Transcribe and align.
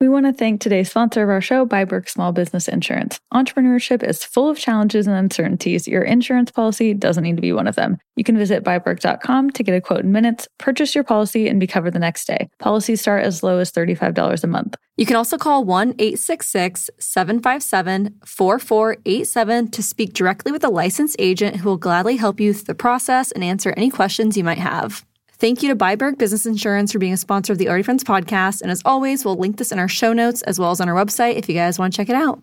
We 0.00 0.08
want 0.08 0.24
to 0.24 0.32
thank 0.32 0.62
today's 0.62 0.88
sponsor 0.88 1.22
of 1.22 1.28
our 1.28 1.42
show, 1.42 1.66
biBERK 1.66 2.08
Small 2.08 2.32
Business 2.32 2.68
Insurance. 2.68 3.20
Entrepreneurship 3.34 4.02
is 4.02 4.24
full 4.24 4.48
of 4.48 4.56
challenges 4.56 5.06
and 5.06 5.14
uncertainties. 5.14 5.86
Your 5.86 6.02
insurance 6.02 6.50
policy 6.50 6.94
doesn't 6.94 7.22
need 7.22 7.36
to 7.36 7.42
be 7.42 7.52
one 7.52 7.66
of 7.66 7.74
them. 7.74 7.98
You 8.16 8.24
can 8.24 8.38
visit 8.38 8.64
biBERK.com 8.64 9.50
to 9.50 9.62
get 9.62 9.74
a 9.74 9.80
quote 9.82 10.00
in 10.00 10.10
minutes, 10.10 10.48
purchase 10.56 10.94
your 10.94 11.04
policy, 11.04 11.48
and 11.48 11.60
be 11.60 11.66
covered 11.66 11.92
the 11.92 11.98
next 11.98 12.24
day. 12.26 12.48
Policies 12.60 13.02
start 13.02 13.24
as 13.24 13.42
low 13.42 13.58
as 13.58 13.72
$35 13.72 14.42
a 14.42 14.46
month. 14.46 14.74
You 14.96 15.04
can 15.04 15.16
also 15.16 15.36
call 15.36 15.64
1 15.64 15.96
866 15.98 16.88
757 16.98 18.20
4487 18.24 19.70
to 19.70 19.82
speak 19.82 20.14
directly 20.14 20.50
with 20.50 20.64
a 20.64 20.70
licensed 20.70 21.16
agent 21.18 21.56
who 21.56 21.68
will 21.68 21.76
gladly 21.76 22.16
help 22.16 22.40
you 22.40 22.54
through 22.54 22.64
the 22.64 22.74
process 22.74 23.32
and 23.32 23.44
answer 23.44 23.74
any 23.76 23.90
questions 23.90 24.34
you 24.34 24.44
might 24.44 24.56
have. 24.56 25.04
Thank 25.40 25.62
you 25.62 25.70
to 25.70 25.76
biBERK 25.76 26.18
Business 26.18 26.44
Insurance 26.44 26.92
for 26.92 26.98
being 26.98 27.14
a 27.14 27.16
sponsor 27.16 27.54
of 27.54 27.58
the 27.58 27.66
Already 27.66 27.82
Friends 27.82 28.04
podcast. 28.04 28.60
And 28.60 28.70
as 28.70 28.82
always, 28.84 29.24
we'll 29.24 29.36
link 29.36 29.56
this 29.56 29.72
in 29.72 29.78
our 29.78 29.88
show 29.88 30.12
notes 30.12 30.42
as 30.42 30.58
well 30.58 30.70
as 30.70 30.82
on 30.82 30.88
our 30.90 30.94
website 30.94 31.36
if 31.36 31.48
you 31.48 31.54
guys 31.54 31.78
want 31.78 31.94
to 31.94 31.96
check 31.96 32.10
it 32.10 32.14
out. 32.14 32.42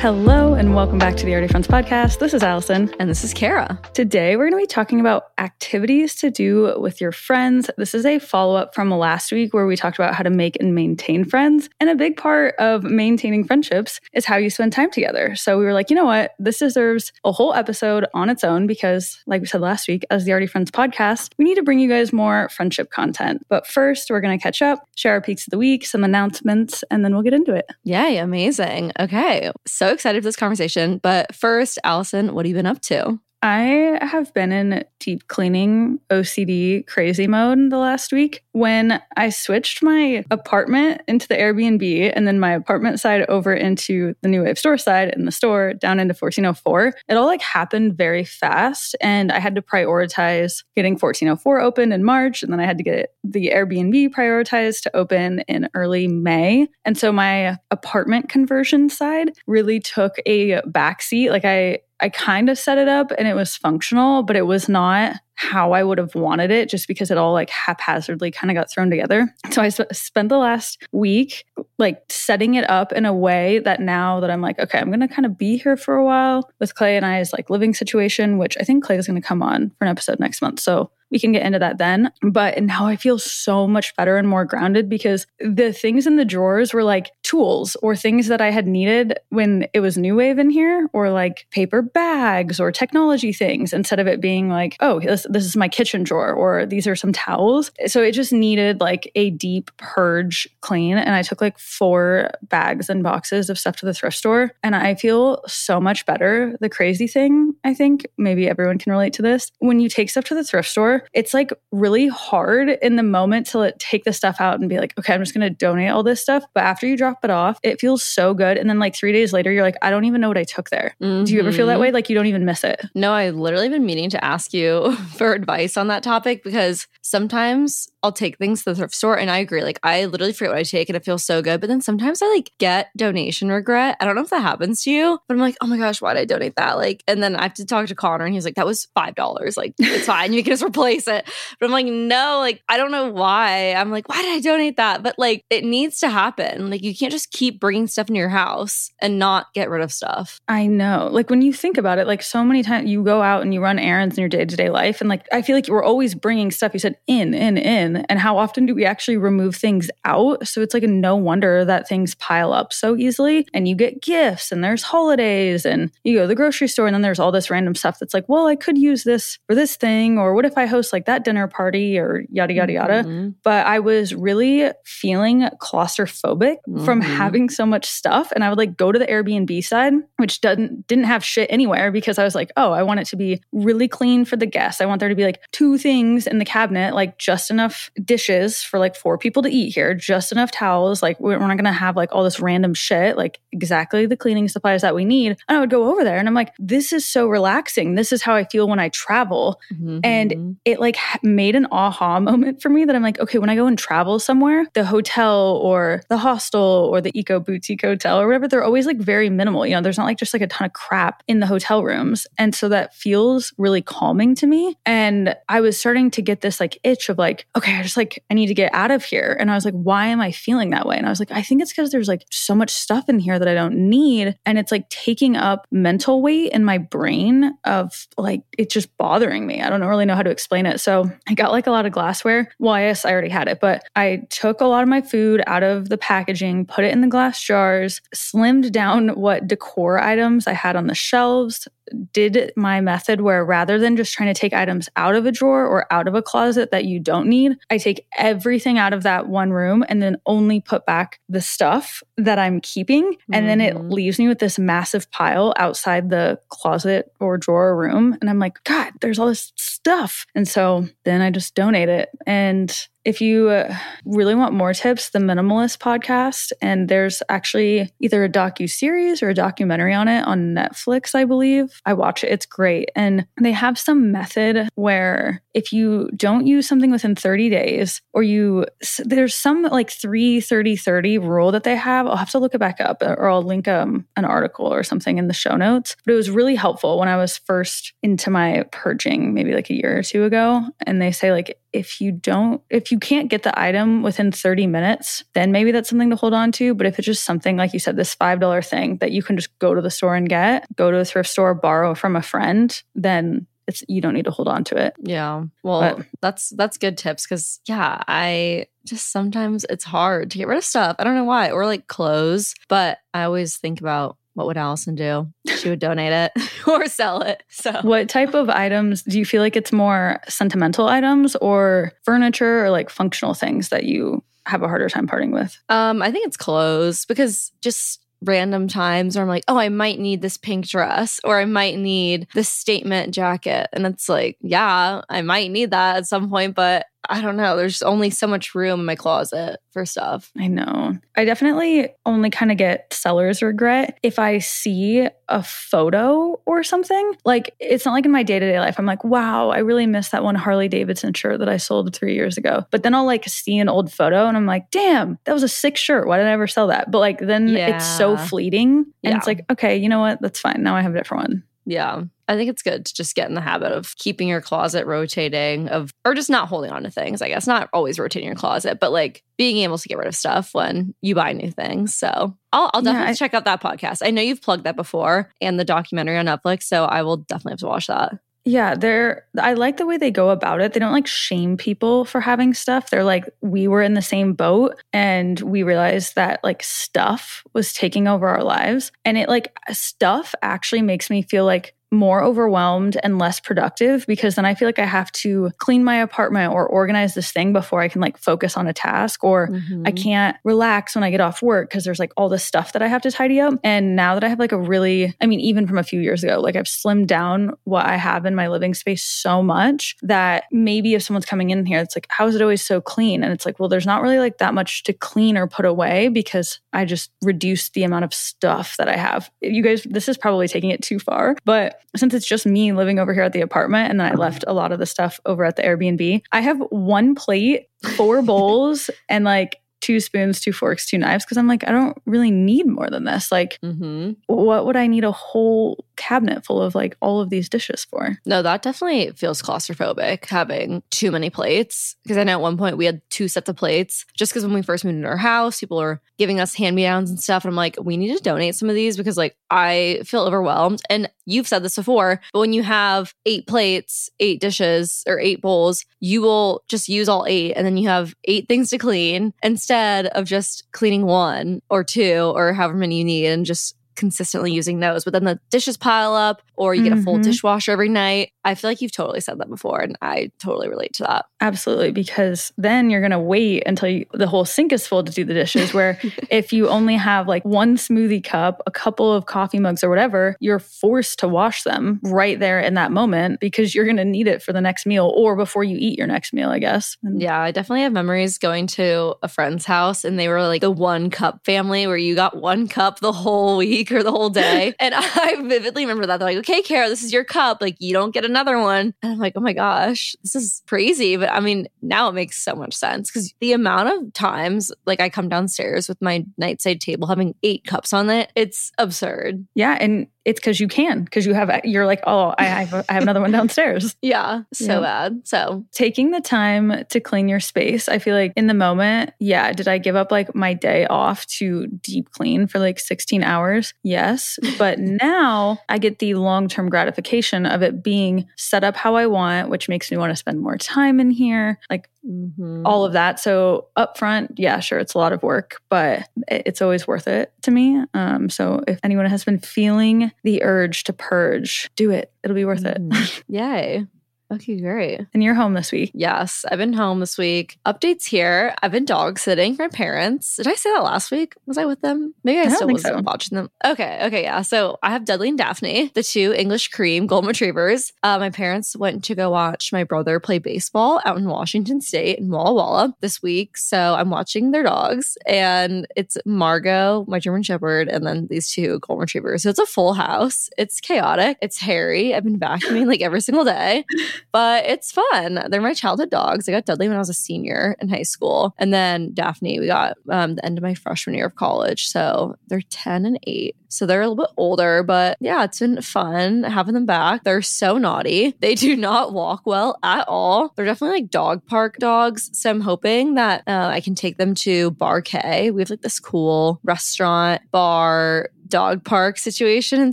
Hello, 0.00 0.54
and 0.54 0.74
welcome 0.74 0.96
back 0.96 1.14
to 1.18 1.26
the 1.26 1.32
Already 1.32 1.48
Friends 1.48 1.68
podcast. 1.68 2.20
This 2.20 2.32
is 2.32 2.42
Allison. 2.42 2.90
And 2.98 3.10
this 3.10 3.22
is 3.22 3.34
Ceara. 3.34 3.78
Today, 3.92 4.34
we're 4.34 4.48
going 4.48 4.58
to 4.58 4.66
be 4.66 4.66
talking 4.66 4.98
about 4.98 5.24
activities 5.36 6.14
to 6.20 6.30
do 6.30 6.74
with 6.80 7.02
your 7.02 7.12
friends. 7.12 7.70
This 7.76 7.94
is 7.94 8.06
a 8.06 8.18
follow 8.18 8.56
up 8.56 8.74
from 8.74 8.90
last 8.90 9.30
week 9.30 9.52
where 9.52 9.66
we 9.66 9.76
talked 9.76 9.98
about 9.98 10.14
how 10.14 10.22
to 10.22 10.30
make 10.30 10.56
and 10.58 10.74
maintain 10.74 11.26
friends. 11.26 11.68
And 11.80 11.90
a 11.90 11.94
big 11.94 12.16
part 12.16 12.54
of 12.58 12.82
maintaining 12.82 13.44
friendships 13.44 14.00
is 14.14 14.24
how 14.24 14.38
you 14.38 14.48
spend 14.48 14.72
time 14.72 14.90
together. 14.90 15.36
So 15.36 15.58
we 15.58 15.66
were 15.66 15.74
like, 15.74 15.90
you 15.90 15.96
know 15.96 16.06
what? 16.06 16.32
This 16.38 16.60
deserves 16.60 17.12
a 17.22 17.30
whole 17.30 17.52
episode 17.52 18.06
on 18.14 18.30
its 18.30 18.42
own 18.42 18.66
because, 18.66 19.22
like 19.26 19.42
we 19.42 19.46
said 19.46 19.60
last 19.60 19.86
week, 19.86 20.06
as 20.08 20.24
the 20.24 20.30
Already 20.30 20.46
Friends 20.46 20.70
podcast, 20.70 21.34
we 21.36 21.44
need 21.44 21.56
to 21.56 21.62
bring 21.62 21.78
you 21.78 21.90
guys 21.90 22.10
more 22.10 22.48
friendship 22.48 22.90
content. 22.90 23.44
But 23.50 23.66
first, 23.66 24.08
we're 24.08 24.22
going 24.22 24.38
to 24.38 24.42
catch 24.42 24.62
up, 24.62 24.82
share 24.96 25.12
our 25.12 25.20
peaks 25.20 25.46
of 25.46 25.50
the 25.50 25.58
week, 25.58 25.84
some 25.84 26.04
announcements, 26.04 26.84
and 26.90 27.04
then 27.04 27.12
we'll 27.12 27.22
get 27.22 27.34
into 27.34 27.52
it. 27.52 27.66
Yay, 27.84 28.16
amazing. 28.16 28.92
Okay. 28.98 29.50
So 29.66 29.89
excited 29.92 30.22
for 30.22 30.28
this 30.28 30.36
conversation. 30.36 30.98
But 30.98 31.34
first, 31.34 31.78
Allison, 31.84 32.34
what 32.34 32.46
have 32.46 32.50
you 32.50 32.56
been 32.56 32.66
up 32.66 32.80
to? 32.82 33.20
I 33.42 33.98
have 34.02 34.34
been 34.34 34.52
in 34.52 34.84
deep 34.98 35.28
cleaning 35.28 35.98
OCD 36.10 36.86
crazy 36.86 37.26
mode 37.26 37.70
the 37.70 37.78
last 37.78 38.12
week. 38.12 38.44
When 38.52 39.00
I 39.16 39.30
switched 39.30 39.82
my 39.82 40.24
apartment 40.30 41.00
into 41.08 41.26
the 41.26 41.36
Airbnb 41.36 42.12
and 42.14 42.28
then 42.28 42.38
my 42.38 42.52
apartment 42.52 43.00
side 43.00 43.22
over 43.30 43.54
into 43.54 44.14
the 44.20 44.28
New 44.28 44.42
Wave 44.42 44.58
store 44.58 44.76
side 44.76 45.14
and 45.14 45.26
the 45.26 45.32
store 45.32 45.72
down 45.72 46.00
into 46.00 46.12
1404, 46.12 46.94
it 47.08 47.14
all 47.14 47.26
like 47.26 47.40
happened 47.40 47.96
very 47.96 48.24
fast. 48.24 48.94
And 49.00 49.32
I 49.32 49.38
had 49.38 49.54
to 49.54 49.62
prioritize 49.62 50.62
getting 50.76 50.92
1404 50.92 51.60
open 51.60 51.92
in 51.92 52.04
March. 52.04 52.42
And 52.42 52.52
then 52.52 52.60
I 52.60 52.66
had 52.66 52.76
to 52.76 52.84
get 52.84 53.14
the 53.24 53.52
Airbnb 53.54 54.10
prioritized 54.10 54.82
to 54.82 54.94
open 54.94 55.40
in 55.48 55.68
early 55.72 56.08
May. 56.08 56.68
And 56.84 56.98
so 56.98 57.10
my 57.10 57.56
apartment 57.70 58.28
conversion 58.28 58.90
side 58.90 59.32
really 59.46 59.80
took 59.80 60.16
a 60.26 60.60
backseat. 60.62 61.30
Like 61.30 61.46
I, 61.46 61.78
I 62.00 62.08
kind 62.08 62.48
of 62.48 62.58
set 62.58 62.78
it 62.78 62.88
up 62.88 63.12
and 63.18 63.28
it 63.28 63.34
was 63.34 63.56
functional, 63.56 64.22
but 64.22 64.36
it 64.36 64.46
was 64.46 64.68
not 64.68 65.16
how 65.34 65.72
I 65.72 65.82
would 65.82 65.96
have 65.96 66.14
wanted 66.14 66.50
it 66.50 66.68
just 66.68 66.86
because 66.86 67.10
it 67.10 67.16
all 67.16 67.32
like 67.32 67.48
haphazardly 67.48 68.30
kind 68.30 68.50
of 68.50 68.54
got 68.54 68.70
thrown 68.70 68.90
together. 68.90 69.34
So 69.50 69.62
I 69.62 69.70
sp- 69.72 69.88
spent 69.92 70.28
the 70.28 70.36
last 70.36 70.86
week 70.92 71.46
like 71.78 72.02
setting 72.10 72.54
it 72.54 72.68
up 72.68 72.92
in 72.92 73.06
a 73.06 73.14
way 73.14 73.58
that 73.60 73.80
now 73.80 74.20
that 74.20 74.30
I'm 74.30 74.42
like, 74.42 74.58
okay, 74.58 74.78
I'm 74.78 74.88
going 74.88 75.00
to 75.00 75.08
kind 75.08 75.24
of 75.24 75.38
be 75.38 75.56
here 75.56 75.78
for 75.78 75.96
a 75.96 76.04
while 76.04 76.50
with 76.60 76.74
Clay 76.74 76.96
and 76.96 77.06
I's 77.06 77.32
like 77.32 77.48
living 77.48 77.72
situation, 77.72 78.36
which 78.36 78.56
I 78.60 78.64
think 78.64 78.84
Clay 78.84 78.96
is 78.96 79.06
going 79.06 79.20
to 79.20 79.26
come 79.26 79.42
on 79.42 79.70
for 79.78 79.86
an 79.86 79.90
episode 79.90 80.20
next 80.20 80.42
month. 80.42 80.60
So 80.60 80.90
we 81.10 81.18
can 81.18 81.32
get 81.32 81.44
into 81.44 81.58
that 81.58 81.78
then. 81.78 82.12
But 82.22 82.62
now 82.62 82.86
I 82.86 82.96
feel 82.96 83.18
so 83.18 83.66
much 83.66 83.94
better 83.96 84.16
and 84.16 84.28
more 84.28 84.44
grounded 84.44 84.88
because 84.88 85.26
the 85.38 85.72
things 85.72 86.06
in 86.06 86.16
the 86.16 86.24
drawers 86.24 86.72
were 86.72 86.84
like 86.84 87.10
tools 87.22 87.76
or 87.82 87.96
things 87.96 88.28
that 88.28 88.40
I 88.40 88.50
had 88.50 88.66
needed 88.66 89.18
when 89.30 89.66
it 89.72 89.80
was 89.80 89.96
new 89.96 90.16
wave 90.16 90.38
in 90.38 90.50
here, 90.50 90.88
or 90.92 91.10
like 91.10 91.46
paper 91.50 91.82
bags 91.82 92.60
or 92.60 92.72
technology 92.72 93.32
things 93.32 93.72
instead 93.72 94.00
of 94.00 94.06
it 94.06 94.20
being 94.20 94.48
like, 94.48 94.76
oh, 94.80 95.00
this, 95.00 95.26
this 95.30 95.44
is 95.44 95.56
my 95.56 95.68
kitchen 95.68 96.02
drawer 96.02 96.32
or 96.32 96.66
these 96.66 96.86
are 96.86 96.96
some 96.96 97.12
towels. 97.12 97.70
So 97.86 98.02
it 98.02 98.12
just 98.12 98.32
needed 98.32 98.80
like 98.80 99.10
a 99.14 99.30
deep 99.30 99.70
purge 99.76 100.48
clean. 100.60 100.98
And 100.98 101.14
I 101.14 101.22
took 101.22 101.40
like 101.40 101.58
four 101.58 102.30
bags 102.42 102.88
and 102.88 103.02
boxes 103.02 103.50
of 103.50 103.58
stuff 103.58 103.76
to 103.76 103.86
the 103.86 103.94
thrift 103.94 104.16
store 104.16 104.52
and 104.62 104.76
I 104.76 104.94
feel 104.94 105.42
so 105.46 105.80
much 105.80 106.06
better. 106.06 106.56
The 106.60 106.68
crazy 106.68 107.06
thing, 107.06 107.54
I 107.64 107.74
think, 107.74 108.06
maybe 108.16 108.48
everyone 108.48 108.78
can 108.78 108.92
relate 108.92 109.12
to 109.14 109.22
this. 109.22 109.50
When 109.58 109.80
you 109.80 109.88
take 109.88 110.10
stuff 110.10 110.24
to 110.24 110.34
the 110.34 110.44
thrift 110.44 110.68
store, 110.68 110.99
it's 111.12 111.34
like 111.34 111.52
really 111.72 112.08
hard 112.08 112.70
in 112.82 112.96
the 112.96 113.02
moment 113.02 113.46
to 113.48 113.72
take 113.78 114.04
the 114.04 114.12
stuff 114.12 114.40
out 114.40 114.60
and 114.60 114.68
be 114.68 114.78
like, 114.78 114.94
okay, 114.98 115.14
I'm 115.14 115.20
just 115.20 115.34
going 115.34 115.48
to 115.48 115.54
donate 115.54 115.90
all 115.90 116.02
this 116.02 116.20
stuff. 116.20 116.44
But 116.54 116.64
after 116.64 116.86
you 116.86 116.96
drop 116.96 117.24
it 117.24 117.30
off, 117.30 117.58
it 117.62 117.80
feels 117.80 118.02
so 118.02 118.34
good. 118.34 118.56
And 118.56 118.68
then 118.68 118.78
like 118.78 118.94
three 118.94 119.12
days 119.12 119.32
later, 119.32 119.52
you're 119.52 119.62
like, 119.62 119.76
I 119.82 119.90
don't 119.90 120.04
even 120.04 120.20
know 120.20 120.28
what 120.28 120.38
I 120.38 120.44
took 120.44 120.70
there. 120.70 120.94
Mm-hmm. 121.02 121.24
Do 121.24 121.34
you 121.34 121.40
ever 121.40 121.52
feel 121.52 121.66
that 121.66 121.74
mm-hmm. 121.74 121.82
way? 121.82 121.92
Like 121.92 122.08
you 122.08 122.14
don't 122.14 122.26
even 122.26 122.44
miss 122.44 122.64
it? 122.64 122.80
No, 122.94 123.12
I 123.12 123.30
literally 123.30 123.68
been 123.68 123.84
meaning 123.84 124.10
to 124.10 124.24
ask 124.24 124.52
you 124.52 124.94
for 125.16 125.32
advice 125.32 125.76
on 125.76 125.88
that 125.88 126.02
topic 126.02 126.42
because 126.42 126.86
sometimes 127.02 127.88
I'll 128.02 128.12
take 128.12 128.38
things 128.38 128.64
to 128.64 128.70
the 128.70 128.76
thrift 128.76 128.94
store 128.94 129.18
and 129.18 129.30
I 129.30 129.38
agree. 129.38 129.62
Like 129.62 129.78
I 129.82 130.06
literally 130.06 130.32
forget 130.32 130.52
what 130.52 130.58
I 130.58 130.62
take 130.62 130.88
and 130.88 130.96
it 130.96 131.04
feels 131.04 131.22
so 131.22 131.42
good. 131.42 131.60
But 131.60 131.68
then 131.68 131.80
sometimes 131.80 132.22
I 132.22 132.28
like 132.28 132.52
get 132.58 132.90
donation 132.96 133.50
regret. 133.50 133.96
I 134.00 134.04
don't 134.04 134.14
know 134.14 134.22
if 134.22 134.30
that 134.30 134.40
happens 134.40 134.82
to 134.84 134.90
you, 134.90 135.18
but 135.28 135.34
I'm 135.34 135.40
like, 135.40 135.56
oh 135.60 135.66
my 135.66 135.76
gosh, 135.76 136.00
why 136.00 136.14
did 136.14 136.20
I 136.20 136.24
donate 136.24 136.56
that? 136.56 136.76
Like, 136.76 137.02
and 137.06 137.22
then 137.22 137.36
I 137.36 137.42
have 137.42 137.54
to 137.54 137.66
talk 137.66 137.86
to 137.88 137.94
Connor 137.94 138.24
and 138.24 138.34
he's 138.34 138.44
like, 138.44 138.54
that 138.54 138.66
was 138.66 138.88
five 138.94 139.14
dollars. 139.14 139.56
Like, 139.56 139.74
it's 139.78 140.06
fine. 140.06 140.32
You 140.32 140.42
can 140.42 140.52
just 140.52 140.62
replace 140.62 141.06
it. 141.08 141.28
But 141.58 141.66
I'm 141.66 141.72
like, 141.72 141.86
no, 141.86 142.38
like 142.38 142.62
I 142.68 142.76
don't 142.76 142.90
know 142.90 143.10
why. 143.10 143.74
I'm 143.74 143.90
like, 143.90 144.08
why 144.08 144.22
did 144.22 144.36
I 144.36 144.40
donate 144.40 144.76
that? 144.76 145.02
But 145.02 145.18
like 145.18 145.44
it 145.50 145.64
needs 145.64 146.00
to 146.00 146.08
happen. 146.08 146.70
Like 146.70 146.82
you 146.82 146.94
can't 146.94 147.12
just 147.12 147.32
keep 147.32 147.60
bringing 147.60 147.86
stuff 147.86 148.08
into 148.08 148.18
your 148.18 148.28
house 148.28 148.90
and 149.00 149.18
not 149.18 149.52
get 149.54 149.68
rid 149.68 149.82
of 149.82 149.92
stuff. 149.92 150.40
I 150.48 150.66
know. 150.66 151.08
Like 151.10 151.30
when 151.30 151.42
you 151.42 151.52
think 151.52 151.76
about 151.76 151.98
it, 151.98 152.06
like 152.06 152.22
so 152.22 152.44
many 152.44 152.62
times 152.62 152.88
you 152.88 153.02
go 153.02 153.22
out 153.22 153.42
and 153.42 153.52
you 153.52 153.60
run 153.60 153.78
errands 153.78 154.16
in 154.16 154.22
your 154.22 154.28
day 154.28 154.44
to 154.44 154.56
day 154.56 154.70
life. 154.70 155.00
And 155.00 155.10
like 155.10 155.26
I 155.32 155.42
feel 155.42 155.56
like 155.56 155.68
you're 155.68 155.82
always 155.82 156.14
bringing 156.14 156.50
stuff. 156.50 156.72
You 156.72 156.80
said 156.80 156.96
in, 157.06 157.34
in, 157.34 157.58
in. 157.58 157.89
And 157.96 158.18
how 158.18 158.38
often 158.38 158.66
do 158.66 158.74
we 158.74 158.84
actually 158.84 159.16
remove 159.16 159.56
things 159.56 159.90
out? 160.04 160.46
So 160.46 160.60
it's 160.60 160.74
like 160.74 160.82
a 160.82 160.88
no 160.88 161.16
wonder 161.16 161.64
that 161.64 161.88
things 161.88 162.14
pile 162.16 162.52
up 162.52 162.72
so 162.72 162.96
easily. 162.96 163.46
And 163.54 163.68
you 163.68 163.74
get 163.74 164.02
gifts 164.02 164.52
and 164.52 164.62
there's 164.62 164.82
holidays 164.82 165.64
and 165.64 165.90
you 166.04 166.16
go 166.16 166.22
to 166.22 166.28
the 166.28 166.34
grocery 166.34 166.68
store 166.68 166.86
and 166.86 166.94
then 166.94 167.02
there's 167.02 167.18
all 167.18 167.32
this 167.32 167.50
random 167.50 167.74
stuff 167.74 167.98
that's 167.98 168.14
like, 168.14 168.28
well, 168.28 168.46
I 168.46 168.56
could 168.56 168.78
use 168.78 169.04
this 169.04 169.38
for 169.46 169.54
this 169.54 169.76
thing. 169.76 170.18
Or 170.18 170.34
what 170.34 170.44
if 170.44 170.56
I 170.56 170.66
host 170.66 170.92
like 170.92 171.06
that 171.06 171.24
dinner 171.24 171.48
party 171.48 171.98
or 171.98 172.24
yada, 172.30 172.52
yada, 172.52 172.72
yada. 172.72 173.04
Mm-hmm. 173.04 173.30
But 173.42 173.66
I 173.66 173.78
was 173.78 174.14
really 174.14 174.70
feeling 174.84 175.48
claustrophobic 175.60 176.56
mm-hmm. 176.68 176.84
from 176.84 177.00
having 177.00 177.48
so 177.48 177.64
much 177.64 177.86
stuff. 177.86 178.32
And 178.34 178.44
I 178.44 178.48
would 178.48 178.58
like 178.58 178.76
go 178.76 178.92
to 178.92 178.98
the 178.98 179.06
Airbnb 179.06 179.64
side, 179.64 179.94
which 180.16 180.40
doesn't, 180.40 180.86
didn't 180.86 181.04
have 181.04 181.24
shit 181.24 181.48
anywhere 181.50 181.90
because 181.90 182.18
I 182.18 182.24
was 182.24 182.34
like, 182.34 182.50
oh, 182.56 182.72
I 182.72 182.82
want 182.82 183.00
it 183.00 183.06
to 183.08 183.16
be 183.16 183.40
really 183.52 183.88
clean 183.88 184.24
for 184.24 184.36
the 184.36 184.46
guests. 184.46 184.80
I 184.80 184.86
want 184.86 185.00
there 185.00 185.08
to 185.08 185.14
be 185.14 185.24
like 185.24 185.40
two 185.52 185.78
things 185.78 186.26
in 186.26 186.38
the 186.38 186.44
cabinet, 186.44 186.94
like 186.94 187.18
just 187.18 187.50
enough 187.50 187.79
dishes 188.02 188.62
for 188.62 188.78
like 188.78 188.96
four 188.96 189.18
people 189.18 189.42
to 189.42 189.48
eat 189.48 189.74
here, 189.74 189.94
just 189.94 190.32
enough 190.32 190.50
towels. 190.50 191.02
Like 191.02 191.18
we're 191.20 191.38
not 191.38 191.56
going 191.56 191.64
to 191.64 191.72
have 191.72 191.96
like 191.96 192.10
all 192.12 192.24
this 192.24 192.40
random 192.40 192.74
shit, 192.74 193.16
like 193.16 193.40
exactly 193.52 194.06
the 194.06 194.16
cleaning 194.16 194.48
supplies 194.48 194.82
that 194.82 194.94
we 194.94 195.04
need. 195.04 195.36
And 195.48 195.56
I 195.56 195.60
would 195.60 195.70
go 195.70 195.90
over 195.90 196.04
there 196.04 196.18
and 196.18 196.28
I'm 196.28 196.34
like, 196.34 196.52
this 196.58 196.92
is 196.92 197.04
so 197.04 197.28
relaxing. 197.28 197.94
This 197.94 198.12
is 198.12 198.22
how 198.22 198.34
I 198.34 198.44
feel 198.44 198.68
when 198.68 198.78
I 198.78 198.88
travel. 198.90 199.60
Mm-hmm. 199.72 200.00
And 200.04 200.56
it 200.64 200.80
like 200.80 200.96
made 201.22 201.56
an 201.56 201.66
aha 201.70 202.20
moment 202.30 202.62
for 202.62 202.68
me 202.68 202.84
that 202.84 202.94
I'm 202.94 203.02
like, 203.02 203.18
okay, 203.20 203.38
when 203.38 203.50
I 203.50 203.56
go 203.56 203.66
and 203.66 203.78
travel 203.78 204.18
somewhere, 204.18 204.66
the 204.74 204.84
hotel 204.84 205.60
or 205.62 206.02
the 206.08 206.18
hostel 206.18 206.88
or 206.92 207.00
the 207.00 207.16
eco 207.18 207.40
boutique 207.40 207.82
hotel 207.82 208.20
or 208.20 208.26
whatever, 208.26 208.48
they're 208.48 208.64
always 208.64 208.86
like 208.86 208.98
very 208.98 209.30
minimal. 209.30 209.66
You 209.66 209.74
know, 209.74 209.82
there's 209.82 209.98
not 209.98 210.04
like 210.04 210.18
just 210.18 210.34
like 210.34 210.42
a 210.42 210.46
ton 210.46 210.66
of 210.66 210.72
crap 210.72 211.22
in 211.26 211.40
the 211.40 211.46
hotel 211.46 211.82
rooms. 211.82 212.26
And 212.38 212.54
so 212.54 212.68
that 212.68 212.94
feels 212.94 213.52
really 213.58 213.82
calming 213.82 214.34
to 214.36 214.46
me. 214.46 214.76
And 214.86 215.36
I 215.48 215.60
was 215.60 215.78
starting 215.78 216.10
to 216.12 216.22
get 216.22 216.40
this 216.40 216.60
like 216.60 216.78
itch 216.82 217.08
of 217.08 217.18
like, 217.18 217.46
okay, 217.56 217.69
I 217.78 217.82
just 217.82 217.96
like, 217.96 218.22
I 218.30 218.34
need 218.34 218.46
to 218.46 218.54
get 218.54 218.72
out 218.74 218.90
of 218.90 219.04
here. 219.04 219.36
And 219.38 219.50
I 219.50 219.54
was 219.54 219.64
like, 219.64 219.74
why 219.74 220.06
am 220.06 220.20
I 220.20 220.32
feeling 220.32 220.70
that 220.70 220.86
way? 220.86 220.96
And 220.96 221.06
I 221.06 221.10
was 221.10 221.20
like, 221.20 221.30
I 221.30 221.42
think 221.42 221.62
it's 221.62 221.72
because 221.72 221.90
there's 221.90 222.08
like 222.08 222.24
so 222.30 222.54
much 222.54 222.70
stuff 222.70 223.08
in 223.08 223.18
here 223.18 223.38
that 223.38 223.48
I 223.48 223.54
don't 223.54 223.88
need. 223.88 224.36
And 224.46 224.58
it's 224.58 224.72
like 224.72 224.88
taking 224.88 225.36
up 225.36 225.66
mental 225.70 226.22
weight 226.22 226.52
in 226.52 226.64
my 226.64 226.78
brain 226.78 227.54
of 227.64 228.06
like, 228.16 228.42
it's 228.56 228.72
just 228.72 228.96
bothering 228.96 229.46
me. 229.46 229.62
I 229.62 229.70
don't 229.70 229.82
really 229.82 230.06
know 230.06 230.14
how 230.14 230.22
to 230.22 230.30
explain 230.30 230.66
it. 230.66 230.80
So 230.80 231.10
I 231.28 231.34
got 231.34 231.52
like 231.52 231.66
a 231.66 231.70
lot 231.70 231.86
of 231.86 231.92
glassware. 231.92 232.52
Well, 232.58 232.78
yes, 232.78 233.04
I 233.04 233.12
already 233.12 233.28
had 233.28 233.48
it, 233.48 233.60
but 233.60 233.84
I 233.96 234.22
took 234.30 234.60
a 234.60 234.66
lot 234.66 234.82
of 234.82 234.88
my 234.88 235.00
food 235.00 235.42
out 235.46 235.62
of 235.62 235.88
the 235.88 235.98
packaging, 235.98 236.66
put 236.66 236.84
it 236.84 236.92
in 236.92 237.00
the 237.00 237.08
glass 237.08 237.42
jars, 237.42 238.00
slimmed 238.14 238.72
down 238.72 239.08
what 239.10 239.46
decor 239.46 239.98
items 239.98 240.46
I 240.46 240.52
had 240.52 240.76
on 240.76 240.86
the 240.86 240.94
shelves, 240.94 241.68
did 242.12 242.52
my 242.56 242.80
method 242.80 243.20
where 243.20 243.44
rather 243.44 243.78
than 243.78 243.96
just 243.96 244.12
trying 244.12 244.32
to 244.32 244.38
take 244.38 244.52
items 244.52 244.88
out 244.96 245.14
of 245.14 245.26
a 245.26 245.32
drawer 245.32 245.66
or 245.66 245.92
out 245.92 246.08
of 246.08 246.14
a 246.14 246.22
closet 246.22 246.70
that 246.70 246.84
you 246.84 246.98
don't 246.98 247.28
need, 247.28 247.56
I 247.70 247.78
take 247.78 248.06
everything 248.16 248.78
out 248.78 248.92
of 248.92 249.02
that 249.02 249.28
one 249.28 249.52
room 249.52 249.84
and 249.88 250.02
then 250.02 250.16
only 250.26 250.60
put 250.60 250.86
back 250.86 251.20
the 251.28 251.40
stuff 251.40 252.02
that 252.16 252.38
I'm 252.38 252.60
keeping. 252.60 253.16
And 253.32 253.48
then 253.48 253.60
it 253.60 253.74
Mhm. 253.76 253.90
leaves 253.90 254.18
me 254.18 254.28
with 254.28 254.38
this 254.38 254.58
massive 254.58 255.10
pile 255.10 255.54
outside 255.56 256.10
the 256.10 256.38
closet 256.48 257.12
or 257.20 257.36
drawer 257.38 257.76
room. 257.76 258.16
And 258.20 258.28
I'm 258.28 258.38
like, 258.38 258.62
God, 258.64 258.92
there's 259.00 259.18
all 259.18 259.28
this 259.28 259.52
stuff. 259.56 260.26
And 260.34 260.46
so 260.46 260.86
then 261.04 261.20
I 261.20 261.30
just 261.30 261.54
donate 261.54 261.88
it. 261.88 262.10
And 262.26 262.74
if 263.04 263.20
you 263.20 263.48
uh, 263.48 263.74
really 264.04 264.34
want 264.34 264.54
more 264.54 264.74
tips, 264.74 265.10
the 265.10 265.18
Minimalist 265.18 265.78
podcast, 265.78 266.52
and 266.60 266.88
there's 266.88 267.22
actually 267.28 267.90
either 268.00 268.24
a 268.24 268.28
docu 268.28 268.68
series 268.68 269.22
or 269.22 269.30
a 269.30 269.34
documentary 269.34 269.94
on 269.94 270.08
it 270.08 270.22
on 270.26 270.54
Netflix, 270.54 271.14
I 271.14 271.24
believe. 271.24 271.80
I 271.86 271.94
watch 271.94 272.24
it; 272.24 272.30
it's 272.30 272.46
great, 272.46 272.90
and 272.94 273.26
they 273.40 273.52
have 273.52 273.78
some 273.78 274.12
method 274.12 274.68
where 274.74 275.42
if 275.54 275.72
you 275.72 276.10
don't 276.16 276.46
use 276.46 276.68
something 276.68 276.90
within 276.90 277.14
30 277.14 277.50
days, 277.50 278.02
or 278.12 278.22
you 278.22 278.66
there's 279.04 279.34
some 279.34 279.62
like 279.62 279.90
3 279.90 280.40
30 280.40 280.76
30 280.76 281.18
rule 281.18 281.52
that 281.52 281.64
they 281.64 281.76
have. 281.76 282.06
I'll 282.06 282.16
have 282.16 282.30
to 282.30 282.38
look 282.38 282.54
it 282.54 282.58
back 282.58 282.80
up, 282.80 283.02
or 283.02 283.28
I'll 283.28 283.42
link 283.42 283.66
um, 283.66 284.06
an 284.16 284.24
article 284.24 284.66
or 284.66 284.82
something 284.82 285.18
in 285.18 285.28
the 285.28 285.34
show 285.34 285.56
notes. 285.56 285.96
But 286.04 286.12
it 286.12 286.16
was 286.16 286.30
really 286.30 286.54
helpful 286.54 286.98
when 286.98 287.08
I 287.08 287.16
was 287.16 287.38
first 287.38 287.94
into 288.02 288.30
my 288.30 288.64
purging, 288.72 289.32
maybe 289.34 289.54
like 289.54 289.70
a 289.70 289.74
year 289.74 289.98
or 289.98 290.02
two 290.02 290.24
ago, 290.24 290.64
and 290.86 291.00
they 291.00 291.12
say 291.12 291.32
like 291.32 291.58
if 291.72 292.00
you 292.00 292.10
don't 292.12 292.62
if 292.70 292.90
you 292.90 292.98
can't 292.98 293.28
get 293.28 293.42
the 293.42 293.58
item 293.60 294.02
within 294.02 294.32
30 294.32 294.66
minutes 294.66 295.24
then 295.34 295.52
maybe 295.52 295.70
that's 295.70 295.88
something 295.88 296.10
to 296.10 296.16
hold 296.16 296.34
on 296.34 296.50
to 296.52 296.74
but 296.74 296.86
if 296.86 296.98
it's 296.98 297.06
just 297.06 297.24
something 297.24 297.56
like 297.56 297.72
you 297.72 297.78
said 297.78 297.96
this 297.96 298.14
$5 298.14 298.66
thing 298.66 298.96
that 298.98 299.12
you 299.12 299.22
can 299.22 299.36
just 299.36 299.56
go 299.58 299.74
to 299.74 299.80
the 299.80 299.90
store 299.90 300.14
and 300.16 300.28
get 300.28 300.66
go 300.76 300.90
to 300.90 300.98
a 300.98 301.04
thrift 301.04 301.28
store 301.30 301.54
borrow 301.54 301.94
from 301.94 302.16
a 302.16 302.22
friend 302.22 302.82
then 302.94 303.46
it's 303.66 303.84
you 303.86 304.00
don't 304.00 304.14
need 304.14 304.24
to 304.24 304.32
hold 304.32 304.48
on 304.48 304.64
to 304.64 304.76
it 304.76 304.94
Yeah. 305.00 305.44
Well, 305.62 305.96
But- 305.96 306.06
that's 306.20 306.50
that's 306.50 306.76
good 306.76 306.98
tips 306.98 307.24
because 307.24 307.60
yeah, 307.66 308.02
I 308.08 308.66
just 308.84 309.12
sometimes 309.12 309.64
it's 309.70 309.84
hard 309.84 310.30
to 310.32 310.38
get 310.38 310.48
rid 310.48 310.58
of 310.58 310.64
stuff. 310.64 310.96
I 310.98 311.04
don't 311.04 311.14
know 311.14 311.24
why, 311.24 311.50
or 311.50 311.66
like 311.66 311.86
clothes. 311.86 312.54
But 312.68 312.98
I 313.14 313.22
always 313.24 313.58
think 313.58 313.80
about 313.80 314.16
what 314.34 314.46
would 314.46 314.56
Allison 314.56 314.94
do? 314.94 315.28
She 315.46 315.68
would 315.68 315.78
donate 315.78 316.12
it 316.12 316.32
or 316.66 316.86
sell 316.86 317.22
it. 317.22 317.42
So 317.48 317.72
what 317.82 318.08
type 318.08 318.34
of 318.34 318.48
items 318.48 319.02
do 319.02 319.18
you 319.18 319.24
feel 319.24 319.42
like 319.42 319.56
it's 319.56 319.72
more 319.72 320.20
sentimental 320.28 320.88
items 320.88 321.36
or 321.36 321.92
furniture 322.04 322.64
or 322.64 322.70
like 322.70 322.90
functional 322.90 323.34
things 323.34 323.70
that 323.70 323.84
you 323.84 324.22
have 324.46 324.62
a 324.62 324.68
harder 324.68 324.88
time 324.88 325.06
parting 325.06 325.32
with 325.32 325.58
Um, 325.68 326.02
I 326.02 326.10
think 326.10 326.26
it's 326.26 326.36
clothes 326.36 327.04
because 327.04 327.52
just 327.60 328.00
random 328.22 328.68
times 328.68 329.16
where 329.16 329.22
I'm 329.22 329.28
like, 329.28 329.44
oh, 329.48 329.56
I 329.56 329.68
might 329.68 329.98
need 329.98 330.20
this 330.20 330.36
pink 330.36 330.66
dress 330.66 331.20
or 331.24 331.40
I 331.40 331.46
might 331.46 331.78
need 331.78 332.26
this 332.34 332.48
statement 332.48 333.14
jacket. 333.14 333.68
And 333.72 333.86
it's 333.86 334.08
like, 334.08 334.36
yeah, 334.40 335.02
I 335.08 335.22
might 335.22 335.50
need 335.50 335.70
that 335.70 335.96
at 335.96 336.06
some 336.06 336.28
point, 336.28 336.54
but 336.54 336.86
I 337.08 337.20
don't 337.22 337.36
know. 337.36 337.56
There's 337.56 337.82
only 337.82 338.10
so 338.10 338.26
much 338.26 338.54
room 338.54 338.80
in 338.80 338.86
my 338.86 338.94
closet 338.94 339.58
for 339.72 339.86
stuff. 339.86 340.30
I 340.38 340.48
know. 340.48 340.98
I 341.16 341.24
definitely 341.24 341.88
only 342.04 342.28
kind 342.30 342.52
of 342.52 342.58
get 342.58 342.92
seller's 342.92 343.42
regret 343.42 343.98
if 344.02 344.18
I 344.18 344.38
see 344.38 345.08
a 345.28 345.42
photo 345.42 346.40
or 346.44 346.62
something. 346.62 347.12
Like, 347.24 347.54
it's 347.58 347.84
not 347.86 347.92
like 347.92 348.04
in 348.04 348.10
my 348.10 348.22
day 348.22 348.38
to 348.38 348.46
day 348.46 348.60
life, 348.60 348.78
I'm 348.78 348.86
like, 348.86 349.02
wow, 349.02 349.48
I 349.48 349.58
really 349.58 349.86
miss 349.86 350.10
that 350.10 350.24
one 350.24 350.34
Harley 350.34 350.68
Davidson 350.68 351.14
shirt 351.14 351.38
that 351.38 351.48
I 351.48 351.56
sold 351.56 351.94
three 351.94 352.14
years 352.14 352.36
ago. 352.36 352.66
But 352.70 352.82
then 352.82 352.94
I'll 352.94 353.06
like 353.06 353.24
see 353.28 353.58
an 353.58 353.68
old 353.68 353.92
photo 353.92 354.26
and 354.26 354.36
I'm 354.36 354.46
like, 354.46 354.70
damn, 354.70 355.18
that 355.24 355.32
was 355.32 355.42
a 355.42 355.48
sick 355.48 355.76
shirt. 355.76 356.06
Why 356.06 356.18
did 356.18 356.26
I 356.26 356.32
ever 356.32 356.46
sell 356.46 356.66
that? 356.66 356.90
But 356.90 356.98
like, 356.98 357.18
then 357.20 357.48
it's 357.56 357.86
so 357.86 358.16
fleeting. 358.16 358.70
And 359.02 359.12
Yeah. 359.12 359.16
it's 359.16 359.26
like, 359.26 359.44
okay, 359.50 359.76
you 359.76 359.88
know 359.88 360.00
what? 360.00 360.20
That's 360.20 360.40
fine. 360.40 360.62
Now 360.62 360.76
I 360.76 360.82
have 360.82 360.94
a 360.94 360.98
different 360.98 361.28
one. 361.28 361.44
Yeah. 361.66 362.02
I 362.30 362.36
think 362.36 362.48
it's 362.48 362.62
good 362.62 362.86
to 362.86 362.94
just 362.94 363.14
get 363.14 363.28
in 363.28 363.34
the 363.34 363.40
habit 363.40 363.72
of 363.72 363.94
keeping 363.96 364.28
your 364.28 364.40
closet 364.40 364.86
rotating 364.86 365.68
of 365.68 365.92
or 366.04 366.14
just 366.14 366.30
not 366.30 366.48
holding 366.48 366.70
on 366.70 366.84
to 366.84 366.90
things, 366.90 367.20
I 367.20 367.28
guess. 367.28 367.46
Not 367.46 367.68
always 367.72 367.98
rotating 367.98 368.26
your 368.26 368.36
closet, 368.36 368.78
but 368.80 368.92
like 368.92 369.22
being 369.36 369.58
able 369.58 369.76
to 369.78 369.88
get 369.88 369.98
rid 369.98 370.06
of 370.06 370.14
stuff 370.14 370.54
when 370.54 370.94
you 371.02 371.14
buy 371.14 371.32
new 371.32 371.50
things. 371.50 371.94
So 371.94 372.36
I'll, 372.52 372.70
I'll 372.72 372.82
Yeah, 372.84 372.92
definitely 372.92 373.10
I- 373.10 373.14
check 373.14 373.34
out 373.34 373.44
that 373.44 373.60
podcast. 373.62 373.98
I 374.06 374.10
know 374.10 374.22
you've 374.22 374.40
plugged 374.42 374.64
that 374.64 374.76
before 374.76 375.30
and 375.40 375.58
the 375.58 375.64
documentary 375.64 376.16
on 376.16 376.26
Netflix, 376.26 376.62
so 376.64 376.84
I 376.84 377.02
will 377.02 377.16
definitely 377.18 377.52
have 377.52 377.58
to 377.60 377.66
watch 377.66 377.86
that. 377.88 378.18
Yeah, 378.46 378.74
they're 378.74 379.26
I 379.38 379.52
like 379.52 379.76
the 379.76 379.84
way 379.84 379.98
they 379.98 380.10
go 380.10 380.30
about 380.30 380.62
it. 380.62 380.72
They 380.72 380.80
don't 380.80 380.94
like 380.94 381.06
shame 381.06 381.58
people 381.58 382.06
for 382.06 382.22
having 382.22 382.54
stuff. 382.54 382.88
They're 382.88 383.04
like 383.04 383.28
we 383.42 383.68
were 383.68 383.82
in 383.82 383.92
the 383.92 384.00
same 384.00 384.32
boat 384.32 384.80
and 384.94 385.38
we 385.40 385.62
realized 385.62 386.14
that 386.14 386.40
like 386.42 386.62
stuff 386.62 387.44
was 387.52 387.74
taking 387.74 388.08
over 388.08 388.26
our 388.28 388.42
lives 388.42 388.92
and 389.04 389.18
it 389.18 389.28
like 389.28 389.52
stuff 389.72 390.34
actually 390.40 390.80
makes 390.80 391.10
me 391.10 391.20
feel 391.20 391.44
like 391.44 391.74
more 391.92 392.22
overwhelmed 392.22 392.96
and 393.02 393.18
less 393.18 393.40
productive 393.40 394.06
because 394.06 394.36
then 394.36 394.44
I 394.44 394.54
feel 394.54 394.68
like 394.68 394.78
I 394.78 394.84
have 394.84 395.10
to 395.12 395.50
clean 395.58 395.82
my 395.82 395.96
apartment 395.96 396.52
or 396.52 396.66
organize 396.66 397.14
this 397.14 397.32
thing 397.32 397.52
before 397.52 397.80
I 397.80 397.88
can 397.88 398.00
like 398.00 398.16
focus 398.16 398.56
on 398.56 398.66
a 398.68 398.72
task 398.72 399.24
or 399.24 399.48
I 399.84 399.90
Mhm. 399.90 399.96
can't 400.02 400.36
relax 400.44 400.94
when 400.94 401.02
I 401.02 401.10
get 401.10 401.20
off 401.20 401.42
work 401.42 401.68
because 401.68 401.84
there's 401.84 401.98
like 401.98 402.12
all 402.16 402.28
this 402.28 402.44
stuff 402.44 402.72
that 402.74 402.82
I 402.82 402.86
have 402.86 403.02
to 403.02 403.10
tidy 403.10 403.40
up. 403.40 403.54
And 403.64 403.96
now 403.96 404.14
that 404.14 404.22
I 404.22 404.28
have 404.28 404.38
like 404.38 404.52
a 404.52 404.58
really, 404.58 405.14
I 405.20 405.26
mean, 405.26 405.40
even 405.40 405.66
from 405.66 405.78
a 405.78 405.82
few 405.82 406.00
years 406.00 406.22
ago, 406.22 406.40
like 406.40 406.54
I've 406.56 406.66
slimmed 406.66 407.06
down 407.08 407.54
what 407.64 407.86
I 407.86 407.96
have 407.96 408.24
in 408.24 408.34
my 408.36 408.46
living 408.48 408.72
space 408.74 409.02
so 409.04 409.42
much 409.42 409.96
that 410.02 410.44
maybe 410.52 410.94
if 410.94 411.02
someone's 411.02 411.26
coming 411.26 411.50
in 411.50 411.66
here, 411.66 411.80
it's 411.80 411.96
like, 411.96 412.06
how 412.10 412.26
is 412.28 412.34
it 412.36 412.42
always 412.42 412.62
so 412.64 412.80
clean? 412.80 413.24
And 413.24 413.32
it's 413.32 413.44
like, 413.44 413.58
well, 413.58 413.68
there's 413.68 413.86
not 413.86 414.00
really 414.02 414.18
like 414.20 414.38
that 414.38 414.54
much 414.54 414.84
to 414.84 414.92
clean 414.92 415.36
or 415.36 415.48
put 415.48 415.64
away 415.66 416.06
because 416.08 416.60
I 416.72 416.84
just 416.84 417.10
reduced 417.22 417.74
the 417.74 417.82
amount 417.82 418.04
of 418.04 418.14
stuff 418.14 418.76
that 418.78 418.88
I 418.88 418.96
have. 418.96 419.28
You 419.40 419.62
guys, 419.62 419.82
this 419.90 420.08
is 420.08 420.16
probably 420.16 420.46
taking 420.46 420.70
it 420.70 420.82
too 420.82 421.00
far, 421.00 421.34
but 421.44 421.79
since 421.96 422.14
it's 422.14 422.26
just 422.26 422.46
me 422.46 422.72
living 422.72 422.98
over 422.98 423.12
here 423.14 423.22
at 423.24 423.32
the 423.32 423.40
apartment 423.40 423.90
and 423.90 423.98
then 424.00 424.12
I 424.12 424.14
left 424.14 424.44
a 424.46 424.52
lot 424.52 424.72
of 424.72 424.78
the 424.78 424.86
stuff 424.86 425.18
over 425.26 425.44
at 425.44 425.56
the 425.56 425.62
Airbnb, 425.62 426.22
I 426.32 426.40
have 426.40 426.58
one 426.70 427.14
plate, 427.14 427.66
four 427.96 428.22
bowls, 428.30 428.90
and 429.08 429.24
like 429.24 429.56
two 429.80 429.98
spoons, 429.98 430.40
two 430.40 430.52
forks, 430.52 430.86
two 430.86 430.98
knives 430.98 431.24
because 431.24 431.38
I'm 431.38 431.48
like, 431.48 431.66
I 431.66 431.70
don't 431.72 431.96
really 432.04 432.30
need 432.30 432.66
more 432.66 432.90
than 432.90 433.04
this. 433.04 433.32
Like, 433.32 433.58
Mhm. 433.64 434.16
what 434.26 434.66
would 434.66 434.76
I 434.76 434.86
need 434.86 435.04
a 435.04 435.10
whole 435.12 435.84
cabinet 436.00 436.44
full 436.44 436.62
of 436.62 436.74
like 436.74 436.96
all 437.00 437.20
of 437.20 437.30
these 437.30 437.48
dishes 437.48 437.84
for? 437.84 438.18
No, 438.24 438.42
that 438.42 438.62
definitely 438.62 439.12
feels 439.12 439.42
claustrophobic 439.42 440.24
having 440.24 440.82
too 440.90 441.10
many 441.10 441.28
plates. 441.28 441.96
Because 442.02 442.16
I 442.16 442.24
know 442.24 442.32
at 442.32 442.40
one 442.40 442.56
point 442.56 442.78
we 442.78 442.86
had 442.86 443.02
two 443.10 443.28
sets 443.28 443.48
of 443.48 443.56
plates 443.56 444.06
just 444.16 444.32
because 444.32 444.44
when 444.44 444.54
we 444.54 444.62
first 444.62 444.84
moved 444.84 444.96
into 444.96 445.08
our 445.08 445.16
house, 445.16 445.60
people 445.60 445.78
were 445.78 446.00
giving 446.18 446.40
us 446.40 446.54
hand 446.54 446.74
me 446.74 446.82
downs 446.82 447.10
and 447.10 447.20
stuff. 447.20 447.44
And 447.44 447.50
I'm 447.50 447.56
like, 447.56 447.76
we 447.80 447.96
need 447.96 448.16
to 448.16 448.22
donate 448.22 448.54
some 448.54 448.68
of 448.68 448.74
these 448.74 448.96
because 448.96 449.18
like 449.18 449.36
I 449.50 450.00
feel 450.04 450.22
overwhelmed. 450.22 450.80
And 450.88 451.10
you've 451.26 451.48
said 451.48 451.62
this 451.62 451.76
before, 451.76 452.20
but 452.32 452.40
when 452.40 452.52
you 452.52 452.62
have 452.62 453.14
eight 453.26 453.46
plates, 453.46 454.08
eight 454.20 454.40
dishes, 454.40 455.04
or 455.06 455.20
eight 455.20 455.42
bowls, 455.42 455.84
you 456.00 456.22
will 456.22 456.64
just 456.68 456.88
use 456.88 457.08
all 457.08 457.26
eight 457.28 457.52
and 457.52 457.66
then 457.66 457.76
you 457.76 457.88
have 457.88 458.14
eight 458.24 458.48
things 458.48 458.70
to 458.70 458.78
clean 458.78 459.34
instead 459.42 460.06
of 460.06 460.24
just 460.24 460.70
cleaning 460.72 461.04
one 461.04 461.60
or 461.68 461.84
two 461.84 462.32
or 462.34 462.52
however 462.52 462.74
many 462.74 462.98
you 462.98 463.04
need 463.04 463.26
and 463.26 463.46
just 463.46 463.76
consistently 464.00 464.52
using 464.52 464.80
those. 464.80 465.04
But 465.04 465.12
then 465.12 465.24
the 465.24 465.38
dishes 465.50 465.76
pile 465.76 466.14
up 466.14 466.42
or 466.56 466.74
you 466.74 466.82
get 466.82 466.92
a 466.92 466.96
full 467.02 467.18
Mhm. 467.18 467.22
dishwasher 467.22 467.70
every 467.72 467.88
night. 467.88 468.30
I 468.44 468.54
feel 468.54 468.68
like 468.70 468.80
you've 468.82 468.92
totally 468.92 469.20
said 469.20 469.38
that 469.38 469.48
before 469.48 469.80
and 469.80 469.96
I 470.02 470.30
totally 470.40 470.68
relate 470.68 470.92
to 470.94 471.04
that. 471.04 471.26
Absolutely, 471.40 471.90
because 471.92 472.52
then 472.58 472.90
you're 472.90 473.00
going 473.00 473.10
to 473.12 473.18
wait 473.18 473.62
until 473.66 473.88
you, 473.88 474.04
the 474.12 474.26
whole 474.26 474.44
sink 474.44 474.72
is 474.72 474.86
full 474.86 475.02
to 475.04 475.12
do 475.12 475.24
the 475.24 475.32
dishes. 475.34 475.72
Where 475.72 475.98
if 476.30 476.52
you 476.52 476.68
only 476.68 476.96
have 476.96 477.28
like 477.28 477.44
one 477.44 477.76
smoothie 477.76 478.22
cup, 478.24 478.62
a 478.66 478.70
couple 478.70 479.12
of 479.12 479.26
coffee 479.26 479.58
mugs, 479.58 479.82
or 479.84 479.88
whatever, 479.88 480.36
you're 480.40 480.58
forced 480.58 481.18
to 481.20 481.28
wash 481.28 481.62
them 481.62 482.00
right 482.02 482.38
there 482.38 482.60
in 482.60 482.74
that 482.74 482.92
moment 482.92 483.40
because 483.40 483.74
you're 483.74 483.84
going 483.86 483.96
to 483.98 484.04
need 484.04 484.26
it 484.26 484.42
for 484.42 484.52
the 484.52 484.60
next 484.60 484.84
meal 484.86 485.12
or 485.16 485.36
before 485.36 485.64
you 485.64 485.76
eat 485.78 485.96
your 485.98 486.06
next 486.06 486.32
meal, 486.32 486.50
I 486.50 486.58
guess. 486.58 486.96
And 487.02 487.20
Yeah, 487.22 487.38
I 487.40 487.50
definitely 487.52 487.82
have 487.82 487.92
memories 487.92 488.36
going 488.38 488.66
to 488.68 489.14
a 489.22 489.28
friend's 489.28 489.64
house 489.64 490.04
and 490.04 490.18
they 490.18 490.28
were 490.28 490.42
like 490.42 490.60
the 490.62 490.70
one 490.70 491.10
cup 491.10 491.44
family 491.44 491.86
where 491.86 491.96
you 491.96 492.14
got 492.14 492.36
one 492.36 492.68
cup 492.68 493.00
the 493.00 493.12
whole 493.12 493.56
week 493.56 493.89
or 493.92 494.02
the 494.02 494.10
whole 494.10 494.30
day. 494.30 494.74
and 494.80 494.94
I 494.94 495.36
vividly 495.42 495.84
remember 495.84 496.06
that. 496.06 496.18
They're 496.18 496.28
like, 496.28 496.38
okay, 496.38 496.62
Ceara, 496.62 496.88
this 496.88 497.02
is 497.02 497.12
your 497.12 497.24
cup. 497.24 497.58
Like, 497.60 497.76
you 497.78 497.92
don't 497.92 498.12
get 498.12 498.24
another 498.24 498.58
one. 498.58 498.94
And 499.02 499.12
I'm 499.12 499.18
like, 499.18 499.34
oh 499.36 499.40
my 499.40 499.52
gosh, 499.52 500.14
this 500.22 500.34
is 500.34 500.62
crazy. 500.66 501.16
But 501.16 501.30
I 501.32 501.40
mean, 501.40 501.68
now 501.82 502.08
it 502.08 502.12
makes 502.12 502.42
so 502.42 502.54
much 502.54 502.74
sense 502.74 503.10
because 503.10 503.34
the 503.40 503.52
amount 503.52 503.88
of 503.88 504.12
times 504.12 504.72
like 504.86 505.00
I 505.00 505.08
come 505.08 505.28
downstairs 505.28 505.88
with 505.88 506.00
my 506.00 506.24
nightside 506.40 506.80
table 506.80 507.08
having 507.08 507.34
eight 507.42 507.64
cups 507.64 507.92
on 507.92 508.10
it, 508.10 508.32
it's 508.34 508.72
absurd. 508.78 509.46
Yeah, 509.54 509.76
and 509.80 510.06
it's 510.24 510.38
because 510.40 510.60
you 510.60 510.68
can, 510.68 511.02
because 511.04 511.24
you 511.26 511.34
have, 511.34 511.50
you're 511.64 511.86
like, 511.86 512.00
oh, 512.06 512.34
I 512.36 512.44
have, 512.44 512.84
I 512.88 512.92
have 512.92 513.02
another 513.02 513.20
one 513.20 513.30
downstairs. 513.32 513.96
Yeah, 514.02 514.42
so 514.52 514.64
Yeah. 514.74 514.80
bad. 514.80 515.20
So 515.24 515.64
Taking 515.72 516.10
the 516.10 516.20
time 516.20 516.84
to 516.90 517.00
clean 517.00 517.28
your 517.28 517.40
space, 517.40 517.88
I 517.88 517.98
feel 517.98 518.14
like 518.14 518.32
in 518.36 518.46
the 518.46 518.54
moment, 518.54 519.12
yeah, 519.18 519.52
did 519.52 519.68
I 519.68 519.78
give 519.78 519.96
up 519.96 520.10
like 520.10 520.34
my 520.34 520.52
day 520.54 520.86
off 520.86 521.26
to 521.38 521.66
deep 521.66 522.10
clean 522.10 522.46
for 522.46 522.58
like 522.58 522.78
16 522.78 523.22
hours? 523.22 523.74
Yes. 523.82 524.38
But 524.58 524.78
now 524.78 525.58
I 525.68 525.78
get 525.78 526.00
the 526.00 526.14
long 526.14 526.48
term 526.48 526.68
gratification 526.68 527.46
of 527.46 527.62
it 527.62 527.82
being 527.82 528.26
set 528.36 528.62
up 528.64 528.76
how 528.76 528.96
I 528.96 529.06
want, 529.06 529.48
which 529.48 529.68
makes 529.68 529.90
me 529.90 529.96
want 529.96 530.10
to 530.10 530.16
spend 530.16 530.40
more 530.40 530.58
time 530.58 531.00
in 531.00 531.10
here. 531.10 531.58
Like 531.70 531.88
Mhm. 532.06 532.62
all 532.64 532.84
of 532.84 532.92
that. 532.94 533.20
So 533.20 533.66
upfront, 533.76 534.34
yeah, 534.36 534.60
sure, 534.60 534.78
it's 534.78 534.94
a 534.94 534.98
lot 534.98 535.12
of 535.12 535.22
work, 535.22 535.60
but 535.68 536.08
it's 536.28 536.62
always 536.62 536.86
worth 536.86 537.06
it 537.08 537.32
to 537.42 537.50
me. 537.50 537.82
Um, 537.94 538.30
so 538.30 538.62
if 538.66 538.78
anyone 538.82 539.06
has 539.06 539.24
been 539.24 539.38
feeling 539.38 540.10
the 540.24 540.42
urge 540.42 540.84
to 540.84 540.92
purge, 540.92 541.70
do 541.76 541.90
it. 541.90 542.12
It'll 542.24 542.34
be 542.34 542.44
worth 542.44 542.64
it. 542.64 542.78
Mhm. 542.80 543.22
Yay. 543.28 543.86
Okay, 544.32 544.60
great. 544.60 545.00
And 545.12 545.24
you're 545.24 545.34
home 545.34 545.54
this 545.54 545.72
week. 545.72 545.90
Yes, 545.92 546.44
I've 546.50 546.58
been 546.58 546.72
home 546.72 547.00
this 547.00 547.18
week. 547.18 547.58
Updates 547.66 548.04
here. 548.04 548.54
I've 548.62 548.70
been 548.70 548.84
dog 548.84 549.18
sitting 549.18 549.56
for 549.56 549.64
my 549.64 549.68
parents. 549.68 550.36
Did 550.36 550.46
I 550.46 550.54
say 550.54 550.72
that 550.72 550.84
last 550.84 551.10
week? 551.10 551.34
Was 551.46 551.58
I 551.58 551.64
with 551.64 551.80
them? 551.80 552.14
Maybe 552.22 552.38
I, 552.38 552.42
I 552.42 552.48
still 552.48 552.68
think 552.68 552.76
was 552.76 552.82
so. 552.82 553.00
watching 553.00 553.36
them. 553.36 553.50
Okay, 553.64 554.00
okay, 554.04 554.22
yeah. 554.22 554.42
So 554.42 554.78
I 554.84 554.90
have 554.90 555.04
Dudley 555.04 555.30
and 555.30 555.38
Daphne, 555.38 555.90
the 555.94 556.04
two 556.04 556.32
English 556.32 556.68
cream 556.68 557.08
golden 557.08 557.26
retrievers. 557.26 557.92
Uh, 558.04 558.20
my 558.20 558.30
parents 558.30 558.76
went 558.76 559.02
to 559.04 559.16
go 559.16 559.30
watch 559.30 559.72
my 559.72 559.82
brother 559.82 560.20
play 560.20 560.38
baseball 560.38 561.00
out 561.04 561.18
in 561.18 561.28
Washington 561.28 561.80
State 561.80 562.20
in 562.20 562.30
Walla 562.30 562.54
Walla 562.54 562.94
this 563.00 563.20
week. 563.20 563.56
So 563.56 563.94
I'm 563.94 564.10
watching 564.10 564.52
their 564.52 564.62
dogs, 564.62 565.18
and 565.26 565.88
it's 565.96 566.16
Margot, 566.24 567.04
my 567.08 567.18
German 567.18 567.42
Shepherd, 567.42 567.88
and 567.88 568.06
then 568.06 568.28
these 568.30 568.52
two 568.52 568.78
golden 568.80 569.00
retrievers. 569.00 569.42
So 569.42 569.50
it's 569.50 569.58
a 569.58 569.66
full 569.66 569.94
house. 569.94 570.50
It's 570.56 570.80
chaotic. 570.80 571.36
It's 571.42 571.60
hairy. 571.60 572.14
I've 572.14 572.22
been 572.22 572.38
vacuuming 572.38 572.86
like 572.86 573.00
every 573.00 573.20
single 573.20 573.44
day 573.44 573.84
but 574.32 574.64
it's 574.64 574.92
fun. 574.92 575.46
They're 575.48 575.60
my 575.60 575.74
childhood 575.74 576.10
dogs. 576.10 576.48
I 576.48 576.52
got 576.52 576.66
Dudley 576.66 576.88
when 576.88 576.96
I 576.96 577.00
was 577.00 577.08
a 577.08 577.14
senior 577.14 577.76
in 577.80 577.88
high 577.88 578.02
school, 578.02 578.54
and 578.58 578.72
then 578.72 579.12
Daphne 579.14 579.60
we 579.60 579.66
got 579.66 579.96
um, 580.08 580.36
the 580.36 580.44
end 580.44 580.58
of 580.58 580.62
my 580.62 580.74
freshman 580.74 581.16
year 581.16 581.26
of 581.26 581.34
college. 581.34 581.86
So 581.88 582.36
they're 582.48 582.62
ten 582.70 583.06
and 583.06 583.18
eight. 583.26 583.56
So 583.68 583.86
they're 583.86 584.02
a 584.02 584.08
little 584.08 584.24
bit 584.24 584.34
older, 584.36 584.82
but 584.82 585.16
yeah, 585.20 585.44
it's 585.44 585.60
been 585.60 585.80
fun 585.80 586.42
having 586.42 586.74
them 586.74 586.86
back. 586.86 587.22
They're 587.22 587.40
so 587.40 587.78
naughty. 587.78 588.34
They 588.40 588.56
do 588.56 588.76
not 588.76 589.12
walk 589.12 589.42
well 589.46 589.78
at 589.84 590.04
all. 590.08 590.52
They're 590.56 590.64
definitely 590.64 591.02
like 591.02 591.10
dog 591.10 591.46
park 591.46 591.76
dogs. 591.78 592.30
So 592.32 592.50
I'm 592.50 592.60
hoping 592.60 593.14
that 593.14 593.44
uh, 593.46 593.68
I 593.72 593.80
can 593.80 593.94
take 593.94 594.16
them 594.16 594.34
to 594.36 594.72
Bar 594.72 595.02
K. 595.02 595.52
We 595.52 595.62
have 595.62 595.70
like 595.70 595.82
this 595.82 596.00
cool 596.00 596.58
restaurant, 596.64 597.42
bar, 597.52 598.30
dog 598.50 598.84
park 598.84 599.18
situation 599.18 599.80
in 599.80 599.92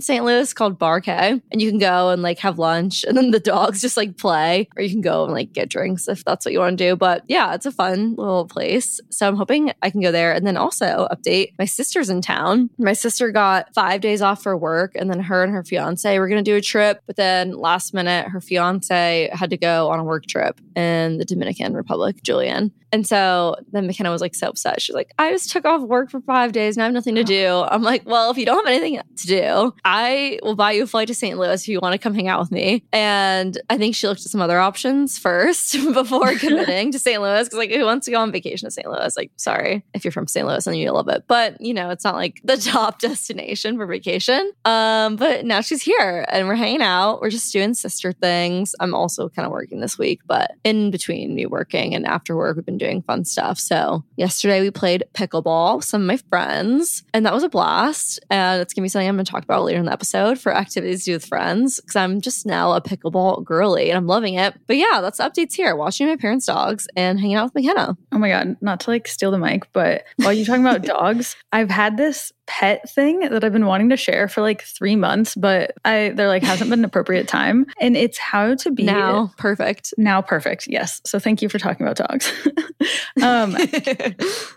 St. 0.00 0.24
Louis 0.24 0.52
called 0.52 0.78
Bar 0.78 1.00
K. 1.00 1.40
And 1.50 1.62
you 1.62 1.70
can 1.70 1.78
go 1.78 2.10
and 2.10 2.22
like 2.22 2.38
have 2.40 2.58
lunch 2.58 3.04
and 3.04 3.16
then 3.16 3.30
the 3.30 3.40
dogs 3.40 3.80
just 3.80 3.96
like 3.96 4.16
play, 4.18 4.68
or 4.76 4.82
you 4.82 4.90
can 4.90 5.00
go 5.00 5.24
and 5.24 5.32
like 5.32 5.52
get 5.52 5.68
drinks 5.68 6.08
if 6.08 6.24
that's 6.24 6.44
what 6.44 6.52
you 6.52 6.58
want 6.58 6.76
to 6.76 6.84
do. 6.84 6.96
But 6.96 7.24
yeah, 7.28 7.54
it's 7.54 7.66
a 7.66 7.72
fun 7.72 8.14
little 8.16 8.46
place. 8.46 9.00
So 9.10 9.26
I'm 9.26 9.36
hoping 9.36 9.72
I 9.82 9.90
can 9.90 10.00
go 10.00 10.12
there. 10.12 10.32
And 10.32 10.46
then 10.46 10.56
also 10.56 11.08
update 11.10 11.54
my 11.58 11.64
sister's 11.64 12.10
in 12.10 12.20
town. 12.20 12.70
My 12.78 12.92
sister 12.92 13.30
got 13.30 13.72
five 13.74 14.00
days 14.00 14.22
off 14.22 14.42
for 14.42 14.56
work, 14.56 14.92
and 14.94 15.10
then 15.10 15.20
her 15.20 15.42
and 15.42 15.52
her 15.52 15.62
fiance 15.62 16.18
were 16.18 16.28
going 16.28 16.42
to 16.42 16.50
do 16.50 16.56
a 16.56 16.60
trip. 16.60 17.02
But 17.06 17.16
then 17.16 17.52
last 17.52 17.94
minute, 17.94 18.28
her 18.28 18.40
fiance 18.40 19.30
had 19.32 19.50
to 19.50 19.56
go 19.56 19.90
on 19.90 19.98
a 19.98 20.04
work 20.04 20.26
trip 20.26 20.60
in 20.76 21.18
the 21.18 21.24
Dominican 21.24 21.74
Republic, 21.74 22.22
Julian. 22.22 22.72
And 22.92 23.06
so 23.06 23.56
then 23.72 23.86
McKenna 23.86 24.10
was 24.10 24.20
like 24.20 24.34
so 24.34 24.48
upset. 24.48 24.80
She's 24.80 24.94
like, 24.94 25.12
I 25.18 25.30
just 25.30 25.50
took 25.50 25.64
off 25.64 25.82
work 25.82 26.10
for 26.10 26.20
five 26.20 26.52
days 26.52 26.76
and 26.76 26.82
I 26.82 26.86
have 26.86 26.94
nothing 26.94 27.16
to 27.16 27.24
do. 27.24 27.64
I'm 27.68 27.82
like, 27.82 28.06
well, 28.06 28.30
if 28.30 28.38
you 28.38 28.46
don't 28.48 28.66
have 28.66 28.74
anything 28.74 29.00
to 29.16 29.26
do, 29.26 29.74
I 29.84 30.38
will 30.42 30.56
buy 30.56 30.72
you 30.72 30.84
a 30.84 30.86
flight 30.86 31.08
to 31.08 31.14
St. 31.14 31.38
Louis 31.38 31.62
if 31.62 31.68
you 31.68 31.80
want 31.80 31.92
to 31.92 31.98
come 31.98 32.14
hang 32.14 32.28
out 32.28 32.40
with 32.40 32.50
me. 32.50 32.82
And 32.92 33.60
I 33.68 33.76
think 33.76 33.94
she 33.94 34.08
looked 34.08 34.20
at 34.20 34.30
some 34.30 34.40
other 34.40 34.58
options 34.58 35.18
first 35.18 35.72
before 35.92 36.34
committing 36.38 36.92
to 36.92 36.98
St. 36.98 37.20
Louis. 37.20 37.46
Cause 37.48 37.58
like, 37.58 37.70
who 37.70 37.84
wants 37.84 38.06
to 38.06 38.10
go 38.10 38.20
on 38.20 38.32
vacation 38.32 38.66
to 38.66 38.70
St. 38.70 38.88
Louis? 38.88 39.16
Like, 39.16 39.30
sorry 39.36 39.84
if 39.92 40.04
you're 40.04 40.12
from 40.12 40.26
St. 40.26 40.46
Louis 40.46 40.66
and 40.66 40.76
you 40.76 40.90
love 40.90 41.08
it. 41.08 41.24
But, 41.26 41.60
you 41.60 41.74
know, 41.74 41.90
it's 41.90 42.04
not 42.04 42.14
like 42.14 42.40
the 42.42 42.56
top 42.68 43.00
destination 43.00 43.76
for 43.76 43.86
vacation. 43.86 44.52
Um, 44.64 45.16
but 45.16 45.44
now 45.44 45.60
she's 45.60 45.82
here 45.82 46.24
and 46.30 46.48
we're 46.48 46.54
hanging 46.54 46.82
out. 46.82 47.20
We're 47.20 47.30
just 47.30 47.52
doing 47.52 47.74
sister 47.74 48.12
things. 48.12 48.74
I'm 48.80 48.94
also 48.94 49.28
kind 49.28 49.44
of 49.44 49.52
working 49.52 49.80
this 49.80 49.98
week, 49.98 50.20
but 50.26 50.52
in 50.64 50.90
between 50.90 51.34
me 51.34 51.44
working 51.44 51.94
and 51.94 52.06
after 52.06 52.34
work, 52.34 52.56
we've 52.56 52.64
been 52.64 52.78
doing 52.78 53.02
fun 53.02 53.26
stuff. 53.26 53.58
So 53.58 54.04
yesterday 54.16 54.62
we 54.62 54.70
played 54.70 55.04
pickleball 55.12 55.76
with 55.76 55.84
some 55.84 56.00
of 56.02 56.06
my 56.06 56.16
friends, 56.16 57.02
and 57.12 57.26
that 57.26 57.34
was 57.34 57.42
a 57.42 57.48
blast. 57.48 58.20
And 58.38 58.62
it's 58.62 58.72
gonna 58.72 58.84
be 58.84 58.88
something 58.88 59.08
I'm 59.08 59.16
gonna 59.16 59.24
talk 59.24 59.42
about 59.42 59.64
later 59.64 59.78
in 59.78 59.86
the 59.86 59.92
episode 59.92 60.38
for 60.38 60.54
activities 60.54 61.00
to 61.00 61.10
do 61.10 61.12
with 61.14 61.26
friends 61.26 61.80
because 61.80 61.96
I'm 61.96 62.20
just 62.20 62.46
now 62.46 62.72
a 62.72 62.80
pickleball 62.80 63.44
girly 63.44 63.90
and 63.90 63.98
I'm 63.98 64.06
loving 64.06 64.34
it. 64.34 64.54
But 64.66 64.76
yeah, 64.76 65.00
that's 65.00 65.18
updates 65.18 65.54
here. 65.54 65.74
Watching 65.74 66.06
my 66.06 66.16
parents' 66.16 66.46
dogs 66.46 66.86
and 66.96 67.18
hanging 67.18 67.36
out 67.36 67.44
with 67.44 67.54
McKenna. 67.54 67.96
Oh 68.12 68.18
my 68.18 68.28
God, 68.28 68.56
not 68.60 68.80
to 68.80 68.90
like 68.90 69.08
steal 69.08 69.30
the 69.30 69.38
mic, 69.38 69.70
but 69.72 70.04
while 70.16 70.32
you're 70.32 70.46
talking 70.46 70.64
about 70.64 70.82
dogs, 70.98 71.36
I've 71.52 71.70
had 71.70 71.96
this 71.96 72.32
pet 72.48 72.88
thing 72.90 73.20
that 73.20 73.44
I've 73.44 73.52
been 73.52 73.66
wanting 73.66 73.90
to 73.90 73.96
share 73.96 74.26
for 74.26 74.40
like 74.40 74.62
three 74.62 74.96
months, 74.96 75.34
but 75.34 75.72
I 75.84 76.12
there 76.16 76.26
like 76.28 76.42
hasn't 76.42 76.70
been 76.70 76.80
an 76.80 76.84
appropriate 76.84 77.28
time. 77.38 77.66
And 77.80 77.96
it's 77.96 78.18
how 78.18 78.54
to 78.56 78.70
be 78.70 78.84
Now, 78.84 79.30
perfect. 79.36 79.92
now 79.98 80.22
perfect. 80.22 80.66
Yes. 80.66 81.00
So 81.04 81.18
thank 81.18 81.42
you 81.42 81.48
for 81.48 81.58
talking 81.58 81.86
about 81.86 82.08
dogs. 82.08 82.32
um 83.22 83.54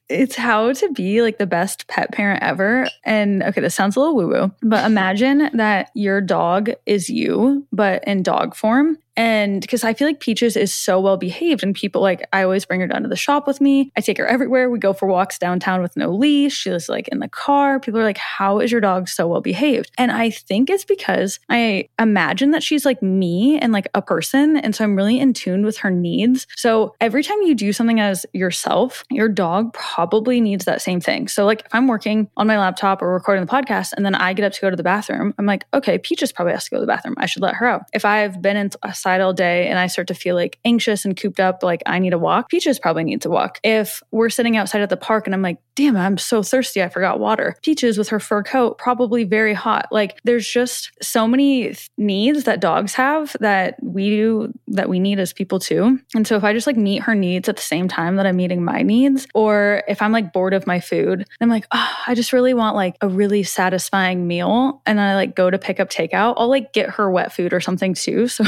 it's 0.09 0.35
how 0.35 0.71
to 0.73 0.89
be 0.93 1.21
like 1.21 1.37
the 1.37 1.45
best 1.45 1.87
pet 1.87 2.11
parent 2.11 2.41
ever. 2.41 2.87
And 3.03 3.43
okay, 3.43 3.61
this 3.61 3.75
sounds 3.75 3.95
a 3.95 3.99
little 3.99 4.15
woo 4.15 4.27
woo, 4.29 4.51
but 4.63 4.85
imagine 4.85 5.49
that 5.57 5.91
your 5.93 6.21
dog 6.21 6.71
is 6.85 7.09
you, 7.09 7.67
but 7.71 8.03
in 8.07 8.23
dog 8.23 8.55
form. 8.55 8.97
And 9.15 9.61
because 9.61 9.83
I 9.83 9.93
feel 9.93 10.07
like 10.07 10.19
Peaches 10.19 10.55
is 10.55 10.73
so 10.73 10.99
well 10.99 11.17
behaved, 11.17 11.63
and 11.63 11.75
people 11.75 12.01
like, 12.01 12.27
I 12.33 12.43
always 12.43 12.65
bring 12.65 12.79
her 12.79 12.87
down 12.87 13.03
to 13.03 13.09
the 13.09 13.15
shop 13.15 13.47
with 13.47 13.61
me. 13.61 13.91
I 13.97 14.01
take 14.01 14.17
her 14.17 14.27
everywhere. 14.27 14.69
We 14.69 14.79
go 14.79 14.93
for 14.93 15.07
walks 15.07 15.37
downtown 15.37 15.81
with 15.81 15.97
no 15.97 16.11
leash. 16.11 16.55
She 16.55 16.69
was 16.69 16.87
like 16.87 17.07
in 17.09 17.19
the 17.19 17.27
car. 17.27 17.79
People 17.79 17.99
are 17.99 18.03
like, 18.03 18.17
How 18.17 18.59
is 18.59 18.71
your 18.71 18.81
dog 18.81 19.09
so 19.09 19.27
well 19.27 19.41
behaved? 19.41 19.91
And 19.97 20.11
I 20.11 20.29
think 20.29 20.69
it's 20.69 20.85
because 20.85 21.39
I 21.49 21.89
imagine 21.99 22.51
that 22.51 22.63
she's 22.63 22.85
like 22.85 23.01
me 23.01 23.59
and 23.59 23.73
like 23.73 23.87
a 23.93 24.01
person. 24.01 24.57
And 24.57 24.75
so 24.75 24.83
I'm 24.83 24.95
really 24.95 25.19
in 25.19 25.33
tune 25.33 25.65
with 25.65 25.77
her 25.79 25.91
needs. 25.91 26.47
So 26.55 26.95
every 27.01 27.23
time 27.23 27.41
you 27.41 27.55
do 27.55 27.73
something 27.73 27.99
as 27.99 28.25
yourself, 28.33 29.03
your 29.09 29.27
dog 29.29 29.73
probably 29.73 30.41
needs 30.41 30.65
that 30.65 30.81
same 30.81 30.99
thing. 30.99 31.27
So, 31.27 31.45
like, 31.45 31.61
if 31.65 31.73
I'm 31.73 31.87
working 31.87 32.29
on 32.37 32.47
my 32.47 32.57
laptop 32.57 33.01
or 33.01 33.13
recording 33.13 33.45
the 33.45 33.51
podcast 33.51 33.93
and 33.95 34.05
then 34.05 34.15
I 34.15 34.33
get 34.33 34.45
up 34.45 34.53
to 34.53 34.61
go 34.61 34.69
to 34.69 34.75
the 34.75 34.83
bathroom, 34.83 35.33
I'm 35.37 35.45
like, 35.45 35.65
okay, 35.73 35.97
Peaches 35.97 36.31
probably 36.31 36.53
has 36.53 36.65
to 36.65 36.69
go 36.71 36.77
to 36.77 36.81
the 36.81 36.87
bathroom. 36.87 37.15
I 37.17 37.25
should 37.25 37.41
let 37.41 37.55
her 37.55 37.65
out. 37.65 37.83
If 37.93 38.05
I've 38.05 38.41
been 38.41 38.57
inside 39.01 39.21
all 39.21 39.33
day 39.33 39.67
and 39.67 39.79
I 39.79 39.87
start 39.87 40.07
to 40.09 40.13
feel 40.13 40.35
like 40.35 40.59
anxious 40.63 41.05
and 41.05 41.17
cooped 41.17 41.39
up, 41.39 41.63
like 41.63 41.81
I 41.87 41.97
need 41.97 42.13
a 42.13 42.19
walk, 42.19 42.49
Peaches 42.49 42.79
probably 42.79 43.03
needs 43.03 43.25
a 43.25 43.29
walk. 43.31 43.59
If 43.63 44.03
we're 44.11 44.29
sitting 44.29 44.57
outside 44.57 44.81
at 44.81 44.89
the 44.89 44.97
park 44.97 45.25
and 45.25 45.33
I'm 45.33 45.41
like, 45.41 45.57
damn, 45.75 45.97
I'm 45.97 46.17
so 46.17 46.43
thirsty, 46.43 46.83
I 46.83 46.89
forgot 46.89 47.19
water. 47.19 47.55
Peaches 47.63 47.97
with 47.97 48.09
her 48.09 48.19
fur 48.19 48.43
coat, 48.43 48.77
probably 48.77 49.23
very 49.23 49.53
hot. 49.53 49.87
Like, 49.91 50.19
there's 50.23 50.47
just 50.47 50.91
so 51.01 51.27
many 51.27 51.75
needs 51.97 52.43
that 52.43 52.59
dogs 52.59 52.93
have 52.93 53.35
that 53.39 53.81
we 53.81 54.09
do 54.09 54.53
that 54.67 54.89
we 54.89 54.99
need 54.99 55.19
as 55.19 55.33
people 55.33 55.59
too. 55.59 55.99
And 56.13 56.27
so 56.27 56.35
if 56.35 56.43
I 56.43 56.53
just 56.53 56.67
like 56.67 56.77
meet 56.77 57.03
her 57.03 57.15
needs 57.15 57.49
at 57.49 57.55
the 57.55 57.61
same 57.61 57.87
time 57.87 58.17
that 58.17 58.27
I'm 58.27 58.35
meeting 58.35 58.63
my 58.63 58.83
needs, 58.83 59.27
or 59.33 59.83
if 59.87 60.01
I'm 60.01 60.11
like 60.11 60.33
bored 60.33 60.53
of 60.53 60.67
my 60.67 60.79
food, 60.79 61.25
I'm 61.39 61.49
like, 61.49 61.65
oh, 61.71 61.97
I 62.05 62.13
just 62.13 62.33
really 62.33 62.53
want 62.53 62.75
like 62.75 62.97
a 63.01 63.07
really 63.07 63.43
satisfying 63.43 64.27
meal. 64.27 64.81
And 64.85 64.99
then 64.99 65.05
I 65.05 65.15
like 65.15 65.35
go 65.35 65.49
to 65.49 65.57
pick 65.57 65.79
up 65.79 65.89
takeout, 65.89 66.35
I'll 66.37 66.49
like 66.49 66.73
get 66.73 66.91
her 66.91 67.09
wet 67.09 67.33
food 67.33 67.53
or 67.53 67.61
something 67.61 67.93
too. 67.93 68.27
So 68.41 68.45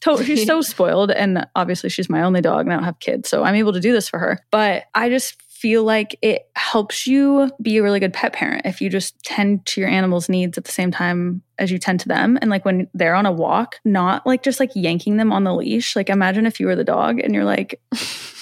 to- 0.00 0.24
she's 0.24 0.46
so 0.46 0.60
spoiled. 0.62 1.10
And 1.10 1.46
obviously 1.54 1.90
she's 1.90 2.10
my 2.10 2.22
only 2.22 2.40
dog 2.40 2.66
and 2.66 2.72
I 2.72 2.76
don't 2.76 2.84
have 2.84 2.98
kids. 3.00 3.28
So 3.28 3.44
I'm 3.44 3.54
able 3.54 3.72
to 3.72 3.80
do 3.80 3.92
this 3.92 4.08
for 4.08 4.18
her. 4.18 4.44
But 4.50 4.84
I 4.94 5.08
just 5.08 5.40
feel 5.62 5.84
like 5.84 6.18
it 6.22 6.48
helps 6.56 7.06
you 7.06 7.48
be 7.62 7.76
a 7.76 7.82
really 7.84 8.00
good 8.00 8.12
pet 8.12 8.32
parent 8.32 8.66
if 8.66 8.80
you 8.80 8.90
just 8.90 9.16
tend 9.22 9.64
to 9.64 9.80
your 9.80 9.88
animal's 9.88 10.28
needs 10.28 10.58
at 10.58 10.64
the 10.64 10.72
same 10.72 10.90
time 10.90 11.40
as 11.58 11.70
you 11.70 11.78
tend 11.78 12.00
to 12.00 12.08
them. 12.08 12.38
And 12.40 12.50
like 12.50 12.64
when 12.64 12.88
they're 12.94 13.14
on 13.14 13.26
a 13.26 13.32
walk, 13.32 13.76
not 13.84 14.26
like 14.26 14.42
just 14.42 14.60
like 14.60 14.70
yanking 14.74 15.16
them 15.16 15.32
on 15.32 15.44
the 15.44 15.54
leash. 15.54 15.94
Like 15.96 16.08
imagine 16.08 16.46
if 16.46 16.58
you 16.58 16.66
were 16.66 16.76
the 16.76 16.84
dog 16.84 17.20
and 17.20 17.34
you're 17.34 17.44
like 17.44 17.80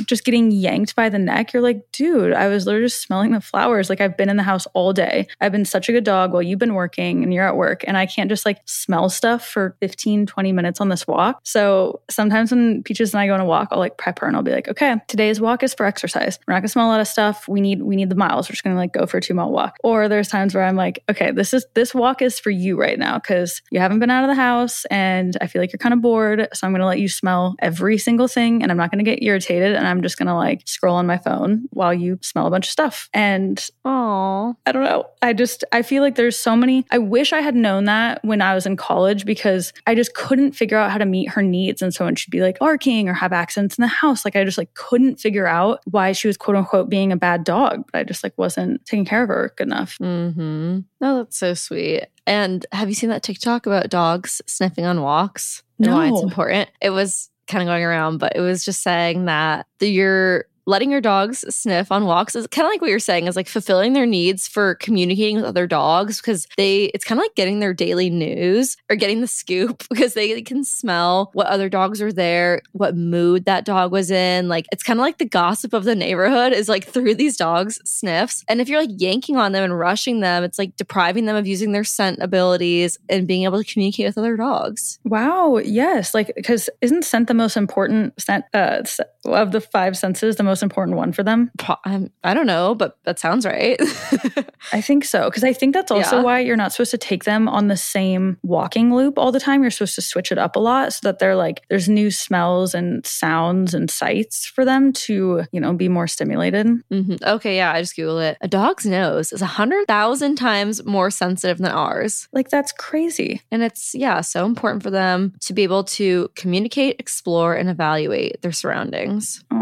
just 0.07 0.25
getting 0.25 0.51
yanked 0.51 0.97
by 0.97 1.09
the 1.09 1.19
neck. 1.19 1.53
You're 1.53 1.63
like, 1.63 1.91
dude, 1.93 2.33
I 2.33 2.49
was 2.49 2.67
literally 2.67 2.87
just 2.87 3.03
smelling 3.03 3.33
the 3.33 3.41
flowers. 3.41 3.91
Like 3.91 4.01
I've 4.01 4.17
been 4.17 4.31
in 4.31 4.37
the 4.37 4.43
house 4.43 4.67
all 4.75 4.93
day. 4.93 5.27
I've 5.41 5.53
been 5.53 5.65
such 5.65 5.89
a 5.89 5.93
good 5.93 6.05
dog 6.05 6.33
while 6.33 6.43
you've 6.43 6.59
been 6.59 6.75
working 6.75 7.23
and 7.23 7.35
you're 7.35 7.47
at 7.47 7.57
work. 7.57 7.85
And 7.87 7.97
I 7.97 8.07
can't 8.07 8.31
just 8.31 8.47
like 8.47 8.59
smell 8.65 9.09
stuff 9.09 9.47
for 9.47 9.77
15, 9.81 10.27
20 10.27 10.53
minutes 10.53 10.81
on 10.81 10.89
this 10.89 11.07
walk. 11.07 11.41
So 11.45 12.01
sometimes 12.11 12.51
when 12.51 12.83
Peaches 12.83 13.13
and 13.13 13.21
I 13.21 13.27
go 13.27 13.35
on 13.35 13.41
a 13.41 13.45
walk, 13.45 13.69
I'll 13.71 13.79
like 13.79 13.99
prep 13.99 14.19
her 14.21 14.27
and 14.27 14.37
I'll 14.37 14.43
be 14.43 14.53
like, 14.53 14.69
okay, 14.69 14.97
today's 15.09 15.41
walk 15.41 15.63
is 15.63 15.75
for 15.75 15.87
exercise. 15.87 16.39
We're 16.47 16.55
not 16.55 16.61
gonna 16.61 16.69
smell 16.69 16.87
a 16.87 16.93
lot 16.93 17.01
of 17.01 17.09
stuff. 17.09 17.49
We 17.49 17.61
need 17.61 17.83
we 17.83 17.97
need 17.97 18.09
the 18.09 18.15
miles. 18.15 18.49
We're 18.49 18.53
just 18.53 18.65
gonna 18.65 18.77
like 18.77 18.93
go 18.93 19.07
for 19.07 19.19
a 19.19 19.21
two 19.21 19.35
mile 19.35 19.51
walk. 19.51 19.77
Or 19.83 20.09
there's 20.09 20.29
times 20.29 20.55
where 20.55 20.65
I'm 20.65 20.77
like, 20.77 21.03
okay, 21.11 21.31
this 21.31 21.53
is 21.53 21.67
this 21.75 21.95
walk 21.95 22.23
is 22.23 22.39
for 22.39 22.51
you 22.51 22.81
right 22.81 22.99
now 23.01 23.19
because 23.19 23.63
you 23.71 23.81
haven't 23.81 23.99
been 23.99 24.11
out 24.11 24.23
of 24.23 24.29
the 24.29 24.41
house 24.41 24.85
and 24.87 25.37
I 25.41 25.47
feel 25.47 25.61
like 25.61 25.73
you're 25.73 25.79
kind 25.79 25.93
of 25.93 26.01
bored. 26.01 26.49
So 26.55 26.67
I'm 26.67 26.73
gonna 26.73 26.87
let 26.87 27.01
you 27.01 27.09
smell 27.09 27.57
every 27.59 27.99
single 27.99 28.29
thing 28.29 28.63
and 28.63 28.71
I'm 28.71 28.79
not 28.79 28.91
gonna 28.91 29.03
get 29.03 29.23
irritated 29.23 29.75
and 29.75 29.89
I'm 29.89 30.03
just 30.03 30.19
gonna 30.19 30.37
like 30.37 30.63
scroll 30.67 30.97
on 30.97 31.07
my 31.07 31.19
phone 31.19 31.67
while 31.71 31.93
you 31.93 32.19
smell 32.23 32.47
a 32.47 32.51
bunch 32.51 32.67
of 32.67 32.71
stuff. 32.71 33.09
And 33.13 33.61
Aw. 33.85 34.53
I 34.67 34.73
don't 34.73 34.85
know. 34.85 35.07
I 35.23 35.33
just 35.33 35.65
I 35.73 35.83
feel 35.83 36.03
like 36.03 36.15
there's 36.15 36.39
so 36.39 36.55
many. 36.55 36.87
I 36.91 36.99
wish 36.99 37.33
I 37.33 37.41
had 37.41 37.55
known 37.55 37.85
that 37.87 38.25
when 38.25 38.41
I 38.41 38.55
was 38.55 38.67
in 38.67 38.77
college 38.77 39.25
because 39.25 39.73
I 39.87 39.95
just 39.95 40.15
couldn't 40.15 40.53
figure 40.53 40.79
out 40.79 40.91
how 40.91 40.99
to 40.99 41.07
meet 41.07 41.31
her 41.31 41.43
needs. 41.43 41.83
And 41.83 41.93
so 41.93 42.05
when 42.05 42.15
she'd 42.15 42.31
be 42.31 42.43
like 42.43 42.59
barking 42.59 43.09
or 43.09 43.15
have 43.15 43.33
accents 43.33 43.79
in 43.79 43.83
the 43.83 43.89
house, 43.89 44.25
like 44.25 44.37
I 44.37 44.45
just 44.45 44.59
like 44.59 44.75
couldn't 44.75 45.21
figure 45.21 45.47
out 45.47 45.81
why 45.85 46.13
she 46.13 46.29
was 46.29 46.37
quote 46.37 46.57
unquote 46.57 46.89
being 46.89 47.13
a 47.13 47.17
bad 47.17 47.45
dog. 47.45 47.85
But 47.93 47.99
I 47.99 48.05
just 48.05 48.23
like 48.23 48.37
wasn't 48.37 48.85
taking 48.85 49.05
care 49.05 49.23
of 49.23 49.29
her 49.29 49.53
good 49.57 49.67
enough. 49.67 49.97
Mm-hmm. 49.99 50.81
Oh, 51.01 51.19
that's 51.19 51.39
so 51.39 51.55
sweet. 51.55 52.07
And 52.27 52.65
have 52.73 52.89
you 52.89 52.95
seen 52.95 53.11
that 53.11 53.23
TikTok 53.23 53.67
about 53.67 53.89
dogs 53.89 54.43
sniffing 54.47 54.85
on 54.85 55.01
walks 55.01 55.63
and 55.79 55.93
why 55.93 56.09
it's 56.09 56.23
important? 56.23 56.71
It 56.81 56.91
was 56.91 57.31
kind 57.47 57.63
of 57.63 57.67
going 57.67 57.83
around, 57.83 58.19
but 58.19 58.37
it 58.37 58.41
was 58.41 58.65
just 58.65 58.83
saying 58.83 59.25
that 59.25 59.67
the, 59.79 59.89
your 59.89 60.47
letting 60.71 60.91
your 60.91 61.01
dogs 61.01 61.45
sniff 61.55 61.91
on 61.91 62.07
walks 62.07 62.37
is 62.37 62.47
kind 62.47 62.65
of 62.65 62.71
like 62.71 62.81
what 62.81 62.89
you're 62.89 63.01
saying 63.01 63.27
is 63.27 63.35
like 63.35 63.49
fulfilling 63.49 63.93
their 63.93 64.07
needs 64.07 64.47
for 64.47 64.77
communicating 64.77 65.37
with 65.37 65.45
other 65.45 65.67
dogs 65.67 66.21
because 66.21 66.47
they 66.57 66.85
it's 66.95 67.05
kind 67.05 67.19
of 67.19 67.25
like 67.25 67.35
getting 67.35 67.59
their 67.59 67.75
daily 67.75 68.09
news 68.09 68.77
or 68.89 68.95
getting 68.95 69.21
the 69.21 69.27
scoop 69.27 69.85
because 69.91 70.15
they 70.15 70.41
can 70.43 70.63
smell 70.63 71.31
what 71.33 71.49
other 71.49 71.69
dogs 71.69 72.01
are 72.01 72.13
there 72.13 72.63
what 72.73 72.97
mood 72.97 73.45
that 73.45 73.65
dog 73.65 73.91
was 73.91 74.11
in 74.11 74.49
like 74.49 74.67
it's 74.73 74.83
kind 74.83 74.99
of 74.99 75.03
like 75.03 75.19
the 75.19 75.25
gossip 75.25 75.73
of 75.73 75.83
the 75.85 75.95
neighborhood 75.95 76.53
is 76.53 76.69
like 76.69 76.87
through 76.87 77.15
these 77.15 77.37
dogs 77.37 77.81
sniffs. 77.85 78.45
And 78.49 78.61
if 78.61 78.69
you're 78.69 78.81
like 78.81 78.91
yanking 78.97 79.37
on 79.37 79.53
them 79.53 79.65
and 79.65 79.77
rushing 79.77 80.21
them 80.21 80.45
it's 80.45 80.59
like 80.59 80.77
depriving 80.77 81.25
them 81.25 81.35
of 81.35 81.47
using 81.47 81.73
their 81.73 81.85
scent 81.85 82.21
abilities 82.23 82.97
and 83.09 83.27
being 83.27 83.43
able 83.43 83.63
to 83.63 83.71
communicate 83.71 84.07
with 84.07 84.19
other 84.19 84.37
dogs. 84.37 85.01
Wow 85.05 85.59
yes 85.59 86.15
like 86.15 86.33
because 86.37 86.71
isn't 86.81 87.05
scent 87.05 87.27
the 87.27 87.35
most 87.35 87.57
important 87.57 88.19
scent 88.21 88.45
uh, 88.55 88.83
of 89.25 89.51
the 89.51 89.61
five 89.61 89.99
senses 89.99 90.37
the 90.37 90.45
most 90.45 90.60
important 90.63 90.97
one 90.97 91.13
for 91.13 91.23
them? 91.23 91.51
Um, 91.85 92.11
I 92.25 92.35
don't 92.35 92.47
know, 92.47 92.75
but 92.75 92.99
that 93.05 93.19
sounds 93.19 93.47
right. 93.47 93.81
I 94.73 94.81
think 94.81 95.05
so. 95.05 95.25
Because 95.25 95.45
I 95.45 95.53
think 95.53 95.75
that's 95.75 95.91
also 95.91 96.17
yeah. 96.17 96.23
why 96.23 96.41
you're 96.41 96.57
not 96.57 96.73
supposed 96.73 96.91
to 96.93 96.99
take 96.99 97.25
them 97.25 97.49
on 97.49 97.69
the 97.69 97.77
same 97.77 98.39
walking 98.43 98.95
loop 98.95 99.19
all 99.19 99.33
the 99.33 99.41
time. 99.41 99.63
You're 99.63 99.71
supposed 99.71 99.95
to 99.97 100.03
switch 100.03 100.33
it 100.33 100.39
up 100.39 100.57
a 100.57 100.59
lot 100.59 100.93
so 100.93 101.01
that 101.05 101.19
they're 101.19 101.37
like, 101.37 101.63
there's 101.69 101.89
new 101.89 102.11
smells 102.11 102.75
and 102.75 103.05
sounds 103.07 103.75
and 103.75 103.91
sights 103.91 104.47
for 104.47 104.65
them 104.65 104.93
to, 104.93 105.45
you 105.53 105.61
know, 105.61 105.73
be 105.73 105.89
more 105.89 106.07
stimulated. 106.07 106.67
Mm-hmm. 106.67 107.17
Okay. 107.23 107.57
Yeah. 107.57 107.73
I 107.73 107.81
just 107.81 107.97
Googled 107.97 108.31
it. 108.31 108.39
A 108.41 108.49
dog's 108.49 108.87
nose 108.87 109.33
is 109.33 109.43
a 109.43 109.45
100,000 109.45 110.37
times 110.37 110.85
more 110.85 111.11
sensitive 111.11 111.59
than 111.59 111.73
ours. 111.73 112.29
Like, 112.33 112.51
that's 112.51 112.73
crazy. 112.73 113.43
And 113.51 113.63
it's, 113.63 113.95
yeah, 113.95 114.21
so 114.21 114.45
important 114.45 114.83
for 114.83 114.91
them 114.91 115.35
to 115.41 115.53
be 115.53 115.63
able 115.63 115.85
to 115.85 116.29
communicate, 116.37 116.97
explore, 116.99 117.55
and 117.55 117.69
evaluate 117.69 118.43
their 118.43 118.53
surroundings. 118.53 119.45
Oh. 119.51 119.60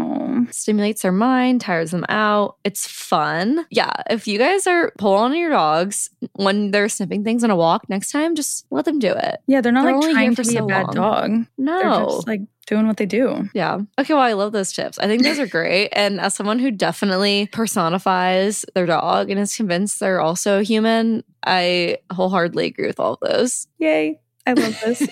Stimulates 0.51 1.01
their 1.01 1.11
mind, 1.11 1.61
tires 1.61 1.91
them 1.91 2.05
out. 2.09 2.57
It's 2.63 2.87
fun. 2.87 3.65
Yeah, 3.69 3.91
if 4.09 4.27
you 4.27 4.37
guys 4.37 4.67
are 4.67 4.91
pulling 4.97 5.31
on 5.31 5.37
your 5.37 5.49
dogs 5.49 6.09
when 6.33 6.71
they're 6.71 6.89
sniffing 6.89 7.23
things 7.23 7.43
on 7.43 7.51
a 7.51 7.55
walk 7.55 7.89
next 7.89 8.11
time, 8.11 8.35
just 8.35 8.65
let 8.71 8.85
them 8.85 8.99
do 8.99 9.11
it. 9.11 9.39
Yeah, 9.47 9.61
they're 9.61 9.71
not 9.71 9.85
they're 9.85 9.99
like 9.99 10.11
trying 10.11 10.35
to 10.35 10.43
be 10.43 10.49
so 10.49 10.63
a 10.65 10.67
bad 10.67 10.87
long. 10.87 10.95
dog. 10.95 11.45
No. 11.57 11.79
They're 11.81 12.05
just 12.05 12.27
like 12.27 12.41
doing 12.67 12.87
what 12.87 12.97
they 12.97 13.05
do. 13.05 13.49
Yeah. 13.53 13.79
Okay. 13.97 14.13
Well, 14.13 14.21
I 14.21 14.33
love 14.33 14.51
those 14.51 14.71
tips. 14.71 14.99
I 14.99 15.07
think 15.07 15.23
those 15.23 15.39
are 15.39 15.47
great. 15.47 15.89
And 15.99 16.21
as 16.21 16.35
someone 16.35 16.59
who 16.59 16.71
definitely 16.71 17.49
personifies 17.51 18.63
their 18.73 18.85
dog 18.85 19.29
and 19.29 19.39
is 19.39 19.55
convinced 19.55 19.99
they're 19.99 20.21
also 20.21 20.61
human, 20.61 21.23
I 21.43 21.97
wholeheartedly 22.11 22.67
agree 22.67 22.87
with 22.87 22.99
all 22.99 23.13
of 23.13 23.19
those. 23.21 23.67
Yay. 23.79 24.19
I 24.47 24.53
love 24.53 24.79
this. 24.83 25.07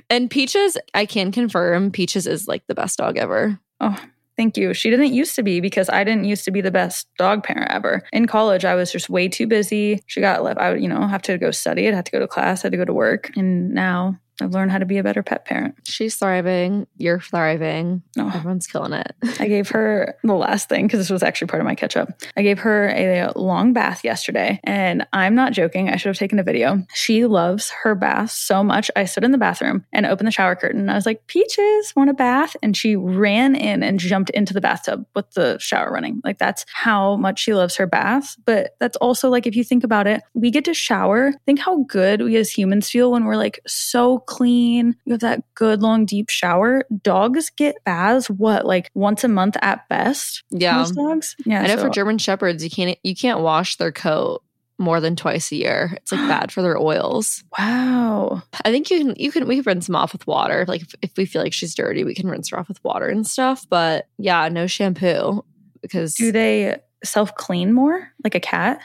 and 0.10 0.30
Peaches, 0.30 0.78
I 0.94 1.06
can 1.06 1.32
confirm 1.32 1.90
Peaches 1.90 2.26
is 2.26 2.46
like 2.46 2.66
the 2.66 2.74
best 2.74 2.98
dog 2.98 3.16
ever. 3.16 3.58
Oh, 3.82 3.98
Thank 4.36 4.56
you. 4.56 4.72
She 4.72 4.88
didn't 4.88 5.12
used 5.12 5.36
to 5.36 5.42
be 5.42 5.60
because 5.60 5.90
I 5.90 6.04
didn't 6.04 6.24
used 6.24 6.44
to 6.46 6.50
be 6.50 6.60
the 6.62 6.70
best 6.70 7.06
dog 7.18 7.44
parent 7.44 7.70
ever. 7.70 8.02
In 8.12 8.26
college, 8.26 8.64
I 8.64 8.74
was 8.74 8.90
just 8.90 9.10
way 9.10 9.28
too 9.28 9.46
busy. 9.46 10.02
She 10.06 10.20
got 10.20 10.42
left. 10.42 10.58
I 10.58 10.72
would, 10.72 10.82
you 10.82 10.88
know, 10.88 11.06
have 11.06 11.22
to 11.22 11.36
go 11.36 11.50
study. 11.50 11.86
I'd 11.86 11.94
have 11.94 12.04
to 12.04 12.10
go 12.10 12.18
to 12.18 12.26
class. 12.26 12.64
I 12.64 12.66
had 12.66 12.72
to 12.72 12.78
go 12.78 12.84
to 12.84 12.94
work. 12.94 13.30
And 13.36 13.70
now 13.70 14.18
I've 14.40 14.52
learned 14.52 14.70
how 14.70 14.78
to 14.78 14.86
be 14.86 14.98
a 14.98 15.02
better 15.02 15.22
pet 15.22 15.44
parent. 15.44 15.74
She's 15.84 16.16
thriving. 16.16 16.86
You're 16.96 17.20
thriving. 17.20 18.02
Oh. 18.18 18.32
Everyone's 18.34 18.66
killing 18.66 18.92
it. 18.92 19.14
I 19.40 19.46
gave 19.48 19.68
her 19.70 20.16
the 20.22 20.34
last 20.34 20.68
thing 20.68 20.86
because 20.86 21.00
this 21.00 21.10
was 21.10 21.22
actually 21.22 21.48
part 21.48 21.60
of 21.60 21.66
my 21.66 21.74
catch 21.74 21.96
up. 21.96 22.08
I 22.36 22.42
gave 22.42 22.58
her 22.60 22.88
a 22.88 23.32
long 23.36 23.72
bath 23.72 24.04
yesterday, 24.04 24.60
and 24.64 25.06
I'm 25.12 25.34
not 25.34 25.52
joking. 25.52 25.88
I 25.88 25.96
should 25.96 26.08
have 26.08 26.18
taken 26.18 26.38
a 26.38 26.42
video. 26.42 26.82
She 26.94 27.26
loves 27.26 27.70
her 27.82 27.94
bath 27.94 28.30
so 28.30 28.64
much. 28.64 28.90
I 28.96 29.04
stood 29.04 29.24
in 29.24 29.32
the 29.32 29.38
bathroom 29.38 29.84
and 29.92 30.06
opened 30.06 30.26
the 30.26 30.32
shower 30.32 30.56
curtain. 30.56 30.88
I 30.88 30.94
was 30.94 31.06
like, 31.06 31.26
Peaches, 31.26 31.92
want 31.94 32.10
a 32.10 32.14
bath? 32.14 32.56
And 32.62 32.76
she 32.76 32.96
ran 32.96 33.54
in 33.54 33.82
and 33.82 33.98
jumped 33.98 34.30
into 34.30 34.54
the 34.54 34.60
bathtub 34.60 35.06
with 35.14 35.30
the 35.32 35.58
shower 35.58 35.90
running. 35.92 36.20
Like, 36.24 36.38
that's 36.38 36.64
how 36.72 37.16
much 37.16 37.38
she 37.40 37.54
loves 37.54 37.76
her 37.76 37.86
bath. 37.86 38.36
But 38.44 38.76
that's 38.80 38.96
also 38.96 39.28
like, 39.28 39.46
if 39.46 39.54
you 39.54 39.64
think 39.64 39.84
about 39.84 40.06
it, 40.06 40.22
we 40.34 40.50
get 40.50 40.64
to 40.64 40.74
shower. 40.74 41.32
Think 41.46 41.60
how 41.60 41.84
good 41.84 42.22
we 42.22 42.36
as 42.36 42.50
humans 42.50 42.90
feel 42.90 43.12
when 43.12 43.24
we're 43.24 43.36
like 43.36 43.60
so 43.66 44.21
clean. 44.26 44.96
You 45.04 45.12
have 45.12 45.20
that 45.20 45.42
good 45.54 45.82
long 45.82 46.06
deep 46.06 46.28
shower. 46.28 46.84
Dogs 47.02 47.50
get 47.50 47.82
baths 47.84 48.28
what 48.30 48.66
like 48.66 48.90
once 48.94 49.24
a 49.24 49.28
month 49.28 49.56
at 49.62 49.88
best. 49.88 50.42
Yeah, 50.50 50.76
most 50.76 50.94
dogs. 50.94 51.36
Yeah, 51.44 51.62
I 51.62 51.66
know 51.66 51.76
so. 51.76 51.84
for 51.84 51.90
German 51.90 52.18
shepherds, 52.18 52.62
you 52.64 52.70
can't 52.70 52.98
you 53.02 53.14
can't 53.14 53.40
wash 53.40 53.76
their 53.76 53.92
coat 53.92 54.42
more 54.78 55.00
than 55.00 55.16
twice 55.16 55.52
a 55.52 55.56
year. 55.56 55.92
It's 55.98 56.12
like 56.12 56.28
bad 56.28 56.52
for 56.52 56.62
their 56.62 56.78
oils. 56.78 57.44
Wow. 57.58 58.42
I 58.64 58.70
think 58.70 58.90
you 58.90 58.98
can 58.98 59.14
you 59.16 59.32
can 59.32 59.46
we 59.46 59.56
can 59.56 59.64
rinse 59.64 59.86
them 59.86 59.96
off 59.96 60.12
with 60.12 60.26
water. 60.26 60.64
Like 60.68 60.82
if, 60.82 60.94
if 61.02 61.16
we 61.16 61.26
feel 61.26 61.42
like 61.42 61.52
she's 61.52 61.74
dirty, 61.74 62.04
we 62.04 62.14
can 62.14 62.28
rinse 62.28 62.50
her 62.50 62.58
off 62.58 62.68
with 62.68 62.82
water 62.84 63.06
and 63.06 63.26
stuff. 63.26 63.66
But 63.68 64.06
yeah, 64.18 64.48
no 64.48 64.66
shampoo 64.66 65.44
because 65.80 66.14
do 66.14 66.32
they 66.32 66.78
self 67.04 67.34
clean 67.34 67.72
more 67.72 68.08
like 68.22 68.34
a 68.34 68.40
cat? 68.40 68.80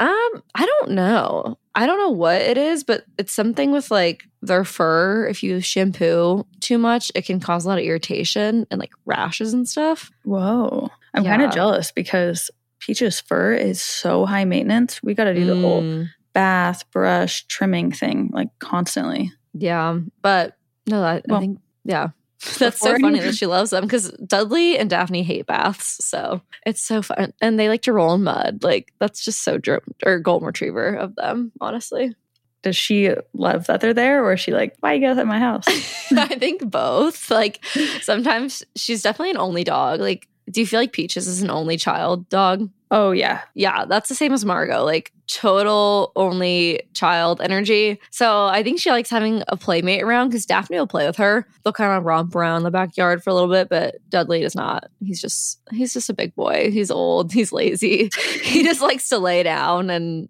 Um, 0.00 0.42
I 0.54 0.64
don't 0.64 0.92
know. 0.92 1.58
I 1.74 1.86
don't 1.86 1.98
know 1.98 2.10
what 2.10 2.40
it 2.40 2.56
is, 2.56 2.84
but 2.84 3.04
it's 3.18 3.32
something 3.32 3.72
with 3.72 3.90
like 3.90 4.24
their 4.42 4.64
fur. 4.64 5.26
If 5.26 5.42
you 5.42 5.60
shampoo 5.60 6.46
too 6.60 6.78
much, 6.78 7.10
it 7.14 7.24
can 7.24 7.40
cause 7.40 7.64
a 7.64 7.68
lot 7.68 7.78
of 7.78 7.84
irritation 7.84 8.66
and 8.70 8.80
like 8.80 8.92
rashes 9.06 9.52
and 9.52 9.68
stuff. 9.68 10.10
Whoa. 10.24 10.90
I'm 11.14 11.24
yeah. 11.24 11.30
kind 11.30 11.42
of 11.42 11.52
jealous 11.52 11.90
because 11.92 12.50
Peach's 12.80 13.20
fur 13.20 13.52
is 13.52 13.80
so 13.80 14.24
high 14.24 14.44
maintenance. 14.44 15.02
We 15.02 15.14
got 15.14 15.24
to 15.24 15.34
do 15.34 15.46
the 15.46 15.54
mm. 15.54 15.60
whole 15.60 16.06
bath, 16.32 16.88
brush, 16.92 17.46
trimming 17.46 17.90
thing 17.90 18.30
like 18.32 18.48
constantly. 18.60 19.32
Yeah. 19.52 19.98
But 20.22 20.56
no, 20.86 21.02
I, 21.02 21.22
well, 21.26 21.38
I 21.38 21.40
think, 21.40 21.58
yeah. 21.84 22.08
That's 22.58 22.78
so 22.78 22.96
funny 22.98 23.18
that 23.20 23.34
she 23.34 23.46
loves 23.46 23.70
them 23.70 23.84
because 23.84 24.12
Dudley 24.24 24.78
and 24.78 24.88
Daphne 24.88 25.22
hate 25.24 25.46
baths. 25.46 26.04
So 26.04 26.40
it's 26.64 26.82
so 26.82 27.02
fun. 27.02 27.32
And 27.40 27.58
they 27.58 27.68
like 27.68 27.82
to 27.82 27.92
roll 27.92 28.14
in 28.14 28.22
mud. 28.22 28.62
Like, 28.62 28.92
that's 29.00 29.24
just 29.24 29.42
so 29.42 29.58
dr- 29.58 29.82
or 30.06 30.20
golden 30.20 30.46
retriever 30.46 30.94
of 30.94 31.16
them, 31.16 31.50
honestly. 31.60 32.14
Does 32.62 32.76
she 32.76 33.10
love 33.32 33.66
that 33.66 33.80
they're 33.80 33.94
there 33.94 34.24
or 34.24 34.34
is 34.34 34.40
she 34.40 34.52
like, 34.52 34.76
why 34.80 34.92
you 34.94 35.00
guys 35.00 35.18
at 35.18 35.26
my 35.26 35.38
house? 35.40 35.66
I 36.12 36.26
think 36.36 36.68
both. 36.70 37.30
Like, 37.38 37.64
sometimes 38.02 38.62
she's 38.76 39.02
definitely 39.02 39.30
an 39.32 39.38
only 39.38 39.64
dog. 39.64 40.00
Like, 40.00 40.28
do 40.50 40.60
you 40.60 40.66
feel 40.66 40.80
like 40.80 40.92
Peaches 40.92 41.26
is 41.26 41.42
an 41.42 41.50
only 41.50 41.76
child 41.76 42.28
dog? 42.28 42.70
Oh, 42.90 43.10
yeah. 43.10 43.42
Yeah, 43.54 43.84
that's 43.84 44.08
the 44.08 44.14
same 44.14 44.32
as 44.32 44.44
Margot. 44.44 44.84
Like, 44.84 45.12
total 45.28 46.10
only 46.16 46.80
child 46.94 47.40
energy. 47.40 48.00
So 48.10 48.46
I 48.46 48.62
think 48.62 48.80
she 48.80 48.90
likes 48.90 49.10
having 49.10 49.42
a 49.48 49.56
playmate 49.56 50.02
around 50.02 50.28
because 50.28 50.46
Daphne 50.46 50.78
will 50.78 50.86
play 50.86 51.06
with 51.06 51.16
her. 51.16 51.46
They'll 51.62 51.72
kind 51.72 51.92
of 51.92 52.04
romp 52.04 52.34
around 52.34 52.62
the 52.62 52.70
backyard 52.70 53.22
for 53.22 53.30
a 53.30 53.34
little 53.34 53.50
bit, 53.50 53.68
but 53.68 53.96
Dudley 54.08 54.40
does 54.40 54.54
not. 54.54 54.90
He's 55.04 55.20
just 55.20 55.60
he's 55.70 55.92
just 55.92 56.10
a 56.10 56.14
big 56.14 56.34
boy. 56.34 56.70
He's 56.72 56.90
old. 56.90 57.32
He's 57.32 57.52
lazy. 57.52 58.10
he 58.42 58.64
just 58.64 58.80
likes 58.80 59.08
to 59.10 59.18
lay 59.18 59.42
down 59.42 59.90
and 59.90 60.28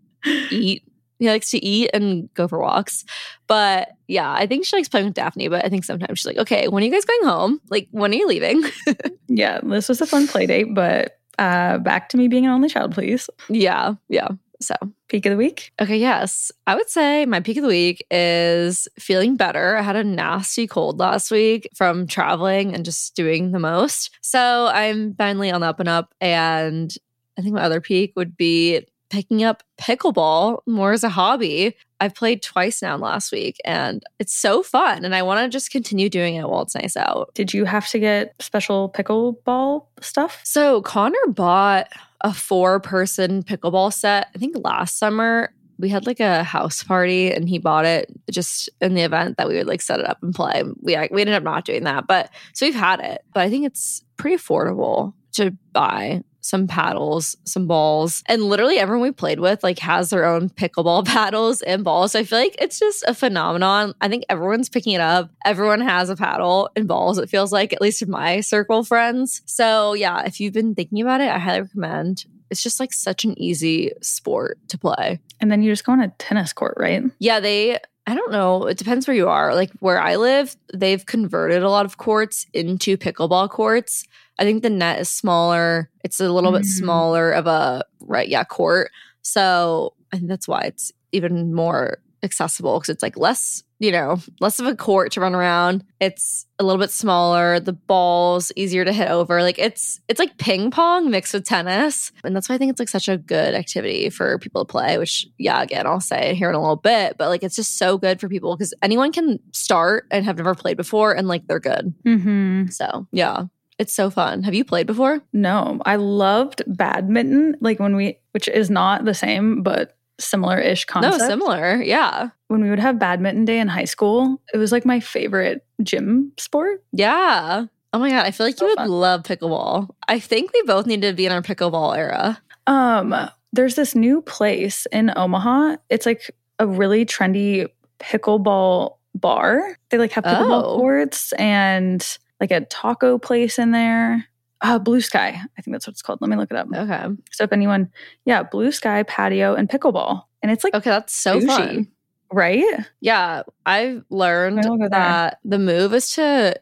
eat. 0.50 0.82
He 1.18 1.28
likes 1.28 1.50
to 1.50 1.64
eat 1.64 1.90
and 1.94 2.32
go 2.34 2.46
for 2.46 2.60
walks. 2.60 3.04
But 3.48 3.90
yeah, 4.06 4.32
I 4.32 4.46
think 4.46 4.64
she 4.64 4.76
likes 4.76 4.88
playing 4.88 5.06
with 5.06 5.14
Daphne, 5.14 5.48
but 5.48 5.64
I 5.64 5.68
think 5.68 5.84
sometimes 5.84 6.18
she's 6.18 6.26
like, 6.26 6.38
okay, 6.38 6.68
when 6.68 6.82
are 6.82 6.86
you 6.86 6.92
guys 6.92 7.04
going 7.04 7.24
home? 7.24 7.60
Like, 7.70 7.88
when 7.90 8.12
are 8.12 8.16
you 8.16 8.28
leaving? 8.28 8.62
yeah, 9.28 9.60
this 9.62 9.88
was 9.88 10.00
a 10.00 10.06
fun 10.06 10.28
play 10.28 10.46
date, 10.46 10.74
but 10.74 11.17
uh, 11.38 11.78
back 11.78 12.08
to 12.10 12.16
me 12.16 12.28
being 12.28 12.46
an 12.46 12.52
only 12.52 12.68
child, 12.68 12.92
please. 12.92 13.28
Yeah, 13.48 13.94
yeah. 14.08 14.28
So, 14.60 14.74
peak 15.08 15.24
of 15.26 15.30
the 15.30 15.36
week? 15.36 15.72
Okay, 15.80 15.96
yes. 15.96 16.50
I 16.66 16.74
would 16.74 16.90
say 16.90 17.24
my 17.26 17.38
peak 17.40 17.58
of 17.58 17.62
the 17.62 17.68
week 17.68 18.04
is 18.10 18.88
feeling 18.98 19.36
better. 19.36 19.76
I 19.76 19.82
had 19.82 19.94
a 19.94 20.02
nasty 20.02 20.66
cold 20.66 20.98
last 20.98 21.30
week 21.30 21.68
from 21.76 22.08
traveling 22.08 22.74
and 22.74 22.84
just 22.84 23.14
doing 23.14 23.52
the 23.52 23.60
most. 23.60 24.10
So, 24.20 24.66
I'm 24.66 25.14
finally 25.14 25.50
on 25.52 25.60
the 25.60 25.68
up 25.68 25.78
and 25.78 25.88
up. 25.88 26.12
And 26.20 26.92
I 27.38 27.42
think 27.42 27.54
my 27.54 27.62
other 27.62 27.80
peak 27.80 28.14
would 28.16 28.36
be 28.36 28.84
picking 29.10 29.42
up 29.42 29.62
pickleball 29.80 30.60
more 30.66 30.92
as 30.92 31.04
a 31.04 31.08
hobby. 31.08 31.74
I've 32.00 32.14
played 32.14 32.42
twice 32.42 32.82
now 32.82 32.96
last 32.96 33.32
week 33.32 33.58
and 33.64 34.02
it's 34.18 34.34
so 34.34 34.62
fun. 34.62 35.04
And 35.04 35.14
I 35.14 35.22
want 35.22 35.44
to 35.44 35.48
just 35.48 35.70
continue 35.70 36.08
doing 36.08 36.36
it 36.36 36.48
while 36.48 36.62
it's 36.62 36.74
nice 36.74 36.96
out. 36.96 37.30
Did 37.34 37.52
you 37.52 37.64
have 37.64 37.88
to 37.88 37.98
get 37.98 38.34
special 38.40 38.90
pickleball 38.90 39.86
stuff? 40.00 40.40
So 40.44 40.82
Connor 40.82 41.26
bought 41.28 41.88
a 42.20 42.32
four 42.32 42.80
person 42.80 43.42
pickleball 43.42 43.92
set, 43.92 44.28
I 44.34 44.38
think 44.38 44.56
last 44.64 44.98
summer. 44.98 45.52
We 45.80 45.88
had 45.88 46.06
like 46.06 46.18
a 46.18 46.42
house 46.42 46.82
party 46.82 47.32
and 47.32 47.48
he 47.48 47.58
bought 47.58 47.84
it 47.84 48.10
just 48.30 48.68
in 48.80 48.94
the 48.94 49.02
event 49.02 49.36
that 49.38 49.46
we 49.46 49.54
would 49.56 49.68
like 49.68 49.80
set 49.80 50.00
it 50.00 50.08
up 50.08 50.18
and 50.22 50.34
play. 50.34 50.64
We, 50.82 50.96
we 51.12 51.20
ended 51.20 51.34
up 51.36 51.44
not 51.44 51.64
doing 51.64 51.84
that. 51.84 52.08
But 52.08 52.30
so 52.52 52.66
we've 52.66 52.74
had 52.74 52.98
it, 52.98 53.22
but 53.32 53.42
I 53.42 53.50
think 53.50 53.64
it's 53.64 54.02
pretty 54.16 54.36
affordable 54.36 55.14
to 55.34 55.52
buy 55.72 56.22
some 56.48 56.66
paddles, 56.66 57.36
some 57.44 57.66
balls, 57.66 58.22
and 58.26 58.42
literally 58.42 58.78
everyone 58.78 59.02
we 59.02 59.12
played 59.12 59.38
with 59.38 59.62
like 59.62 59.78
has 59.80 60.10
their 60.10 60.24
own 60.24 60.48
pickleball 60.48 61.04
paddles 61.06 61.60
and 61.62 61.84
balls. 61.84 62.12
So 62.12 62.20
I 62.20 62.24
feel 62.24 62.38
like 62.38 62.56
it's 62.58 62.78
just 62.78 63.04
a 63.06 63.14
phenomenon. 63.14 63.94
I 64.00 64.08
think 64.08 64.24
everyone's 64.28 64.68
picking 64.68 64.94
it 64.94 65.00
up. 65.00 65.30
Everyone 65.44 65.80
has 65.82 66.08
a 66.08 66.16
paddle 66.16 66.70
and 66.74 66.88
balls. 66.88 67.18
It 67.18 67.28
feels 67.28 67.52
like 67.52 67.72
at 67.72 67.82
least 67.82 68.02
in 68.02 68.10
my 68.10 68.40
circle 68.40 68.78
of 68.78 68.88
friends. 68.88 69.42
So 69.44 69.92
yeah, 69.92 70.22
if 70.24 70.40
you've 70.40 70.54
been 70.54 70.74
thinking 70.74 71.02
about 71.02 71.20
it, 71.20 71.30
I 71.30 71.38
highly 71.38 71.62
recommend. 71.62 72.24
It's 72.50 72.62
just 72.62 72.80
like 72.80 72.94
such 72.94 73.24
an 73.24 73.38
easy 73.38 73.92
sport 74.00 74.58
to 74.68 74.78
play. 74.78 75.20
And 75.40 75.52
then 75.52 75.62
you 75.62 75.70
just 75.70 75.84
go 75.84 75.92
on 75.92 76.00
a 76.00 76.08
tennis 76.18 76.54
court, 76.54 76.74
right? 76.78 77.02
Yeah, 77.18 77.40
they 77.40 77.78
I 78.08 78.14
don't 78.14 78.32
know. 78.32 78.64
It 78.64 78.78
depends 78.78 79.06
where 79.06 79.14
you 79.14 79.28
are. 79.28 79.54
Like 79.54 79.70
where 79.80 80.00
I 80.00 80.16
live, 80.16 80.56
they've 80.72 81.04
converted 81.04 81.62
a 81.62 81.68
lot 81.68 81.84
of 81.84 81.98
courts 81.98 82.46
into 82.54 82.96
pickleball 82.96 83.50
courts. 83.50 84.04
I 84.38 84.44
think 84.44 84.62
the 84.62 84.70
net 84.70 85.00
is 85.00 85.08
smaller. 85.08 85.90
It's 86.04 86.20
a 86.20 86.30
little 86.30 86.52
mm. 86.52 86.58
bit 86.58 86.66
smaller 86.66 87.32
of 87.32 87.46
a 87.46 87.84
right, 88.00 88.28
yeah, 88.28 88.44
court. 88.44 88.90
So 89.22 89.94
I 90.12 90.16
think 90.16 90.28
that's 90.28 90.48
why 90.48 90.62
it's 90.62 90.92
even 91.12 91.54
more 91.54 91.98
accessible 92.22 92.78
because 92.78 92.88
it's 92.88 93.02
like 93.02 93.16
less, 93.16 93.62
you 93.78 93.92
know, 93.92 94.18
less 94.40 94.58
of 94.58 94.66
a 94.66 94.74
court 94.74 95.12
to 95.12 95.20
run 95.20 95.34
around. 95.34 95.84
It's 96.00 96.46
a 96.58 96.64
little 96.64 96.80
bit 96.80 96.90
smaller. 96.90 97.60
The 97.60 97.72
ball's 97.72 98.50
easier 98.56 98.84
to 98.84 98.92
hit 98.92 99.08
over. 99.08 99.42
Like 99.42 99.58
it's 99.58 100.00
it's 100.08 100.18
like 100.18 100.36
ping 100.38 100.70
pong 100.70 101.10
mixed 101.10 101.34
with 101.34 101.44
tennis. 101.44 102.12
And 102.24 102.34
that's 102.34 102.48
why 102.48 102.56
I 102.56 102.58
think 102.58 102.70
it's 102.70 102.80
like 102.80 102.88
such 102.88 103.08
a 103.08 103.16
good 103.16 103.54
activity 103.54 104.10
for 104.10 104.38
people 104.38 104.64
to 104.64 104.70
play, 104.70 104.98
which 104.98 105.26
yeah, 105.38 105.62
again, 105.62 105.86
I'll 105.86 106.00
say 106.00 106.34
here 106.34 106.48
in 106.48 106.54
a 106.54 106.60
little 106.60 106.76
bit, 106.76 107.16
but 107.18 107.28
like 107.28 107.42
it's 107.42 107.56
just 107.56 107.76
so 107.76 107.98
good 107.98 108.20
for 108.20 108.28
people 108.28 108.56
because 108.56 108.74
anyone 108.82 109.12
can 109.12 109.38
start 109.52 110.06
and 110.10 110.24
have 110.24 110.36
never 110.36 110.54
played 110.54 110.76
before 110.76 111.14
and 111.14 111.28
like 111.28 111.46
they're 111.46 111.60
good. 111.60 111.94
Mm-hmm. 112.04 112.68
So 112.68 113.06
yeah. 113.12 113.44
It's 113.78 113.94
so 113.94 114.10
fun. 114.10 114.42
Have 114.42 114.54
you 114.54 114.64
played 114.64 114.86
before? 114.86 115.20
No, 115.32 115.80
I 115.86 115.96
loved 115.96 116.62
badminton, 116.66 117.56
like 117.60 117.78
when 117.78 117.94
we, 117.94 118.18
which 118.32 118.48
is 118.48 118.70
not 118.70 119.04
the 119.04 119.14
same, 119.14 119.62
but 119.62 119.96
similar 120.18 120.58
ish 120.58 120.84
concept. 120.84 121.18
No, 121.18 121.26
similar. 121.26 121.80
Yeah. 121.82 122.30
When 122.48 122.62
we 122.62 122.70
would 122.70 122.80
have 122.80 122.98
badminton 122.98 123.44
day 123.44 123.60
in 123.60 123.68
high 123.68 123.84
school, 123.84 124.40
it 124.52 124.58
was 124.58 124.72
like 124.72 124.84
my 124.84 125.00
favorite 125.00 125.64
gym 125.82 126.32
sport. 126.38 126.82
Yeah. 126.92 127.66
Oh 127.92 127.98
my 127.98 128.10
god, 128.10 128.26
I 128.26 128.32
feel 128.32 128.46
like 128.46 128.58
so 128.58 128.64
you 128.64 128.72
would 128.72 128.78
fun. 128.78 128.88
love 128.88 129.22
pickleball. 129.22 129.88
I 130.08 130.18
think 130.18 130.52
we 130.52 130.62
both 130.62 130.86
need 130.86 131.02
to 131.02 131.12
be 131.12 131.24
in 131.24 131.32
our 131.32 131.40
pickleball 131.40 131.96
era. 131.96 132.40
Um, 132.66 133.14
there's 133.52 133.76
this 133.76 133.94
new 133.94 134.20
place 134.22 134.86
in 134.92 135.12
Omaha. 135.16 135.76
It's 135.88 136.04
like 136.04 136.30
a 136.58 136.66
really 136.66 137.06
trendy 137.06 137.68
pickleball 137.98 138.96
bar. 139.14 139.76
They 139.90 139.98
like 139.98 140.12
have 140.12 140.24
pickleball 140.24 140.64
oh. 140.64 140.76
courts 140.76 141.32
and 141.34 142.18
like 142.40 142.50
a 142.50 142.62
taco 142.62 143.18
place 143.18 143.58
in 143.58 143.72
there 143.72 144.28
uh, 144.60 144.78
Blue 144.78 145.00
Sky. 145.00 145.40
I 145.56 145.62
think 145.62 145.74
that's 145.74 145.86
what 145.86 145.92
it's 145.92 146.02
called. 146.02 146.20
Let 146.20 146.30
me 146.30 146.36
look 146.36 146.50
it 146.50 146.56
up. 146.56 146.68
Okay. 146.72 147.04
So 147.30 147.44
if 147.44 147.52
anyone, 147.52 147.90
yeah, 148.24 148.42
Blue 148.42 148.72
Sky 148.72 149.02
patio 149.04 149.54
and 149.54 149.68
pickleball, 149.68 150.22
and 150.42 150.50
it's 150.52 150.64
like 150.64 150.74
okay, 150.74 150.90
that's 150.90 151.14
so 151.14 151.40
fun, 151.40 151.88
right? 152.32 152.64
Yeah, 153.00 153.42
I've 153.66 154.04
learned 154.10 154.64
that 154.90 155.38
the 155.44 155.58
move 155.58 155.94
is 155.94 156.10
to, 156.12 156.60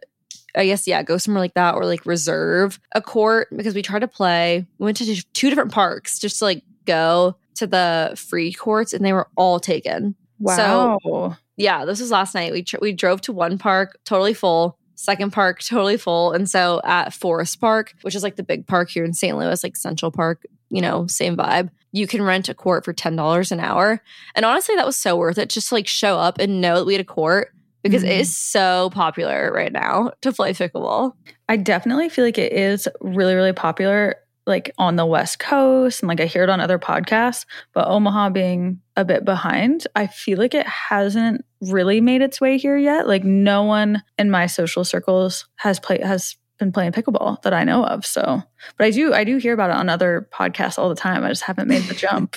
I 0.54 0.66
guess, 0.66 0.86
yeah, 0.86 1.02
go 1.02 1.18
somewhere 1.18 1.40
like 1.40 1.54
that 1.54 1.74
or 1.74 1.84
like 1.84 2.06
reserve 2.06 2.80
a 2.92 3.02
court 3.02 3.48
because 3.54 3.74
we 3.74 3.82
tried 3.82 4.00
to 4.00 4.08
play. 4.08 4.66
We 4.78 4.84
went 4.84 4.96
to 4.98 5.24
two 5.32 5.48
different 5.48 5.72
parks 5.72 6.18
just 6.18 6.38
to 6.40 6.44
like 6.44 6.62
go 6.84 7.36
to 7.56 7.66
the 7.66 8.14
free 8.16 8.52
courts, 8.52 8.92
and 8.92 9.04
they 9.04 9.12
were 9.12 9.28
all 9.36 9.60
taken. 9.60 10.14
Wow. 10.38 10.98
So, 11.02 11.36
yeah, 11.56 11.86
this 11.86 12.00
was 12.00 12.10
last 12.10 12.34
night. 12.34 12.52
We 12.52 12.62
tr- 12.62 12.76
we 12.80 12.92
drove 12.92 13.22
to 13.22 13.32
one 13.32 13.56
park, 13.56 13.98
totally 14.04 14.34
full 14.34 14.78
Second 14.96 15.32
park 15.32 15.62
totally 15.62 15.98
full. 15.98 16.32
And 16.32 16.48
so 16.48 16.80
at 16.82 17.12
Forest 17.12 17.60
Park, 17.60 17.94
which 18.02 18.14
is 18.14 18.22
like 18.22 18.36
the 18.36 18.42
big 18.42 18.66
park 18.66 18.88
here 18.88 19.04
in 19.04 19.12
St. 19.12 19.36
Louis, 19.36 19.62
like 19.62 19.76
Central 19.76 20.10
Park, 20.10 20.44
you 20.70 20.80
know, 20.80 21.06
same 21.06 21.36
vibe. 21.36 21.70
You 21.92 22.06
can 22.06 22.22
rent 22.22 22.48
a 22.48 22.54
court 22.54 22.84
for 22.84 22.92
$10 22.92 23.52
an 23.52 23.60
hour. 23.60 24.02
And 24.34 24.44
honestly, 24.44 24.74
that 24.74 24.86
was 24.86 24.96
so 24.96 25.16
worth 25.16 25.38
it 25.38 25.50
just 25.50 25.68
to 25.68 25.74
like 25.74 25.86
show 25.86 26.18
up 26.18 26.38
and 26.38 26.60
know 26.60 26.76
that 26.76 26.86
we 26.86 26.94
had 26.94 27.00
a 27.00 27.04
court 27.04 27.52
because 27.82 28.02
mm-hmm. 28.02 28.12
it 28.12 28.20
is 28.20 28.36
so 28.36 28.90
popular 28.90 29.52
right 29.52 29.72
now 29.72 30.12
to 30.22 30.32
play 30.32 30.52
pickleball. 30.52 31.12
I 31.48 31.56
definitely 31.56 32.08
feel 32.08 32.24
like 32.24 32.38
it 32.38 32.52
is 32.52 32.88
really, 33.00 33.34
really 33.34 33.52
popular 33.52 34.16
like 34.46 34.70
on 34.78 34.96
the 34.96 35.06
West 35.06 35.38
Coast 35.38 36.02
and 36.02 36.08
like 36.08 36.20
I 36.20 36.26
hear 36.26 36.44
it 36.44 36.48
on 36.48 36.60
other 36.60 36.78
podcasts, 36.78 37.44
but 37.72 37.88
Omaha 37.88 38.30
being 38.30 38.80
a 38.96 39.04
bit 39.04 39.24
behind, 39.24 39.86
I 39.96 40.06
feel 40.06 40.38
like 40.38 40.54
it 40.54 40.66
hasn't 40.66 41.44
really 41.60 42.00
made 42.00 42.22
its 42.22 42.40
way 42.40 42.56
here 42.56 42.76
yet. 42.76 43.08
Like 43.08 43.24
no 43.24 43.64
one 43.64 44.02
in 44.18 44.30
my 44.30 44.46
social 44.46 44.84
circles 44.84 45.46
has 45.56 45.80
played 45.80 46.02
has 46.02 46.36
been 46.58 46.72
playing 46.72 46.92
pickleball 46.92 47.42
that 47.42 47.52
I 47.52 47.64
know 47.64 47.84
of. 47.84 48.06
So, 48.06 48.42
but 48.78 48.86
I 48.86 48.90
do 48.90 49.12
I 49.12 49.24
do 49.24 49.36
hear 49.36 49.52
about 49.52 49.70
it 49.70 49.76
on 49.76 49.88
other 49.88 50.28
podcasts 50.32 50.78
all 50.78 50.88
the 50.88 50.94
time. 50.94 51.24
I 51.24 51.28
just 51.28 51.42
haven't 51.42 51.68
made 51.68 51.82
the 51.84 51.94
jump. 52.06 52.36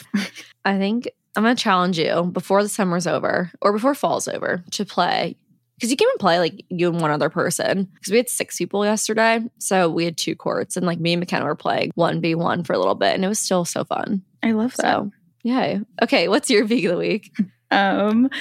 I 0.65 0.77
think 0.77 1.09
I'm 1.35 1.43
going 1.43 1.55
to 1.55 1.61
challenge 1.61 1.97
you 1.99 2.23
before 2.23 2.63
the 2.63 2.69
summer's 2.69 3.07
over 3.07 3.51
or 3.61 3.71
before 3.71 3.95
fall's 3.95 4.27
over 4.27 4.63
to 4.71 4.85
play 4.85 5.37
because 5.79 5.91
you 5.91 5.97
can 5.97 6.07
even 6.09 6.17
play 6.17 6.39
like 6.39 6.65
you 6.69 6.89
and 6.89 6.99
one 6.99 7.09
other 7.09 7.29
person. 7.29 7.87
Because 7.93 8.11
we 8.11 8.17
had 8.17 8.29
six 8.29 8.57
people 8.57 8.85
yesterday 8.85 9.39
so 9.59 9.89
we 9.89 10.03
had 10.03 10.17
two 10.17 10.35
courts 10.35 10.75
and 10.75 10.85
like 10.85 10.99
me 10.99 11.13
and 11.13 11.21
mckenna 11.21 11.45
were 11.45 11.55
playing 11.55 11.91
1v1 11.97 12.67
for 12.67 12.73
a 12.73 12.77
little 12.77 12.95
bit 12.95 13.15
and 13.15 13.23
it 13.23 13.29
was 13.29 13.39
still 13.39 13.65
so 13.65 13.85
fun. 13.85 14.21
I 14.43 14.51
love 14.51 14.75
that. 14.77 14.81
so 14.83 15.11
yeah 15.43 15.79
okay 16.01 16.27
what's 16.27 16.49
your 16.49 16.67
peak 16.67 16.85
of 16.85 16.91
the 16.91 16.97
week? 16.97 17.31
Um 17.71 18.31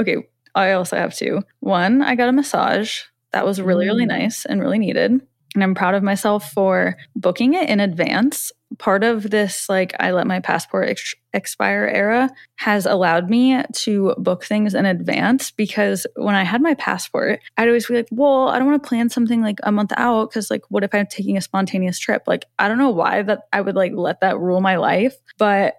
okay 0.00 0.16
i 0.56 0.72
also 0.72 0.96
have 0.96 1.14
two. 1.14 1.42
One 1.60 2.02
i 2.02 2.16
got 2.16 2.28
a 2.28 2.32
massage. 2.32 3.02
That 3.32 3.46
was 3.46 3.60
really 3.60 3.86
really 3.86 4.04
mm. 4.04 4.08
nice 4.08 4.44
and 4.44 4.60
really 4.60 4.80
needed 4.80 5.20
and 5.54 5.62
i'm 5.62 5.74
proud 5.74 5.94
of 5.94 6.02
myself 6.02 6.50
for 6.52 6.96
booking 7.14 7.54
it 7.54 7.68
in 7.68 7.78
advance 7.78 8.50
part 8.78 9.04
of 9.04 9.30
this 9.30 9.68
like 9.68 9.94
i 10.00 10.10
let 10.10 10.26
my 10.26 10.40
passport 10.40 10.88
ex- 10.88 11.14
expire 11.32 11.90
era 11.92 12.30
has 12.56 12.86
allowed 12.86 13.28
me 13.28 13.62
to 13.72 14.14
book 14.18 14.44
things 14.44 14.74
in 14.74 14.86
advance 14.86 15.50
because 15.50 16.06
when 16.16 16.34
i 16.34 16.42
had 16.42 16.62
my 16.62 16.74
passport 16.74 17.40
i'd 17.56 17.68
always 17.68 17.86
be 17.86 17.94
like 17.94 18.08
well 18.10 18.48
i 18.48 18.58
don't 18.58 18.68
want 18.68 18.82
to 18.82 18.88
plan 18.88 19.08
something 19.08 19.42
like 19.42 19.58
a 19.62 19.72
month 19.72 19.92
out 19.96 20.30
because 20.30 20.50
like 20.50 20.62
what 20.68 20.84
if 20.84 20.94
i'm 20.94 21.06
taking 21.06 21.36
a 21.36 21.40
spontaneous 21.40 21.98
trip? 21.98 22.22
Like 22.26 22.44
i 22.58 22.68
don't 22.68 22.78
know 22.78 22.90
why 22.90 23.22
that 23.22 23.42
i 23.52 23.60
would 23.60 23.76
like 23.76 23.92
let 23.94 24.20
that 24.20 24.38
rule 24.38 24.60
my 24.60 24.76
life 24.76 25.16
but 25.38 25.76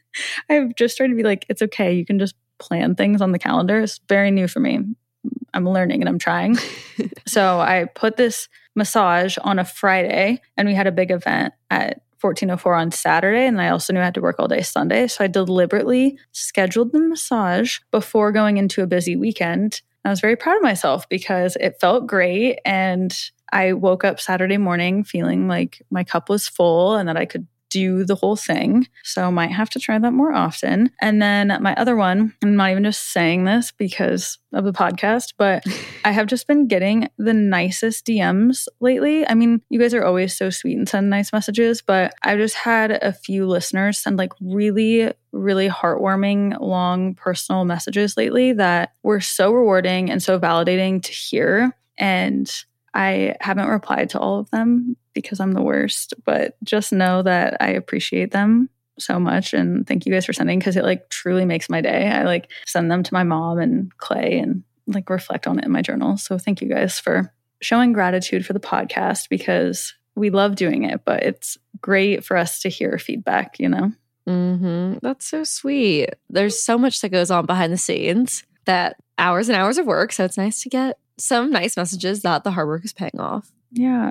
i've 0.48 0.74
just 0.74 0.96
tried 0.96 1.08
to 1.08 1.14
be 1.14 1.22
like 1.22 1.46
it's 1.48 1.62
okay 1.62 1.92
you 1.92 2.04
can 2.04 2.18
just 2.18 2.34
plan 2.58 2.94
things 2.94 3.20
on 3.20 3.32
the 3.32 3.38
calendar 3.38 3.80
it's 3.80 4.00
very 4.08 4.30
new 4.30 4.46
for 4.46 4.60
me 4.60 4.80
i'm 5.54 5.68
learning 5.68 6.00
and 6.00 6.08
i'm 6.08 6.18
trying. 6.18 6.56
So 7.26 7.60
i 7.60 7.86
put 7.94 8.16
this 8.16 8.48
massage 8.74 9.38
on 9.42 9.58
a 9.58 9.64
friday 9.64 10.40
and 10.56 10.68
we 10.68 10.74
had 10.74 10.86
a 10.86 10.92
big 10.92 11.10
event 11.10 11.54
at 11.70 12.02
1404 12.22 12.74
on 12.74 12.90
Saturday, 12.90 13.46
and 13.46 13.60
I 13.60 13.68
also 13.68 13.92
knew 13.92 14.00
I 14.00 14.04
had 14.04 14.14
to 14.14 14.20
work 14.20 14.36
all 14.38 14.48
day 14.48 14.62
Sunday. 14.62 15.06
So 15.08 15.24
I 15.24 15.26
deliberately 15.26 16.18
scheduled 16.32 16.92
the 16.92 17.00
massage 17.00 17.78
before 17.90 18.32
going 18.32 18.56
into 18.56 18.82
a 18.82 18.86
busy 18.86 19.16
weekend. 19.16 19.82
I 20.04 20.10
was 20.10 20.20
very 20.20 20.36
proud 20.36 20.56
of 20.56 20.62
myself 20.62 21.08
because 21.08 21.56
it 21.60 21.80
felt 21.80 22.06
great. 22.06 22.58
And 22.64 23.14
I 23.52 23.74
woke 23.74 24.04
up 24.04 24.20
Saturday 24.20 24.58
morning 24.58 25.04
feeling 25.04 25.46
like 25.46 25.82
my 25.90 26.04
cup 26.04 26.28
was 26.28 26.48
full 26.48 26.96
and 26.96 27.08
that 27.08 27.16
I 27.16 27.26
could 27.26 27.46
do 27.72 28.04
the 28.04 28.14
whole 28.14 28.36
thing. 28.36 28.86
So 29.02 29.30
might 29.30 29.52
have 29.52 29.70
to 29.70 29.80
try 29.80 29.98
that 29.98 30.12
more 30.12 30.32
often. 30.32 30.90
And 31.00 31.20
then 31.22 31.56
my 31.60 31.74
other 31.74 31.96
one, 31.96 32.34
I'm 32.42 32.56
not 32.56 32.70
even 32.70 32.84
just 32.84 33.12
saying 33.12 33.44
this 33.44 33.72
because 33.72 34.38
of 34.52 34.64
the 34.64 34.72
podcast, 34.72 35.34
but 35.38 35.64
I 36.04 36.12
have 36.12 36.26
just 36.26 36.46
been 36.46 36.68
getting 36.68 37.08
the 37.18 37.32
nicest 37.32 38.06
DMs 38.06 38.68
lately. 38.80 39.26
I 39.26 39.34
mean, 39.34 39.62
you 39.70 39.80
guys 39.80 39.94
are 39.94 40.04
always 40.04 40.36
so 40.36 40.50
sweet 40.50 40.76
and 40.76 40.88
send 40.88 41.08
nice 41.10 41.32
messages, 41.32 41.82
but 41.82 42.12
I've 42.22 42.38
just 42.38 42.56
had 42.56 42.90
a 42.90 43.12
few 43.12 43.46
listeners 43.46 43.98
send 43.98 44.18
like 44.18 44.32
really 44.40 45.12
really 45.32 45.66
heartwarming, 45.66 46.60
long 46.60 47.14
personal 47.14 47.64
messages 47.64 48.18
lately 48.18 48.52
that 48.52 48.92
were 49.02 49.20
so 49.20 49.50
rewarding 49.50 50.10
and 50.10 50.22
so 50.22 50.38
validating 50.38 51.02
to 51.02 51.10
hear. 51.10 51.74
And 51.96 52.52
I 52.94 53.36
haven't 53.40 53.68
replied 53.68 54.10
to 54.10 54.18
all 54.18 54.38
of 54.38 54.50
them 54.50 54.96
because 55.14 55.40
I'm 55.40 55.52
the 55.52 55.62
worst, 55.62 56.14
but 56.24 56.56
just 56.64 56.92
know 56.92 57.22
that 57.22 57.56
I 57.60 57.68
appreciate 57.68 58.32
them 58.32 58.68
so 58.98 59.18
much 59.18 59.54
and 59.54 59.86
thank 59.86 60.04
you 60.04 60.12
guys 60.12 60.26
for 60.26 60.32
sending 60.32 60.58
because 60.58 60.76
it 60.76 60.84
like 60.84 61.08
truly 61.08 61.44
makes 61.44 61.70
my 61.70 61.80
day. 61.80 62.08
I 62.08 62.24
like 62.24 62.50
send 62.66 62.90
them 62.90 63.02
to 63.02 63.14
my 63.14 63.22
mom 63.22 63.58
and 63.58 63.96
Clay 63.98 64.38
and 64.38 64.62
like 64.86 65.08
reflect 65.08 65.46
on 65.46 65.58
it 65.58 65.64
in 65.64 65.70
my 65.70 65.82
journal. 65.82 66.16
So 66.16 66.38
thank 66.38 66.60
you 66.60 66.68
guys 66.68 66.98
for 66.98 67.32
showing 67.60 67.92
gratitude 67.92 68.44
for 68.44 68.52
the 68.52 68.60
podcast 68.60 69.28
because 69.28 69.94
we 70.14 70.30
love 70.30 70.56
doing 70.56 70.84
it, 70.84 71.04
but 71.04 71.22
it's 71.22 71.56
great 71.80 72.24
for 72.24 72.36
us 72.36 72.60
to 72.60 72.68
hear 72.68 72.98
feedback, 72.98 73.58
you 73.58 73.68
know? 73.68 73.92
Mm-hmm. 74.28 74.98
That's 75.02 75.26
so 75.26 75.44
sweet. 75.44 76.10
There's 76.28 76.62
so 76.62 76.76
much 76.78 77.00
that 77.00 77.08
goes 77.08 77.30
on 77.30 77.46
behind 77.46 77.72
the 77.72 77.78
scenes 77.78 78.44
that 78.66 78.96
hours 79.18 79.48
and 79.48 79.56
hours 79.56 79.78
of 79.78 79.86
work. 79.86 80.12
So 80.12 80.24
it's 80.24 80.36
nice 80.36 80.62
to 80.62 80.68
get 80.68 80.98
some 81.22 81.50
nice 81.50 81.76
messages 81.76 82.22
that 82.22 82.42
the 82.42 82.50
hard 82.50 82.66
work 82.66 82.84
is 82.84 82.92
paying 82.92 83.20
off. 83.20 83.52
Yeah. 83.70 84.10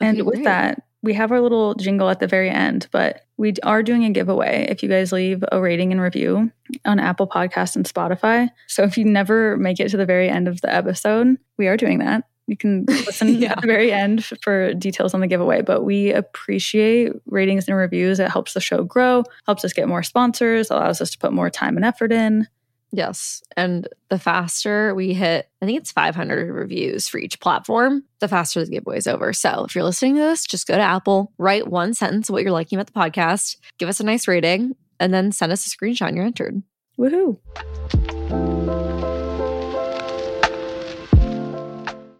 And 0.00 0.24
with 0.24 0.36
great. 0.36 0.44
that, 0.44 0.82
we 1.02 1.12
have 1.14 1.32
our 1.32 1.40
little 1.40 1.74
jingle 1.74 2.08
at 2.08 2.20
the 2.20 2.26
very 2.26 2.48
end, 2.48 2.86
but 2.92 3.26
we 3.36 3.54
are 3.64 3.82
doing 3.82 4.04
a 4.04 4.10
giveaway 4.10 4.66
if 4.70 4.82
you 4.82 4.88
guys 4.88 5.12
leave 5.12 5.42
a 5.50 5.60
rating 5.60 5.90
and 5.92 6.00
review 6.00 6.52
on 6.84 7.00
Apple 7.00 7.26
Podcast 7.26 7.74
and 7.74 7.84
Spotify. 7.84 8.48
So 8.68 8.84
if 8.84 8.96
you 8.96 9.04
never 9.04 9.56
make 9.56 9.80
it 9.80 9.88
to 9.90 9.96
the 9.96 10.06
very 10.06 10.28
end 10.28 10.46
of 10.46 10.60
the 10.60 10.72
episode, 10.72 11.36
we 11.56 11.66
are 11.66 11.76
doing 11.76 11.98
that. 11.98 12.24
You 12.46 12.56
can 12.56 12.84
listen 12.88 13.34
yeah. 13.34 13.52
at 13.52 13.60
the 13.62 13.66
very 13.66 13.92
end 13.92 14.24
for 14.24 14.72
details 14.74 15.14
on 15.14 15.20
the 15.20 15.26
giveaway, 15.26 15.62
but 15.62 15.82
we 15.82 16.12
appreciate 16.12 17.12
ratings 17.26 17.66
and 17.66 17.76
reviews. 17.76 18.20
It 18.20 18.30
helps 18.30 18.54
the 18.54 18.60
show 18.60 18.84
grow, 18.84 19.24
helps 19.46 19.64
us 19.64 19.72
get 19.72 19.88
more 19.88 20.04
sponsors, 20.04 20.70
allows 20.70 21.00
us 21.00 21.10
to 21.10 21.18
put 21.18 21.32
more 21.32 21.50
time 21.50 21.76
and 21.76 21.84
effort 21.84 22.12
in. 22.12 22.46
Yes. 22.92 23.42
And 23.56 23.88
the 24.08 24.18
faster 24.18 24.94
we 24.94 25.14
hit, 25.14 25.48
I 25.62 25.66
think 25.66 25.78
it's 25.78 25.92
500 25.92 26.52
reviews 26.52 27.08
for 27.08 27.18
each 27.18 27.38
platform, 27.40 28.04
the 28.18 28.28
faster 28.28 28.64
the 28.64 28.70
giveaway 28.70 28.98
is 28.98 29.06
over. 29.06 29.32
So 29.32 29.64
if 29.64 29.74
you're 29.74 29.84
listening 29.84 30.16
to 30.16 30.22
this, 30.22 30.44
just 30.44 30.66
go 30.66 30.76
to 30.76 30.82
Apple, 30.82 31.32
write 31.38 31.68
one 31.68 31.94
sentence 31.94 32.28
of 32.28 32.32
what 32.32 32.42
you're 32.42 32.52
liking 32.52 32.78
about 32.78 32.92
the 32.92 32.92
podcast, 32.92 33.56
give 33.78 33.88
us 33.88 34.00
a 34.00 34.04
nice 34.04 34.26
rating, 34.26 34.74
and 34.98 35.14
then 35.14 35.32
send 35.32 35.52
us 35.52 35.66
a 35.66 35.70
screenshot 35.70 36.08
and 36.08 36.16
you're 36.16 36.26
entered. 36.26 36.62
Woohoo. 36.98 37.38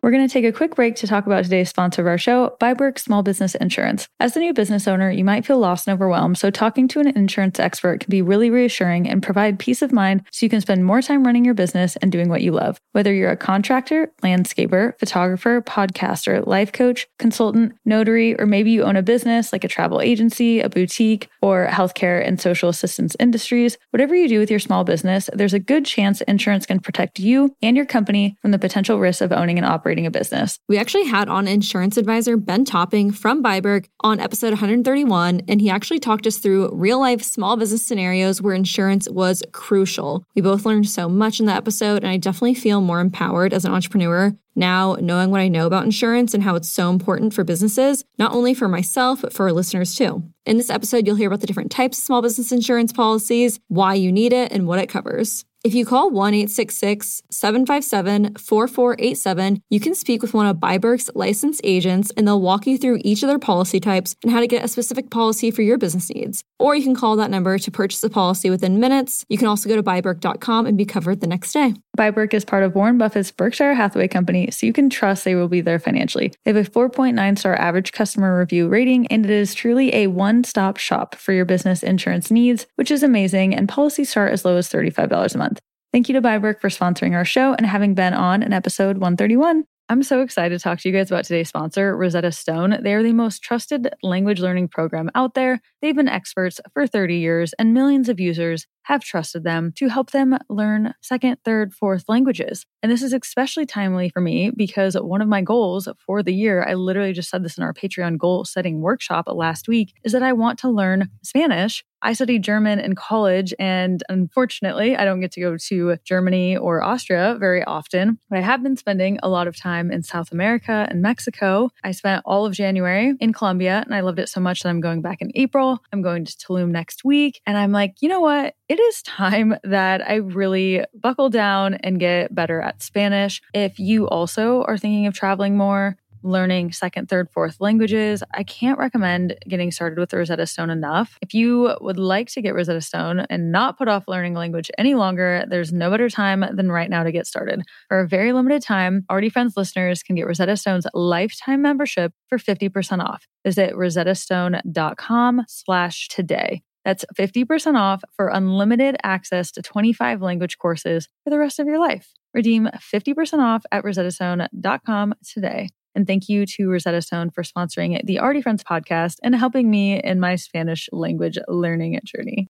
We're 0.03 0.11
going 0.13 0.27
to 0.27 0.33
take 0.33 0.47
a 0.47 0.53
quick 0.53 0.77
break 0.77 0.97
to 0.97 1.07
talk 1.07 1.27
about 1.27 1.45
today's 1.45 1.69
sponsor 1.69 2.01
of 2.01 2.09
our 2.09 2.17
show, 2.17 2.57
biBERK 2.59 2.99
Small 2.99 3.23
Business 3.23 3.55
Insurance. 3.57 4.09
As 4.19 4.33
the 4.33 4.41
new 4.41 4.55
business 4.55 4.89
owner, 4.89 5.11
you 5.11 5.25
might 5.25 5.45
feel 5.45 5.59
lost 5.59 5.87
and 5.87 5.93
overwhelmed, 5.93 6.39
so 6.39 6.51
talking 6.51 6.89
to 6.89 7.01
an 7.01 7.09
insurance 7.09 7.61
expert 7.61 8.01
can 8.01 8.11
be 8.11 8.23
really 8.23 8.49
reassuring 8.49 9.07
and 9.07 9.23
provide 9.23 9.59
peace 9.59 9.83
of 9.83 9.93
mind 9.93 10.23
so 10.33 10.47
you 10.47 10.49
can 10.49 10.63
spend 10.63 10.87
more 10.87 11.03
time 11.03 11.27
running 11.27 11.45
your 11.45 11.53
business 11.53 11.97
and 11.97 12.11
doing 12.11 12.31
what 12.31 12.41
you 12.41 12.51
love. 12.51 12.81
Whether 12.93 13.13
you're 13.13 13.31
a 13.31 13.37
contractor, 13.37 14.11
landscaper, 14.23 14.99
photographer, 14.99 15.61
podcaster, 15.61 16.47
life 16.47 16.73
coach, 16.73 17.07
consultant, 17.19 17.75
notary, 17.85 18.41
or 18.41 18.47
maybe 18.47 18.71
you 18.71 18.85
own 18.85 18.97
a 18.97 19.03
business 19.03 19.53
like 19.53 19.65
a 19.65 19.69
travel 19.69 20.01
agency, 20.01 20.61
a 20.61 20.71
boutique, 20.71 21.29
or 21.43 21.67
healthcare 21.71 22.27
and 22.27 22.41
social 22.41 22.71
assistance 22.71 23.15
industries, 23.21 23.77
whatever 23.91 24.15
you 24.15 24.29
do 24.29 24.39
with 24.39 24.51
your 24.51 24.61
small 24.61 24.83
business, 24.83 25.29
there's 25.35 25.53
a 25.53 25.59
good 25.59 25.85
chance 25.85 26.23
insurance 26.23 26.65
can 26.65 26.81
protect 26.81 27.19
you 27.19 27.55
and 27.61 27.77
your 27.77 27.87
company 27.87 28.39
from 28.41 28.51
the 28.51 28.59
potential 28.59 28.99
risks 28.99 29.21
of 29.21 29.31
owning 29.31 29.59
and 29.59 29.67
operating 29.67 29.90
operating 29.91 30.07
a 30.07 30.11
business. 30.11 30.61
We 30.69 30.79
actually 30.79 31.07
had 31.07 31.29
on 31.29 31.49
insurance 31.49 31.97
advisor 31.97 32.37
Ben 32.37 32.65
Topping 32.65 33.11
from 33.11 33.43
biBERK 33.43 33.87
on 34.03 34.21
episode 34.21 34.51
131, 34.51 35.43
and 35.49 35.61
he 35.61 35.69
actually 35.69 35.99
talked 35.99 36.29
us 36.29 36.39
through 36.39 36.71
real 36.73 37.01
life 37.01 37.25
small 37.25 37.57
business 37.57 37.85
scenarios 37.85 38.41
where 38.41 38.55
insurance 38.55 39.09
was 39.11 39.43
crucial. 39.51 40.25
We 40.37 40.43
both 40.43 40.65
learned 40.65 40.89
so 40.89 41.09
much 41.09 41.41
in 41.41 41.47
that 41.47 41.57
episode, 41.57 42.05
and 42.05 42.07
I 42.07 42.19
definitely 42.19 42.55
feel 42.55 42.81
more 42.81 43.01
empowered 43.01 43.53
as 43.53 43.65
an 43.65 43.73
entrepreneur 43.73 44.33
now 44.57 44.97
knowing 45.01 45.31
what 45.31 45.41
I 45.41 45.49
know 45.49 45.67
about 45.67 45.85
insurance 45.85 46.35
and 46.35 46.43
how 46.43 46.55
it's 46.55 46.69
so 46.69 46.91
important 46.91 47.35
for 47.35 47.45
businesses, 47.45 48.05
not 48.19 48.33
only 48.33 48.53
for 48.55 48.69
myself, 48.69 49.23
but 49.23 49.33
for 49.33 49.47
our 49.47 49.53
listeners 49.53 49.95
too. 49.95 50.23
In 50.45 50.57
this 50.57 50.71
episode, 50.71 51.07
you'll 51.07 51.17
hear 51.17 51.29
about 51.29 51.41
the 51.41 51.47
different 51.47 51.71
types 51.71 51.99
of 51.99 52.05
small 52.05 52.23
business 52.23 52.53
insurance 52.53 52.93
policies, 52.93 53.59
why 53.69 53.95
you 53.95 54.13
need 54.13 54.33
it, 54.33 54.53
and 54.53 54.67
what 54.67 54.79
it 54.79 54.89
covers. 54.89 55.45
If 55.63 55.75
you 55.75 55.85
call 55.85 56.09
1 56.09 56.33
866 56.33 57.23
757 57.31 58.37
4487, 58.37 59.63
you 59.69 59.79
can 59.79 59.95
speak 59.95 60.23
with 60.23 60.33
one 60.33 60.47
of 60.47 60.57
biBERK's 60.57 61.11
licensed 61.15 61.61
agents 61.63 62.11
and 62.17 62.27
they'll 62.27 62.41
walk 62.41 62.67
you 62.67 62.79
through 62.79 63.03
each 63.05 63.23
of 63.23 63.29
their 63.29 63.39
policy 63.39 63.79
types 63.79 64.17
and 64.23 64.33
how 64.33 64.41
to 64.41 64.47
get 64.47 64.65
a 64.65 64.69
specific 64.69 65.11
policy 65.11 65.51
for 65.51 65.61
your 65.61 65.77
business 65.77 66.09
needs. 66.09 66.45
Or 66.59 66.75
you 66.75 66.83
can 66.83 66.95
call 66.95 67.17
that 67.17 67.31
number 67.31 67.59
to 67.59 67.71
purchase 67.71 68.03
a 68.03 68.09
policy 68.09 68.49
within 68.49 68.81
minutes. 68.81 69.27
You 69.29 69.37
can 69.37 69.49
also 69.49 69.69
go 69.69 69.77
to 69.77 69.83
biBERK.com 69.83 70.65
and 70.65 70.79
be 70.79 70.87
covered 70.87 71.21
the 71.21 71.27
next 71.27 71.53
day. 71.53 71.75
biBERK 71.99 72.33
is 72.33 72.47
part 72.47 72.63
of 72.63 72.75
Warren 72.75 72.97
Buffett's 72.97 73.31
Berkshire 73.31 73.75
Hathaway 73.75 74.09
Company, 74.09 74.51
so 74.51 74.65
you 74.65 74.73
can 74.73 74.89
trust 74.89 75.25
they 75.25 75.35
will 75.35 75.49
be 75.49 75.61
there 75.61 75.79
financially. 75.79 76.33
They 76.45 76.55
have 76.55 76.67
a 76.67 76.71
4.9 76.71 77.39
star 77.39 77.55
average 77.57 77.93
customer 77.93 78.39
review 78.39 78.67
rating, 78.67 79.07
and 79.09 79.27
it 79.27 79.31
is 79.31 79.53
truly 79.53 79.95
a 79.95 80.07
one 80.07 80.43
stop 80.43 80.79
shop 80.79 81.15
for 81.17 81.33
your 81.35 81.45
business 81.45 81.83
insurance 81.83 82.31
needs, 82.31 82.67
which 82.77 82.91
is 82.91 83.03
amazing, 83.03 83.55
and 83.55 83.69
policies 83.69 84.09
start 84.09 84.33
as 84.33 84.47
low 84.47 84.57
as 84.57 84.71
$35 84.71 85.35
a 85.35 85.39
month. 85.39 85.50
Thank 85.93 86.09
you 86.09 86.13
to 86.13 86.23
biBERK 86.23 86.61
for 86.61 86.69
sponsoring 86.69 87.15
our 87.17 87.25
show 87.25 87.53
and 87.53 87.67
having 87.67 87.95
been 87.95 88.15
on 88.15 88.45
in 88.45 88.53
episode 88.53 88.99
131. 88.99 89.65
I'm 89.89 90.05
so 90.05 90.21
excited 90.21 90.57
to 90.57 90.63
talk 90.63 90.79
to 90.79 90.89
you 90.89 90.95
guys 90.95 91.11
about 91.11 91.25
today's 91.25 91.49
sponsor, 91.49 91.97
Rosetta 91.97 92.31
Stone. 92.31 92.79
They 92.85 92.95
are 92.95 93.03
the 93.03 93.13
most 93.13 93.43
trusted 93.43 93.89
language 94.01 94.39
learning 94.39 94.69
program 94.69 95.11
out 95.17 95.35
there. 95.35 95.61
They've 95.83 95.97
been 95.97 96.07
experts 96.07 96.61
for 96.73 96.87
30 96.87 97.17
years, 97.17 97.55
and 97.55 97.75
millions 97.75 98.09
of 98.09 98.21
users 98.21 98.69
have 98.85 99.03
trusted 99.03 99.43
them 99.43 99.73
to 99.79 99.89
help 99.89 100.13
them 100.13 100.39
learn 100.49 100.95
second, 101.03 101.39
third, 101.45 101.75
fourth 101.75 102.05
languages. 102.09 102.67
And 102.85 102.93
this 102.93 103.03
is 103.03 103.13
especially 103.13 103.67
timely 103.67 104.11
for 104.11 104.21
me 104.21 104.53
because 104.57 104.95
one 104.95 105.21
of 105.21 105.27
my 105.27 105.43
goals 105.43 105.89
for 106.07 106.23
the 106.23 106.33
year, 106.33 106.63
I 106.63 106.75
literally 106.75 107.13
just 107.13 107.31
said 107.31 107.45
this 107.45 107.59
in 107.59 107.65
our 107.65 107.75
Patreon 107.75 108.17
goal 108.17 108.45
setting 108.45 108.81
workshop 108.81 109.25
last 109.27 109.67
week, 109.67 109.93
is 110.05 110.13
that 110.13 110.23
I 110.23 110.35
want 110.35 110.61
to 110.61 110.71
learn 110.71 111.11
Spanish 111.25 111.85
I 112.03 112.15
studied 112.15 112.43
German 112.43 112.81
in 112.81 112.95
college, 112.95 113.53
and 113.59 114.03
unfortunately, 114.09 114.97
I 114.97 115.05
don't 115.05 115.21
get 115.21 115.33
to 115.33 115.41
go 115.41 115.57
to 115.57 115.97
Germany 116.05 116.57
or 116.57 116.83
Austria 116.83 117.37
very 117.39 117.63
often. 117.65 118.19
But 118.29 118.39
I 118.39 118.43
have 118.43 118.63
been 118.63 118.77
spending 118.77 119.19
a 119.23 119.29
lot 119.29 119.47
of 119.47 119.57
time 119.57 119.91
in 119.91 120.03
South 120.03 120.33
America 120.33 120.87
and 120.89 121.03
Mexico. 121.03 121.71
I 121.85 121.93
spent 121.93 122.23
all 122.25 122.47
of 122.47 122.55
January 122.55 123.15
in 123.21 123.33
Colombia, 123.33 123.83
and 123.85 123.95
I 123.95 124.01
loved 124.01 124.19
it 124.19 124.29
so 124.29 124.41
much 124.41 124.63
that 124.63 124.71
I'm 124.71 124.81
going 124.81 125.03
back 125.03 125.21
in 125.21 125.31
April. 125.35 125.83
I'm 125.93 126.03
going 126.03 126.25
to 126.25 126.33
Tulum 126.33 126.71
next 126.71 127.05
week. 127.05 127.41
And 127.47 127.59
I'm 127.59 127.73
like, 127.73 127.97
you 128.01 128.09
know 128.09 128.21
what? 128.21 128.55
It 128.69 128.81
is 128.81 129.03
time 129.03 129.57
that 129.65 130.09
I 130.09 130.17
really 130.17 130.85
buckle 130.95 131.29
down 131.29 131.75
and 131.75 132.01
get 132.01 132.35
better 132.35 132.61
at 132.61 132.83
Spanish. 132.83 133.43
If 133.53 133.79
you 133.79 134.09
also 134.09 134.63
are 134.63 134.79
thinking 134.79 135.07
of 135.07 135.15
traveling 135.15 135.57
more, 135.57 135.97
learning 136.23 136.73
second, 136.73 137.09
third, 137.09 137.31
fourth 137.31 137.61
languages, 137.61 138.23
I 138.33 138.43
can't 138.43 138.79
recommend 138.79 139.37
getting 139.49 139.71
started 139.71 139.99
with 139.99 140.13
Rosetta 140.13 140.47
Stone 140.47 140.71
enough. 140.71 141.19
If 141.23 141.35
you 141.35 141.77
would 141.81 141.99
like 141.99 142.29
to 142.31 142.43
get 142.43 142.55
Rosetta 142.55 142.81
Stone 142.81 143.21
and 143.31 143.53
not 143.53 143.79
put 143.79 143.89
off 143.89 144.09
learning 144.09 144.35
language 144.35 144.71
any 144.79 144.95
longer, 144.95 145.45
there's 145.49 145.73
no 145.73 145.91
better 145.91 146.09
time 146.09 146.45
than 146.53 146.71
right 146.71 146.91
now 146.91 147.03
to 147.03 147.13
get 147.13 147.27
started. 147.27 147.63
For 147.89 148.01
a 148.01 148.09
very 148.09 148.33
limited 148.33 148.63
time, 148.63 149.05
Already 149.11 149.31
Friends 149.31 149.57
listeners 149.57 150.03
can 150.03 150.17
get 150.17 150.27
Rosetta 150.27 150.57
Stone's 150.57 150.87
lifetime 150.95 151.63
membership 151.63 152.13
for 152.29 152.39
50% 152.39 153.05
off. 153.05 153.27
Visit 153.45 153.75
rosettastone.com 153.75 155.45
slash 155.49 156.09
today. 156.09 156.63
That's 156.85 157.05
50% 157.17 157.77
off 157.77 158.03
for 158.17 158.29
unlimited 158.29 158.97
access 159.03 159.51
to 159.53 159.63
25 159.63 160.23
language 160.23 160.59
courses 160.59 161.09
for 161.25 161.31
the 161.31 161.39
rest 161.39 161.59
of 161.59 161.67
your 161.67 161.79
life. 161.79 162.13
Redeem 162.33 162.69
50% 162.79 163.39
off 163.39 163.65
at 163.71 163.85
rosettastone.com 163.85 165.15
today. 165.25 165.69
And 165.95 166.07
thank 166.07 166.29
you 166.29 166.47
to 166.47 166.71
Rosetta 166.71 167.03
Stone 167.03 167.31
for 167.31 167.43
sponsoring 167.43 168.05
the 168.05 168.21
Already 168.21 168.43
Friends 168.43 168.63
podcast 168.63 169.17
and 169.23 169.35
helping 169.35 169.71
me 169.71 170.01
in 170.03 170.21
my 170.21 170.37
Spanish 170.37 170.89
language 170.93 171.39
learning 171.49 171.99
journey. 172.05 172.47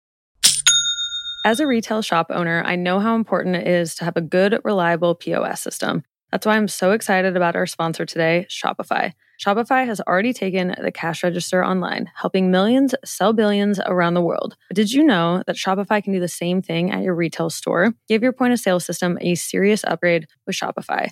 As 1.45 1.59
a 1.59 1.67
retail 1.67 2.01
shop 2.01 2.27
owner, 2.29 2.61
I 2.65 2.75
know 2.75 2.99
how 2.99 3.15
important 3.15 3.55
it 3.55 3.67
is 3.67 3.95
to 3.95 4.05
have 4.05 4.17
a 4.17 4.21
good, 4.21 4.59
reliable 4.63 5.15
POS 5.15 5.61
system. 5.61 6.03
That's 6.31 6.45
why 6.45 6.57
I'm 6.57 6.67
so 6.67 6.91
excited 6.91 7.37
about 7.37 7.55
our 7.55 7.65
sponsor 7.65 8.05
today, 8.05 8.47
Shopify. 8.49 9.13
Shopify 9.39 9.85
has 9.85 10.01
already 10.01 10.33
taken 10.33 10.75
the 10.81 10.91
cash 10.91 11.23
register 11.23 11.63
online, 11.63 12.09
helping 12.15 12.51
millions 12.51 12.95
sell 13.05 13.33
billions 13.33 13.79
around 13.85 14.15
the 14.15 14.21
world. 14.21 14.57
But 14.67 14.75
did 14.75 14.91
you 14.91 15.03
know 15.03 15.43
that 15.47 15.55
Shopify 15.55 16.03
can 16.03 16.11
do 16.11 16.19
the 16.19 16.27
same 16.27 16.61
thing 16.61 16.91
at 16.91 17.03
your 17.03 17.15
retail 17.15 17.49
store? 17.49 17.93
Give 18.09 18.23
your 18.23 18.33
point 18.33 18.51
of 18.51 18.59
sale 18.59 18.79
system 18.79 19.17
a 19.21 19.35
serious 19.35 19.83
upgrade 19.85 20.27
with 20.45 20.55
Shopify. 20.55 21.11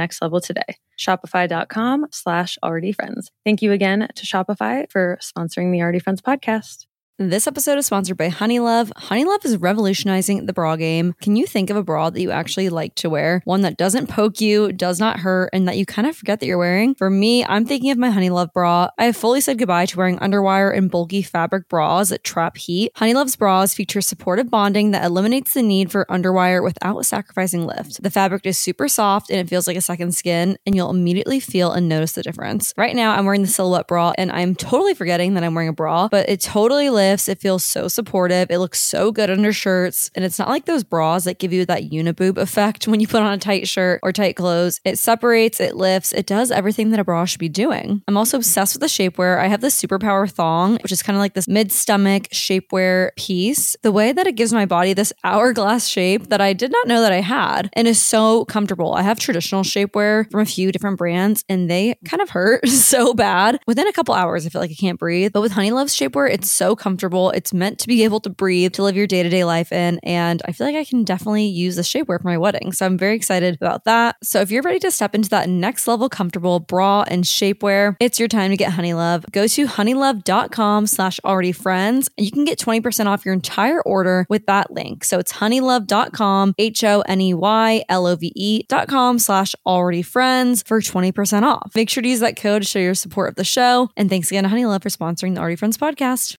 next 0.00 0.20
level 0.20 0.40
today. 0.40 0.76
Shopify.com 0.98 2.06
slash 2.10 2.58
already 2.62 2.92
friends. 2.92 3.30
Thank 3.44 3.62
you 3.62 3.72
again 3.72 4.08
to 4.14 4.26
Shopify 4.26 4.90
for 4.90 5.18
sponsoring 5.22 5.72
the 5.72 5.82
Already 5.82 6.00
Friends 6.00 6.20
podcast. 6.20 6.89
This 7.22 7.46
episode 7.46 7.76
is 7.76 7.84
sponsored 7.84 8.16
by 8.16 8.30
Honeylove. 8.30 8.92
Honeylove 8.92 9.44
is 9.44 9.58
revolutionizing 9.58 10.46
the 10.46 10.54
bra 10.54 10.76
game. 10.76 11.12
Can 11.20 11.36
you 11.36 11.46
think 11.46 11.68
of 11.68 11.76
a 11.76 11.82
bra 11.82 12.08
that 12.08 12.18
you 12.18 12.30
actually 12.30 12.70
like 12.70 12.94
to 12.94 13.10
wear? 13.10 13.42
One 13.44 13.60
that 13.60 13.76
doesn't 13.76 14.06
poke 14.06 14.40
you, 14.40 14.72
does 14.72 14.98
not 14.98 15.20
hurt, 15.20 15.50
and 15.52 15.68
that 15.68 15.76
you 15.76 15.84
kind 15.84 16.08
of 16.08 16.16
forget 16.16 16.40
that 16.40 16.46
you're 16.46 16.56
wearing? 16.56 16.94
For 16.94 17.10
me, 17.10 17.44
I'm 17.44 17.66
thinking 17.66 17.90
of 17.90 17.98
my 17.98 18.08
Honeylove 18.08 18.54
bra. 18.54 18.88
I 18.96 19.04
have 19.04 19.18
fully 19.18 19.42
said 19.42 19.58
goodbye 19.58 19.84
to 19.84 19.98
wearing 19.98 20.18
underwire 20.18 20.74
and 20.74 20.90
bulky 20.90 21.20
fabric 21.20 21.68
bras 21.68 22.08
that 22.08 22.24
trap 22.24 22.56
heat. 22.56 22.90
Honeylove's 22.96 23.36
bras 23.36 23.74
feature 23.74 24.00
supportive 24.00 24.48
bonding 24.48 24.92
that 24.92 25.04
eliminates 25.04 25.52
the 25.52 25.62
need 25.62 25.92
for 25.92 26.06
underwire 26.06 26.64
without 26.64 27.04
sacrificing 27.04 27.66
lift. 27.66 28.02
The 28.02 28.10
fabric 28.10 28.46
is 28.46 28.58
super 28.58 28.88
soft 28.88 29.28
and 29.28 29.38
it 29.38 29.50
feels 29.50 29.66
like 29.66 29.76
a 29.76 29.82
second 29.82 30.14
skin, 30.14 30.56
and 30.64 30.74
you'll 30.74 30.88
immediately 30.88 31.38
feel 31.38 31.70
and 31.72 31.86
notice 31.86 32.12
the 32.12 32.22
difference. 32.22 32.72
Right 32.78 32.96
now, 32.96 33.12
I'm 33.12 33.26
wearing 33.26 33.42
the 33.42 33.48
silhouette 33.48 33.88
bra, 33.88 34.14
and 34.16 34.32
I'm 34.32 34.54
totally 34.54 34.94
forgetting 34.94 35.34
that 35.34 35.44
I'm 35.44 35.54
wearing 35.54 35.68
a 35.68 35.74
bra, 35.74 36.08
but 36.08 36.26
it 36.26 36.40
totally 36.40 36.88
lives 36.88 37.09
lifts. 37.10 37.28
It 37.28 37.40
feels 37.40 37.64
so 37.64 37.88
supportive. 37.88 38.50
It 38.50 38.58
looks 38.58 38.80
so 38.80 39.10
good 39.10 39.30
under 39.30 39.52
shirts. 39.52 40.10
And 40.14 40.24
it's 40.24 40.38
not 40.38 40.48
like 40.48 40.66
those 40.66 40.84
bras 40.84 41.24
that 41.24 41.40
give 41.40 41.52
you 41.52 41.66
that 41.66 41.90
uniboob 41.90 42.36
effect 42.38 42.86
when 42.88 43.00
you 43.00 43.08
put 43.08 43.22
on 43.22 43.32
a 43.32 43.38
tight 43.38 43.66
shirt 43.66 44.00
or 44.02 44.12
tight 44.12 44.36
clothes. 44.36 44.80
It 44.84 44.98
separates, 44.98 45.58
it 45.58 45.76
lifts, 45.76 46.12
it 46.12 46.26
does 46.26 46.50
everything 46.50 46.90
that 46.90 47.00
a 47.00 47.04
bra 47.04 47.24
should 47.24 47.40
be 47.40 47.48
doing. 47.48 48.02
I'm 48.06 48.16
also 48.16 48.36
obsessed 48.36 48.74
with 48.74 48.80
the 48.80 48.86
shapewear. 48.86 49.38
I 49.38 49.48
have 49.48 49.60
the 49.60 49.68
Superpower 49.68 50.30
thong, 50.30 50.78
which 50.82 50.92
is 50.92 51.02
kind 51.02 51.16
of 51.16 51.20
like 51.20 51.34
this 51.34 51.48
mid 51.48 51.72
stomach 51.72 52.28
shapewear 52.32 53.10
piece. 53.16 53.76
The 53.82 53.92
way 53.92 54.12
that 54.12 54.26
it 54.26 54.36
gives 54.36 54.52
my 54.52 54.66
body 54.66 54.92
this 54.92 55.12
hourglass 55.24 55.88
shape 55.88 56.28
that 56.28 56.40
I 56.40 56.52
did 56.52 56.70
not 56.70 56.86
know 56.86 57.00
that 57.00 57.12
I 57.12 57.20
had 57.20 57.70
and 57.72 57.88
is 57.88 58.00
so 58.00 58.44
comfortable. 58.44 58.94
I 58.94 59.02
have 59.02 59.18
traditional 59.18 59.62
shapewear 59.62 60.30
from 60.30 60.40
a 60.40 60.46
few 60.46 60.70
different 60.70 60.98
brands 60.98 61.44
and 61.48 61.68
they 61.68 61.96
kind 62.04 62.22
of 62.22 62.30
hurt 62.30 62.68
so 62.68 63.14
bad. 63.14 63.58
Within 63.66 63.88
a 63.88 63.92
couple 63.92 64.14
hours, 64.14 64.46
I 64.46 64.50
feel 64.50 64.60
like 64.60 64.70
I 64.70 64.74
can't 64.74 64.98
breathe. 64.98 65.32
But 65.32 65.40
with 65.40 65.52
Honeylove's 65.52 65.96
shapewear, 65.96 66.30
it's 66.30 66.50
so 66.50 66.76
comfortable. 66.76 66.99
It's 67.30 67.52
meant 67.52 67.78
to 67.80 67.88
be 67.88 68.04
able 68.04 68.20
to 68.20 68.30
breathe, 68.30 68.72
to 68.74 68.82
live 68.82 68.96
your 68.96 69.06
day 69.06 69.22
to 69.22 69.28
day 69.28 69.44
life 69.44 69.72
in. 69.72 69.98
And 70.02 70.42
I 70.44 70.52
feel 70.52 70.66
like 70.66 70.76
I 70.76 70.84
can 70.84 71.04
definitely 71.04 71.46
use 71.46 71.76
the 71.76 71.82
shapewear 71.82 72.20
for 72.20 72.28
my 72.28 72.38
wedding. 72.38 72.72
So 72.72 72.86
I'm 72.86 72.98
very 72.98 73.16
excited 73.16 73.54
about 73.54 73.84
that. 73.84 74.16
So 74.22 74.40
if 74.40 74.50
you're 74.50 74.62
ready 74.62 74.78
to 74.80 74.90
step 74.90 75.14
into 75.14 75.28
that 75.30 75.48
next 75.48 75.86
level 75.86 76.08
comfortable 76.08 76.60
bra 76.60 77.04
and 77.06 77.24
shapewear, 77.24 77.96
it's 78.00 78.18
your 78.18 78.28
time 78.28 78.50
to 78.50 78.56
get 78.56 78.72
Honeylove. 78.72 79.30
Go 79.30 79.46
to 79.46 79.66
honeylove.com 79.66 80.86
slash 80.86 81.20
already 81.24 81.52
friends 81.52 82.08
and 82.16 82.24
you 82.24 82.32
can 82.32 82.44
get 82.44 82.58
20% 82.58 83.06
off 83.06 83.24
your 83.24 83.34
entire 83.34 83.80
order 83.82 84.26
with 84.28 84.46
that 84.46 84.72
link. 84.72 85.04
So 85.04 85.18
it's 85.18 85.32
honeylove.com, 85.32 86.54
H 86.58 86.84
O 86.84 87.00
N 87.02 87.20
E 87.20 87.34
Y 87.34 87.84
L 87.88 88.06
O 88.06 88.16
V 88.16 88.32
E.com 88.34 89.18
slash 89.18 89.54
already 89.66 90.02
friends 90.02 90.62
for 90.62 90.80
20% 90.80 91.42
off. 91.42 91.72
Make 91.74 91.90
sure 91.90 92.02
to 92.02 92.08
use 92.08 92.20
that 92.20 92.36
code 92.36 92.62
to 92.62 92.68
show 92.68 92.78
your 92.78 92.94
support 92.94 93.30
of 93.30 93.34
the 93.36 93.44
show. 93.44 93.90
And 93.96 94.08
thanks 94.08 94.30
again 94.30 94.44
to 94.44 94.50
Honeylove 94.50 94.82
for 94.82 94.88
sponsoring 94.88 95.34
the 95.34 95.40
Already 95.40 95.56
Friends 95.56 95.78
podcast. 95.78 96.39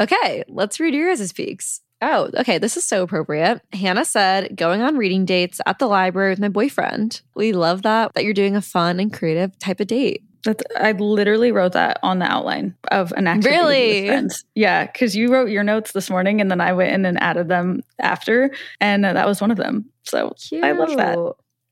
Okay, 0.00 0.44
let's 0.48 0.80
read 0.80 0.94
your 0.94 1.08
guys' 1.08 1.32
peaks. 1.32 1.82
Oh, 2.02 2.30
okay. 2.34 2.56
This 2.56 2.78
is 2.78 2.84
so 2.84 3.02
appropriate. 3.02 3.60
Hannah 3.74 4.06
said, 4.06 4.56
going 4.56 4.80
on 4.80 4.96
reading 4.96 5.26
dates 5.26 5.60
at 5.66 5.78
the 5.78 5.86
library 5.86 6.30
with 6.30 6.40
my 6.40 6.48
boyfriend. 6.48 7.20
We 7.34 7.52
love 7.52 7.82
that, 7.82 8.14
that 8.14 8.24
you're 8.24 8.32
doing 8.32 8.56
a 8.56 8.62
fun 8.62 8.98
and 8.98 9.12
creative 9.12 9.58
type 9.58 9.80
of 9.80 9.88
date. 9.88 10.24
That's, 10.42 10.64
I 10.78 10.92
literally 10.92 11.52
wrote 11.52 11.72
that 11.72 11.98
on 12.02 12.18
the 12.18 12.24
outline 12.24 12.74
of 12.90 13.12
an 13.12 13.26
activity. 13.26 13.54
Really? 13.54 14.00
With 14.00 14.08
friends. 14.08 14.44
Yeah, 14.54 14.86
because 14.86 15.14
you 15.14 15.30
wrote 15.30 15.50
your 15.50 15.62
notes 15.62 15.92
this 15.92 16.08
morning, 16.08 16.40
and 16.40 16.50
then 16.50 16.62
I 16.62 16.72
went 16.72 16.94
in 16.94 17.04
and 17.04 17.22
added 17.22 17.48
them 17.48 17.82
after, 17.98 18.50
and 18.80 19.04
uh, 19.04 19.12
that 19.12 19.26
was 19.26 19.42
one 19.42 19.50
of 19.50 19.58
them. 19.58 19.84
So 20.04 20.32
Cute. 20.38 20.64
I 20.64 20.72
love 20.72 20.96
that. 20.96 21.18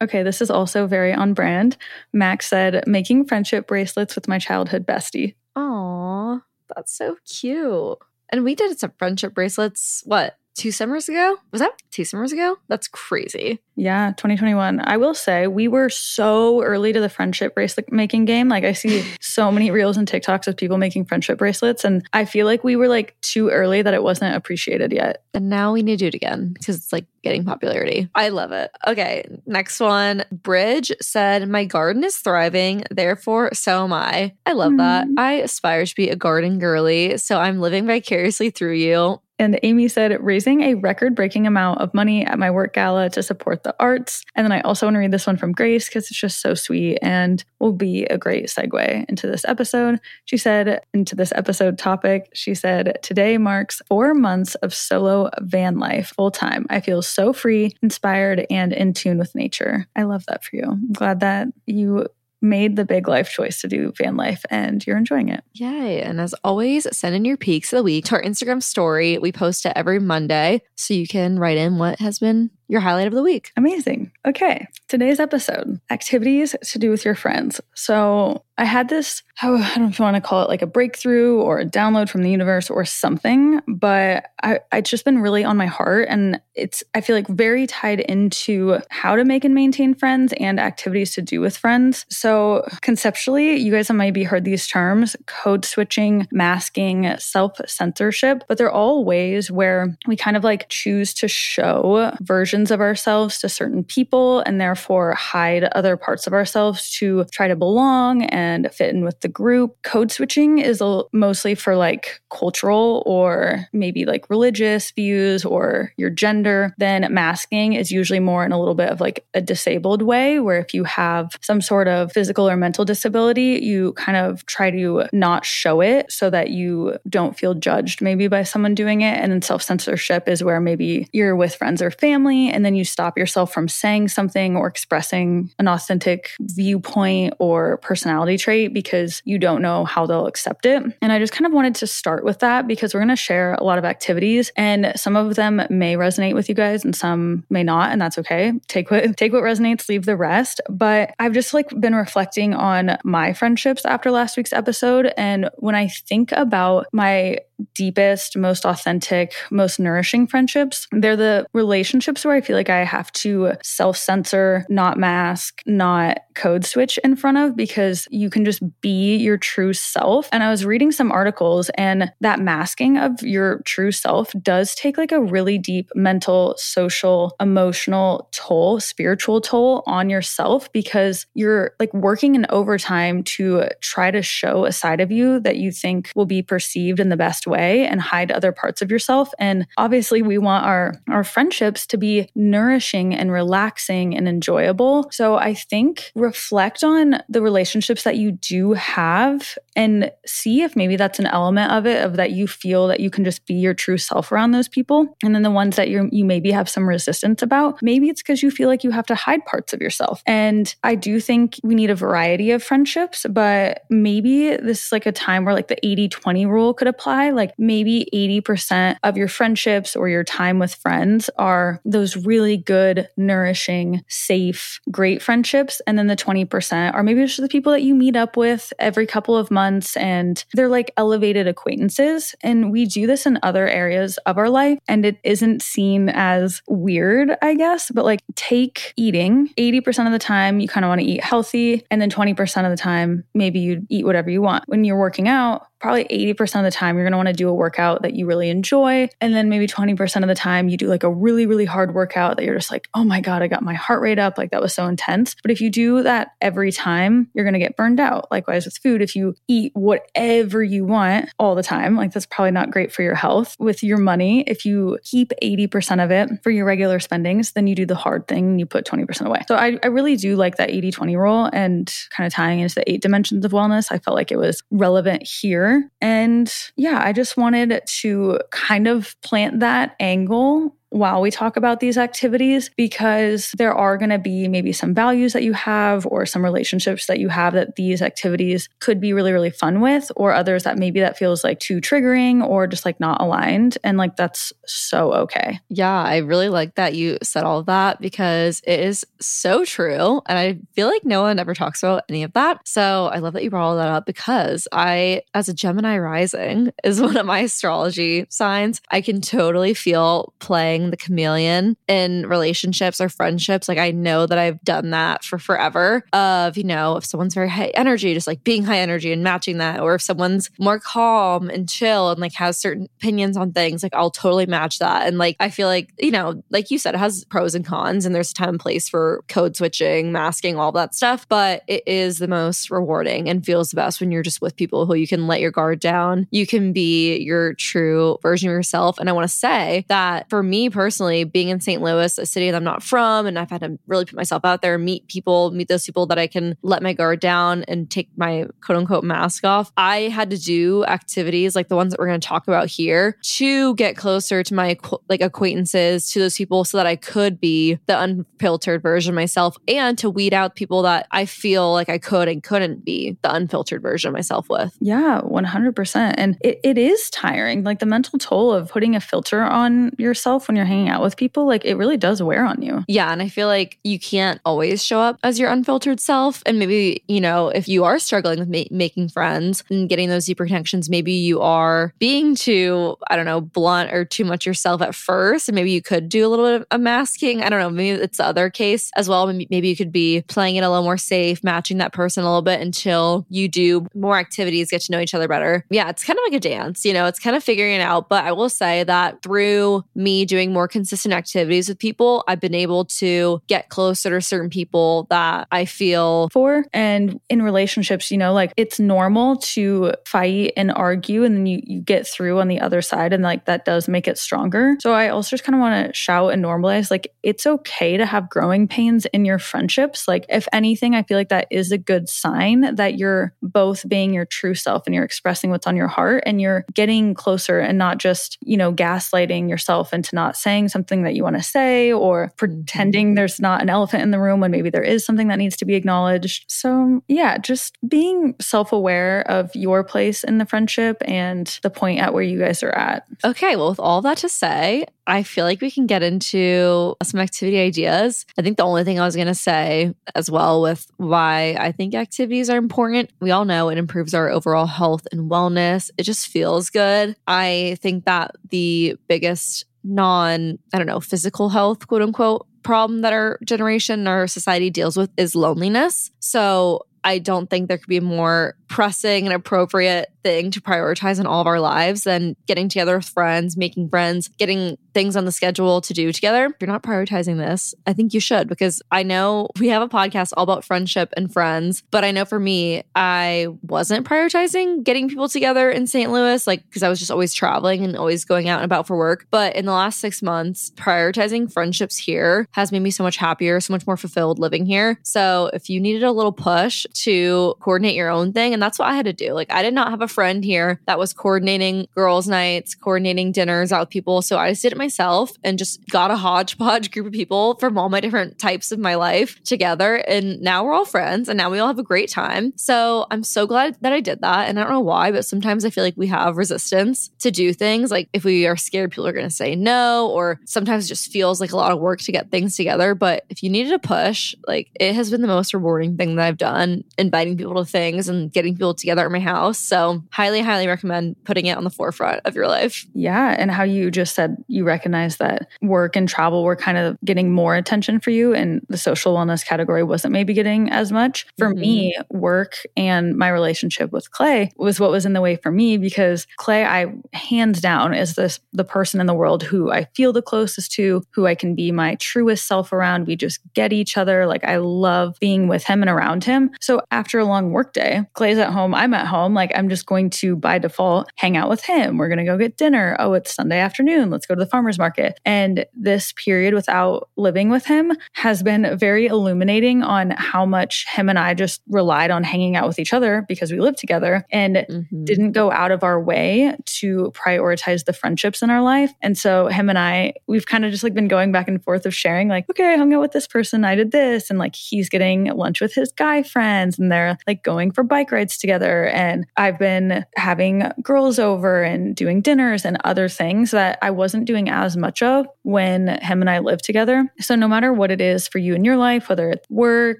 Okay, 0.00 0.22
this 0.22 0.40
is 0.40 0.50
also 0.50 0.86
very 0.86 1.12
on 1.12 1.34
brand. 1.34 1.76
Max 2.12 2.46
said, 2.46 2.84
making 2.86 3.26
friendship 3.26 3.66
bracelets 3.66 4.14
with 4.14 4.28
my 4.28 4.38
childhood 4.38 4.86
bestie. 4.86 5.34
Aw, 5.56 6.40
that's 6.74 6.96
so 6.96 7.16
cute. 7.26 7.98
And 8.30 8.44
we 8.44 8.54
did 8.54 8.78
some 8.78 8.92
friendship 8.98 9.34
bracelets, 9.34 10.02
what, 10.04 10.36
two 10.58 10.72
summers 10.72 11.08
ago? 11.08 11.36
Was 11.52 11.60
that 11.60 11.72
two 11.90 12.04
summers 12.04 12.32
ago? 12.32 12.56
That's 12.68 12.88
crazy. 12.88 13.60
Yeah, 13.76 14.12
2021. 14.16 14.80
I 14.80 14.96
will 14.96 15.14
say 15.14 15.46
we 15.46 15.68
were 15.68 15.88
so 15.88 16.62
early 16.62 16.92
to 16.92 17.00
the 17.00 17.08
friendship 17.08 17.54
bracelet 17.54 17.92
making 17.92 18.24
game. 18.24 18.48
Like 18.48 18.64
I 18.64 18.72
see 18.72 19.04
so 19.20 19.52
many 19.52 19.70
reels 19.70 19.96
and 19.96 20.10
TikToks 20.10 20.48
of 20.48 20.56
people 20.56 20.76
making 20.76 21.04
friendship 21.04 21.38
bracelets 21.38 21.84
and 21.84 22.04
I 22.12 22.24
feel 22.24 22.44
like 22.44 22.64
we 22.64 22.74
were 22.74 22.88
like 22.88 23.16
too 23.22 23.48
early 23.50 23.82
that 23.82 23.94
it 23.94 24.02
wasn't 24.02 24.34
appreciated 24.34 24.92
yet. 24.92 25.22
And 25.32 25.48
now 25.48 25.72
we 25.72 25.82
need 25.82 26.00
to 26.00 26.04
do 26.04 26.06
it 26.08 26.14
again 26.14 26.52
because 26.52 26.76
it's 26.76 26.92
like 26.92 27.06
getting 27.22 27.44
popularity. 27.44 28.08
I 28.14 28.30
love 28.30 28.50
it. 28.52 28.70
Okay, 28.86 29.24
next 29.46 29.78
one. 29.78 30.24
Bridge 30.32 30.90
said, 31.00 31.48
"My 31.48 31.64
garden 31.64 32.02
is 32.02 32.16
thriving, 32.16 32.84
therefore 32.90 33.54
so 33.54 33.84
am 33.84 33.92
I." 33.92 34.34
I 34.44 34.52
love 34.52 34.72
mm. 34.72 34.78
that. 34.78 35.06
I 35.16 35.34
aspire 35.34 35.86
to 35.86 35.94
be 35.94 36.10
a 36.10 36.16
garden 36.16 36.58
girly, 36.58 37.18
so 37.18 37.38
I'm 37.38 37.60
living 37.60 37.86
vicariously 37.86 38.50
through 38.50 38.74
you. 38.74 39.20
And 39.38 39.58
Amy 39.62 39.88
said, 39.88 40.16
raising 40.20 40.62
a 40.62 40.74
record 40.74 41.14
breaking 41.14 41.46
amount 41.46 41.80
of 41.80 41.94
money 41.94 42.24
at 42.24 42.38
my 42.38 42.50
work 42.50 42.74
gala 42.74 43.08
to 43.10 43.22
support 43.22 43.62
the 43.62 43.74
arts. 43.78 44.24
And 44.34 44.44
then 44.44 44.52
I 44.52 44.60
also 44.62 44.86
want 44.86 44.94
to 44.94 44.98
read 44.98 45.12
this 45.12 45.26
one 45.26 45.36
from 45.36 45.52
Grace 45.52 45.88
because 45.88 46.10
it's 46.10 46.18
just 46.18 46.40
so 46.40 46.54
sweet 46.54 46.98
and 47.02 47.44
will 47.60 47.72
be 47.72 48.04
a 48.04 48.18
great 48.18 48.46
segue 48.46 49.08
into 49.08 49.26
this 49.26 49.44
episode. 49.44 50.00
She 50.24 50.36
said, 50.36 50.80
into 50.92 51.14
this 51.14 51.32
episode 51.34 51.78
topic, 51.78 52.30
she 52.34 52.54
said, 52.54 52.98
Today 53.02 53.38
marks 53.38 53.80
four 53.88 54.14
months 54.14 54.54
of 54.56 54.74
solo 54.74 55.30
van 55.40 55.78
life 55.78 56.12
full 56.16 56.30
time. 56.30 56.66
I 56.68 56.80
feel 56.80 57.02
so 57.02 57.32
free, 57.32 57.76
inspired, 57.82 58.46
and 58.50 58.72
in 58.72 58.92
tune 58.92 59.18
with 59.18 59.34
nature. 59.34 59.86
I 59.94 60.02
love 60.02 60.24
that 60.26 60.42
for 60.42 60.56
you. 60.56 60.64
I'm 60.64 60.92
glad 60.92 61.20
that 61.20 61.48
you 61.66 62.08
made 62.40 62.76
the 62.76 62.84
big 62.84 63.08
life 63.08 63.30
choice 63.30 63.60
to 63.60 63.68
do 63.68 63.92
van 63.96 64.16
life 64.16 64.44
and 64.50 64.86
you're 64.86 64.96
enjoying 64.96 65.28
it. 65.28 65.42
Yay. 65.54 66.02
And 66.02 66.20
as 66.20 66.34
always, 66.44 66.86
send 66.96 67.14
in 67.14 67.24
your 67.24 67.36
peaks 67.36 67.72
of 67.72 67.78
the 67.78 67.82
week 67.82 68.04
to 68.06 68.16
our 68.16 68.22
Instagram 68.22 68.62
story. 68.62 69.18
We 69.18 69.32
post 69.32 69.66
it 69.66 69.72
every 69.74 69.98
Monday 69.98 70.62
so 70.76 70.94
you 70.94 71.08
can 71.08 71.38
write 71.38 71.58
in 71.58 71.78
what 71.78 71.98
has 71.98 72.18
been 72.18 72.50
your 72.68 72.80
highlight 72.80 73.06
of 73.06 73.14
the 73.14 73.22
week. 73.22 73.50
Amazing. 73.56 74.12
Okay. 74.26 74.68
Today's 74.88 75.20
episode 75.20 75.80
activities 75.90 76.54
to 76.62 76.78
do 76.78 76.90
with 76.90 77.04
your 77.04 77.14
friends. 77.14 77.60
So 77.74 78.44
I 78.58 78.64
had 78.64 78.88
this, 78.88 79.22
I 79.40 79.46
don't 79.46 79.60
know 79.76 79.88
if 79.88 79.98
you 80.00 80.02
want 80.02 80.16
to 80.16 80.20
call 80.20 80.42
it 80.42 80.48
like 80.48 80.62
a 80.62 80.66
breakthrough 80.66 81.40
or 81.40 81.60
a 81.60 81.64
download 81.64 82.08
from 82.08 82.22
the 82.22 82.30
universe 82.30 82.68
or 82.68 82.84
something, 82.84 83.60
but 83.68 84.26
I, 84.42 84.58
it's 84.72 84.90
just 84.90 85.04
been 85.04 85.20
really 85.20 85.44
on 85.44 85.56
my 85.56 85.66
heart. 85.66 86.08
And 86.10 86.40
it's, 86.56 86.82
I 86.92 87.00
feel 87.00 87.14
like, 87.14 87.28
very 87.28 87.68
tied 87.68 88.00
into 88.00 88.80
how 88.88 89.14
to 89.14 89.24
make 89.24 89.44
and 89.44 89.54
maintain 89.54 89.94
friends 89.94 90.34
and 90.40 90.58
activities 90.58 91.14
to 91.14 91.22
do 91.22 91.40
with 91.40 91.56
friends. 91.56 92.04
So 92.10 92.66
conceptually, 92.80 93.56
you 93.58 93.70
guys 93.70 93.86
have 93.88 93.96
maybe 93.96 94.24
heard 94.24 94.44
these 94.44 94.66
terms 94.66 95.14
code 95.26 95.64
switching, 95.64 96.26
masking, 96.32 97.16
self 97.18 97.60
censorship, 97.66 98.42
but 98.48 98.58
they're 98.58 98.72
all 98.72 99.04
ways 99.04 99.52
where 99.52 99.96
we 100.08 100.16
kind 100.16 100.36
of 100.36 100.42
like 100.42 100.68
choose 100.68 101.14
to 101.14 101.28
show 101.28 102.12
versions 102.22 102.57
of 102.70 102.80
ourselves 102.80 103.38
to 103.40 103.48
certain 103.48 103.84
people 103.84 104.40
and 104.40 104.60
therefore 104.60 105.14
hide 105.14 105.64
other 105.64 105.96
parts 105.96 106.26
of 106.26 106.32
ourselves 106.32 106.90
to 106.98 107.24
try 107.32 107.48
to 107.48 107.56
belong 107.56 108.24
and 108.24 108.70
fit 108.72 108.94
in 108.94 109.04
with 109.04 109.20
the 109.20 109.28
group. 109.28 109.76
Code 109.82 110.10
switching 110.10 110.58
is 110.58 110.82
mostly 111.12 111.54
for 111.54 111.76
like 111.76 112.20
cultural 112.30 113.02
or 113.06 113.66
maybe 113.72 114.04
like 114.04 114.28
religious 114.30 114.90
views 114.90 115.44
or 115.44 115.92
your 115.96 116.10
gender. 116.10 116.74
Then 116.78 117.06
masking 117.12 117.74
is 117.74 117.90
usually 117.90 118.20
more 118.20 118.44
in 118.44 118.52
a 118.52 118.58
little 118.58 118.74
bit 118.74 118.90
of 118.90 119.00
like 119.00 119.24
a 119.34 119.40
disabled 119.40 120.02
way, 120.02 120.40
where 120.40 120.58
if 120.58 120.74
you 120.74 120.84
have 120.84 121.36
some 121.40 121.60
sort 121.60 121.88
of 121.88 122.12
physical 122.12 122.48
or 122.48 122.56
mental 122.56 122.84
disability, 122.84 123.60
you 123.62 123.92
kind 123.94 124.16
of 124.16 124.44
try 124.46 124.70
to 124.70 125.04
not 125.12 125.44
show 125.44 125.80
it 125.80 126.10
so 126.10 126.30
that 126.30 126.50
you 126.50 126.98
don't 127.08 127.38
feel 127.38 127.54
judged 127.54 128.02
maybe 128.02 128.28
by 128.28 128.42
someone 128.42 128.74
doing 128.74 129.00
it. 129.00 129.18
And 129.18 129.32
then 129.32 129.42
self 129.42 129.62
censorship 129.62 130.28
is 130.28 130.42
where 130.42 130.60
maybe 130.60 131.08
you're 131.12 131.36
with 131.36 131.54
friends 131.54 131.82
or 131.82 131.90
family 131.90 132.47
and 132.50 132.64
then 132.64 132.74
you 132.74 132.84
stop 132.84 133.16
yourself 133.18 133.52
from 133.52 133.68
saying 133.68 134.08
something 134.08 134.56
or 134.56 134.66
expressing 134.66 135.50
an 135.58 135.68
authentic 135.68 136.32
viewpoint 136.40 137.34
or 137.38 137.78
personality 137.78 138.36
trait 138.36 138.72
because 138.74 139.22
you 139.24 139.38
don't 139.38 139.62
know 139.62 139.84
how 139.84 140.06
they'll 140.06 140.26
accept 140.26 140.66
it. 140.66 140.82
And 141.00 141.12
I 141.12 141.18
just 141.18 141.32
kind 141.32 141.46
of 141.46 141.52
wanted 141.52 141.74
to 141.76 141.86
start 141.86 142.24
with 142.24 142.40
that 142.40 142.66
because 142.66 142.94
we're 142.94 143.00
going 143.00 143.08
to 143.08 143.16
share 143.16 143.54
a 143.54 143.64
lot 143.64 143.78
of 143.78 143.84
activities 143.84 144.50
and 144.56 144.92
some 144.96 145.16
of 145.16 145.34
them 145.34 145.62
may 145.70 145.94
resonate 145.94 146.34
with 146.34 146.48
you 146.48 146.54
guys 146.54 146.84
and 146.84 146.94
some 146.94 147.44
may 147.50 147.62
not 147.62 147.92
and 147.92 148.00
that's 148.00 148.18
okay. 148.18 148.52
Take 148.68 148.90
what 148.90 149.16
take 149.16 149.32
what 149.32 149.42
resonates, 149.42 149.88
leave 149.88 150.04
the 150.04 150.16
rest. 150.16 150.60
But 150.68 151.14
I've 151.18 151.32
just 151.32 151.54
like 151.54 151.68
been 151.80 151.94
reflecting 151.94 152.54
on 152.54 152.98
my 153.04 153.32
friendships 153.32 153.84
after 153.84 154.10
last 154.10 154.36
week's 154.36 154.52
episode 154.52 155.12
and 155.16 155.50
when 155.56 155.74
I 155.74 155.88
think 155.88 156.32
about 156.32 156.86
my 156.92 157.38
deepest, 157.74 158.36
most 158.36 158.64
authentic, 158.64 159.34
most 159.50 159.80
nourishing 159.80 160.26
friendships. 160.26 160.86
They're 160.92 161.16
the 161.16 161.46
relationships 161.52 162.24
where 162.24 162.34
I 162.34 162.40
feel 162.40 162.56
like 162.56 162.70
I 162.70 162.84
have 162.84 163.12
to 163.12 163.52
self 163.62 163.96
censor, 163.96 164.64
not 164.68 164.98
mask, 164.98 165.62
not 165.66 166.18
code 166.34 166.64
switch 166.64 166.98
in 166.98 167.16
front 167.16 167.36
of 167.36 167.56
because 167.56 168.06
you 168.10 168.30
can 168.30 168.44
just 168.44 168.62
be 168.80 169.16
your 169.16 169.36
true 169.36 169.72
self. 169.72 170.28
And 170.32 170.42
I 170.42 170.50
was 170.50 170.64
reading 170.64 170.92
some 170.92 171.10
articles, 171.10 171.70
and 171.74 172.12
that 172.20 172.40
masking 172.40 172.96
of 172.96 173.20
your 173.22 173.60
true 173.64 173.92
self 173.92 174.32
does 174.42 174.74
take 174.74 174.96
like 174.96 175.12
a 175.12 175.20
really 175.20 175.58
deep 175.58 175.90
mental, 175.94 176.54
social, 176.56 177.34
emotional 177.40 178.28
toll, 178.32 178.80
spiritual 178.80 179.40
toll 179.40 179.82
on 179.86 180.08
yourself 180.10 180.72
because 180.72 181.26
you're 181.34 181.72
like 181.80 181.92
working 181.92 182.34
in 182.34 182.46
overtime 182.50 183.22
to 183.24 183.68
try 183.80 184.10
to 184.10 184.22
show 184.22 184.64
a 184.64 184.72
side 184.72 185.00
of 185.00 185.10
you 185.10 185.40
that 185.40 185.56
you 185.56 185.72
think 185.72 186.12
will 186.14 186.26
be 186.26 186.42
perceived 186.42 187.00
in 187.00 187.08
the 187.08 187.16
best 187.16 187.47
way 187.48 187.86
and 187.86 188.00
hide 188.00 188.30
other 188.30 188.52
parts 188.52 188.82
of 188.82 188.90
yourself. 188.90 189.30
And 189.38 189.66
obviously, 189.76 190.22
we 190.22 190.38
want 190.38 190.64
our, 190.64 190.94
our 191.08 191.24
friendships 191.24 191.86
to 191.88 191.96
be 191.96 192.28
nourishing 192.34 193.14
and 193.14 193.32
relaxing 193.32 194.16
and 194.16 194.28
enjoyable. 194.28 195.08
So 195.10 195.36
I 195.36 195.54
think 195.54 196.12
reflect 196.14 196.84
on 196.84 197.22
the 197.28 197.42
relationships 197.42 198.04
that 198.04 198.16
you 198.16 198.32
do 198.32 198.72
have 198.74 199.56
and 199.78 200.10
see 200.26 200.62
if 200.62 200.74
maybe 200.74 200.96
that's 200.96 201.20
an 201.20 201.26
element 201.26 201.70
of 201.70 201.86
it 201.86 202.04
of 202.04 202.16
that 202.16 202.32
you 202.32 202.48
feel 202.48 202.88
that 202.88 202.98
you 202.98 203.10
can 203.10 203.22
just 203.22 203.46
be 203.46 203.54
your 203.54 203.74
true 203.74 203.96
self 203.96 204.32
around 204.32 204.50
those 204.50 204.66
people. 204.66 205.16
And 205.22 205.36
then 205.36 205.42
the 205.42 205.52
ones 205.52 205.76
that 205.76 205.88
you 205.88 206.08
you 206.10 206.24
maybe 206.24 206.50
have 206.50 206.68
some 206.68 206.88
resistance 206.88 207.42
about, 207.42 207.80
maybe 207.80 208.08
it's 208.08 208.20
because 208.20 208.42
you 208.42 208.50
feel 208.50 208.68
like 208.68 208.82
you 208.82 208.90
have 208.90 209.06
to 209.06 209.14
hide 209.14 209.44
parts 209.46 209.72
of 209.72 209.80
yourself. 209.80 210.20
And 210.26 210.74
I 210.82 210.96
do 210.96 211.20
think 211.20 211.60
we 211.62 211.76
need 211.76 211.90
a 211.90 211.94
variety 211.94 212.50
of 212.50 212.60
friendships, 212.60 213.24
but 213.30 213.84
maybe 213.88 214.56
this 214.56 214.86
is 214.86 214.92
like 214.92 215.06
a 215.06 215.12
time 215.12 215.44
where 215.44 215.54
like 215.54 215.68
the 215.68 215.78
80-20 215.84 216.48
rule 216.48 216.74
could 216.74 216.88
apply. 216.88 217.30
Like 217.30 217.54
maybe 217.56 218.08
80% 218.12 218.96
of 219.04 219.16
your 219.16 219.28
friendships 219.28 219.94
or 219.94 220.08
your 220.08 220.24
time 220.24 220.58
with 220.58 220.74
friends 220.74 221.30
are 221.38 221.80
those 221.84 222.16
really 222.16 222.56
good, 222.56 223.08
nourishing, 223.16 224.02
safe, 224.08 224.80
great 224.90 225.22
friendships. 225.22 225.80
And 225.86 225.96
then 225.96 226.08
the 226.08 226.16
20% 226.16 226.94
are 226.94 227.04
maybe 227.04 227.24
just 227.24 227.40
the 227.40 227.46
people 227.46 227.70
that 227.70 227.82
you 227.82 227.94
meet 227.94 228.16
up 228.16 228.36
with 228.36 228.72
every 228.80 229.06
couple 229.06 229.36
of 229.36 229.52
months 229.52 229.67
and 229.96 230.44
they're 230.54 230.68
like 230.68 230.90
elevated 230.96 231.46
acquaintances. 231.46 232.34
And 232.42 232.72
we 232.72 232.86
do 232.86 233.06
this 233.06 233.26
in 233.26 233.38
other 233.42 233.68
areas 233.68 234.18
of 234.26 234.38
our 234.38 234.48
life 234.48 234.78
and 234.88 235.04
it 235.04 235.18
isn't 235.24 235.62
seen 235.62 236.08
as 236.10 236.62
weird, 236.68 237.36
I 237.42 237.54
guess, 237.54 237.90
but 237.90 238.04
like 238.04 238.20
take 238.34 238.92
eating 238.96 239.48
80% 239.58 240.06
of 240.06 240.12
the 240.12 240.18
time, 240.18 240.60
you 240.60 240.68
kind 240.68 240.84
of 240.84 240.88
want 240.88 241.00
to 241.00 241.06
eat 241.06 241.22
healthy. 241.22 241.84
And 241.90 242.00
then 242.00 242.10
20% 242.10 242.64
of 242.64 242.70
the 242.70 242.76
time, 242.76 243.24
maybe 243.34 243.58
you 243.58 243.86
eat 243.88 244.04
whatever 244.04 244.30
you 244.30 244.42
want. 244.42 244.64
When 244.68 244.84
you're 244.84 244.98
working 244.98 245.28
out, 245.28 245.66
probably 245.80 246.04
80% 246.04 246.56
of 246.56 246.64
the 246.64 246.70
time 246.70 246.96
you're 246.96 247.04
going 247.04 247.12
to 247.12 247.18
want 247.18 247.28
to 247.28 247.34
do 247.34 247.48
a 247.48 247.54
workout 247.54 248.02
that 248.02 248.14
you 248.14 248.26
really 248.26 248.50
enjoy 248.50 249.08
and 249.20 249.34
then 249.34 249.48
maybe 249.48 249.66
20% 249.66 250.22
of 250.22 250.28
the 250.28 250.34
time 250.34 250.68
you 250.68 250.76
do 250.76 250.86
like 250.86 251.02
a 251.02 251.10
really 251.10 251.46
really 251.46 251.64
hard 251.64 251.94
workout 251.94 252.36
that 252.36 252.44
you're 252.44 252.56
just 252.56 252.70
like 252.70 252.88
oh 252.94 253.04
my 253.04 253.20
god 253.20 253.42
i 253.42 253.48
got 253.48 253.62
my 253.62 253.74
heart 253.74 254.00
rate 254.00 254.18
up 254.18 254.38
like 254.38 254.50
that 254.50 254.60
was 254.60 254.74
so 254.74 254.86
intense. 254.86 255.36
But 255.42 255.50
if 255.50 255.60
you 255.60 255.70
do 255.70 256.02
that 256.02 256.32
every 256.40 256.72
time 256.72 257.28
you're 257.34 257.44
going 257.44 257.54
to 257.54 257.58
get 257.58 257.76
burned 257.76 258.00
out 258.00 258.30
likewise 258.30 258.64
with 258.64 258.78
food. 258.78 259.02
If 259.02 259.14
you 259.16 259.34
eat 259.48 259.72
whatever 259.74 260.62
you 260.62 260.84
want 260.84 261.30
all 261.38 261.54
the 261.54 261.62
time 261.62 261.96
like 261.96 262.12
that's 262.12 262.26
probably 262.26 262.52
not 262.52 262.70
great 262.70 262.92
for 262.92 263.02
your 263.02 263.14
health. 263.14 263.56
With 263.58 263.82
your 263.82 263.98
money 263.98 264.42
if 264.46 264.64
you 264.64 264.98
keep 265.02 265.32
80% 265.42 266.04
of 266.04 266.10
it 266.10 266.42
for 266.42 266.50
your 266.50 266.64
regular 266.64 267.00
spendings 267.00 267.52
then 267.52 267.66
you 267.66 267.74
do 267.74 267.86
the 267.86 267.94
hard 267.94 268.26
thing 268.28 268.50
and 268.50 268.60
you 268.60 268.66
put 268.66 268.86
20% 268.86 269.26
away. 269.26 269.42
So 269.48 269.56
i, 269.56 269.78
I 269.82 269.88
really 269.88 270.16
do 270.16 270.36
like 270.36 270.56
that 270.56 270.70
80-20 270.70 271.16
rule 271.18 271.50
and 271.52 271.92
kind 272.10 272.26
of 272.26 272.32
tying 272.32 272.60
into 272.60 272.74
the 272.74 272.90
eight 272.90 273.02
dimensions 273.02 273.44
of 273.44 273.52
wellness. 273.52 273.90
I 273.90 273.98
felt 273.98 274.14
like 274.14 274.32
it 274.32 274.38
was 274.38 274.62
relevant 274.70 275.22
here 275.22 275.67
and 276.00 276.52
yeah, 276.76 277.00
I 277.04 277.12
just 277.12 277.36
wanted 277.36 277.80
to 277.86 278.38
kind 278.50 278.86
of 278.86 279.20
plant 279.22 279.60
that 279.60 279.96
angle 280.00 280.74
while 280.90 281.20
we 281.20 281.30
talk 281.30 281.56
about 281.56 281.80
these 281.80 281.98
activities 281.98 282.70
because 282.76 283.52
there 283.52 283.74
are 283.74 283.98
going 283.98 284.10
to 284.10 284.18
be 284.18 284.48
maybe 284.48 284.72
some 284.72 284.94
values 284.94 285.32
that 285.32 285.42
you 285.42 285.52
have 285.52 286.06
or 286.06 286.24
some 286.24 286.42
relationships 286.42 287.06
that 287.06 287.18
you 287.18 287.28
have 287.28 287.52
that 287.52 287.76
these 287.76 288.00
activities 288.00 288.68
could 288.80 289.00
be 289.00 289.12
really 289.12 289.32
really 289.32 289.50
fun 289.50 289.80
with 289.80 290.10
or 290.16 290.32
others 290.32 290.62
that 290.64 290.78
maybe 290.78 291.00
that 291.00 291.18
feels 291.18 291.44
like 291.44 291.60
too 291.60 291.80
triggering 291.80 292.42
or 292.46 292.66
just 292.66 292.84
like 292.84 292.98
not 293.00 293.20
aligned 293.20 293.76
and 293.84 293.98
like 293.98 294.16
that's 294.16 294.52
so 294.66 295.12
okay. 295.12 295.60
Yeah, 295.68 296.02
I 296.02 296.18
really 296.18 296.48
like 296.48 296.74
that 296.76 296.94
you 296.94 297.18
said 297.22 297.44
all 297.44 297.62
that 297.64 298.00
because 298.00 298.62
it 298.66 298.80
is 298.80 299.06
so 299.20 299.64
true 299.64 300.22
and 300.26 300.38
I 300.38 300.58
feel 300.74 300.88
like 300.88 301.04
no 301.04 301.22
one 301.22 301.38
ever 301.38 301.54
talks 301.54 301.82
about 301.82 302.04
any 302.08 302.22
of 302.22 302.32
that. 302.32 302.66
So, 302.66 303.06
I 303.12 303.18
love 303.18 303.34
that 303.34 303.44
you 303.44 303.50
brought 303.50 303.68
all 303.68 303.76
that 303.76 303.88
up 303.88 304.06
because 304.06 304.68
I 304.72 305.22
as 305.34 305.48
a 305.48 305.54
Gemini 305.54 305.98
rising 305.98 306.72
is 306.84 307.00
one 307.00 307.16
of 307.16 307.26
my 307.26 307.40
astrology 307.40 308.26
signs. 308.30 308.80
I 308.90 309.00
can 309.00 309.20
totally 309.20 309.74
feel 309.74 310.32
playing 310.38 310.77
the 310.90 310.96
chameleon 310.96 311.76
in 311.86 312.26
relationships 312.26 313.00
or 313.00 313.08
friendships. 313.08 313.68
Like 313.68 313.78
I 313.78 313.90
know 313.90 314.26
that 314.26 314.38
I've 314.38 314.60
done 314.62 314.90
that 314.90 315.24
for 315.24 315.38
forever 315.38 316.04
of, 316.12 316.56
you 316.56 316.64
know, 316.64 316.96
if 316.96 317.04
someone's 317.04 317.34
very 317.34 317.48
high 317.48 317.72
energy, 317.74 318.14
just 318.14 318.26
like 318.26 318.44
being 318.44 318.64
high 318.64 318.78
energy 318.78 319.12
and 319.12 319.22
matching 319.22 319.58
that. 319.58 319.80
Or 319.80 319.94
if 319.94 320.02
someone's 320.02 320.50
more 320.58 320.78
calm 320.78 321.50
and 321.50 321.68
chill 321.68 322.10
and 322.10 322.20
like 322.20 322.34
has 322.34 322.56
certain 322.58 322.88
opinions 322.98 323.36
on 323.36 323.52
things, 323.52 323.82
like 323.82 323.94
I'll 323.94 324.10
totally 324.10 324.46
match 324.46 324.78
that. 324.78 325.06
And 325.06 325.18
like 325.18 325.36
I 325.40 325.50
feel 325.50 325.68
like, 325.68 325.92
you 325.98 326.10
know, 326.10 326.42
like 326.50 326.70
you 326.70 326.78
said, 326.78 326.94
it 326.94 326.98
has 326.98 327.24
pros 327.26 327.54
and 327.54 327.64
cons 327.64 328.06
and 328.06 328.14
there's 328.14 328.30
a 328.30 328.34
time 328.34 328.48
and 328.50 328.60
place 328.60 328.88
for 328.88 329.24
code 329.28 329.56
switching, 329.56 330.12
masking, 330.12 330.56
all 330.56 330.72
that 330.72 330.94
stuff. 330.94 331.28
But 331.28 331.62
it 331.66 331.82
is 331.86 332.18
the 332.18 332.28
most 332.28 332.70
rewarding 332.70 333.28
and 333.28 333.44
feels 333.44 333.70
the 333.70 333.76
best 333.76 334.00
when 334.00 334.10
you're 334.10 334.22
just 334.22 334.40
with 334.40 334.56
people 334.56 334.86
who 334.86 334.94
you 334.94 335.06
can 335.06 335.26
let 335.26 335.40
your 335.40 335.50
guard 335.50 335.80
down. 335.80 336.26
You 336.30 336.46
can 336.46 336.72
be 336.72 337.18
your 337.18 337.54
true 337.54 338.18
version 338.22 338.48
of 338.50 338.54
yourself. 338.54 338.98
And 338.98 339.08
I 339.08 339.12
want 339.12 339.28
to 339.28 339.34
say 339.34 339.84
that 339.88 340.28
for 340.28 340.42
me 340.42 340.67
personally, 340.70 341.24
being 341.24 341.48
in 341.48 341.60
St. 341.60 341.82
Louis, 341.82 342.18
a 342.18 342.26
city 342.26 342.50
that 342.50 342.56
I'm 342.56 342.64
not 342.64 342.82
from, 342.82 343.26
and 343.26 343.38
I've 343.38 343.50
had 343.50 343.60
to 343.60 343.78
really 343.86 344.04
put 344.04 344.16
myself 344.16 344.44
out 344.44 344.62
there, 344.62 344.78
meet 344.78 345.06
people, 345.08 345.50
meet 345.50 345.68
those 345.68 345.84
people 345.84 346.06
that 346.06 346.18
I 346.18 346.26
can 346.26 346.56
let 346.62 346.82
my 346.82 346.92
guard 346.92 347.20
down 347.20 347.64
and 347.64 347.90
take 347.90 348.08
my 348.16 348.46
quote 348.60 348.78
unquote 348.78 349.04
mask 349.04 349.44
off. 349.44 349.72
I 349.76 350.02
had 350.08 350.30
to 350.30 350.38
do 350.38 350.84
activities 350.84 351.54
like 351.56 351.68
the 351.68 351.76
ones 351.76 351.92
that 351.92 351.98
we're 351.98 352.08
going 352.08 352.20
to 352.20 352.26
talk 352.26 352.48
about 352.48 352.68
here 352.68 353.16
to 353.22 353.74
get 353.74 353.96
closer 353.96 354.42
to 354.42 354.54
my 354.54 354.76
like 355.08 355.20
acquaintances, 355.20 356.10
to 356.10 356.18
those 356.18 356.36
people 356.36 356.64
so 356.64 356.76
that 356.76 356.86
I 356.86 356.96
could 356.96 357.40
be 357.40 357.78
the 357.86 358.00
unfiltered 358.00 358.82
version 358.82 359.14
myself 359.14 359.56
and 359.66 359.96
to 359.98 360.10
weed 360.10 360.34
out 360.34 360.54
people 360.54 360.82
that 360.82 361.06
I 361.10 361.24
feel 361.24 361.72
like 361.72 361.88
I 361.88 361.98
could 361.98 362.28
and 362.28 362.42
couldn't 362.42 362.84
be 362.84 363.16
the 363.22 363.34
unfiltered 363.34 363.82
version 363.82 364.12
myself 364.12 364.48
with. 364.48 364.76
Yeah, 364.80 365.20
100%. 365.24 366.14
And 366.16 366.36
it, 366.40 366.60
it 366.62 366.78
is 366.78 367.10
tiring. 367.10 367.64
Like 367.64 367.78
the 367.78 367.86
mental 367.86 368.18
toll 368.18 368.52
of 368.52 368.70
putting 368.70 368.94
a 368.94 369.00
filter 369.00 369.42
on 369.42 369.92
yourself 369.98 370.48
when 370.48 370.56
you're 370.58 370.66
hanging 370.66 370.88
out 370.88 371.02
with 371.02 371.16
people, 371.16 371.46
like 371.46 371.64
it 371.64 371.76
really 371.76 371.96
does 371.96 372.22
wear 372.22 372.44
on 372.44 372.60
you. 372.60 372.84
Yeah. 372.88 373.12
And 373.12 373.22
I 373.22 373.28
feel 373.28 373.46
like 373.46 373.78
you 373.84 373.98
can't 373.98 374.40
always 374.44 374.84
show 374.84 375.00
up 375.00 375.18
as 375.22 375.38
your 375.38 375.50
unfiltered 375.50 376.00
self. 376.00 376.42
And 376.44 376.58
maybe, 376.58 377.02
you 377.08 377.20
know, 377.20 377.48
if 377.48 377.68
you 377.68 377.84
are 377.84 377.98
struggling 377.98 378.38
with 378.38 378.48
ma- 378.48 378.64
making 378.70 379.08
friends 379.08 379.64
and 379.70 379.88
getting 379.88 380.08
those 380.08 380.26
deeper 380.26 380.46
connections, 380.46 380.90
maybe 380.90 381.12
you 381.12 381.40
are 381.40 381.94
being 381.98 382.34
too, 382.34 382.96
I 383.10 383.16
don't 383.16 383.24
know, 383.24 383.40
blunt 383.40 383.92
or 383.92 384.04
too 384.04 384.24
much 384.24 384.44
yourself 384.44 384.82
at 384.82 384.94
first. 384.94 385.48
And 385.48 385.54
maybe 385.54 385.70
you 385.70 385.82
could 385.82 386.08
do 386.08 386.26
a 386.26 386.28
little 386.28 386.44
bit 386.44 386.60
of 386.60 386.66
a 386.70 386.78
masking. 386.78 387.42
I 387.42 387.48
don't 387.48 387.60
know. 387.60 387.70
Maybe 387.70 388.02
it's 388.02 388.18
the 388.18 388.26
other 388.26 388.50
case 388.50 388.90
as 388.96 389.08
well. 389.08 389.26
Maybe 389.26 389.68
you 389.68 389.76
could 389.76 389.92
be 389.92 390.22
playing 390.28 390.56
it 390.56 390.64
a 390.64 390.68
little 390.68 390.84
more 390.84 390.98
safe, 390.98 391.42
matching 391.44 391.78
that 391.78 391.92
person 391.92 392.24
a 392.24 392.26
little 392.26 392.42
bit 392.42 392.60
until 392.60 393.26
you 393.28 393.48
do 393.48 393.86
more 393.94 394.18
activities, 394.18 394.70
get 394.70 394.82
to 394.82 394.92
know 394.92 395.00
each 395.00 395.14
other 395.14 395.28
better. 395.28 395.64
Yeah. 395.70 395.88
It's 395.88 396.04
kind 396.04 396.18
of 396.18 396.22
like 396.26 396.36
a 396.36 396.40
dance, 396.40 396.84
you 396.84 396.92
know, 396.92 397.06
it's 397.06 397.18
kind 397.18 397.36
of 397.36 397.44
figuring 397.44 397.74
it 397.74 397.80
out. 397.80 398.08
But 398.08 398.24
I 398.24 398.32
will 398.32 398.48
say 398.48 398.84
that 398.84 399.22
through 399.22 399.84
me 399.94 400.24
doing 400.24 400.47
more 400.48 400.68
consistent 400.68 401.14
activities 401.14 401.68
with 401.68 401.78
people, 401.78 402.24
I've 402.28 402.40
been 402.40 402.54
able 402.54 402.84
to 402.86 403.40
get 403.46 403.68
closer 403.68 404.10
to 404.10 404.20
certain 404.20 404.50
people 404.50 405.06
that 405.10 405.48
I 405.50 405.64
feel 405.64 406.28
for. 406.32 406.64
And 406.72 407.20
in 407.28 407.42
relationships, 407.42 408.10
you 408.10 408.18
know, 408.18 408.32
like 408.32 408.52
it's 408.56 408.80
normal 408.80 409.36
to 409.36 409.92
fight 410.06 410.52
and 410.56 410.72
argue 410.72 411.24
and 411.24 411.36
then 411.36 411.46
you, 411.46 411.60
you 411.64 411.80
get 411.80 412.06
through 412.06 412.40
on 412.40 412.48
the 412.48 412.60
other 412.60 412.82
side 412.82 413.12
and 413.12 413.22
like 413.22 413.46
that 413.46 413.64
does 413.64 413.88
make 413.88 414.08
it 414.08 414.18
stronger. 414.18 414.76
So 414.80 414.92
I 414.92 415.08
also 415.08 415.30
just 415.30 415.44
kind 415.44 415.54
of 415.54 415.60
want 415.60 415.86
to 415.86 415.94
shout 415.94 416.32
and 416.32 416.44
normalize 416.44 416.90
like 416.90 417.12
it's 417.22 417.46
okay 417.46 417.96
to 417.96 418.06
have 418.06 418.30
growing 418.30 418.66
pains 418.68 419.06
in 419.06 419.24
your 419.24 419.38
friendships. 419.38 420.08
Like 420.08 420.24
if 420.28 420.48
anything, 420.52 420.94
I 420.94 421.02
feel 421.02 421.16
like 421.16 421.28
that 421.28 421.46
is 421.50 421.72
a 421.72 421.78
good 421.78 422.08
sign 422.08 422.74
that 422.74 422.98
you're 422.98 423.34
both 423.42 423.88
being 423.88 424.14
your 424.14 424.24
true 424.24 424.54
self 424.54 424.84
and 424.86 424.94
you're 424.94 425.04
expressing 425.04 425.50
what's 425.50 425.66
on 425.66 425.76
your 425.76 425.88
heart 425.88 426.22
and 426.26 426.40
you're 426.40 426.64
getting 426.74 427.14
closer 427.14 427.58
and 427.58 427.78
not 427.78 427.98
just, 427.98 428.38
you 428.40 428.56
know, 428.56 428.72
gaslighting 428.72 429.48
yourself 429.48 429.92
into 429.92 430.14
not 430.14 430.36
saying 430.38 430.68
something 430.68 431.02
that 431.02 431.14
you 431.14 431.22
want 431.22 431.36
to 431.36 431.42
say 431.42 431.92
or 431.92 432.32
pretending 432.36 433.08
mm-hmm. 433.08 433.14
there's 433.14 433.40
not 433.40 433.62
an 433.62 433.70
elephant 433.70 434.02
in 434.02 434.10
the 434.10 434.20
room 434.20 434.40
when 434.40 434.50
maybe 434.50 434.70
there 434.70 434.82
is 434.82 435.04
something 435.04 435.28
that 435.28 435.38
needs 435.38 435.56
to 435.56 435.64
be 435.64 435.74
acknowledged. 435.74 436.44
So, 436.48 437.02
yeah, 437.08 437.38
just 437.38 437.76
being 437.88 438.34
self 438.40 438.72
aware 438.72 439.22
of 439.28 439.54
your 439.54 439.84
place 439.84 440.24
in 440.24 440.38
the 440.38 440.46
friendship 440.46 441.02
and 441.04 441.58
the 441.62 441.70
point 441.70 442.00
at 442.00 442.12
where 442.12 442.22
you 442.22 442.38
guys 442.38 442.62
are 442.62 442.70
at. 442.70 443.06
Okay, 443.24 443.56
well, 443.56 443.70
with 443.70 443.80
all 443.80 444.02
that 444.02 444.18
to 444.18 444.28
say, 444.28 444.86
I 445.08 445.22
feel 445.22 445.46
like 445.46 445.62
we 445.62 445.70
can 445.70 445.86
get 445.86 446.02
into 446.02 446.94
some 447.02 447.18
activity 447.18 447.58
ideas. 447.58 448.26
I 448.38 448.42
think 448.42 448.58
the 448.58 448.64
only 448.64 448.84
thing 448.84 449.00
I 449.00 449.06
was 449.06 449.16
going 449.16 449.26
to 449.26 449.34
say 449.34 449.94
as 450.14 450.30
well 450.30 450.60
with 450.60 450.86
why 450.98 451.56
I 451.58 451.72
think 451.72 451.94
activities 451.94 452.50
are 452.50 452.58
important, 452.58 453.10
we 453.18 453.30
all 453.30 453.46
know 453.46 453.70
it 453.70 453.78
improves 453.78 454.12
our 454.12 454.28
overall 454.28 454.66
health 454.66 455.06
and 455.10 455.30
wellness. 455.30 455.90
It 455.96 456.02
just 456.02 456.28
feels 456.28 456.68
good. 456.68 457.16
I 457.26 457.78
think 457.80 458.04
that 458.04 458.36
the 458.50 458.98
biggest 459.08 459.64
non, 459.88 460.58
I 460.72 460.78
don't 460.78 460.86
know, 460.86 461.00
physical 461.00 461.48
health, 461.48 461.86
quote 461.86 462.02
unquote, 462.02 462.46
problem 462.62 463.00
that 463.00 463.12
our 463.12 463.38
generation, 463.44 464.06
our 464.06 464.26
society 464.26 464.70
deals 464.70 464.96
with 464.96 465.10
is 465.16 465.34
loneliness. 465.34 466.10
So 466.20 466.86
I 467.04 467.18
don't 467.18 467.48
think 467.48 467.68
there 467.68 467.78
could 467.78 467.88
be 467.88 467.98
a 467.98 468.02
more 468.02 468.56
pressing 468.68 469.26
and 469.26 469.34
appropriate 469.34 470.12
thing 470.22 470.50
to 470.50 470.60
prioritize 470.60 471.18
in 471.18 471.26
all 471.26 471.40
of 471.40 471.46
our 471.46 471.60
lives 471.60 472.04
than 472.04 472.36
getting 472.46 472.68
together 472.68 472.96
with 472.96 473.08
friends, 473.08 473.56
making 473.56 473.88
friends, 473.88 474.28
getting 474.28 474.76
things 474.92 475.16
on 475.16 475.24
the 475.24 475.32
schedule 475.32 475.80
to 475.80 475.94
do 475.94 476.12
together. 476.12 476.46
If 476.46 476.56
you're 476.60 476.68
not 476.68 476.82
prioritizing 476.82 477.38
this, 477.38 477.74
I 477.86 477.92
think 477.92 478.12
you 478.12 478.20
should 478.20 478.48
because 478.48 478.82
I 478.90 479.02
know 479.02 479.48
we 479.58 479.68
have 479.68 479.82
a 479.82 479.88
podcast 479.88 480.32
all 480.36 480.44
about 480.44 480.64
friendship 480.64 481.12
and 481.16 481.32
friends, 481.32 481.82
but 481.90 482.04
I 482.04 482.10
know 482.10 482.24
for 482.24 482.38
me, 482.38 482.82
I 482.94 483.48
wasn't 483.62 484.06
prioritizing 484.06 484.84
getting 484.84 485.08
people 485.08 485.28
together 485.28 485.70
in 485.70 485.86
St. 485.86 486.10
Louis, 486.10 486.46
like 486.46 486.64
because 486.64 486.82
I 486.82 486.88
was 486.88 486.98
just 486.98 487.10
always 487.10 487.32
traveling 487.32 487.84
and 487.84 487.96
always 487.96 488.24
going 488.24 488.48
out 488.48 488.58
and 488.58 488.64
about 488.64 488.86
for 488.86 488.96
work. 488.96 489.26
But 489.30 489.56
in 489.56 489.64
the 489.64 489.72
last 489.72 490.00
six 490.00 490.20
months, 490.20 490.70
prioritizing 490.72 491.50
friendships 491.50 491.96
here 491.96 492.46
has 492.52 492.70
made 492.70 492.82
me 492.82 492.90
so 492.90 493.02
much 493.02 493.16
happier, 493.16 493.60
so 493.60 493.72
much 493.72 493.86
more 493.86 493.96
fulfilled 493.96 494.38
living 494.38 494.66
here. 494.66 494.98
So 495.04 495.50
if 495.54 495.70
you 495.70 495.80
needed 495.80 496.02
a 496.02 496.12
little 496.12 496.32
push, 496.32 496.84
to 496.94 497.54
coordinate 497.60 497.94
your 497.94 498.10
own 498.10 498.32
thing. 498.32 498.52
And 498.52 498.62
that's 498.62 498.78
what 498.78 498.88
I 498.88 498.94
had 498.94 499.06
to 499.06 499.12
do. 499.12 499.32
Like, 499.32 499.52
I 499.52 499.62
did 499.62 499.74
not 499.74 499.90
have 499.90 500.02
a 500.02 500.08
friend 500.08 500.44
here 500.44 500.80
that 500.86 500.98
was 500.98 501.12
coordinating 501.12 501.88
girls' 501.94 502.28
nights, 502.28 502.74
coordinating 502.74 503.32
dinners 503.32 503.72
out 503.72 503.80
with 503.80 503.90
people. 503.90 504.22
So 504.22 504.38
I 504.38 504.50
just 504.50 504.62
did 504.62 504.72
it 504.72 504.78
myself 504.78 505.32
and 505.44 505.58
just 505.58 505.86
got 505.88 506.10
a 506.10 506.16
hodgepodge 506.16 506.90
group 506.90 507.06
of 507.06 507.12
people 507.12 507.56
from 507.56 507.78
all 507.78 507.88
my 507.88 508.00
different 508.00 508.38
types 508.38 508.72
of 508.72 508.78
my 508.78 508.94
life 508.94 509.42
together. 509.44 509.96
And 509.96 510.40
now 510.40 510.64
we're 510.64 510.72
all 510.72 510.84
friends 510.84 511.28
and 511.28 511.36
now 511.36 511.50
we 511.50 511.58
all 511.58 511.68
have 511.68 511.78
a 511.78 511.82
great 511.82 512.10
time. 512.10 512.52
So 512.56 513.06
I'm 513.10 513.22
so 513.22 513.46
glad 513.46 513.76
that 513.80 513.92
I 513.92 514.00
did 514.00 514.20
that. 514.20 514.48
And 514.48 514.58
I 514.58 514.62
don't 514.62 514.72
know 514.72 514.80
why, 514.80 515.10
but 515.10 515.24
sometimes 515.24 515.64
I 515.64 515.70
feel 515.70 515.84
like 515.84 515.96
we 515.96 516.06
have 516.08 516.36
resistance 516.36 517.10
to 517.20 517.30
do 517.30 517.52
things. 517.52 517.90
Like 517.90 518.08
if 518.12 518.24
we 518.24 518.46
are 518.46 518.56
scared 518.56 518.90
people 518.90 519.06
are 519.06 519.12
going 519.12 519.28
to 519.28 519.34
say 519.34 519.54
no, 519.54 520.08
or 520.08 520.40
sometimes 520.44 520.86
it 520.86 520.88
just 520.88 521.10
feels 521.10 521.40
like 521.40 521.52
a 521.52 521.56
lot 521.56 521.72
of 521.72 521.78
work 521.78 522.00
to 522.00 522.12
get 522.12 522.30
things 522.30 522.56
together. 522.56 522.94
But 522.94 523.24
if 523.28 523.42
you 523.42 523.50
needed 523.50 523.72
a 523.72 523.78
push, 523.78 524.34
like 524.46 524.70
it 524.78 524.94
has 524.94 525.10
been 525.10 525.22
the 525.22 525.28
most 525.28 525.54
rewarding 525.54 525.96
thing 525.96 526.16
that 526.16 526.26
I've 526.26 526.38
done, 526.38 526.77
inviting 526.96 527.36
people 527.36 527.54
to 527.54 527.64
things 527.64 528.08
and 528.08 528.32
getting 528.32 528.54
people 528.54 528.74
together 528.74 529.04
at 529.04 529.10
my 529.10 529.20
house. 529.20 529.58
So 529.58 530.02
highly, 530.10 530.40
highly 530.40 530.66
recommend 530.66 531.16
putting 531.24 531.46
it 531.46 531.56
on 531.56 531.64
the 531.64 531.70
forefront 531.70 532.20
of 532.24 532.34
your 532.34 532.48
life. 532.48 532.86
Yeah. 532.94 533.34
And 533.38 533.50
how 533.50 533.62
you 533.62 533.90
just 533.90 534.14
said 534.14 534.36
you 534.48 534.64
recognize 534.64 535.18
that 535.18 535.48
work 535.62 535.96
and 535.96 536.08
travel 536.08 536.44
were 536.44 536.56
kind 536.56 536.78
of 536.78 536.98
getting 537.04 537.32
more 537.32 537.54
attention 537.56 538.00
for 538.00 538.10
you 538.10 538.34
and 538.34 538.64
the 538.68 538.78
social 538.78 539.14
wellness 539.14 539.44
category 539.44 539.82
wasn't 539.82 540.12
maybe 540.12 540.34
getting 540.34 540.70
as 540.70 540.92
much. 540.92 541.26
For 541.38 541.48
mm-hmm. 541.48 541.60
me, 541.60 541.96
work 542.10 542.58
and 542.76 543.16
my 543.16 543.28
relationship 543.28 543.92
with 543.92 544.10
Clay 544.10 544.50
was 544.56 544.80
what 544.80 544.90
was 544.90 545.06
in 545.06 545.12
the 545.12 545.20
way 545.20 545.36
for 545.36 545.50
me 545.50 545.78
because 545.78 546.26
Clay, 546.36 546.64
I 546.64 546.94
hands 547.12 547.60
down 547.60 547.94
is 547.94 548.14
this 548.14 548.40
the 548.52 548.64
person 548.64 549.00
in 549.00 549.06
the 549.06 549.14
world 549.14 549.42
who 549.42 549.70
I 549.70 549.84
feel 549.94 550.12
the 550.12 550.22
closest 550.22 550.72
to, 550.72 551.02
who 551.10 551.26
I 551.26 551.34
can 551.34 551.54
be 551.54 551.72
my 551.72 551.96
truest 551.96 552.46
self 552.46 552.72
around. 552.72 553.06
We 553.06 553.16
just 553.16 553.40
get 553.54 553.72
each 553.72 553.96
other. 553.96 554.26
Like 554.26 554.44
I 554.44 554.56
love 554.56 555.16
being 555.20 555.48
with 555.48 555.64
him 555.64 555.82
and 555.82 555.90
around 555.90 556.24
him. 556.24 556.50
So 556.68 556.82
after 556.90 557.18
a 557.18 557.24
long 557.24 557.52
workday, 557.52 558.02
Clay's 558.12 558.36
at 558.36 558.52
home, 558.52 558.74
I'm 558.74 558.92
at 558.92 559.06
home. 559.06 559.32
Like 559.32 559.50
I'm 559.54 559.70
just 559.70 559.86
going 559.86 560.10
to 560.10 560.36
by 560.36 560.58
default 560.58 561.08
hang 561.14 561.34
out 561.34 561.48
with 561.48 561.64
him. 561.64 561.96
We're 561.96 562.10
gonna 562.10 562.26
go 562.26 562.36
get 562.36 562.58
dinner. 562.58 562.94
Oh, 562.98 563.14
it's 563.14 563.34
Sunday 563.34 563.58
afternoon. 563.58 564.10
Let's 564.10 564.26
go 564.26 564.34
to 564.34 564.38
the 564.38 564.50
farmer's 564.50 564.76
market. 564.76 565.18
And 565.24 565.64
this 565.72 566.12
period 566.12 566.52
without 566.52 567.08
living 567.16 567.48
with 567.48 567.64
him 567.64 567.92
has 568.12 568.42
been 568.42 568.76
very 568.76 569.06
illuminating 569.06 569.82
on 569.82 570.10
how 570.10 570.44
much 570.44 570.86
him 570.90 571.08
and 571.08 571.18
I 571.18 571.32
just 571.32 571.62
relied 571.70 572.10
on 572.10 572.22
hanging 572.22 572.54
out 572.54 572.68
with 572.68 572.78
each 572.78 572.92
other 572.92 573.24
because 573.26 573.50
we 573.50 573.60
lived 573.60 573.78
together 573.78 574.26
and 574.30 574.56
mm-hmm. 574.56 575.04
didn't 575.04 575.32
go 575.32 575.50
out 575.50 575.70
of 575.70 575.82
our 575.82 575.98
way 575.98 576.54
to 576.66 577.10
prioritize 577.16 577.86
the 577.86 577.94
friendships 577.94 578.42
in 578.42 578.50
our 578.50 578.60
life. 578.60 578.92
And 579.00 579.16
so 579.16 579.46
him 579.46 579.70
and 579.70 579.78
I, 579.78 580.12
we've 580.26 580.44
kind 580.44 580.66
of 580.66 580.70
just 580.70 580.84
like 580.84 580.92
been 580.92 581.08
going 581.08 581.32
back 581.32 581.48
and 581.48 581.64
forth 581.64 581.86
of 581.86 581.94
sharing, 581.94 582.28
like, 582.28 582.44
okay, 582.50 582.74
I 582.74 582.76
hung 582.76 582.92
out 582.92 583.00
with 583.00 583.12
this 583.12 583.26
person, 583.26 583.64
I 583.64 583.74
did 583.74 583.90
this. 583.90 584.28
And 584.28 584.38
like 584.38 584.54
he's 584.54 584.90
getting 584.90 585.34
lunch 585.34 585.62
with 585.62 585.72
his 585.72 585.92
guy 585.92 586.22
friends 586.58 586.78
and 586.78 586.90
they're 586.90 587.16
like 587.26 587.44
going 587.44 587.70
for 587.70 587.84
bike 587.84 588.10
rides 588.10 588.36
together. 588.36 588.86
And 588.88 589.26
I've 589.36 589.58
been 589.58 590.04
having 590.16 590.64
girls 590.82 591.18
over 591.18 591.62
and 591.62 591.94
doing 591.94 592.20
dinners 592.20 592.64
and 592.64 592.78
other 592.84 593.08
things 593.08 593.52
that 593.52 593.78
I 593.80 593.90
wasn't 593.90 594.24
doing 594.26 594.48
as 594.48 594.76
much 594.76 595.02
of 595.02 595.26
when 595.42 595.88
him 596.02 596.20
and 596.20 596.28
I 596.28 596.40
lived 596.40 596.64
together. 596.64 597.12
So 597.20 597.36
no 597.36 597.46
matter 597.46 597.72
what 597.72 597.92
it 597.92 598.00
is 598.00 598.26
for 598.26 598.38
you 598.38 598.54
in 598.54 598.64
your 598.64 598.76
life, 598.76 599.08
whether 599.08 599.30
it's 599.30 599.48
work, 599.48 599.98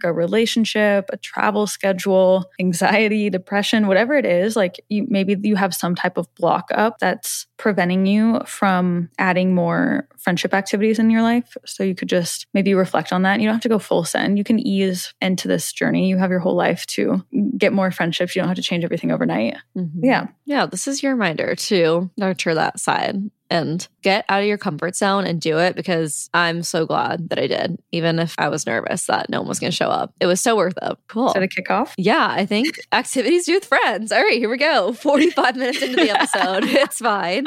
a 0.02 0.12
relationship, 0.12 1.11
a 1.12 1.16
travel 1.16 1.66
schedule, 1.66 2.44
anxiety, 2.59 3.30
depression, 3.30 3.86
whatever 3.86 4.14
it 4.14 4.26
is, 4.26 4.56
like 4.56 4.80
you 4.88 5.06
maybe 5.09 5.36
you 5.42 5.54
have 5.54 5.74
some 5.74 5.94
type 5.94 6.16
of 6.16 6.26
block 6.34 6.68
up 6.74 6.98
that's 6.98 7.46
preventing 7.59 8.06
you 8.06 8.40
from 8.46 9.11
adding 9.18 9.54
more 9.54 10.09
friendship 10.16 10.54
activities 10.54 10.98
in 10.98 11.11
your 11.11 11.22
life. 11.22 11.56
So 11.66 11.82
you 11.82 11.94
could 11.94 12.09
just 12.09 12.46
maybe 12.54 12.72
reflect 12.72 13.12
on 13.12 13.22
that. 13.22 13.40
You 13.40 13.46
don't 13.46 13.54
have 13.54 13.62
to 13.62 13.68
go 13.68 13.78
full 13.78 14.04
send. 14.04 14.38
You 14.38 14.44
can 14.44 14.59
ease 14.59 15.12
into 15.20 15.48
this 15.48 15.72
journey. 15.72 16.09
You 16.09 16.16
have 16.18 16.30
your 16.30 16.40
whole 16.40 16.56
life 16.56 16.86
to 16.86 17.24
get 17.56 17.72
more 17.72 17.90
friendships. 17.90 18.34
You 18.34 18.42
don't 18.42 18.48
have 18.48 18.56
to 18.56 18.62
change 18.62 18.84
everything 18.84 19.12
overnight. 19.12 19.56
Mm-hmm. 19.76 20.04
Yeah. 20.04 20.28
Yeah. 20.44 20.66
This 20.66 20.86
is 20.86 21.02
your 21.02 21.12
reminder 21.12 21.54
to 21.54 22.11
nurture 22.16 22.54
that 22.54 22.80
side 22.80 23.16
and 23.51 23.86
get 24.03 24.24
out 24.28 24.40
of 24.40 24.46
your 24.46 24.59
comfort 24.59 24.96
zone 24.96 25.26
and 25.26 25.40
do 25.40 25.59
it 25.59 25.76
because 25.76 26.28
I'm 26.34 26.62
so 26.62 26.86
glad 26.86 27.28
that 27.30 27.38
I 27.38 27.46
did, 27.46 27.78
even 27.92 28.18
if 28.18 28.34
I 28.38 28.49
was 28.49 28.66
nervous 28.66 29.07
that 29.07 29.28
no 29.30 29.40
one 29.40 29.49
was 29.49 29.59
going 29.59 29.70
to 29.70 29.76
show 29.76 29.88
up. 29.88 30.12
It 30.20 30.26
was 30.26 30.40
so 30.40 30.57
worth 30.57 30.74
it. 30.80 30.99
Cool. 31.09 31.32
So 31.32 31.40
to 31.40 31.49
kick 31.49 31.70
off? 31.70 31.94
Yeah, 31.96 32.28
I 32.30 32.46
think 32.46 32.78
activities 32.92 33.46
do 33.46 33.55
with 33.55 33.64
friends. 33.64 34.12
All 34.12 34.20
right, 34.22 34.38
here 34.38 34.51
we 34.51 34.57
go. 34.59 34.92
45 34.92 35.57
minutes 35.57 35.82
into 35.82 35.96
the 35.96 36.11
episode. 36.14 36.64
it's 36.64 36.99
fine. 36.99 37.44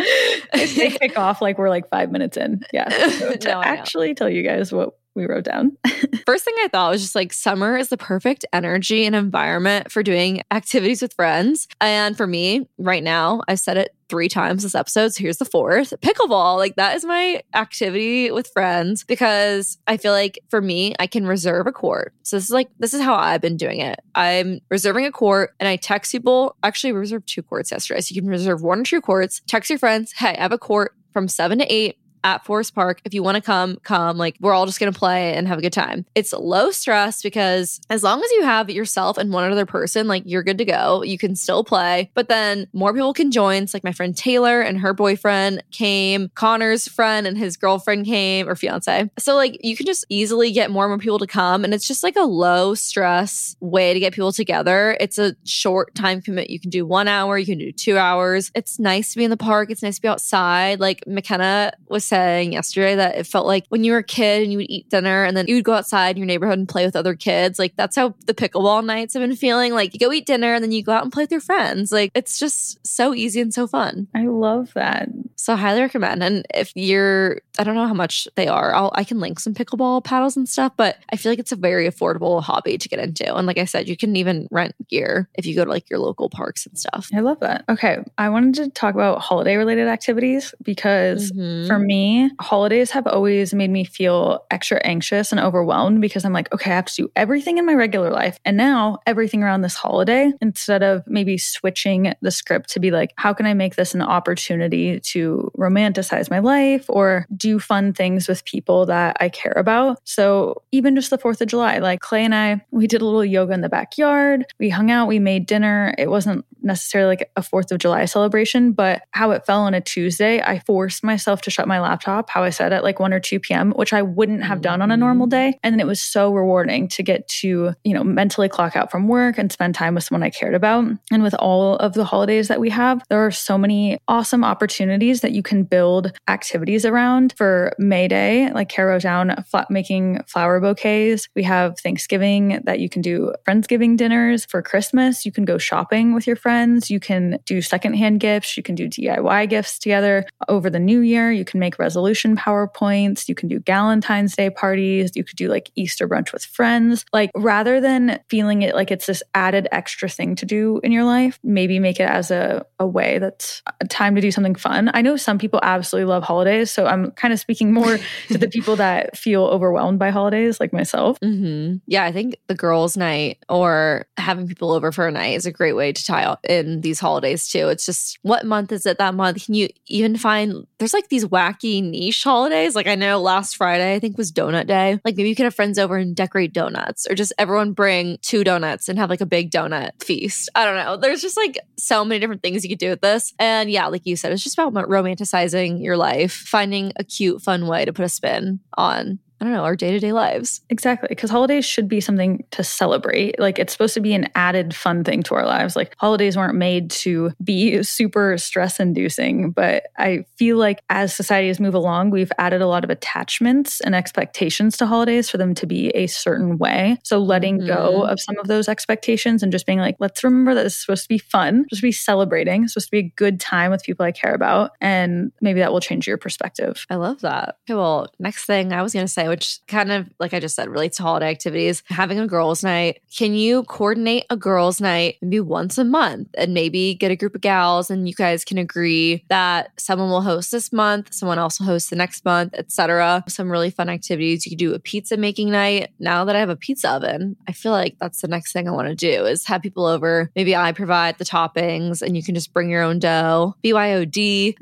they 0.54 0.92
kick 0.92 1.18
off 1.18 1.42
like 1.42 1.58
we're 1.58 1.70
like 1.70 1.90
five 1.90 2.12
minutes 2.12 2.38
in. 2.38 2.64
Yeah. 2.74 2.90
So 3.22 3.34
to 3.34 3.48
no, 3.50 3.62
actually 3.62 4.16
tell 4.16 4.30
you 4.30 4.42
guys 4.42 4.72
what 4.72 4.96
we 5.16 5.26
wrote 5.26 5.44
down. 5.44 5.78
First 6.26 6.46
thing 6.46 6.56
I 6.60 6.70
thought 6.70 6.92
was 6.92 7.02
just 7.02 7.16
like 7.16 7.34
summer 7.34 7.78
is 7.78 7.90
the 7.90 7.98
perfect 7.98 8.46
energy 8.54 9.06
and 9.06 9.16
environment 9.16 9.92
for 9.92 10.02
doing 10.02 10.42
activities 10.52 11.02
with 11.02 11.14
friends. 11.14 11.68
And 11.82 12.16
for 12.16 12.26
me, 12.26 12.68
right 12.78 13.04
now, 13.04 13.42
I 13.48 13.56
said 13.56 13.78
it 13.78 13.94
three 14.12 14.28
times 14.28 14.64
this 14.64 14.76
episode. 14.76 15.14
So 15.14 15.24
here's 15.24 15.38
the 15.38 15.46
fourth 15.46 15.94
pickleball. 16.02 16.58
Like 16.58 16.76
that 16.76 16.98
is 16.98 17.06
my 17.06 17.42
activity 17.56 18.30
with 18.30 18.50
friends 18.50 19.06
because 19.06 19.78
I 19.88 19.96
feel 19.96 20.12
like 20.12 20.38
for 20.50 20.62
me, 20.62 20.94
I 21.00 21.08
can 21.08 21.26
reserve 21.26 21.66
a 21.66 21.72
court. 21.72 22.14
So 22.24 22.36
this 22.36 22.44
is 22.44 22.52
like, 22.52 22.70
this 22.78 22.94
is 22.94 23.02
how 23.02 23.16
I've 23.16 23.42
been 23.42 23.56
doing 23.56 23.80
it. 23.80 24.02
I'm 24.14 24.60
reserving 24.70 25.06
a 25.06 25.12
court 25.12 25.56
and 25.62 25.70
I 25.70 25.78
text 25.78 26.12
people. 26.12 26.58
Actually, 26.62 26.92
reserved 26.92 27.28
two 27.28 27.42
courts 27.42 27.72
yesterday. 27.72 28.02
So 28.02 28.14
you 28.14 28.22
can 28.22 28.30
reserve 28.30 28.62
one 28.62 28.82
or 28.82 28.84
two 28.84 29.00
courts, 29.00 29.42
text 29.48 29.70
your 29.70 29.80
friends, 29.80 30.12
hey, 30.12 30.36
I 30.38 30.42
have 30.42 30.52
a 30.52 30.58
court 30.58 30.94
from 31.14 31.30
seven 31.30 31.60
to 31.60 31.74
eight 31.74 31.98
at 32.24 32.46
Forest 32.46 32.76
Park. 32.76 33.02
If 33.06 33.14
you 33.14 33.24
want 33.24 33.36
to 33.36 33.42
come, 33.42 33.78
come. 33.84 34.18
Like, 34.18 34.36
we're 34.40 34.54
all 34.54 34.66
just 34.66 34.80
going 34.80 34.92
to 34.92 34.98
play 34.98 35.34
and 35.34 35.48
have 35.48 35.58
a 35.58 35.62
good 35.62 35.74
time. 35.74 36.06
It's 36.16 36.34
low 36.34 36.72
stress 36.72 37.22
because 37.22 37.80
as 37.90 38.04
long 38.04 38.24
as 38.24 38.32
you 38.32 38.44
have 38.44 38.70
yourself 38.70 39.18
and 39.18 39.32
one 39.32 39.50
other 39.52 39.66
person, 39.66 40.08
like, 40.08 40.24
you're 40.26 40.44
good 40.44 40.58
to 40.58 40.66
go. 40.66 41.04
You 41.04 41.18
can 41.18 41.36
still 41.36 41.64
play, 41.64 42.12
but 42.14 42.30
then 42.30 42.68
more 42.74 42.94
people 42.94 43.14
can 43.14 43.32
join. 43.32 43.64
It's 43.64 43.74
like 43.74 43.84
my 43.84 43.92
friend 43.92 44.16
Taylor 44.16 44.62
and 44.62 44.80
her 44.80 44.94
boyfriend 44.94 45.64
came, 45.72 46.30
Connor's 46.36 46.88
friend 46.88 47.26
and 47.28 47.38
his 47.38 47.58
girlfriend 47.58 48.06
came, 48.06 48.48
or 48.48 48.56
fiance. 48.56 49.10
So, 49.18 49.36
like, 49.36 49.58
you 49.64 49.76
can 49.76 49.86
just 49.86 50.06
easily 50.10 50.52
get 50.52 50.72
more 50.72 50.86
and 50.86 50.92
more 50.92 50.98
people 50.98 51.20
to 51.20 51.28
come. 51.28 51.64
And 51.64 51.74
it's 51.74 51.88
just 51.88 52.04
like 52.04 52.16
a 52.16 52.22
low 52.22 52.76
stress 52.76 53.56
way 53.60 53.94
to 53.94 54.00
get 54.00 54.14
people 54.14 54.32
together. 54.32 54.98
It's 55.00 55.18
a 55.18 55.36
short 55.44 55.96
time 55.96 56.22
commit. 56.22 56.50
You 56.50 56.60
can 56.60 56.70
do 56.70 56.86
one 56.86 57.08
hour, 57.08 57.38
you 57.38 57.46
can 57.46 57.58
do 57.58 57.72
two 57.72 57.98
hours. 57.98 58.52
It's 58.56 58.80
nice 58.80 59.12
to 59.12 59.18
be 59.18 59.24
in 59.24 59.30
the 59.30 59.38
park. 59.38 59.72
It's 59.72 59.84
nice 59.84 59.96
to 59.96 60.02
be 60.02 60.08
outside. 60.08 60.80
Like, 60.80 61.06
McKenna 61.08 61.74
was 61.88 62.06
saying 62.12 62.52
yesterday 62.52 62.96
that 62.96 63.16
it 63.16 63.26
felt 63.26 63.48
like 63.48 63.66
when 63.70 63.86
you 63.86 63.94
were 63.94 64.00
a 64.00 64.04
kid 64.04 64.44
and 64.44 64.52
you 64.52 64.58
would 64.58 64.70
eat 64.70 64.90
dinner 64.90 65.24
and 65.24 65.38
then 65.38 65.48
you 65.48 65.56
would 65.56 65.64
go 65.64 65.74
outside 65.74 66.12
in 66.12 66.18
your 66.18 66.28
neighborhood 66.28 66.60
and 66.60 66.68
play 66.68 66.86
with 66.86 66.98
other 66.98 67.16
kids. 67.16 67.58
Like 67.58 67.74
that's 67.78 67.96
how 67.96 68.16
the 68.26 68.34
pickleball 68.34 68.84
nights 68.84 69.14
have 69.14 69.22
been 69.22 69.38
feeling. 69.38 69.74
Like 69.74 69.94
you 69.94 70.00
go 70.00 70.12
eat 70.12 70.26
dinner 70.26 70.54
and 70.54 70.62
then 70.62 70.74
you 70.74 70.84
go 70.84 70.92
out 70.92 71.04
and 71.04 71.12
play 71.12 71.24
with 71.24 71.32
your 71.32 71.40
friends. 71.40 71.90
Like 71.90 72.12
it's 72.14 72.38
just 72.38 72.86
so 72.86 73.16
easy 73.16 73.40
and 73.40 73.54
so 73.54 73.66
fun. 73.66 74.10
I 74.14 74.26
love 74.26 74.74
that. 74.74 75.08
So 75.38 75.56
highly 75.56 75.80
recommend. 75.80 76.22
And 76.22 76.46
if 76.54 76.74
you're, 76.76 77.40
I 77.58 77.64
don't 77.64 77.76
know 77.76 77.88
how 77.88 77.94
much 77.94 78.28
they 78.36 78.48
are. 78.48 78.76
I'll, 78.76 78.92
I 78.94 79.06
can 79.06 79.22
link 79.22 79.40
some 79.40 79.54
pickleball 79.54 80.04
paddles 80.04 80.36
and 80.36 80.50
stuff, 80.50 80.74
but 80.76 80.98
I 81.14 81.16
feel 81.16 81.32
like 81.32 81.40
it's 81.40 81.54
a 81.54 81.56
very 81.56 81.90
affordable 81.90 82.44
hobby 82.44 82.78
to 82.78 82.90
get 82.90 83.00
into. 83.00 83.34
And 83.34 83.48
like 83.48 83.58
I 83.58 83.66
said, 83.66 83.88
you 83.88 83.96
can 83.96 84.18
even 84.18 84.50
rent 84.52 84.76
gear 84.90 85.30
if 85.36 85.46
you 85.46 85.56
go 85.56 85.64
to 85.64 85.72
like 85.72 85.90
your 85.90 86.00
local 86.00 86.30
parks 86.30 86.66
and 86.66 86.78
stuff. 86.78 87.10
I 87.16 87.22
love 87.22 87.40
that. 87.40 87.64
Okay. 87.70 88.04
I 88.18 88.28
wanted 88.28 88.56
to 88.56 88.70
talk 88.70 88.96
about 88.96 89.22
holiday 89.22 89.56
related 89.56 89.88
activities 89.88 90.54
because 90.62 91.32
mm-hmm. 91.32 91.68
for 91.68 91.80
me, 91.80 92.01
holidays 92.40 92.92
have 92.92 93.08
always 93.08 93.54
made 93.54 93.70
me 93.70 93.84
feel 93.84 94.46
extra 94.52 94.80
anxious 94.84 95.32
and 95.32 95.40
overwhelmed 95.40 96.02
because 96.02 96.26
I'm 96.26 96.34
like, 96.34 96.52
okay, 96.54 96.72
I 96.72 96.76
have 96.76 96.86
to 96.86 96.96
do 96.96 97.12
everything 97.16 97.58
in 97.58 97.66
my 97.66 97.74
regular 97.74 98.12
life. 98.12 98.40
And 98.46 98.58
now 98.58 99.00
everything 99.06 99.44
around 99.44 99.62
this 99.62 99.76
holiday, 99.76 100.32
instead 100.42 100.84
of 100.84 101.04
maybe 101.08 101.38
switching 101.38 102.14
the 102.22 102.32
script 102.32 102.70
to 102.72 102.80
be 102.80 102.92
like, 102.92 103.14
how 103.18 103.34
can 103.34 103.46
I 103.46 103.54
make 103.54 103.76
this 103.76 103.94
an 103.94 104.02
opportunity 104.02 105.00
to 105.00 105.52
romanticize 105.58 106.30
my 106.30 106.40
life 106.40 106.86
or 106.90 107.26
do 107.36 107.60
fun 107.60 107.94
things 107.94 108.28
with 108.28 108.46
people 108.46 108.86
that 108.88 109.18
I 109.20 109.30
care 109.30 109.54
about? 109.56 110.00
So 110.04 110.62
even 110.72 110.96
just 110.96 111.10
the 111.10 111.18
4th 111.18 111.42
of 111.42 111.48
July, 111.48 111.80
like 111.80 112.00
Clay 112.00 112.26
and 112.26 112.36
I, 112.36 112.66
we 112.72 112.88
did 112.88 113.02
a 113.02 113.06
little 113.06 113.26
yoga 113.26 113.54
in 113.54 113.62
the 113.62 113.70
backyard. 113.70 114.46
We 114.60 114.70
hung 114.70 114.92
out, 114.92 115.08
we 115.08 115.20
made 115.20 115.46
dinner. 115.46 115.94
It 115.98 116.10
wasn't 116.10 116.46
necessarily 116.62 117.18
like 117.18 117.32
a 117.36 117.42
4th 117.42 117.72
of 117.72 117.80
July 117.80 118.06
celebration, 118.06 118.72
but 118.72 119.04
how 119.12 119.32
it 119.32 119.46
fell 119.46 119.62
on 119.62 119.74
a 119.74 119.82
Tuesday, 119.82 120.42
I 120.42 120.60
forced 120.60 121.04
myself 121.04 121.42
to 121.42 121.52
shut 121.52 121.68
my 121.68 121.80
laptop, 121.80 121.91
how 122.30 122.44
I 122.44 122.50
said 122.50 122.74
at 122.74 122.84
like 122.84 123.00
1 123.00 123.14
or 123.14 123.20
2 123.20 123.40
p.m., 123.40 123.72
which 123.72 123.94
I 123.94 124.02
wouldn't 124.02 124.44
have 124.44 124.62
done 124.62 124.82
on 124.82 124.92
a 124.92 124.98
normal 124.98 125.28
mm. 125.28 125.32
day. 125.32 125.60
And 125.64 125.74
then 125.74 125.80
it 125.80 125.88
was 125.88 126.02
so 126.02 126.34
rewarding 126.34 126.88
to 126.90 127.04
get 127.04 127.28
to, 127.28 127.74
you 127.84 127.94
know, 127.94 128.04
mentally 128.04 128.50
clock 128.50 128.76
out 128.76 128.92
from 128.92 129.08
work 129.08 129.38
and 129.38 129.52
spend 129.52 129.76
time 129.76 129.96
with 129.96 130.04
someone 130.04 130.24
I 130.24 130.30
cared 130.30 130.56
about. 130.56 130.86
And 131.12 131.24
with 131.24 131.34
all 131.36 131.76
of 131.78 131.94
the 131.94 132.06
holidays 132.06 132.48
that 132.48 132.60
we 132.60 132.70
have, 132.70 133.04
there 133.10 133.26
are 133.26 133.32
so 133.32 133.58
many 133.58 133.98
awesome 134.08 134.44
opportunities 134.44 135.22
that 135.22 135.32
you 135.32 135.44
can 135.44 135.64
build 135.64 136.12
activities 136.28 136.86
around 136.86 137.34
for 137.38 137.74
May 137.78 138.08
Day, 138.08 138.52
like 138.52 138.70
Caro 138.70 139.00
down 139.00 139.44
flat 139.50 139.70
making 139.70 140.22
flower 140.28 140.60
bouquets. 140.60 141.28
We 141.36 141.44
have 141.44 141.80
Thanksgiving 141.80 142.62
that 142.64 142.80
you 142.80 142.90
can 142.90 143.02
do 143.02 143.34
Friendsgiving 143.48 143.98
dinners. 143.98 144.46
For 144.46 144.62
Christmas, 144.62 145.26
you 145.26 145.32
can 145.32 145.46
go 145.46 145.58
shopping 145.58 146.14
with 146.14 146.28
your 146.28 146.36
friends. 146.36 146.90
You 146.90 147.00
can 147.00 147.40
do 147.46 147.62
secondhand 147.62 148.20
gifts. 148.20 148.56
You 148.58 148.64
can 148.64 148.76
do 148.76 148.88
DIY 148.88 149.50
gifts 149.50 149.80
together 149.80 150.26
over 150.48 150.70
the 150.70 150.80
new 150.80 151.00
year. 151.00 151.32
You 151.32 151.46
can 151.46 151.60
make 151.60 151.80
resolution 151.82 152.38
PowerPoints. 152.38 153.28
You 153.28 153.36
can 153.36 153.50
do 153.50 153.60
Valentine's 153.60 154.36
Day 154.36 154.50
parties. 154.50 155.12
You 155.16 155.24
could 155.24 155.36
do 155.36 155.50
like 155.50 155.72
Easter 155.76 156.08
brunch 156.08 156.32
with 156.32 156.46
friends. 156.46 157.04
Like 157.12 157.32
rather 157.36 157.82
than 157.82 158.20
feeling 158.30 158.62
it 158.62 158.76
like 158.76 158.92
it's 158.92 159.08
this 159.08 159.24
added 159.34 159.68
extra 159.72 160.08
thing 160.08 160.36
to 160.36 160.46
do 160.46 160.80
in 160.84 160.92
your 160.92 161.04
life, 161.04 161.40
maybe 161.44 161.80
make 161.80 162.00
it 162.00 162.10
as 162.10 162.32
a, 162.32 162.66
a 162.80 162.88
way 162.88 163.18
that's 163.18 163.62
a 163.82 163.88
time 163.88 164.16
to 164.16 164.22
do 164.22 164.32
something 164.32 164.56
fun. 164.56 164.92
I 164.94 165.02
know 165.02 165.18
some 165.18 165.38
people 165.38 165.60
absolutely 165.64 166.10
love 166.10 166.24
holidays. 166.24 166.72
So 166.72 166.86
I'm 166.86 167.12
kind 167.12 167.34
of 167.34 167.40
speaking 167.40 167.74
more 167.74 167.98
to 168.30 168.38
the 168.38 168.48
people 168.48 168.76
that 168.78 169.18
feel 169.18 169.46
overwhelmed 169.46 170.00
by 170.00 170.12
holidays, 170.12 170.60
like 170.60 170.72
myself. 170.72 171.20
Mm-hmm. 171.22 171.78
Yeah, 171.88 172.06
I 172.06 172.12
think 172.12 172.36
the 172.48 172.56
girls' 172.56 172.96
night 172.96 173.40
or 173.50 174.06
having 174.18 174.48
people 174.48 174.72
over 174.72 174.92
for 174.92 175.08
a 175.08 175.12
night 175.12 175.36
is 175.36 175.46
a 175.46 175.52
great 175.52 175.74
way 175.74 175.92
to 175.92 176.06
tie 176.06 176.36
in 176.48 176.82
these 176.82 177.00
holidays 177.00 177.48
too. 177.48 177.68
It's 177.70 177.86
just 177.86 178.20
what 178.22 178.46
month 178.46 178.72
is 178.72 178.86
it 178.86 178.98
that 179.00 179.16
month? 179.16 179.46
Can 179.46 179.56
you 179.56 179.70
even 179.88 180.16
find 180.18 180.68
there's 180.78 180.94
like 180.94 181.10
these 181.10 181.26
wacky 181.26 181.71
niche 181.80 182.24
holidays? 182.24 182.76
Like 182.76 182.88
I 182.88 182.96
know 182.96 183.22
last 183.22 183.56
Friday, 183.56 183.96
I 183.96 184.00
think 184.00 184.18
was 184.18 184.32
donut 184.32 184.68
day. 184.68 185.00
Like 185.06 185.16
maybe 185.16 185.30
you 185.30 185.36
can 185.36 185.46
have 185.46 185.56
friends 185.56 185.80
over 185.80 185.96
and 185.96 186.16
decorate 186.16 186.52
donuts 186.52 187.08
or 187.10 187.16
just 187.16 187.32
everyone 187.38 187.72
bring 187.72 188.18
two 188.22 188.44
donuts 188.44 188.90
and 188.90 189.00
have 189.00 189.10
like 189.10 189.22
a 189.22 189.26
big 189.26 189.52
donut 189.52 189.92
feast. 190.04 190.50
I 190.56 190.66
don't 190.66 190.76
know. 190.76 190.98
There's 190.98 191.22
just 191.22 191.38
like 191.38 191.60
so 191.78 192.04
many 192.04 192.20
different 192.20 192.42
things 192.42 192.64
you 192.64 192.70
could 192.70 192.80
do 192.80 192.90
with 192.90 193.02
this. 193.02 193.34
And 193.40 193.72
yeah, 193.72 193.88
like 193.88 194.06
you 194.06 194.16
said, 194.16 194.34
it's 194.34 194.44
just 194.44 194.58
about 194.58 194.74
romanticizing 194.74 195.82
your 195.82 195.96
life, 195.96 196.34
finding 196.34 196.92
a 196.98 197.04
cute, 197.04 197.42
fun 197.42 197.68
way 197.68 197.86
to 197.86 197.94
put 197.94 198.04
a 198.04 198.10
spin 198.10 198.60
on 198.74 199.20
I 199.42 199.46
don't 199.46 199.54
know, 199.54 199.64
our 199.64 199.76
day 199.76 199.90
to 199.92 200.00
day 200.00 200.14
lives. 200.14 200.62
Exactly. 200.70 201.08
Because 201.10 201.32
holidays 201.32 201.66
should 201.66 201.88
be 201.88 202.00
something 202.00 202.46
to 202.52 202.64
celebrate. 202.64 203.40
Like 203.40 203.58
it's 203.58 203.74
supposed 203.74 203.96
to 203.96 204.00
be 204.00 204.14
an 204.14 204.30
added 204.36 204.76
fun 204.76 205.04
thing 205.04 205.24
to 205.24 205.36
our 205.36 205.48
lives. 205.48 205.76
Like 205.76 205.96
holidays 205.98 206.38
weren't 206.38 206.56
made 206.56 206.92
to 206.92 207.32
be 207.44 207.82
super 207.92 208.38
stress 208.38 208.80
inducing. 208.80 209.50
But 209.50 209.88
I 209.98 210.26
feel 210.38 210.58
like 210.58 210.84
as 210.92 211.16
society 211.16 211.48
has 211.48 211.60
moved 211.60 211.74
along, 211.74 212.12
we've 212.12 212.32
added 212.38 212.62
a 212.62 212.68
lot 212.68 212.84
of 212.84 212.92
attachments 212.92 213.82
and 213.82 213.96
expectations 213.96 214.78
to 214.78 214.86
holidays 214.86 215.28
for 215.28 215.38
them 215.38 215.56
to 215.56 215.66
be 215.66 215.90
a 215.90 216.06
certain 216.06 216.60
way. 216.60 217.00
So 217.04 217.18
letting 217.18 217.58
mm-hmm. 217.58 217.68
go 217.68 218.04
of 218.06 218.20
some 218.20 218.38
of 218.38 218.48
those 218.48 218.70
expectations 218.70 219.42
and 219.42 219.52
just 219.52 219.66
being 219.66 219.80
like, 219.80 219.96
let's 219.98 220.24
remember 220.24 220.54
that 220.54 220.68
it's 220.68 220.76
supposed 220.76 221.04
to 221.04 221.10
be 221.10 221.18
fun, 221.18 221.64
supposed 221.64 221.82
to 221.82 221.88
be 221.88 221.92
celebrating, 221.92 222.68
supposed 222.68 222.90
to 222.90 222.92
be 222.92 223.00
a 223.00 223.14
good 223.16 223.40
time 223.40 223.72
with 223.72 223.82
people 223.82 224.06
I 224.06 224.12
care 224.12 224.36
about. 224.36 224.74
And 224.80 225.32
maybe 225.42 225.62
that 225.62 225.72
will 225.72 225.80
change 225.80 226.06
your 226.06 226.18
perspective. 226.18 226.86
I 226.92 226.96
love 226.96 227.22
that. 227.22 227.56
Okay, 227.68 227.76
well, 227.76 228.08
next 228.20 228.46
thing 228.46 228.72
I 228.72 228.84
was 228.84 228.94
going 228.94 229.06
to 229.06 229.12
say, 229.12 229.31
which 229.32 229.60
kind 229.70 229.94
of, 229.94 230.10
like 230.20 230.34
I 230.34 230.42
just 230.42 230.58
said, 230.58 230.68
relates 230.68 230.98
to 230.98 231.04
holiday 231.04 231.30
activities. 231.30 231.84
Having 231.88 232.20
a 232.20 232.28
girls' 232.28 232.66
night. 232.66 233.02
Can 233.18 233.34
you 233.34 233.64
coordinate 233.64 234.26
a 234.30 234.36
girls' 234.36 234.82
night 234.82 235.16
maybe 235.22 235.40
once 235.40 235.78
a 235.78 235.86
month 235.86 236.28
and 236.34 236.54
maybe 236.54 236.96
get 236.96 237.12
a 237.12 237.16
group 237.16 237.34
of 237.34 237.40
gals 237.40 237.90
and 237.90 238.10
you 238.10 238.14
guys 238.14 238.44
can 238.44 238.58
agree 238.58 239.24
that 239.30 239.72
someone 239.78 240.10
will 240.10 240.22
host 240.22 240.52
this 240.52 240.74
month, 240.74 241.14
someone 241.14 241.40
else 241.40 241.62
will 241.62 241.68
host 241.68 241.90
the 241.90 241.96
next 241.96 242.26
month, 242.26 242.54
etc. 242.56 243.24
Some 243.30 243.50
really 243.50 243.70
fun 243.70 243.88
activities. 243.88 244.46
You 244.46 244.50
could 244.50 244.60
do 244.60 244.74
a 244.74 244.80
pizza 244.80 245.16
making 245.16 245.50
night. 245.50 245.92
Now 245.98 246.26
that 246.26 246.36
I 246.36 246.40
have 246.40 246.50
a 246.50 246.58
pizza 246.58 246.90
oven, 246.90 247.38
I 247.48 247.54
feel 247.54 247.72
like 247.72 247.96
that's 248.02 248.20
the 248.20 248.28
next 248.28 248.52
thing 248.52 248.68
I 248.68 248.72
want 248.72 248.90
to 248.90 248.96
do 248.96 249.26
is 249.26 249.46
have 249.46 249.62
people 249.62 249.86
over. 249.86 250.30
Maybe 250.36 250.58
I 250.58 250.74
provide 250.74 251.20
the 251.20 251.26
toppings 251.26 252.02
and 252.02 252.18
you 252.18 252.24
can 252.24 252.36
just 252.36 252.52
bring 252.52 252.70
your 252.70 252.84
own 252.84 253.00
dough, 253.00 253.56
BYOD, 253.64 254.58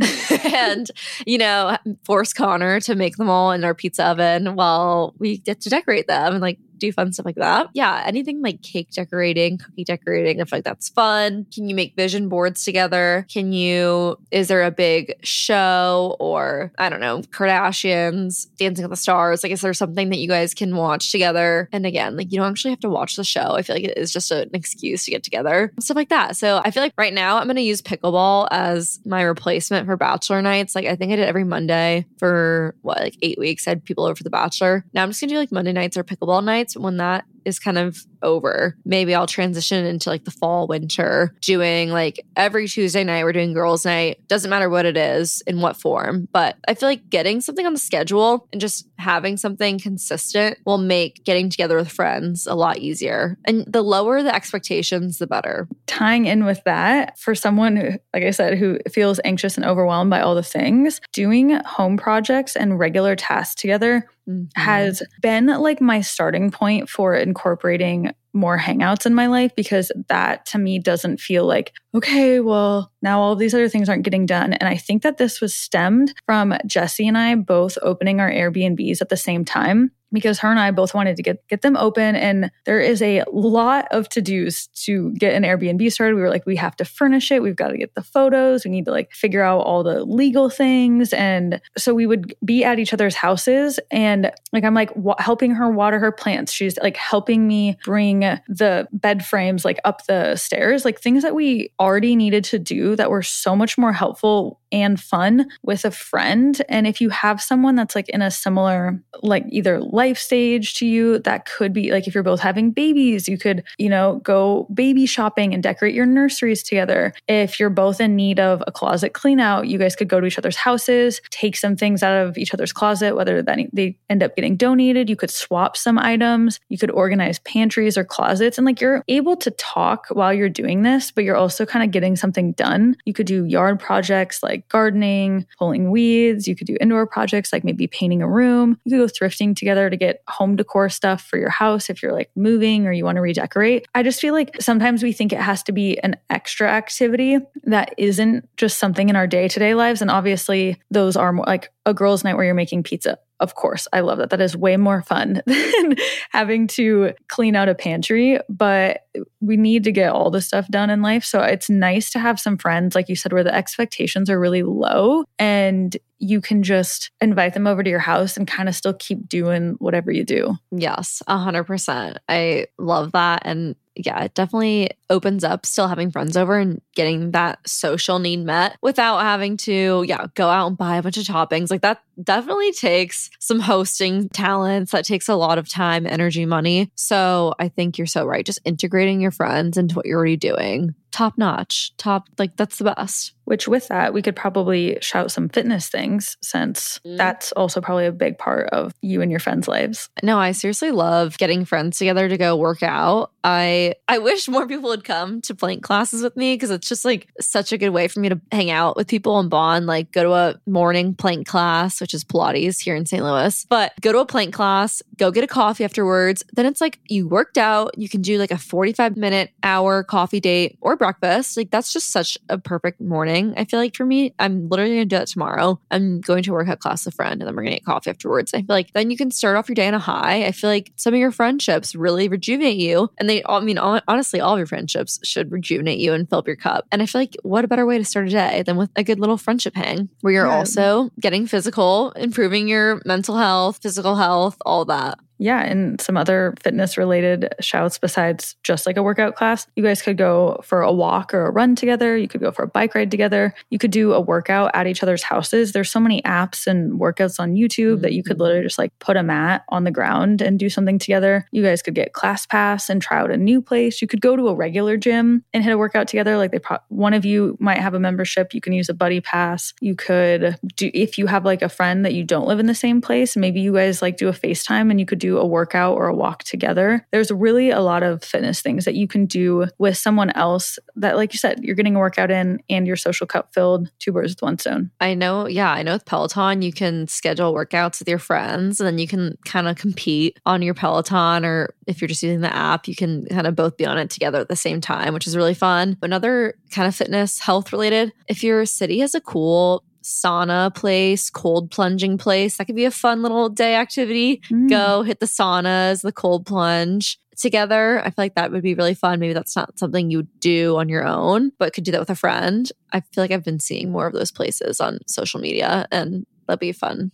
and, 0.54 0.92
you 1.26 1.40
know, 1.40 1.76
force 2.04 2.34
Connor 2.34 2.80
to 2.82 2.94
make 2.94 3.18
them 3.18 3.32
all 3.32 3.52
in 3.52 3.64
our 3.64 3.74
pizza 3.74 4.06
oven 4.06 4.56
while 4.60 5.16
we 5.18 5.38
get 5.38 5.62
to 5.62 5.70
decorate 5.70 6.05
them 6.07 6.34
and 6.34 6.41
like 6.41 6.60
do 6.80 6.92
fun 6.92 7.14
stuff 7.14 7.26
like 7.26 7.36
that. 7.36 7.70
Yeah, 7.74 8.04
anything 8.06 8.42
like 8.42 8.62
cake 8.62 8.92
decorating, 8.92 9.58
cookie 9.58 9.84
decorating, 9.84 10.42
I 10.42 10.46
feel 10.46 10.58
like 10.58 10.66
that's 10.66 10.90
fun. 10.90 11.46
Can 11.54 11.68
you 11.70 11.76
make 11.76 11.96
vision 11.96 12.30
boards 12.30 12.64
together? 12.64 13.26
Can 13.32 13.52
you, 13.54 14.18
is 14.32 14.48
there 14.48 14.64
a 14.64 14.72
big 14.72 15.14
show 15.24 16.16
or 16.20 16.72
I 16.78 16.90
don't 16.90 17.00
know, 17.00 17.20
Kardashians, 17.22 18.48
Dancing 18.58 18.84
with 18.84 18.92
the 18.92 18.98
Stars? 18.98 19.44
Like, 19.44 19.52
is 19.52 19.62
there 19.62 19.74
something 19.74 20.10
that 20.10 20.18
you 20.18 20.28
guys 20.28 20.54
can 20.54 20.76
watch 20.76 21.12
together? 21.12 21.70
And 21.72 21.86
again, 21.86 22.18
like, 22.18 22.32
you 22.32 22.40
don't 22.40 22.50
actually 22.50 22.72
have 22.72 22.80
to 22.82 22.90
watch 22.90 23.16
the 23.16 23.24
show. 23.24 23.56
I 23.56 23.62
feel 23.62 23.76
like 23.76 23.86
it 23.86 23.98
is 23.98 24.12
just 24.12 24.32
an 24.32 24.50
excuse 24.54 25.06
to 25.06 25.12
get 25.12 25.24
together, 25.24 25.74
stuff 25.80 25.96
like 25.96 26.10
that. 26.10 26.36
So 26.36 26.62
I 26.64 26.72
feel 26.72 26.84
like 26.84 26.94
right 26.98 27.14
now 27.14 27.38
I'm 27.38 27.46
going 27.46 27.56
to 27.56 27.62
use 27.62 27.82
pickleball 27.82 28.48
as 28.52 29.00
my 29.06 29.22
replacement 29.22 29.86
for 29.86 29.98
bachelor 29.98 30.42
nights. 30.42 30.76
Like, 30.76 30.86
I 30.86 30.96
think 30.96 31.12
I 31.12 31.16
did 31.16 31.28
every 31.28 31.44
Monday 31.44 32.06
for 32.18 32.76
what, 32.82 33.00
like 33.00 33.18
eight 33.22 33.38
weeks. 33.38 33.68
I 33.68 33.72
had 33.72 33.86
people 33.86 34.06
over 34.06 34.16
for 34.16 34.24
the 34.24 34.30
bachelor. 34.30 34.86
Now 34.94 35.04
I'm 35.04 35.10
just 35.10 35.22
going 35.22 35.30
to 35.30 35.36
do 35.36 35.40
like 35.40 35.52
Monday 35.52 35.72
nights 35.72 35.98
or 35.98 36.04
pickleball 36.04 36.44
nights 36.44 36.69
when 36.76 36.98
that 36.98 37.26
is 37.46 37.60
kind 37.60 37.78
of 37.78 37.98
over. 38.22 38.76
Maybe 38.86 39.16
I'll 39.16 39.28
transition 39.28 39.86
into 39.86 40.10
like 40.10 40.26
the 40.26 40.32
fall, 40.32 40.68
winter, 40.68 41.34
doing 41.42 41.90
like 41.90 42.20
every 42.36 42.68
Tuesday 42.68 43.04
night, 43.04 43.24
we're 43.24 43.34
doing 43.34 43.54
girls' 43.54 43.86
night. 43.86 44.20
Doesn't 44.28 44.50
matter 44.50 44.70
what 44.70 44.86
it 44.86 44.98
is, 44.98 45.42
in 45.48 45.62
what 45.62 45.78
form. 45.78 46.28
But 46.32 46.58
I 46.68 46.74
feel 46.74 46.90
like 46.90 47.10
getting 47.10 47.42
something 47.42 47.66
on 47.66 47.74
the 47.74 47.80
schedule 47.80 48.48
and 48.52 48.62
just 48.62 48.88
having 48.98 49.38
something 49.38 49.80
consistent 49.80 50.58
will 50.66 50.78
make 50.78 51.24
getting 51.24 51.50
together 51.50 51.78
with 51.78 51.90
friends 51.90 52.48
a 52.48 52.56
lot 52.56 52.78
easier. 52.78 53.38
And 53.46 53.66
the 53.66 53.82
lower 53.82 54.22
the 54.24 54.34
expectations, 54.34 55.18
the 55.18 55.28
better. 55.28 55.68
Tying 55.88 56.26
in 56.26 56.46
with 56.46 56.64
that, 56.66 57.18
for 57.20 57.36
someone 57.36 57.76
who, 57.76 57.92
like 58.14 58.24
I 58.24 58.32
said, 58.32 58.58
who 58.58 58.80
feels 58.92 59.20
anxious 59.24 59.58
and 59.58 59.66
overwhelmed 59.66 60.10
by 60.10 60.22
all 60.22 60.36
the 60.36 60.44
things, 60.44 61.02
doing 61.14 61.52
home 61.66 61.98
projects 61.98 62.56
and 62.56 62.80
regular 62.80 63.16
tasks 63.16 63.56
together 63.56 64.10
mm-hmm. 64.30 64.44
has 64.56 65.02
been 65.22 65.48
like 65.48 65.82
my 65.82 66.02
starting 66.02 66.52
point 66.52 66.90
for 66.90 67.16
incorporating 67.30 68.12
more 68.34 68.58
hangouts 68.58 69.06
in 69.06 69.14
my 69.14 69.28
life 69.28 69.56
because 69.56 69.92
that 70.08 70.46
to 70.46 70.58
me 70.58 70.80
doesn't 70.80 71.20
feel 71.20 71.46
like, 71.46 71.74
okay, 71.96 72.40
well, 72.40 72.92
now 73.02 73.20
all 73.20 73.36
these 73.36 73.54
other 73.54 73.70
things 73.70 73.90
aren't 73.90 74.04
getting 74.04 74.26
done. 74.26 74.54
And 74.54 74.68
I 74.68 74.76
think 74.76 75.02
that 75.04 75.18
this 75.18 75.42
was 75.42 75.56
stemmed 75.56 76.14
from 76.26 76.56
Jesse 76.66 77.08
and 77.08 77.18
I 77.18 77.36
both 77.36 77.78
opening 77.82 78.20
our 78.20 78.30
Airbnbs 78.30 79.02
at 79.02 79.10
the 79.10 79.18
same 79.18 79.46
time 79.46 79.92
because 80.12 80.39
her 80.39 80.49
and 80.49 80.60
I 80.60 80.72
both 80.72 80.93
wanted 80.93 81.16
to 81.18 81.24
get 81.24 81.47
get 81.47 81.62
them 81.62 81.78
open 81.78 82.16
and 82.16 82.51
there 82.66 82.80
is 82.80 83.01
a 83.01 83.24
lot 83.32 83.88
of 83.91 84.10
to-dos 84.10 84.68
to 84.86 85.12
get 85.14 85.34
an 85.34 85.43
Airbnb 85.43 85.91
started. 85.91 86.16
We 86.16 86.22
were 86.22 86.30
like 86.30 86.45
we 86.45 86.55
have 86.55 86.76
to 86.78 86.86
furnish 86.86 87.32
it, 87.32 87.41
we've 87.41 87.55
got 87.55 87.70
to 87.70 87.78
get 87.78 87.95
the 87.95 88.03
photos, 88.03 88.66
we 88.66 88.72
need 88.72 88.86
to 88.86 88.91
like 88.91 89.12
figure 89.12 89.43
out 89.43 89.60
all 89.60 89.84
the 89.84 90.03
legal 90.03 90.49
things 90.49 91.14
and 91.14 91.62
so 91.78 91.93
we 91.93 92.07
would 92.07 92.34
be 92.43 92.64
at 92.64 92.80
each 92.80 92.93
other's 92.93 93.16
houses 93.16 93.80
and 93.91 94.32
like 94.53 94.64
I'm 94.64 94.74
like 94.74 94.95
wa- 94.95 95.16
helping 95.20 95.51
her 95.51 95.70
water 95.70 95.99
her 95.99 96.12
plants. 96.12 96.51
She's 96.51 96.78
like 96.80 96.97
helping 96.97 97.47
me 97.47 97.78
bring 97.86 98.22
the 98.47 98.88
bed 98.91 99.26
frames 99.26 99.66
like 99.66 99.80
up 99.86 100.05
the 100.07 100.36
stairs, 100.36 100.86
like 100.86 100.99
things 100.99 101.24
that 101.24 101.36
we 101.36 101.72
already 101.80 102.16
needed 102.16 102.43
to 102.45 102.60
do 102.60 102.95
that 102.95 103.10
were 103.10 103.22
so 103.22 103.55
much 103.55 103.78
more 103.78 103.93
helpful 103.93 104.60
and 104.72 105.00
fun 105.00 105.48
with 105.64 105.86
a 105.86 105.92
friend. 105.92 106.62
And 106.70 106.88
if 106.88 107.02
you 107.02 107.10
have 107.10 107.42
someone 107.42 107.76
that's 107.76 107.96
like 107.96 108.10
in 108.10 108.22
a 108.22 108.32
similar 108.32 109.02
like 109.22 109.46
either 109.50 109.80
life 109.80 110.18
stage 110.18 110.76
to 110.76 110.86
you. 110.86 111.20
That 111.20 111.46
could 111.46 111.74
be 111.74 111.92
like 111.92 112.08
if 112.08 112.14
you're 112.14 112.24
both 112.24 112.40
having 112.40 112.72
babies, 112.72 113.28
you 113.28 113.38
could, 113.38 113.64
you 113.78 113.90
know, 113.90 114.22
go 114.24 114.68
baby 114.74 115.06
shopping 115.06 115.54
and 115.54 115.62
decorate 115.62 115.94
your 115.94 116.06
nurseries 116.06 116.64
together. 116.64 117.14
If 117.28 117.60
you're 117.60 117.70
both 117.70 118.00
in 118.00 118.16
need 118.16 118.40
of 118.40 118.64
a 118.68 118.72
closet 118.72 119.14
clean 119.14 119.40
out, 119.40 119.68
you 119.68 119.78
guys 119.78 119.96
could 119.96 120.08
go 120.08 120.20
to 120.20 120.28
each 120.28 120.38
other's 120.38 120.56
houses, 120.56 121.22
take 121.30 121.56
some 121.56 121.76
things 121.76 122.04
out 122.04 122.28
of 122.28 122.38
each 122.38 122.54
other's 122.54 122.74
closet, 122.74 123.16
whether 123.16 123.42
that 123.42 123.60
they 123.74 123.98
end 124.10 124.24
up 124.24 124.36
getting 124.36 124.56
donated. 124.56 125.10
You 125.10 125.16
could 125.16 125.32
swap 125.32 125.76
some 125.76 125.98
items. 125.98 126.60
You 126.70 126.78
could 126.78 126.92
organize 126.92 127.40
pantries 127.40 127.98
or 127.98 128.04
closets. 128.04 128.58
And 128.58 128.66
like 128.66 128.82
you're 128.82 129.04
able 129.08 129.36
to 129.38 129.52
talk 129.52 130.08
while 130.10 130.34
you're 130.34 130.50
doing 130.50 130.84
this, 130.84 131.12
but 131.12 131.24
you're 131.24 131.36
also 131.36 131.66
kind 131.66 131.84
of 131.84 131.92
getting 131.92 132.16
something 132.16 132.54
done. 132.54 132.96
You 133.06 133.14
could 133.14 133.28
do 133.28 133.46
yard 133.46 133.80
projects 133.80 134.42
like 134.44 134.59
gardening, 134.68 135.45
pulling 135.57 135.91
weeds. 135.91 136.47
You 136.47 136.55
could 136.55 136.68
do 136.68 136.78
indoor 136.82 137.07
projects 137.07 137.53
like 137.53 137.64
maybe 137.64 137.88
painting 137.88 138.22
a 138.22 138.28
room. 138.28 138.78
You 138.84 138.97
could 138.97 139.07
go 139.07 139.26
thrifting 139.26 139.55
together 139.55 139.89
to 139.89 139.95
get 139.95 140.22
home 140.28 140.55
decor 140.55 140.89
stuff 140.89 141.22
for 141.22 141.38
your 141.38 141.49
house 141.49 141.89
if 141.89 142.03
you're 142.03 142.14
like 142.14 142.30
moving 142.36 142.86
or 142.86 142.91
you 142.91 143.05
want 143.05 143.16
to 143.16 143.22
redecorate. 143.22 143.88
I 143.95 144.03
just 144.03 144.20
feel 144.20 144.34
like 144.34 144.62
sometimes 144.62 145.03
we 145.03 145.14
think 145.14 145.32
it 145.32 145.39
has 145.39 145.64
to 145.64 145.72
be 145.72 145.97
an 145.99 146.16
extra 146.30 146.70
activity 146.70 147.38
that 147.64 147.93
isn't 147.97 148.47
just 148.57 148.80
something 148.80 149.10
in 149.10 149.16
our 149.16 149.28
day 149.28 149.47
to 149.47 149.60
day 149.60 149.76
lives. 149.76 150.01
And 150.01 150.12
obviously, 150.12 150.82
those 150.91 151.16
are 151.16 151.32
more 151.32 151.45
like 151.45 151.72
a 151.86 151.93
girls' 151.93 152.24
night 152.24 152.36
where 152.36 152.45
you're 152.45 152.53
making 152.53 152.84
pizza. 152.84 153.18
Of 153.40 153.56
course, 153.56 153.88
I 153.94 154.02
love 154.02 154.18
that. 154.18 154.30
That 154.32 154.42
is 154.42 154.56
way 154.56 154.76
more 154.78 155.02
fun 155.02 155.42
than 155.46 155.96
having 156.32 156.68
to 156.68 157.14
clean 157.28 157.56
out 157.56 157.70
a 157.70 157.76
pantry, 157.76 158.40
but 158.50 159.06
we 159.40 159.58
need 159.58 159.84
to 159.86 159.92
get 159.92 160.12
all 160.12 160.30
the 160.30 160.42
stuff 160.42 160.68
done 160.68 160.90
in 160.90 161.02
life. 161.02 161.24
So 161.24 161.42
it's 161.42 161.70
nice 161.70 162.10
to 162.12 162.20
have 162.20 162.40
some 162.40 162.58
friends, 162.58 162.96
like 162.96 163.10
you 163.10 163.16
said, 163.16 163.34
where 163.34 163.44
the 163.44 163.56
expectations 163.56 164.30
are 164.30 164.40
really 164.40 164.64
low 164.64 165.24
and 165.38 165.96
you 166.20 166.42
can 166.42 166.64
just 166.64 167.12
invite 167.22 167.54
them 167.54 167.66
over 167.66 167.82
to 167.82 167.90
your 167.90 168.00
house 168.00 168.36
and 168.36 168.46
kind 168.46 168.68
of 168.68 168.76
still 168.76 168.94
keep 168.94 169.28
doing 169.30 169.76
whatever 169.80 170.12
you 170.12 170.26
do. 170.26 170.56
Yes, 170.72 171.24
100%. 171.30 172.18
I 172.28 172.68
love 172.78 173.14
that. 173.14 173.44
And 173.46 173.76
yeah, 174.06 174.24
it 174.24 174.34
definitely 174.34 174.91
opens 175.10 175.43
up 175.43 175.66
still 175.66 175.88
having 175.88 176.12
friends 176.12 176.38
over 176.38 176.58
and 176.58 176.82
getting 176.95 177.32
that 177.32 177.60
social 177.68 178.20
need 178.20 178.43
met 178.45 178.78
without 178.82 179.20
having 179.20 179.58
to, 179.58 180.04
yeah, 180.08 180.28
go 180.36 180.50
out 180.50 180.68
and 180.68 180.78
buy 180.78 180.97
a 180.97 181.04
bunch 181.04 181.18
of 181.18 181.24
toppings. 181.24 181.70
Like 181.72 181.82
that 181.82 182.02
definitely 182.22 182.72
takes 182.72 183.30
some 183.39 183.60
hosting 183.60 184.30
talents. 184.30 184.91
That 184.91 185.06
takes 185.06 185.30
a 185.30 185.36
lot 185.36 185.58
of 185.58 185.70
time, 185.70 186.06
energy, 186.06 186.45
money. 186.45 186.91
So 186.95 187.54
I 187.60 187.70
think 187.70 187.97
you're 187.97 188.08
so 188.08 188.26
right. 188.26 188.45
Just 188.45 188.60
integrating 188.66 189.22
your 189.22 189.32
friends 189.32 189.78
into 189.78 189.95
what 189.95 190.06
you're 190.06 190.18
already 190.18 190.38
doing 190.38 190.95
top 191.12 191.38
notch, 191.38 191.95
top, 191.97 192.30
like 192.38 192.55
that's 192.55 192.78
the 192.78 192.86
best. 192.86 193.34
Which, 193.45 193.68
with 193.68 193.88
that, 193.88 194.14
we 194.14 194.22
could 194.22 194.36
probably 194.36 194.99
shout 195.01 195.32
some 195.32 195.49
fitness 195.49 195.89
things 195.89 196.38
since 196.39 196.99
mm. 197.03 197.18
that's 197.18 197.51
also 197.53 197.82
probably 197.82 198.05
a 198.05 198.12
big 198.12 198.38
part 198.38 198.70
of 198.70 198.93
you 199.01 199.24
and 199.24 199.32
your 199.32 199.39
friends' 199.39 199.68
lives. 199.68 200.07
No, 200.22 200.38
I 200.38 200.51
seriously 200.51 200.91
love 200.91 201.36
getting 201.39 201.66
friends 201.66 201.97
together 201.97 202.30
to 202.30 202.38
go 202.38 202.55
work 202.55 202.84
out. 202.84 203.32
I 203.43 203.95
I 204.07 204.20
wish 204.20 204.47
more 204.47 204.68
people 204.68 204.89
would 204.89 205.03
come 205.03 205.41
to 205.41 205.55
PLNK 205.55 205.82
classes 205.82 206.22
with 206.22 206.38
me 206.38 206.53
because 206.53 206.70
it's 206.70 206.88
just 206.88 207.05
like 207.05 207.28
such 207.39 207.72
a 207.72 207.78
good 207.80 207.89
way 207.89 208.07
for 208.07 208.20
me 208.20 208.30
to 208.30 208.39
hang 208.51 208.70
out 208.70 208.95
with 208.95 209.07
people 209.07 209.39
and 209.39 209.49
bond. 209.49 209.88
Like 209.88 210.12
go 210.12 210.24
to 210.24 210.34
a 210.34 210.62
morning 210.70 211.16
PLNK 211.16 211.45
class, 211.47 212.01
which 212.01 212.14
is 212.14 212.24
Pilates 212.24 212.80
here 212.80 212.95
in 212.95 213.07
St. 213.07 213.24
Louis, 213.24 213.66
but 213.68 213.93
go 214.01 214.12
to 214.12 214.20
a 214.20 214.28
PLNK 214.28 214.53
class, 214.53 215.01
go 215.18 215.32
get 215.32 215.43
a 215.43 215.47
coffee 215.47 215.84
afterwards. 215.84 216.43
Then 216.53 216.68
it's 216.68 216.82
like 216.82 216.99
you 217.07 217.28
worked 217.28 217.57
out. 217.57 217.97
You 217.97 218.10
can 218.10 218.22
do 218.22 218.38
like 218.38 218.51
a 218.51 218.60
forty 218.60 218.93
five 218.93 219.18
minute 219.18 219.49
hour 219.64 220.03
coffee 220.03 220.39
date 220.39 220.78
or 220.82 220.95
breakfast. 221.00 221.58
Like 221.58 221.72
that's 221.72 221.91
just 221.91 222.12
such 222.12 222.38
a 222.50 222.58
perfect 222.58 223.02
morning. 223.02 223.54
I 223.58 223.66
feel 223.66 223.80
like 223.80 223.95
for 223.95 224.06
me, 224.06 224.34
I'm 224.38 224.70
literally 224.70 224.91
gonna 224.91 225.06
do 225.06 225.18
that 225.18 225.28
tomorrow. 225.28 225.80
I'm 225.89 226.22
going 226.22 226.43
to 226.43 226.52
work 226.52 226.68
at 226.68 226.80
class 226.80 227.06
with 227.06 227.14
a 227.14 227.16
friend 227.16 227.41
and 227.41 227.47
then 227.47 227.56
we're 227.56 227.64
gonna 227.64 227.78
get 227.78 227.86
coffee 227.86 228.12
afterwards. 228.12 228.54
I 228.54 228.60
feel 228.60 228.66
like 228.70 228.93
then 228.93 229.10
you 229.10 229.18
can 229.18 229.32
start 229.32 229.58
off 229.58 229.68
your 229.68 229.76
day 229.76 229.88
on 229.88 229.93
a 229.95 230.00
high. 230.00 230.45
I 230.45 230.52
feel 230.52 230.70
like 230.70 230.91
some 230.95 231.14
of 231.14 231.20
your 231.20 231.32
friendships 231.32 231.95
really 231.95 232.28
rejuvenate 232.28 232.78
you. 232.78 233.10
And 233.18 233.30
they 233.30 233.41
all 233.43 233.62
I 233.62 233.66
mean 233.66 233.78
honestly, 233.78 234.39
all 234.39 234.54
of 234.54 234.60
your 234.60 234.68
friendships 234.68 235.20
should 235.24 235.52
rejuvenate 235.52 236.00
you 236.00 236.14
and 236.14 236.30
fill 236.30 236.39
up 236.39 236.47
your 236.47 236.56
cup. 236.56 236.86
And 236.91 237.02
I 237.02 237.08
feel 237.08 237.22
like 237.22 237.36
what 237.43 237.66
a 237.66 237.68
better 237.68 237.86
way 237.86 237.97
to 237.97 238.06
start 238.06 238.28
a 238.28 238.32
day 238.32 238.64
than 238.64 238.78
with 238.78 238.91
a 238.95 239.04
good 239.04 239.20
little 239.20 239.38
friendship 239.38 239.76
hang 239.76 240.10
where 240.22 240.34
you're 240.34 240.45
yeah. 240.45 240.58
also 240.58 241.10
getting 241.20 241.47
physical, 241.47 242.12
improving 242.12 242.68
your 242.68 243.02
mental 243.06 243.38
health, 243.38 243.80
physical 243.82 244.16
health, 244.16 244.58
all 244.66 244.86
that. 244.86 245.20
Yeah, 245.40 245.62
and 245.62 246.00
some 246.02 246.18
other 246.18 246.54
fitness 246.62 246.98
related 246.98 247.54
shouts 247.62 247.98
besides 247.98 248.56
just 248.64 248.86
like 248.86 248.98
a 248.98 249.04
workout 249.04 249.36
class. 249.36 249.66
You 249.76 249.84
guys 249.84 250.02
could 250.02 250.18
go 250.18 250.60
for 250.64 250.82
a 250.82 250.92
walk 250.92 251.34
or 251.34 251.46
a 251.46 251.52
run 251.52 251.76
together. 251.76 252.18
You 252.18 252.28
could 252.28 252.42
go 252.42 252.52
for 252.52 252.64
a 252.64 252.68
bike 252.68 252.94
ride 252.94 253.10
together. 253.10 253.54
You 253.70 253.80
could 253.80 253.92
do 253.92 254.14
a 254.14 254.20
workout 254.20 254.72
at 254.74 254.86
each 254.86 255.02
other's 255.02 255.24
houses. 255.24 255.72
There's 255.72 255.90
so 255.90 256.00
many 256.00 256.22
apps 256.24 256.68
and 256.68 257.00
workouts 257.00 257.40
on 257.40 257.56
YouTube 257.56 257.94
mm-hmm. 257.94 258.02
that 258.02 258.14
you 258.14 258.22
could 258.22 258.34
mm-hmm. 258.34 258.44
literally 258.44 258.64
just 258.64 258.78
like 258.78 258.98
put 259.00 259.16
a 259.16 259.24
mat 259.24 259.64
on 259.70 259.86
the 259.86 259.92
ground 259.92 260.42
and 260.42 260.60
do 260.60 260.70
something 260.70 261.00
together. 261.00 261.46
You 261.52 261.64
guys 261.64 261.82
could 261.82 261.96
get 261.96 262.14
class 262.14 262.46
pass 262.46 262.90
and 262.90 263.02
try 263.02 263.20
out 263.20 263.32
a 263.32 263.38
new 263.38 263.62
place. 263.62 264.02
You 264.02 264.08
could 264.08 264.22
go 264.22 264.36
to 264.36 264.50
a 264.50 264.56
regular 264.56 264.98
gym 264.98 265.46
and 265.54 265.64
hit 265.64 265.72
a 265.72 265.78
workout 265.78 266.10
together. 266.10 266.38
Like 266.38 266.52
they 266.52 266.60
pro- 266.60 266.78
one 266.90 267.14
of 267.14 267.24
you 267.24 267.56
might 267.62 267.78
have 267.78 267.94
a 267.94 268.00
membership. 268.00 268.54
You 268.54 268.62
can 268.62 268.74
use 268.74 268.90
a 268.90 268.94
buddy 268.94 269.22
pass. 269.22 269.74
You 269.80 269.96
could 269.96 270.58
do 270.76 270.92
if 270.94 271.18
you 271.18 271.28
have 271.28 271.46
like 271.46 271.62
a 271.62 271.70
friend 271.70 272.04
that 272.04 272.14
you 272.14 272.26
don't 272.26 272.48
live 272.48 272.60
in 272.60 272.66
the 272.66 272.76
same 272.76 273.00
place, 273.00 273.38
maybe 273.38 273.62
you 273.62 273.74
guys 273.74 274.02
like 274.02 274.18
do 274.18 274.28
a 274.28 274.34
FaceTime 274.34 274.92
and 274.92 275.00
you 275.00 275.06
could 275.06 275.20
do 275.20 275.29
a 275.38 275.46
workout 275.46 275.96
or 275.96 276.08
a 276.08 276.16
walk 276.16 276.44
together. 276.44 277.06
There's 277.12 277.32
really 277.32 277.70
a 277.70 277.82
lot 277.82 278.04
of 278.04 278.24
fitness 278.24 278.62
things 278.62 278.86
that 278.86 278.96
you 278.96 279.08
can 279.08 279.26
do 279.26 279.68
with 279.78 279.98
someone 279.98 280.32
else 280.32 280.80
that, 280.96 281.16
like 281.16 281.34
you 281.34 281.40
said, 281.40 281.64
you're 281.64 281.76
getting 281.76 281.96
a 281.96 282.00
workout 282.00 282.32
in 282.32 282.62
and 282.70 282.88
your 282.88 282.96
social 282.96 283.28
cup 283.28 283.54
filled, 283.54 283.92
two 284.00 284.12
birds 284.12 284.34
with 284.34 284.42
one 284.42 284.58
stone. 284.58 284.92
I 285.00 285.14
know. 285.14 285.48
Yeah. 285.48 285.72
I 285.72 285.84
know 285.84 285.94
with 285.94 286.06
Peloton, 286.06 286.62
you 286.62 286.74
can 286.74 287.08
schedule 287.08 287.54
workouts 287.54 288.00
with 288.00 288.10
your 288.10 288.20
friends 288.20 288.80
and 288.80 288.88
then 288.88 288.98
you 288.98 289.08
can 289.08 289.38
kind 289.46 289.68
of 289.68 289.76
compete 289.76 290.40
on 290.46 290.62
your 290.62 290.74
Peloton, 290.74 291.46
or 291.46 291.74
if 291.88 292.02
you're 292.02 292.08
just 292.08 292.24
using 292.24 292.42
the 292.42 292.56
app, 292.56 292.88
you 292.88 292.96
can 292.96 293.26
kind 293.28 293.48
of 293.48 293.56
both 293.56 293.78
be 293.78 293.86
on 293.86 293.98
it 293.98 294.10
together 294.10 294.40
at 294.40 294.48
the 294.48 294.56
same 294.56 294.82
time, 294.82 295.14
which 295.14 295.28
is 295.28 295.36
really 295.36 295.54
fun. 295.54 295.98
Another 296.02 296.56
kind 296.72 296.88
of 296.88 296.96
fitness, 296.96 297.40
health 297.40 297.72
related, 297.72 298.12
if 298.28 298.44
your 298.44 298.66
city 298.66 299.00
has 299.00 299.16
a 299.16 299.22
cool 299.22 299.84
sauna 300.10 300.74
place, 300.74 301.30
cold 301.30 301.72
plunging 301.72 302.18
place. 302.18 302.57
That 302.57 302.66
could 302.66 302.76
be 302.76 302.86
a 302.86 302.91
fun 302.91 303.22
little 303.22 303.47
day 303.47 303.76
activity. 303.76 304.41
Mm. 304.49 304.70
Go 304.70 305.03
hit 305.03 305.20
the 305.20 305.26
saunas, 305.26 306.01
the 306.01 306.12
cold 306.12 306.45
plunge 306.45 307.20
together. 307.38 308.01
I 308.01 308.05
feel 308.05 308.16
like 308.18 308.36
that 308.36 308.51
would 308.51 308.64
be 308.64 308.74
really 308.74 308.93
fun. 308.93 309.20
Maybe 309.20 309.34
that's 309.34 309.55
not 309.55 309.80
something 309.80 310.10
you 310.10 310.24
do 310.39 310.78
on 310.78 310.89
your 310.89 311.05
own, 311.05 311.51
but 311.57 311.74
could 311.74 311.84
do 311.84 311.91
that 311.91 311.99
with 311.99 312.10
a 312.10 312.16
friend. 312.16 312.70
I 312.91 312.99
feel 312.99 313.24
like 313.24 313.32
I've 313.32 313.45
been 313.45 313.60
seeing 313.60 313.91
more 313.91 314.07
of 314.07 314.14
those 314.14 314.32
places 314.32 314.82
on 314.82 314.99
social 315.07 315.39
media 315.39 315.88
and 315.91 316.26
that'd 316.47 316.60
be 316.60 316.70
a 316.70 316.74
fun 316.74 317.12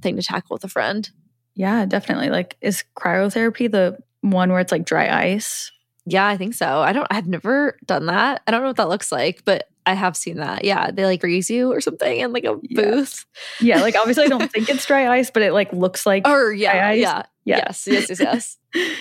thing 0.00 0.16
to 0.16 0.22
tackle 0.22 0.54
with 0.54 0.64
a 0.64 0.68
friend. 0.68 1.08
Yeah, 1.54 1.86
definitely. 1.86 2.30
Like 2.30 2.56
is 2.60 2.84
cryotherapy 2.96 3.70
the 3.70 3.98
one 4.22 4.50
where 4.50 4.60
it's 4.60 4.72
like 4.72 4.84
dry 4.84 5.08
ice? 5.32 5.70
Yeah, 6.06 6.26
I 6.26 6.36
think 6.36 6.54
so. 6.54 6.80
I 6.80 6.92
don't 6.92 7.06
I've 7.10 7.28
never 7.28 7.78
done 7.84 8.06
that. 8.06 8.42
I 8.46 8.50
don't 8.50 8.62
know 8.62 8.68
what 8.68 8.76
that 8.76 8.88
looks 8.88 9.12
like, 9.12 9.44
but 9.44 9.68
I 9.88 9.94
have 9.94 10.18
seen 10.18 10.36
that. 10.36 10.64
Yeah, 10.64 10.90
they 10.90 11.06
like 11.06 11.22
freeze 11.22 11.48
you 11.48 11.72
or 11.72 11.80
something 11.80 12.18
in 12.18 12.30
like 12.30 12.44
a 12.44 12.58
yeah. 12.62 12.82
booth. 12.82 13.24
Yeah, 13.58 13.80
like 13.80 13.96
obviously 13.96 14.24
I 14.24 14.28
don't 14.28 14.46
think 14.52 14.68
it's 14.68 14.84
dry 14.84 15.08
ice, 15.08 15.30
but 15.30 15.42
it 15.42 15.54
like 15.54 15.72
looks 15.72 16.04
like 16.04 16.28
or 16.28 16.52
yeah, 16.52 16.92
yeah, 16.92 16.92
yeah, 16.92 17.22
yes, 17.44 17.86
yes, 17.86 18.10
yes, 18.10 18.20
yes. 18.20 18.58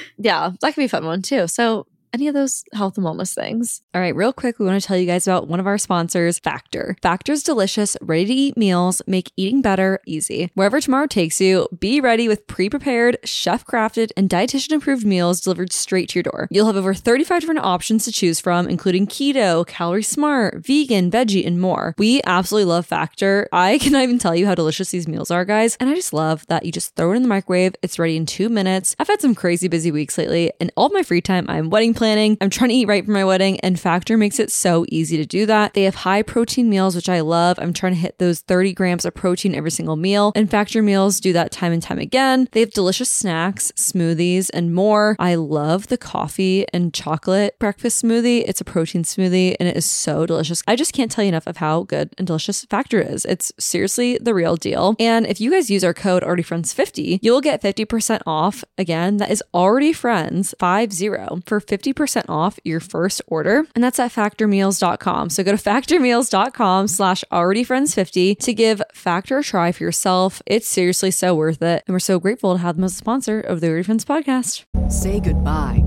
yeah, 0.17 0.51
that 0.61 0.73
could 0.73 0.79
be 0.81 0.85
a 0.85 0.89
fun 0.89 1.05
one 1.05 1.21
too. 1.21 1.47
So 1.49 1.87
any 2.13 2.27
of 2.27 2.33
those 2.33 2.63
health 2.73 2.97
and 2.97 3.05
wellness 3.05 3.33
things. 3.33 3.81
All 3.93 4.01
right, 4.01 4.15
real 4.15 4.33
quick, 4.33 4.59
we 4.59 4.65
want 4.65 4.81
to 4.81 4.87
tell 4.87 4.97
you 4.97 5.05
guys 5.05 5.27
about 5.27 5.47
one 5.47 5.59
of 5.59 5.67
our 5.67 5.77
sponsors, 5.77 6.39
Factor. 6.39 6.95
Factor's 7.01 7.43
delicious, 7.43 7.97
ready 8.01 8.25
to 8.25 8.33
eat 8.33 8.57
meals 8.57 9.01
make 9.07 9.31
eating 9.37 9.61
better 9.61 9.99
easy. 10.05 10.51
Wherever 10.53 10.79
tomorrow 10.79 11.07
takes 11.07 11.39
you, 11.41 11.67
be 11.79 12.01
ready 12.01 12.27
with 12.27 12.47
pre 12.47 12.69
prepared, 12.69 13.17
chef 13.23 13.65
crafted, 13.65 14.11
and 14.17 14.29
dietitian 14.29 14.75
approved 14.77 15.05
meals 15.05 15.41
delivered 15.41 15.73
straight 15.73 16.09
to 16.09 16.19
your 16.19 16.23
door. 16.23 16.47
You'll 16.51 16.67
have 16.67 16.75
over 16.75 16.93
35 16.93 17.41
different 17.41 17.61
options 17.61 18.05
to 18.05 18.11
choose 18.11 18.39
from, 18.39 18.67
including 18.67 19.07
keto, 19.07 19.65
calorie 19.65 20.03
smart, 20.03 20.65
vegan, 20.65 21.11
veggie, 21.11 21.45
and 21.45 21.59
more. 21.59 21.93
We 21.97 22.21
absolutely 22.25 22.71
love 22.71 22.85
Factor. 22.85 23.47
I 23.51 23.77
cannot 23.81 24.03
even 24.03 24.19
tell 24.19 24.35
you 24.35 24.45
how 24.45 24.55
delicious 24.55 24.91
these 24.91 25.07
meals 25.07 25.31
are, 25.31 25.45
guys. 25.45 25.77
And 25.79 25.89
I 25.89 25.95
just 25.95 26.13
love 26.13 26.45
that 26.47 26.65
you 26.65 26.71
just 26.71 26.95
throw 26.95 27.11
it 27.11 27.15
in 27.15 27.21
the 27.21 27.27
microwave, 27.27 27.75
it's 27.81 27.99
ready 27.99 28.15
in 28.15 28.25
two 28.25 28.49
minutes. 28.49 28.95
I've 28.99 29.07
had 29.07 29.21
some 29.21 29.35
crazy 29.35 29.67
busy 29.67 29.91
weeks 29.91 30.17
lately, 30.17 30.51
and 30.59 30.71
all 30.75 30.89
my 30.89 31.03
free 31.03 31.21
time, 31.21 31.45
I'm 31.49 31.69
wedding 31.69 31.93
planning. 31.97 32.37
I'm 32.39 32.51
trying 32.51 32.69
to 32.69 32.75
eat 32.75 32.87
right 32.87 33.03
for 33.03 33.11
my 33.11 33.25
wedding, 33.25 33.59
and 33.61 33.79
Factor 33.79 34.17
makes 34.17 34.39
it 34.39 34.51
so 34.51 34.85
easy 34.89 35.17
to 35.17 35.25
do 35.25 35.47
that. 35.47 35.73
They 35.73 35.83
have 35.83 35.95
high 35.95 36.21
protein 36.21 36.69
meals, 36.69 36.95
which 36.95 37.09
I 37.09 37.21
love. 37.21 37.57
I'm 37.59 37.73
trying 37.73 37.93
to 37.93 37.99
hit 37.99 38.19
those 38.19 38.41
30 38.41 38.73
grams 38.73 39.03
of 39.03 39.15
protein 39.15 39.55
every 39.55 39.71
single 39.71 39.95
meal, 39.95 40.31
and 40.35 40.49
Factor 40.49 40.83
meals 40.83 41.19
do 41.19 41.33
that 41.33 41.51
time 41.51 41.73
and 41.73 41.81
time 41.81 41.97
again. 41.97 42.47
They 42.51 42.59
have 42.59 42.71
delicious 42.71 43.09
snacks, 43.09 43.71
smoothies, 43.75 44.51
and 44.53 44.75
more. 44.75 45.15
I 45.17 45.35
love 45.35 45.87
the 45.87 45.97
coffee 45.97 46.67
and 46.71 46.93
chocolate 46.93 47.57
breakfast 47.57 48.03
smoothie. 48.03 48.43
It's 48.47 48.61
a 48.61 48.65
protein 48.65 49.01
smoothie, 49.01 49.55
and 49.59 49.67
it 49.67 49.75
is 49.75 49.85
so 49.85 50.27
delicious. 50.27 50.61
I 50.67 50.75
just 50.75 50.93
can't 50.93 51.09
tell 51.11 51.23
you 51.23 51.29
enough 51.29 51.47
of 51.47 51.57
how 51.57 51.83
good 51.83 52.13
and 52.19 52.27
delicious 52.27 52.63
Factor 52.65 53.01
is. 53.01 53.25
It's 53.25 53.51
seriously 53.59 54.19
the 54.21 54.35
real 54.35 54.55
deal. 54.55 54.95
And 54.99 55.25
if 55.25 55.41
you 55.41 55.49
guys 55.49 55.71
use 55.71 55.83
our 55.83 55.95
code 55.95 56.21
AlreadyFriends50, 56.21 57.19
you'll 57.23 57.41
get 57.41 57.63
50% 57.63 58.21
off. 58.27 58.63
Again, 58.77 59.17
that 59.17 59.31
is 59.31 59.43
already 59.51 59.93
friends 59.93 60.53
50 60.59 61.07
for 61.47 61.59
50% 61.59 61.86
off 62.29 62.59
your 62.63 62.79
first 62.79 63.21
order. 63.27 63.65
And 63.75 63.83
that's 63.83 63.99
at 63.99 64.11
factormeals.com. 64.11 65.29
So 65.29 65.43
go 65.43 65.55
to 65.55 65.57
factormeals.com 65.57 66.87
slash 66.87 67.23
alreadyfriends50 67.31 68.39
to 68.39 68.53
give 68.53 68.81
Factor 68.93 69.37
a 69.39 69.43
try 69.43 69.71
for 69.71 69.83
yourself. 69.83 70.41
It's 70.45 70.67
seriously 70.67 71.11
so 71.11 71.35
worth 71.35 71.61
it. 71.61 71.83
And 71.87 71.93
we're 71.93 71.99
so 71.99 72.19
grateful 72.19 72.53
to 72.53 72.59
have 72.59 72.75
them 72.75 72.83
as 72.83 72.93
a 72.93 72.97
sponsor 72.97 73.39
of 73.39 73.61
the 73.61 73.67
Already 73.67 73.83
Friends 73.83 74.05
podcast. 74.05 74.65
Say 74.91 75.19
goodbye 75.19 75.86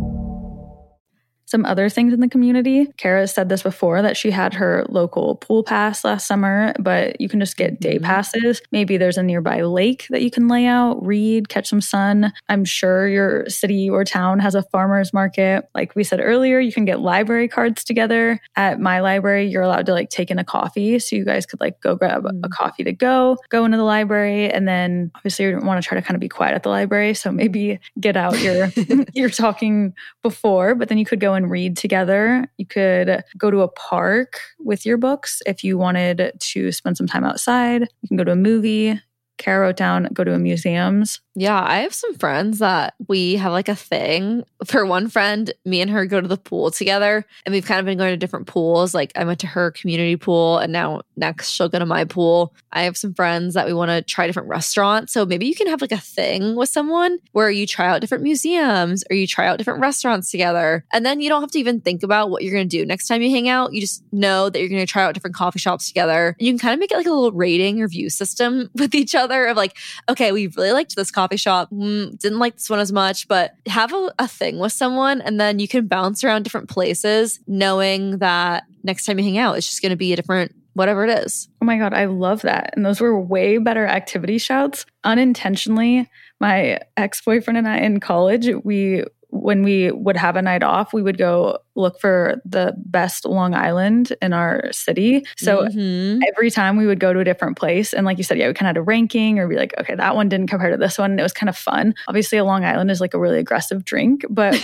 some 1.51 1.65
other 1.65 1.89
things 1.89 2.13
in 2.13 2.21
the 2.21 2.29
community. 2.29 2.87
Ceara 2.97 3.27
said 3.27 3.49
this 3.49 3.61
before 3.61 4.01
that 4.01 4.15
she 4.15 4.31
had 4.31 4.53
her 4.53 4.85
local 4.87 5.35
pool 5.35 5.63
pass 5.63 6.05
last 6.05 6.25
summer, 6.25 6.73
but 6.79 7.19
you 7.19 7.27
can 7.27 7.41
just 7.41 7.57
get 7.57 7.79
day 7.79 7.95
mm-hmm. 7.95 8.05
passes. 8.05 8.61
Maybe 8.71 8.95
there's 8.95 9.17
a 9.17 9.23
nearby 9.23 9.61
lake 9.61 10.07
that 10.09 10.21
you 10.21 10.31
can 10.31 10.47
lay 10.47 10.65
out, 10.65 11.05
read, 11.05 11.49
catch 11.49 11.67
some 11.67 11.81
sun. 11.81 12.31
I'm 12.47 12.63
sure 12.63 13.07
your 13.07 13.49
city 13.49 13.89
or 13.89 14.05
town 14.05 14.39
has 14.39 14.55
a 14.55 14.63
farmer's 14.63 15.13
market. 15.13 15.65
Like 15.75 15.93
we 15.93 16.05
said 16.05 16.21
earlier, 16.21 16.59
you 16.59 16.71
can 16.71 16.85
get 16.85 17.01
library 17.01 17.49
cards 17.49 17.83
together. 17.83 18.39
At 18.55 18.79
my 18.79 19.01
library, 19.01 19.47
you're 19.47 19.63
allowed 19.63 19.87
to 19.87 19.91
like 19.91 20.09
take 20.09 20.31
in 20.31 20.39
a 20.39 20.45
coffee. 20.45 20.99
So 20.99 21.17
you 21.17 21.25
guys 21.25 21.45
could 21.45 21.59
like 21.59 21.81
go 21.81 21.95
grab 21.95 22.25
a 22.25 22.31
mm. 22.31 22.49
coffee 22.51 22.85
to 22.85 22.93
go, 22.93 23.37
go 23.49 23.65
into 23.65 23.77
the 23.77 23.83
library. 23.83 24.49
And 24.49 24.65
then 24.65 25.11
obviously 25.15 25.45
you 25.49 25.59
want 25.59 25.83
to 25.83 25.87
try 25.87 25.99
to 25.99 26.01
kind 26.01 26.15
of 26.15 26.21
be 26.21 26.29
quiet 26.29 26.55
at 26.55 26.63
the 26.63 26.69
library. 26.69 27.13
So 27.13 27.29
maybe 27.29 27.79
get 27.99 28.15
out 28.15 28.39
your, 28.39 28.71
you're 29.13 29.29
talking 29.29 29.93
before, 30.23 30.75
but 30.75 30.87
then 30.87 30.97
you 30.97 31.05
could 31.05 31.19
go 31.19 31.33
and 31.41 31.51
read 31.51 31.77
together. 31.77 32.45
You 32.57 32.65
could 32.65 33.23
go 33.37 33.51
to 33.51 33.61
a 33.61 33.67
park 33.67 34.39
with 34.59 34.85
your 34.85 34.97
books 34.97 35.41
if 35.45 35.63
you 35.63 35.77
wanted 35.77 36.31
to 36.39 36.71
spend 36.71 36.97
some 36.97 37.07
time 37.07 37.23
outside. 37.23 37.81
You 38.01 38.07
can 38.07 38.17
go 38.17 38.23
to 38.23 38.31
a 38.31 38.35
movie, 38.35 38.99
Wrote 39.47 39.75
down 39.75 40.07
go 40.13 40.23
to 40.23 40.33
a 40.33 40.39
museums. 40.39 41.19
Yeah, 41.33 41.61
I 41.61 41.79
have 41.79 41.93
some 41.93 42.15
friends 42.15 42.59
that 42.59 42.93
we 43.07 43.35
have 43.35 43.53
like 43.53 43.69
a 43.69 43.75
thing. 43.75 44.43
For 44.65 44.85
one 44.85 45.07
friend, 45.07 45.53
me 45.65 45.79
and 45.79 45.89
her 45.89 46.05
go 46.05 46.19
to 46.19 46.27
the 46.27 46.37
pool 46.37 46.71
together, 46.71 47.25
and 47.45 47.53
we've 47.53 47.65
kind 47.65 47.79
of 47.79 47.85
been 47.85 47.97
going 47.97 48.11
to 48.11 48.17
different 48.17 48.47
pools. 48.47 48.93
Like 48.93 49.13
I 49.15 49.23
went 49.23 49.39
to 49.39 49.47
her 49.47 49.71
community 49.71 50.17
pool, 50.17 50.57
and 50.57 50.73
now 50.73 51.01
next 51.15 51.51
she'll 51.51 51.69
go 51.69 51.79
to 51.79 51.85
my 51.85 52.03
pool. 52.03 52.53
I 52.73 52.83
have 52.83 52.97
some 52.97 53.13
friends 53.13 53.53
that 53.53 53.65
we 53.65 53.73
want 53.73 53.89
to 53.89 54.01
try 54.01 54.27
different 54.27 54.49
restaurants. 54.49 55.13
So 55.13 55.25
maybe 55.25 55.45
you 55.45 55.55
can 55.55 55.67
have 55.67 55.81
like 55.81 55.91
a 55.91 55.97
thing 55.97 56.55
with 56.55 56.69
someone 56.69 57.19
where 57.31 57.49
you 57.49 57.65
try 57.65 57.87
out 57.87 58.01
different 58.01 58.23
museums 58.23 59.03
or 59.09 59.15
you 59.15 59.25
try 59.25 59.47
out 59.47 59.57
different 59.57 59.81
restaurants 59.81 60.31
together. 60.31 60.85
And 60.93 61.05
then 61.05 61.21
you 61.21 61.29
don't 61.29 61.41
have 61.41 61.51
to 61.51 61.59
even 61.59 61.81
think 61.81 62.03
about 62.03 62.29
what 62.29 62.43
you're 62.43 62.53
going 62.53 62.67
to 62.67 62.77
do 62.77 62.85
next 62.85 63.07
time 63.07 63.21
you 63.21 63.29
hang 63.29 63.47
out. 63.47 63.73
You 63.73 63.81
just 63.81 64.03
know 64.11 64.49
that 64.49 64.59
you're 64.59 64.69
going 64.69 64.85
to 64.85 64.91
try 64.91 65.03
out 65.03 65.13
different 65.13 65.35
coffee 65.35 65.59
shops 65.59 65.87
together. 65.87 66.35
You 66.39 66.51
can 66.51 66.59
kind 66.59 66.73
of 66.73 66.79
make 66.79 66.91
it 66.91 66.97
like 66.97 67.07
a 67.07 67.11
little 67.11 67.31
rating 67.31 67.79
or 67.79 67.85
review 67.85 68.09
system 68.09 68.69
with 68.75 68.93
each 68.93 69.15
other 69.15 69.30
of 69.31 69.57
like, 69.57 69.77
okay, 70.09 70.31
we 70.31 70.47
really 70.47 70.71
liked 70.71 70.95
this 70.95 71.11
coffee 71.11 71.37
shop. 71.37 71.69
Mm, 71.71 72.17
didn't 72.19 72.39
like 72.39 72.55
this 72.55 72.69
one 72.69 72.79
as 72.79 72.91
much, 72.91 73.27
but 73.27 73.55
have 73.67 73.93
a, 73.93 74.11
a 74.19 74.27
thing 74.27 74.59
with 74.59 74.73
someone 74.73 75.21
and 75.21 75.39
then 75.39 75.59
you 75.59 75.67
can 75.67 75.87
bounce 75.87 76.23
around 76.23 76.43
different 76.43 76.69
places 76.69 77.39
knowing 77.47 78.17
that 78.17 78.63
next 78.83 79.05
time 79.05 79.17
you 79.19 79.25
hang 79.25 79.37
out, 79.37 79.57
it's 79.57 79.67
just 79.67 79.81
going 79.81 79.91
to 79.91 79.95
be 79.95 80.13
a 80.13 80.15
different 80.15 80.55
whatever 80.73 81.03
it 81.05 81.09
is. 81.25 81.49
Oh 81.61 81.65
my 81.65 81.77
God, 81.77 81.93
I 81.93 82.05
love 82.05 82.41
that. 82.43 82.73
And 82.75 82.85
those 82.85 83.01
were 83.01 83.19
way 83.19 83.57
better 83.57 83.85
activity 83.85 84.37
shouts. 84.37 84.85
Unintentionally, 85.03 86.09
my 86.39 86.79
ex 86.97 87.21
boyfriend 87.21 87.57
and 87.57 87.67
I 87.67 87.77
in 87.77 87.99
college, 87.99 88.49
we 88.63 89.03
when 89.31 89.63
we 89.63 89.91
would 89.91 90.17
have 90.17 90.35
a 90.35 90.41
night 90.41 90.61
off, 90.61 90.93
we 90.93 91.01
would 91.01 91.17
go 91.17 91.57
look 91.75 91.99
for 91.99 92.41
the 92.45 92.73
best 92.77 93.25
Long 93.25 93.53
Island 93.53 94.13
in 94.21 94.33
our 94.33 94.71
city. 94.71 95.23
So 95.37 95.63
mm-hmm. 95.63 96.19
every 96.27 96.51
time 96.51 96.75
we 96.75 96.85
would 96.85 96.99
go 96.99 97.13
to 97.13 97.19
a 97.19 97.23
different 97.23 97.57
place, 97.57 97.93
and 97.93 98.05
like 98.05 98.17
you 98.17 98.23
said, 98.23 98.37
yeah, 98.37 98.47
we 98.47 98.53
kind 98.53 98.67
of 98.67 98.75
had 98.75 98.77
a 98.77 98.81
ranking 98.81 99.39
or 99.39 99.47
be 99.47 99.55
like, 99.55 99.73
okay, 99.79 99.95
that 99.95 100.15
one 100.15 100.27
didn't 100.27 100.47
compare 100.47 100.69
to 100.69 100.77
this 100.77 100.97
one. 100.97 101.11
And 101.11 101.19
it 101.19 101.23
was 101.23 101.33
kind 101.33 101.49
of 101.49 101.57
fun. 101.57 101.95
Obviously, 102.07 102.37
a 102.37 102.43
Long 102.43 102.65
Island 102.65 102.91
is 102.91 102.99
like 102.99 103.13
a 103.13 103.19
really 103.19 103.39
aggressive 103.39 103.85
drink, 103.85 104.25
but 104.29 104.61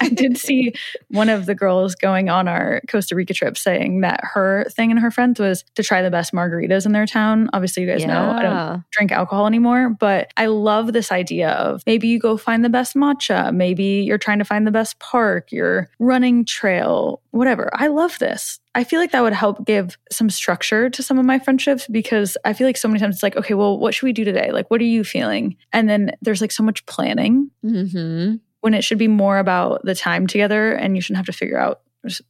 I 0.00 0.10
did 0.10 0.36
see 0.38 0.74
one 1.08 1.30
of 1.30 1.46
the 1.46 1.54
girls 1.54 1.94
going 1.94 2.28
on 2.28 2.46
our 2.46 2.82
Costa 2.88 3.14
Rica 3.14 3.32
trip 3.32 3.56
saying 3.56 4.02
that 4.02 4.20
her 4.22 4.66
thing 4.70 4.90
and 4.90 5.00
her 5.00 5.10
friends 5.10 5.40
was 5.40 5.64
to 5.76 5.82
try 5.82 6.02
the 6.02 6.10
best 6.10 6.32
margaritas 6.32 6.84
in 6.84 6.92
their 6.92 7.06
town. 7.06 7.48
Obviously, 7.54 7.84
you 7.84 7.88
guys 7.88 8.02
yeah. 8.02 8.08
know 8.08 8.30
I 8.30 8.42
don't 8.42 8.84
drink 8.90 9.12
alcohol 9.12 9.46
anymore, 9.46 9.88
but 9.88 10.32
I 10.36 10.46
love 10.46 10.92
this 10.92 11.10
idea 11.10 11.50
of 11.52 11.82
maybe 11.86 12.08
you 12.08 12.18
go 12.18 12.36
find 12.36 12.64
the 12.64 12.68
best 12.68 12.94
matcha, 12.94 13.54
maybe 13.54 14.09
you're 14.10 14.18
trying 14.18 14.40
to 14.40 14.44
find 14.44 14.66
the 14.66 14.72
best 14.72 14.98
park, 14.98 15.52
you're 15.52 15.88
running 16.00 16.44
trail, 16.44 17.22
whatever. 17.30 17.70
I 17.72 17.86
love 17.86 18.18
this. 18.18 18.58
I 18.74 18.82
feel 18.82 18.98
like 18.98 19.12
that 19.12 19.22
would 19.22 19.32
help 19.32 19.64
give 19.64 19.96
some 20.10 20.28
structure 20.28 20.90
to 20.90 21.02
some 21.02 21.16
of 21.16 21.24
my 21.24 21.38
friendships 21.38 21.86
because 21.86 22.36
I 22.44 22.52
feel 22.52 22.66
like 22.66 22.76
so 22.76 22.88
many 22.88 22.98
times 22.98 23.14
it's 23.14 23.22
like, 23.22 23.36
okay, 23.36 23.54
well, 23.54 23.78
what 23.78 23.94
should 23.94 24.06
we 24.06 24.12
do 24.12 24.24
today? 24.24 24.50
Like, 24.50 24.68
what 24.68 24.80
are 24.80 24.84
you 24.84 25.04
feeling? 25.04 25.56
And 25.72 25.88
then 25.88 26.10
there's 26.22 26.40
like 26.40 26.50
so 26.50 26.64
much 26.64 26.84
planning 26.86 27.52
mm-hmm. 27.64 28.36
when 28.62 28.74
it 28.74 28.82
should 28.82 28.98
be 28.98 29.08
more 29.08 29.38
about 29.38 29.84
the 29.84 29.94
time 29.94 30.26
together 30.26 30.72
and 30.72 30.96
you 30.96 31.00
shouldn't 31.00 31.18
have 31.18 31.26
to 31.26 31.32
figure 31.32 31.58
out, 31.58 31.82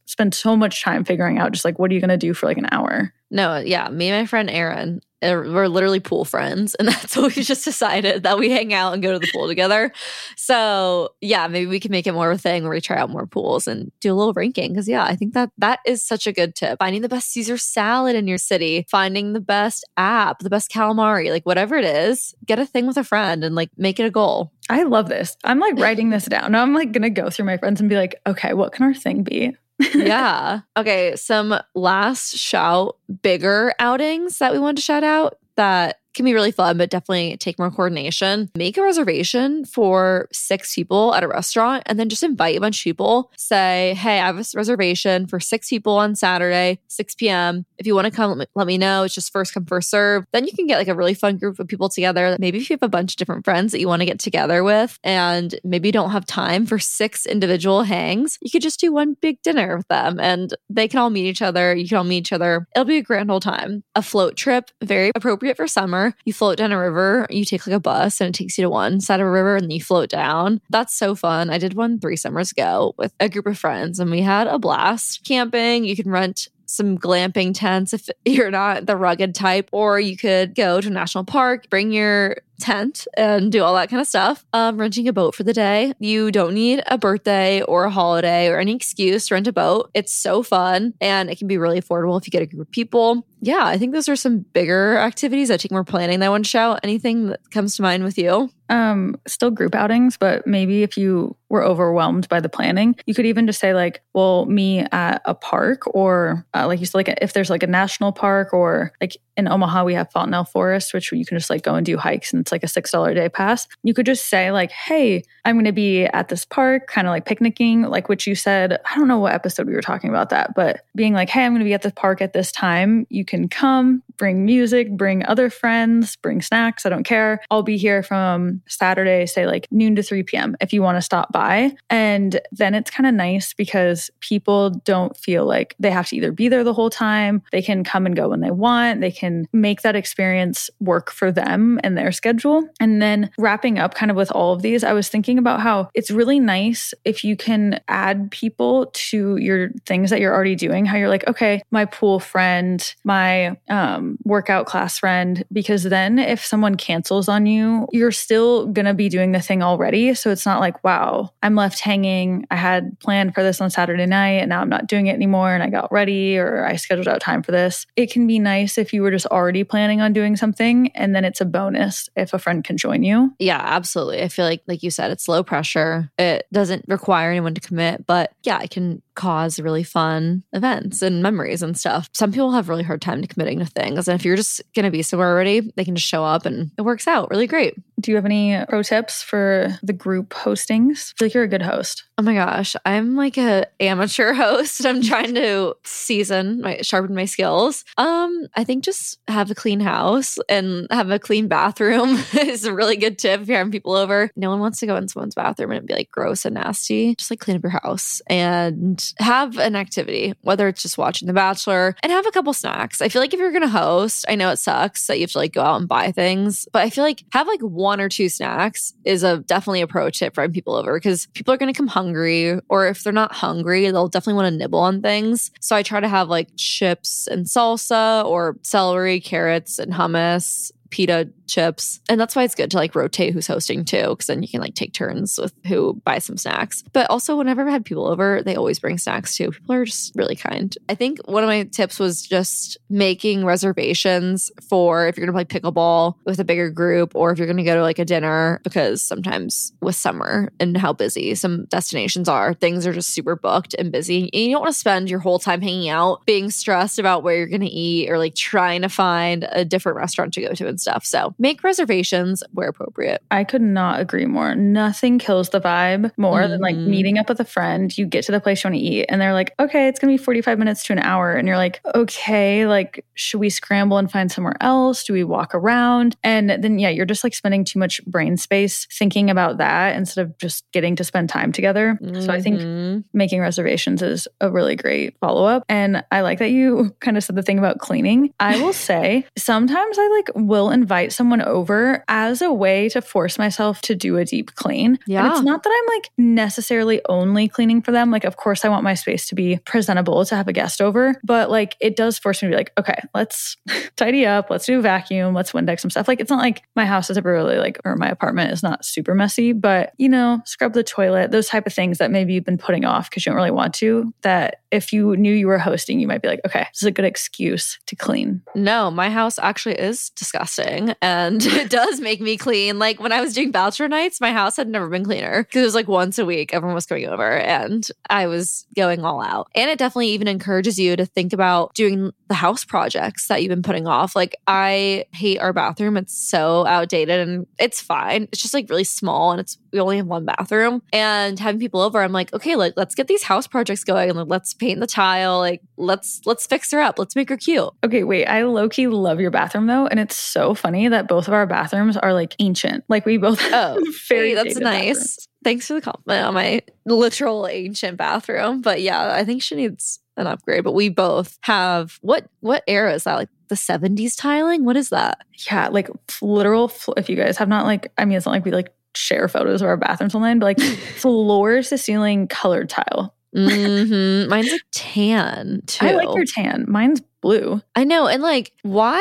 spend 0.05 0.35
so 0.35 0.55
much 0.55 0.83
time 0.83 1.03
figuring 1.03 1.39
out 1.39 1.51
just 1.51 1.65
like, 1.65 1.79
what 1.79 1.89
are 1.89 1.95
you 1.95 1.99
going 2.01 2.09
to 2.09 2.17
do 2.17 2.35
for 2.35 2.45
like 2.45 2.57
an 2.57 2.69
hour? 2.71 3.11
No, 3.31 3.57
yeah. 3.57 3.89
Me 3.89 4.09
and 4.09 4.21
my 4.21 4.27
friend 4.27 4.51
Aaron, 4.51 5.01
Er, 5.23 5.43
we're 5.51 5.67
literally 5.67 5.99
pool 5.99 6.25
friends 6.25 6.75
and 6.75 6.87
that's 6.87 7.15
what 7.15 7.35
we 7.35 7.43
just 7.43 7.63
decided 7.63 8.23
that 8.23 8.39
we 8.39 8.49
hang 8.49 8.73
out 8.73 8.93
and 8.93 9.03
go 9.03 9.11
to 9.11 9.19
the 9.19 9.29
pool 9.33 9.47
together. 9.47 9.91
So 10.35 11.09
yeah 11.21 11.47
maybe 11.47 11.67
we 11.67 11.79
can 11.79 11.91
make 11.91 12.07
it 12.07 12.13
more 12.13 12.31
of 12.31 12.37
a 12.37 12.41
thing 12.41 12.63
where 12.63 12.71
we 12.71 12.81
try 12.81 12.97
out 12.97 13.09
more 13.09 13.27
pools 13.27 13.67
and 13.67 13.91
do 14.01 14.13
a 14.13 14.15
little 14.15 14.33
ranking 14.33 14.71
because 14.71 14.87
yeah 14.87 15.03
i 15.03 15.15
think 15.15 15.33
that 15.33 15.49
that 15.57 15.79
is 15.85 16.03
such 16.03 16.27
a 16.27 16.31
good 16.31 16.55
tip. 16.55 16.79
Finding 16.79 17.01
the 17.01 17.09
best 17.09 17.29
caesar 17.31 17.57
salad 17.57 18.15
in 18.15 18.27
your 18.27 18.37
city 18.37 18.85
finding 18.89 19.33
the 19.33 19.39
best 19.41 19.87
app 19.97 20.39
the 20.39 20.49
best 20.49 20.71
calamari 20.71 21.29
like 21.29 21.45
whatever 21.45 21.75
it 21.75 21.85
is 21.85 22.33
get 22.45 22.59
a 22.59 22.65
thing 22.65 22.87
with 22.87 22.97
a 22.97 23.03
friend 23.03 23.43
and 23.43 23.55
like 23.55 23.69
make 23.77 23.99
it 23.99 24.05
a 24.05 24.11
goal. 24.11 24.51
I 24.69 24.83
love 24.83 25.09
this. 25.09 25.35
I'm 25.43 25.59
like 25.59 25.77
writing 25.77 26.11
this 26.11 26.25
down. 26.25 26.51
Now 26.51 26.61
i'm 26.61 26.73
like 26.73 26.91
gonna 26.91 27.09
go 27.09 27.29
through 27.29 27.45
my 27.45 27.57
friends 27.57 27.79
and 27.79 27.89
be 27.89 27.95
like 27.95 28.15
okay 28.25 28.53
what 28.53 28.73
can 28.73 28.85
our 28.85 28.93
thing 28.93 29.23
be 29.23 29.55
yeah. 29.93 30.61
Okay. 30.77 31.15
Some 31.15 31.59
last 31.75 32.37
shout 32.37 32.97
bigger 33.21 33.73
outings 33.79 34.39
that 34.39 34.51
we 34.51 34.59
want 34.59 34.77
to 34.77 34.81
shout 34.81 35.03
out 35.03 35.37
that 35.55 35.99
can 36.13 36.25
be 36.25 36.33
really 36.33 36.51
fun, 36.51 36.77
but 36.77 36.89
definitely 36.89 37.37
take 37.37 37.57
more 37.57 37.71
coordination. 37.71 38.49
Make 38.55 38.77
a 38.77 38.83
reservation 38.83 39.65
for 39.65 40.27
six 40.31 40.75
people 40.75 41.13
at 41.13 41.23
a 41.23 41.27
restaurant 41.27 41.83
and 41.85 41.99
then 41.99 42.09
just 42.09 42.23
invite 42.23 42.57
a 42.57 42.61
bunch 42.61 42.79
of 42.79 42.83
people. 42.83 43.31
Say, 43.37 43.95
hey, 43.97 44.19
I 44.19 44.25
have 44.25 44.37
a 44.37 44.45
reservation 44.55 45.27
for 45.27 45.39
six 45.39 45.69
people 45.69 45.97
on 45.97 46.15
Saturday, 46.15 46.79
6 46.87 47.15
p.m. 47.15 47.65
If 47.77 47.87
you 47.87 47.95
want 47.95 48.05
to 48.05 48.11
come, 48.11 48.43
let 48.55 48.67
me 48.67 48.77
know. 48.77 49.03
It's 49.03 49.15
just 49.15 49.31
first 49.31 49.53
come, 49.53 49.65
first 49.65 49.89
serve. 49.89 50.25
Then 50.33 50.45
you 50.45 50.51
can 50.53 50.67
get 50.67 50.77
like 50.77 50.87
a 50.87 50.95
really 50.95 51.13
fun 51.13 51.37
group 51.37 51.59
of 51.59 51.67
people 51.67 51.89
together. 51.89 52.35
Maybe 52.39 52.57
if 52.57 52.69
you 52.69 52.75
have 52.75 52.83
a 52.83 52.89
bunch 52.89 53.13
of 53.13 53.17
different 53.17 53.45
friends 53.45 53.71
that 53.71 53.79
you 53.79 53.87
want 53.87 54.01
to 54.01 54.05
get 54.05 54.19
together 54.19 54.63
with, 54.63 54.97
and 55.03 55.55
maybe 55.63 55.87
you 55.87 55.93
don't 55.93 56.11
have 56.11 56.25
time 56.25 56.65
for 56.65 56.79
six 56.79 57.25
individual 57.25 57.83
hangs, 57.83 58.37
you 58.41 58.49
could 58.49 58.61
just 58.61 58.79
do 58.79 58.91
one 58.91 59.15
big 59.21 59.41
dinner 59.41 59.77
with 59.77 59.87
them 59.87 60.19
and 60.19 60.53
they 60.69 60.87
can 60.87 60.99
all 60.99 61.09
meet 61.09 61.25
each 61.25 61.41
other. 61.41 61.73
You 61.75 61.87
can 61.87 61.97
all 61.97 62.03
meet 62.03 62.17
each 62.17 62.33
other. 62.33 62.67
It'll 62.75 62.85
be 62.85 62.97
a 62.97 63.01
grand 63.01 63.31
old 63.31 63.43
time. 63.43 63.83
A 63.95 64.01
float 64.01 64.35
trip, 64.35 64.71
very 64.81 65.11
appropriate 65.15 65.57
for 65.57 65.67
summer 65.67 66.00
You 66.25 66.33
float 66.33 66.57
down 66.57 66.71
a 66.71 66.79
river, 66.79 67.27
you 67.29 67.45
take 67.45 67.65
like 67.65 67.75
a 67.75 67.79
bus 67.79 68.21
and 68.21 68.29
it 68.29 68.37
takes 68.37 68.57
you 68.57 68.63
to 68.63 68.69
one 68.69 68.99
side 69.01 69.19
of 69.19 69.27
a 69.27 69.31
river 69.31 69.55
and 69.55 69.63
then 69.63 69.71
you 69.71 69.81
float 69.81 70.09
down. 70.09 70.61
That's 70.69 70.95
so 70.95 71.15
fun. 71.15 71.49
I 71.49 71.57
did 71.57 71.73
one 71.73 71.99
three 71.99 72.15
summers 72.15 72.51
ago 72.51 72.93
with 72.97 73.13
a 73.19 73.29
group 73.29 73.47
of 73.47 73.57
friends 73.57 73.99
and 73.99 74.11
we 74.11 74.21
had 74.21 74.47
a 74.47 74.59
blast. 74.59 75.23
Camping, 75.25 75.85
you 75.85 75.95
can 75.95 76.09
rent 76.11 76.47
some 76.71 76.97
glamping 76.97 77.53
tents 77.53 77.93
if 77.93 78.09
you're 78.25 78.51
not 78.51 78.85
the 78.85 78.95
rugged 78.95 79.35
type, 79.35 79.69
or 79.71 79.99
you 79.99 80.17
could 80.17 80.55
go 80.55 80.81
to 80.81 80.87
a 80.87 80.91
national 80.91 81.25
park, 81.25 81.69
bring 81.69 81.91
your 81.91 82.37
tent 82.61 83.07
and 83.17 83.51
do 83.51 83.63
all 83.63 83.73
that 83.75 83.89
kind 83.89 83.99
of 83.99 84.07
stuff. 84.07 84.45
Um, 84.53 84.77
renting 84.77 85.07
a 85.07 85.13
boat 85.13 85.35
for 85.35 85.43
the 85.43 85.53
day. 85.53 85.93
You 85.99 86.31
don't 86.31 86.53
need 86.53 86.81
a 86.87 86.97
birthday 86.97 87.61
or 87.63 87.85
a 87.85 87.89
holiday 87.89 88.47
or 88.47 88.59
any 88.59 88.75
excuse 88.75 89.27
to 89.27 89.33
rent 89.33 89.47
a 89.47 89.53
boat. 89.53 89.89
It's 89.93 90.13
so 90.13 90.43
fun 90.43 90.93
and 91.01 91.29
it 91.29 91.37
can 91.37 91.47
be 91.47 91.57
really 91.57 91.81
affordable 91.81 92.19
if 92.19 92.27
you 92.27 92.31
get 92.31 92.43
a 92.43 92.45
group 92.45 92.67
of 92.67 92.71
people. 92.71 93.25
Yeah, 93.41 93.65
I 93.65 93.77
think 93.77 93.93
those 93.93 94.07
are 94.07 94.15
some 94.15 94.39
bigger 94.39 94.97
activities 94.97 95.47
that 95.47 95.59
take 95.59 95.71
more 95.71 95.83
planning 95.83 96.19
that 96.19 96.27
I 96.27 96.29
want 96.29 96.45
shout. 96.45 96.79
Anything 96.83 97.27
that 97.27 97.49
comes 97.49 97.75
to 97.77 97.81
mind 97.81 98.03
with 98.03 98.17
you? 98.17 98.51
Um, 98.71 99.17
still 99.27 99.51
group 99.51 99.75
outings, 99.75 100.17
but 100.17 100.47
maybe 100.47 100.81
if 100.81 100.97
you 100.97 101.35
were 101.49 101.61
overwhelmed 101.63 102.29
by 102.29 102.39
the 102.39 102.49
planning, 102.49 102.95
you 103.05 103.13
could 103.13 103.25
even 103.27 103.45
just 103.45 103.59
say 103.59 103.73
like, 103.73 104.01
"Well, 104.13 104.45
me 104.45 104.79
at 104.93 105.21
a 105.25 105.35
park," 105.35 105.83
or 105.93 106.45
uh, 106.55 106.67
like 106.67 106.79
you 106.79 106.85
said, 106.87 106.97
like 106.97 107.09
if 107.21 107.33
there's 107.33 107.49
like 107.49 107.63
a 107.63 107.67
national 107.67 108.13
park, 108.13 108.53
or 108.53 108.93
like 109.01 109.17
in 109.41 109.51
Omaha 109.51 109.83
we 109.83 109.93
have 109.93 110.11
Fontenelle 110.11 110.45
Forest, 110.45 110.93
which 110.93 111.11
you 111.11 111.25
can 111.25 111.37
just 111.37 111.49
like 111.49 111.63
go 111.63 111.75
and 111.75 111.85
do 111.85 111.97
hikes, 111.97 112.31
and 112.31 112.39
it's 112.39 112.51
like 112.51 112.63
a 112.63 112.67
six 112.67 112.91
dollar 112.91 113.09
a 113.11 113.15
day 113.15 113.29
pass. 113.29 113.67
You 113.83 113.93
could 113.93 114.05
just 114.05 114.27
say 114.27 114.51
like, 114.51 114.71
"Hey, 114.71 115.23
I'm 115.43 115.55
going 115.55 115.65
to 115.65 115.71
be 115.71 116.05
at 116.05 116.29
this 116.29 116.45
park, 116.45 116.87
kind 116.87 117.07
of 117.07 117.11
like 117.11 117.25
picnicking," 117.25 117.83
like 117.83 118.07
which 118.07 118.27
you 118.27 118.35
said. 118.35 118.79
I 118.89 118.95
don't 118.95 119.07
know 119.07 119.19
what 119.19 119.33
episode 119.33 119.67
we 119.67 119.73
were 119.73 119.81
talking 119.81 120.09
about 120.09 120.29
that, 120.29 120.53
but 120.55 120.85
being 120.95 121.13
like, 121.13 121.29
"Hey, 121.29 121.43
I'm 121.43 121.51
going 121.51 121.59
to 121.59 121.65
be 121.65 121.73
at 121.73 121.81
the 121.81 121.91
park 121.91 122.21
at 122.21 122.33
this 122.33 122.51
time. 122.51 123.05
You 123.09 123.25
can 123.25 123.49
come, 123.49 124.03
bring 124.17 124.45
music, 124.45 124.91
bring 124.91 125.25
other 125.25 125.49
friends, 125.49 126.15
bring 126.15 126.41
snacks. 126.41 126.85
I 126.85 126.89
don't 126.89 127.03
care. 127.03 127.41
I'll 127.49 127.63
be 127.63 127.77
here 127.77 128.03
from 128.03 128.61
Saturday, 128.67 129.25
say 129.25 129.47
like 129.47 129.67
noon 129.71 129.95
to 129.95 130.03
3 130.03 130.21
p.m. 130.23 130.55
if 130.61 130.71
you 130.73 130.83
want 130.83 130.97
to 130.97 131.01
stop 131.01 131.31
by. 131.31 131.71
And 131.89 132.39
then 132.51 132.75
it's 132.75 132.91
kind 132.91 133.07
of 133.07 133.15
nice 133.15 133.53
because 133.53 134.11
people 134.19 134.69
don't 134.69 135.17
feel 135.17 135.45
like 135.45 135.75
they 135.79 135.89
have 135.89 136.07
to 136.09 136.15
either 136.15 136.31
be 136.31 136.49
there 136.49 136.63
the 136.63 136.73
whole 136.73 136.91
time. 136.91 137.41
They 137.51 137.63
can 137.63 137.83
come 137.83 138.05
and 138.05 138.15
go 138.15 138.29
when 138.29 138.41
they 138.41 138.51
want. 138.51 139.01
They 139.01 139.11
can 139.11 139.30
make 139.53 139.81
that 139.81 139.95
experience 139.95 140.69
work 140.79 141.11
for 141.11 141.31
them 141.31 141.79
and 141.83 141.97
their 141.97 142.11
schedule. 142.11 142.67
And 142.79 143.01
then 143.01 143.29
wrapping 143.37 143.79
up 143.79 143.93
kind 143.93 144.11
of 144.11 144.17
with 144.17 144.31
all 144.31 144.53
of 144.53 144.61
these, 144.61 144.83
I 144.83 144.93
was 144.93 145.09
thinking 145.09 145.37
about 145.37 145.61
how 145.61 145.89
it's 145.93 146.11
really 146.11 146.39
nice 146.39 146.93
if 147.05 147.23
you 147.23 147.35
can 147.35 147.79
add 147.87 148.31
people 148.31 148.91
to 148.93 149.37
your 149.37 149.71
things 149.85 150.09
that 150.09 150.19
you're 150.19 150.33
already 150.33 150.55
doing, 150.55 150.85
how 150.85 150.97
you're 150.97 151.09
like, 151.09 151.27
okay, 151.27 151.61
my 151.71 151.85
pool 151.85 152.19
friend, 152.19 152.95
my 153.03 153.57
um, 153.69 154.17
workout 154.23 154.65
class 154.65 154.97
friend 154.97 155.43
because 155.51 155.83
then 155.83 156.19
if 156.19 156.43
someone 156.43 156.75
cancels 156.75 157.27
on 157.27 157.45
you, 157.45 157.87
you're 157.91 158.11
still 158.11 158.67
going 158.67 158.85
to 158.85 158.93
be 158.93 159.09
doing 159.09 159.31
the 159.31 159.41
thing 159.41 159.61
already. 159.61 160.13
So 160.13 160.31
it's 160.31 160.45
not 160.45 160.59
like, 160.59 160.83
wow, 160.83 161.31
I'm 161.43 161.55
left 161.55 161.79
hanging. 161.79 162.45
I 162.49 162.55
had 162.55 162.99
planned 162.99 163.33
for 163.33 163.43
this 163.43 163.61
on 163.61 163.69
Saturday 163.69 164.05
night 164.05 164.41
and 164.41 164.49
now 164.49 164.61
I'm 164.61 164.69
not 164.69 164.87
doing 164.87 165.07
it 165.07 165.13
anymore 165.13 165.53
and 165.53 165.63
I 165.63 165.69
got 165.69 165.91
ready 165.91 166.37
or 166.37 166.65
I 166.65 166.75
scheduled 166.75 167.07
out 167.07 167.21
time 167.21 167.43
for 167.43 167.51
this. 167.51 167.85
It 167.95 168.11
can 168.11 168.27
be 168.27 168.39
nice 168.39 168.77
if 168.77 168.93
you 168.93 169.01
were 169.01 169.10
just 169.11 169.25
already 169.27 169.63
planning 169.63 170.01
on 170.01 170.13
doing 170.13 170.35
something 170.35 170.91
and 170.95 171.15
then 171.15 171.25
it's 171.25 171.41
a 171.41 171.45
bonus 171.45 172.09
if 172.15 172.33
a 172.33 172.39
friend 172.39 172.63
can 172.63 172.77
join 172.77 173.03
you. 173.03 173.33
Yeah, 173.39 173.61
absolutely. 173.61 174.21
I 174.21 174.27
feel 174.27 174.45
like 174.45 174.63
like 174.67 174.83
you 174.83 174.91
said 174.91 175.11
it's 175.11 175.27
low 175.27 175.43
pressure. 175.43 176.11
It 176.17 176.47
doesn't 176.51 176.85
require 176.87 177.29
anyone 177.29 177.53
to 177.53 177.61
commit, 177.61 178.05
but 178.05 178.33
yeah, 178.43 178.57
I 178.57 178.67
can 178.67 179.01
cause 179.21 179.59
really 179.59 179.83
fun 179.83 180.43
events 180.51 181.03
and 181.03 181.21
memories 181.21 181.61
and 181.61 181.77
stuff. 181.77 182.09
Some 182.11 182.31
people 182.31 182.53
have 182.53 182.69
really 182.69 182.81
hard 182.81 183.03
time 183.03 183.21
committing 183.27 183.59
to 183.59 183.65
things. 183.65 184.07
And 184.07 184.19
if 184.19 184.25
you're 184.25 184.35
just 184.35 184.63
going 184.73 184.85
to 184.85 184.89
be 184.89 185.03
somewhere 185.03 185.29
already, 185.29 185.59
they 185.75 185.85
can 185.85 185.95
just 185.95 186.07
show 186.07 186.23
up 186.23 186.47
and 186.47 186.71
it 186.75 186.81
works 186.81 187.07
out 187.07 187.29
really 187.29 187.45
great. 187.45 187.75
Do 187.99 188.09
you 188.09 188.15
have 188.15 188.25
any 188.25 188.57
pro 188.67 188.81
tips 188.81 189.21
for 189.21 189.77
the 189.83 189.93
group 189.93 190.29
hostings? 190.29 191.13
I 191.13 191.17
feel 191.17 191.25
like 191.27 191.33
you're 191.35 191.43
a 191.43 191.47
good 191.47 191.61
host. 191.61 192.05
Oh 192.17 192.23
my 192.23 192.33
gosh, 192.33 192.75
I'm 192.83 193.15
like 193.15 193.37
a 193.37 193.67
amateur 193.79 194.33
host. 194.45 194.83
I'm 194.85 195.03
trying 195.03 195.35
to 195.35 195.75
season 195.83 196.61
my 196.61 196.81
sharpen 196.81 197.13
my 197.13 197.25
skills. 197.25 197.85
Um, 197.97 198.47
I 198.55 198.63
think 198.63 198.83
just 198.83 199.19
have 199.27 199.51
a 199.51 199.55
clean 199.55 199.79
house 199.79 200.39
and 200.49 200.87
have 200.89 201.11
a 201.11 201.19
clean 201.19 201.47
bathroom 201.47 202.17
is 202.33 202.65
a 202.65 202.73
really 202.73 202.97
good 202.97 203.19
tip 203.19 203.41
if 203.41 203.47
you're 203.47 203.57
having 203.57 203.71
people 203.71 203.93
over. 203.93 204.31
No 204.35 204.49
one 204.49 204.59
wants 204.59 204.79
to 204.79 204.87
go 204.87 204.95
in 204.95 205.07
someone's 205.07 205.35
bathroom 205.35 205.71
and 205.71 205.85
be 205.85 205.93
like 205.93 206.09
gross 206.09 206.43
and 206.43 206.55
nasty. 206.55 207.13
Just 207.15 207.29
like 207.29 207.39
clean 207.39 207.57
up 207.57 207.63
your 207.63 207.79
house 207.83 208.21
and 208.27 209.10
have 209.19 209.57
an 209.57 209.75
activity, 209.75 210.33
whether 210.41 210.67
it's 210.67 210.81
just 210.81 210.97
watching 210.97 211.27
The 211.27 211.33
Bachelor 211.33 211.95
and 212.03 212.11
have 212.11 212.27
a 212.27 212.31
couple 212.31 212.53
snacks. 212.53 213.01
I 213.01 213.09
feel 213.09 213.21
like 213.21 213.33
if 213.33 213.39
you're 213.39 213.51
gonna 213.51 213.67
host, 213.67 214.25
I 214.27 214.35
know 214.35 214.49
it 214.49 214.57
sucks 214.57 215.07
that 215.07 215.17
you 215.17 215.23
have 215.23 215.31
to 215.31 215.37
like 215.39 215.53
go 215.53 215.61
out 215.61 215.79
and 215.79 215.87
buy 215.87 216.11
things, 216.11 216.67
but 216.71 216.83
I 216.83 216.89
feel 216.89 217.03
like 217.03 217.23
have 217.31 217.47
like 217.47 217.61
one 217.61 217.99
or 217.99 218.09
two 218.09 218.29
snacks 218.29 218.93
is 219.05 219.23
a 219.23 219.39
definitely 219.39 219.81
a 219.81 219.87
pro 219.87 220.09
tip 220.09 220.35
for 220.35 220.47
people 220.49 220.75
over 220.75 220.97
because 220.97 221.27
people 221.33 221.53
are 221.53 221.57
gonna 221.57 221.73
come 221.73 221.87
hungry 221.87 222.11
hungry, 222.11 222.59
or 222.69 222.87
if 222.87 223.03
they're 223.03 223.13
not 223.13 223.31
hungry, 223.31 223.89
they'll 223.89 224.07
definitely 224.07 224.41
want 224.41 224.51
to 224.51 224.57
nibble 224.57 224.79
on 224.79 225.01
things. 225.01 225.51
So 225.59 225.75
I 225.75 225.83
try 225.83 225.99
to 225.99 226.07
have 226.07 226.29
like 226.29 226.49
chips 226.57 227.27
and 227.27 227.45
salsa 227.45 228.25
or 228.25 228.57
celery, 228.63 229.19
carrots, 229.19 229.79
and 229.79 229.93
hummus 229.93 230.71
pita 230.89 231.29
chips. 231.51 231.99
And 232.09 232.19
that's 232.19 232.35
why 232.35 232.43
it's 232.43 232.55
good 232.55 232.71
to 232.71 232.77
like 232.77 232.95
rotate 232.95 233.33
who's 233.33 233.47
hosting 233.47 233.85
too, 233.85 234.09
because 234.09 234.27
then 234.27 234.41
you 234.41 234.47
can 234.47 234.61
like 234.61 234.73
take 234.73 234.93
turns 234.93 235.37
with 235.37 235.53
who 235.67 236.01
buys 236.05 236.25
some 236.25 236.37
snacks. 236.37 236.83
But 236.93 237.09
also, 237.09 237.37
whenever 237.37 237.61
I've 237.61 237.71
had 237.71 237.85
people 237.85 238.07
over, 238.07 238.41
they 238.43 238.55
always 238.55 238.79
bring 238.79 238.97
snacks 238.97 239.35
too. 239.35 239.51
People 239.51 239.75
are 239.75 239.85
just 239.85 240.15
really 240.15 240.35
kind. 240.35 240.75
I 240.89 240.95
think 240.95 241.19
one 241.25 241.43
of 241.43 241.47
my 241.47 241.63
tips 241.63 241.99
was 241.99 242.21
just 242.21 242.77
making 242.89 243.45
reservations 243.45 244.51
for 244.67 245.07
if 245.07 245.17
you're 245.17 245.25
gonna 245.25 245.45
play 245.45 245.59
pickleball 245.59 246.15
with 246.25 246.39
a 246.39 246.45
bigger 246.45 246.69
group 246.69 247.15
or 247.15 247.31
if 247.31 247.37
you're 247.37 247.47
gonna 247.47 247.63
go 247.63 247.75
to 247.75 247.81
like 247.81 247.99
a 247.99 248.05
dinner, 248.05 248.61
because 248.63 249.01
sometimes 249.01 249.73
with 249.81 249.95
summer 249.95 250.51
and 250.59 250.77
how 250.77 250.93
busy 250.93 251.35
some 251.35 251.65
destinations 251.65 252.29
are, 252.29 252.53
things 252.53 252.87
are 252.87 252.93
just 252.93 253.09
super 253.09 253.35
booked 253.35 253.73
and 253.75 253.91
busy. 253.91 254.29
And 254.33 254.43
you 254.43 254.51
don't 254.51 254.61
want 254.61 254.73
to 254.73 254.79
spend 254.79 255.09
your 255.09 255.19
whole 255.19 255.39
time 255.39 255.61
hanging 255.61 255.89
out 255.89 256.25
being 256.25 256.49
stressed 256.49 256.99
about 256.99 257.23
where 257.23 257.35
you're 257.35 257.47
gonna 257.47 257.67
eat 257.69 258.09
or 258.09 258.17
like 258.17 258.35
trying 258.35 258.81
to 258.81 258.89
find 258.89 259.47
a 259.51 259.65
different 259.65 259.97
restaurant 259.97 260.33
to 260.33 260.41
go 260.41 260.53
to 260.53 260.67
and 260.67 260.79
stuff. 260.79 261.05
So 261.05 261.33
make 261.41 261.63
reservations 261.63 262.43
where 262.53 262.69
appropriate. 262.69 263.21
I 263.31 263.43
could 263.43 263.61
not 263.61 263.99
agree 263.99 264.25
more. 264.25 264.55
Nothing 264.55 265.19
kills 265.19 265.49
the 265.49 265.59
vibe 265.59 266.11
more 266.17 266.41
mm-hmm. 266.41 266.51
than 266.51 266.61
like 266.61 266.75
Mm-hmm. 266.75 266.89
meeting 266.89 267.17
up 267.17 267.27
with 267.27 267.39
a 267.41 267.45
friend. 267.45 267.95
You 267.97 268.05
get 268.05 268.23
to 268.25 268.31
the 268.31 268.39
place 268.39 268.63
you 268.63 268.69
want 268.69 268.75
to 268.79 268.81
eat, 268.81 269.05
and 269.09 269.19
they're 269.19 269.33
like, 269.33 269.53
okay, 269.59 269.87
it's 269.87 269.99
going 269.99 270.15
to 270.15 270.17
be 270.19 270.23
45 270.23 270.57
minutes 270.57 270.83
to 270.85 270.93
an 270.93 270.99
hour. 270.99 271.33
And 271.33 271.47
you're 271.47 271.57
like, 271.57 271.81
okay, 271.95 272.65
like, 272.65 273.03
should 273.15 273.39
we 273.39 273.49
scramble 273.49 273.97
and 273.97 274.09
find 274.09 274.31
somewhere 274.31 274.55
else? 274.61 275.03
Do 275.03 275.13
we 275.13 275.23
walk 275.23 275.53
around? 275.53 276.15
And 276.23 276.49
then, 276.51 276.79
yeah, 276.79 276.89
you're 276.89 277.05
just 277.05 277.23
like 277.23 277.33
spending 277.33 277.65
too 277.65 277.79
much 277.79 278.03
brain 278.05 278.37
space 278.37 278.87
thinking 278.97 279.29
about 279.29 279.57
that 279.57 279.95
instead 279.97 280.25
of 280.25 280.37
just 280.37 280.63
getting 280.71 280.95
to 280.95 281.03
spend 281.03 281.27
time 281.29 281.51
together. 281.51 281.99
So 282.19 282.31
I 282.31 282.39
think 282.41 282.59
Mhm. 282.61 283.03
making 283.13 283.41
reservations 283.41 284.01
is 284.01 284.27
a 284.39 284.49
really 284.51 284.75
great 284.75 285.17
follow 285.19 285.45
up. 285.45 285.63
And 285.67 286.03
I 286.11 286.21
like 286.21 286.39
that 286.39 286.51
you 286.51 286.95
kind 287.01 287.17
of 287.17 287.23
said 287.23 287.35
the 287.35 287.41
thing 287.43 287.57
about 287.57 287.79
cleaning. 287.79 288.33
I 288.39 288.59
will 288.61 288.73
say 288.89 289.25
sometimes 289.37 289.97
I 289.99 290.07
like 290.07 290.29
will 290.35 290.69
invite 290.69 291.11
someone 291.11 291.30
over 291.39 292.03
as 292.09 292.41
a 292.41 292.51
way 292.51 292.89
to 292.89 293.01
force 293.01 293.37
myself 293.37 293.79
to 293.83 293.95
do 293.95 294.17
a 294.17 294.25
deep 294.25 294.55
clean. 294.55 294.95
But 294.95 295.07
Yeah. 295.07 295.31
it's 295.31 295.41
not 295.43 295.63
that 295.63 295.69
I'm 295.71 295.95
like 295.95 296.09
necessarily 296.17 296.99
only 297.07 297.47
cleaning 297.47 297.81
for 297.81 297.91
them. 297.91 298.11
Like, 298.11 298.23
of 298.25 298.35
course, 298.35 298.65
I 298.65 298.69
want 298.69 298.83
my 298.83 298.95
space 298.95 299.27
to 299.29 299.35
be 299.35 299.57
presentable 299.65 300.25
to 300.25 300.35
have 300.35 300.47
a 300.47 300.53
guest 300.53 300.81
over, 300.81 301.13
but 301.23 301.51
like 301.51 301.77
it 301.79 301.95
does 301.95 302.17
force 302.17 302.41
me 302.41 302.47
to 302.47 302.51
be 302.51 302.57
like, 302.57 302.73
okay, 302.79 302.99
let's 303.13 303.55
tidy 303.95 304.25
up, 304.25 304.49
let's 304.49 304.65
do 304.65 304.79
a 304.79 304.81
vacuum, 304.81 305.33
let's 305.33 305.51
Windex 305.51 305.81
some 305.81 305.91
stuff. 305.91 306.07
Like, 306.07 306.19
it's 306.19 306.31
not 306.31 306.39
like 306.39 306.63
my 306.75 306.85
house 306.85 307.09
is 307.11 307.17
ever 307.17 307.31
really 307.31 307.57
like, 307.57 307.79
or 307.85 307.95
my 307.95 308.09
apartment 308.09 308.51
is 308.51 308.63
not 308.63 308.83
super 308.83 309.13
messy, 309.13 309.53
but 309.53 309.93
you 309.99 310.09
know, 310.09 310.41
scrub 310.45 310.73
the 310.73 310.83
toilet, 310.83 311.29
those 311.31 311.47
type 311.47 311.67
of 311.67 311.73
things 311.73 311.99
that 311.99 312.09
maybe 312.09 312.33
you've 312.33 312.43
been 312.45 312.57
putting 312.57 312.85
off 312.85 313.09
because 313.09 313.25
you 313.25 313.29
don't 313.29 313.37
really 313.37 313.51
want 313.51 313.73
to. 313.75 314.11
That 314.23 314.60
if 314.71 314.93
you 314.93 315.15
knew 315.15 315.33
you 315.33 315.47
were 315.47 315.57
hosting, 315.57 315.99
you 315.99 316.07
might 316.07 316.21
be 316.21 316.27
like, 316.27 316.41
okay, 316.45 316.67
this 316.71 316.81
is 316.81 316.87
a 316.87 316.91
good 316.91 317.05
excuse 317.05 317.79
to 317.87 317.95
clean. 317.95 318.41
No, 318.55 318.89
my 318.89 319.09
house 319.09 319.37
actually 319.39 319.75
is 319.75 320.09
disgusting 320.11 320.93
and 321.01 321.45
it 321.45 321.69
does 321.69 321.99
make 321.99 322.21
me 322.21 322.37
clean. 322.37 322.79
Like 322.79 322.99
when 322.99 323.11
I 323.11 323.21
was 323.21 323.33
doing 323.33 323.51
bachelor 323.51 323.87
nights, 323.87 324.21
my 324.21 324.31
house 324.31 324.57
had 324.57 324.67
never 324.67 324.87
been 324.87 325.05
cleaner 325.05 325.43
because 325.43 325.61
it 325.61 325.65
was 325.65 325.75
like 325.75 325.87
once 325.87 326.17
a 326.17 326.25
week, 326.25 326.53
everyone 326.53 326.75
was 326.75 326.85
coming 326.85 327.07
over 327.07 327.37
and 327.37 327.87
I 328.09 328.27
was 328.27 328.65
going 328.75 329.03
all 329.03 329.21
out. 329.21 329.47
And 329.55 329.69
it 329.69 329.77
definitely 329.77 330.09
even 330.09 330.27
encourages 330.27 330.79
you 330.79 330.95
to 330.95 331.05
think 331.05 331.33
about 331.33 331.73
doing 331.73 332.11
the 332.27 332.35
house 332.35 332.63
projects 332.63 333.27
that 333.27 333.41
you've 333.41 333.49
been 333.49 333.61
putting 333.61 333.87
off. 333.87 334.15
Like 334.15 334.35
I 334.47 335.05
hate 335.11 335.39
our 335.39 335.53
bathroom. 335.53 335.97
It's 335.97 336.17
so 336.17 336.65
outdated 336.65 337.27
and 337.27 337.45
it's 337.59 337.81
fine. 337.81 338.23
It's 338.31 338.41
just 338.41 338.53
like 338.53 338.69
really 338.69 338.85
small 338.85 339.31
and 339.31 339.41
it's 339.41 339.57
we 339.73 339.79
only 339.79 339.97
have 339.97 340.07
one 340.07 340.25
bathroom. 340.25 340.81
And 340.93 341.39
having 341.39 341.59
people 341.59 341.81
over, 341.81 342.01
I'm 342.01 342.11
like, 342.11 342.33
okay, 342.33 342.55
like 342.55 342.73
let's 342.77 342.95
get 342.95 343.07
these 343.07 343.23
house 343.23 343.47
projects 343.47 343.83
going 343.83 344.09
and 344.09 344.19
like, 344.19 344.27
let's 344.27 344.53
paint 344.61 344.79
the 344.79 344.87
tile. 344.87 345.39
Like 345.39 345.61
let's 345.75 346.21
let's 346.25 346.45
fix 346.47 346.71
her 346.71 346.79
up. 346.79 346.97
Let's 346.97 347.15
make 347.15 347.27
her 347.27 347.35
cute. 347.35 347.69
Okay, 347.83 348.03
wait. 348.05 348.25
I 348.27 348.43
low 348.43 348.69
key 348.69 348.87
love 348.87 349.19
your 349.19 349.31
bathroom 349.31 349.67
though, 349.67 349.87
and 349.87 349.99
it's 349.99 350.15
so 350.15 350.53
funny 350.53 350.87
that 350.87 351.09
both 351.09 351.27
of 351.27 351.33
our 351.33 351.45
bathrooms 351.45 351.97
are 351.97 352.13
like 352.13 352.35
ancient. 352.39 352.85
Like 352.87 353.05
we 353.05 353.17
both 353.17 353.39
have 353.41 353.75
Oh, 353.77 353.91
very 354.07 354.29
Hey, 354.29 354.35
that's 354.35 354.57
nice. 354.57 354.87
bathrooms. 354.95 355.27
Thanks 355.43 355.67
for 355.67 355.73
the 355.73 355.81
compliment 355.81 356.25
on 356.25 356.33
my 356.35 356.61
literal 356.85 357.47
ancient 357.47 357.97
bathroom. 357.97 358.61
But 358.61 358.81
yeah, 358.81 359.13
I 359.13 359.25
think 359.25 359.41
she 359.43 359.55
needs 359.55 359.99
an 360.15 360.27
upgrade. 360.27 360.63
But 360.63 360.73
we 360.73 360.87
both 360.89 361.37
have 361.41 361.97
what 362.01 362.27
what 362.39 362.63
era 362.67 362.93
is 362.93 363.03
that? 363.03 363.15
Like 363.15 363.29
the 363.49 363.55
70s 363.55 364.15
tiling? 364.17 364.63
What 364.63 364.77
is 364.77 364.89
that? 364.91 365.25
Yeah, 365.51 365.67
like 365.69 365.89
literal. 366.21 366.71
If 366.95 367.09
you 367.09 367.15
guys 367.17 367.37
have 367.37 367.49
not 367.49 367.65
like, 367.65 367.91
I 367.97 368.05
mean, 368.05 368.15
it's 368.15 368.25
not 368.25 368.31
like 368.31 368.45
we 368.45 368.51
like 368.51 368.71
share 368.93 369.27
photos 369.27 369.61
of 369.61 369.67
our 369.67 369.77
bathrooms 369.77 370.13
online, 370.15 370.39
but 370.39 370.45
like 370.45 370.59
floors 370.97 371.69
to 371.69 371.77
ceiling 371.77 372.27
colored 372.27 372.69
tile. 372.69 373.13
Hmm 373.33 374.27
Mine's 374.27 374.51
like 374.51 374.61
tan 374.71 375.61
too. 375.65 375.85
I 375.85 375.93
like 375.93 376.15
your 376.15 376.25
tan. 376.25 376.65
Mine's 376.67 377.01
blue. 377.21 377.61
I 377.75 377.83
know. 377.83 378.07
And 378.07 378.21
like, 378.21 378.51
why 378.63 378.99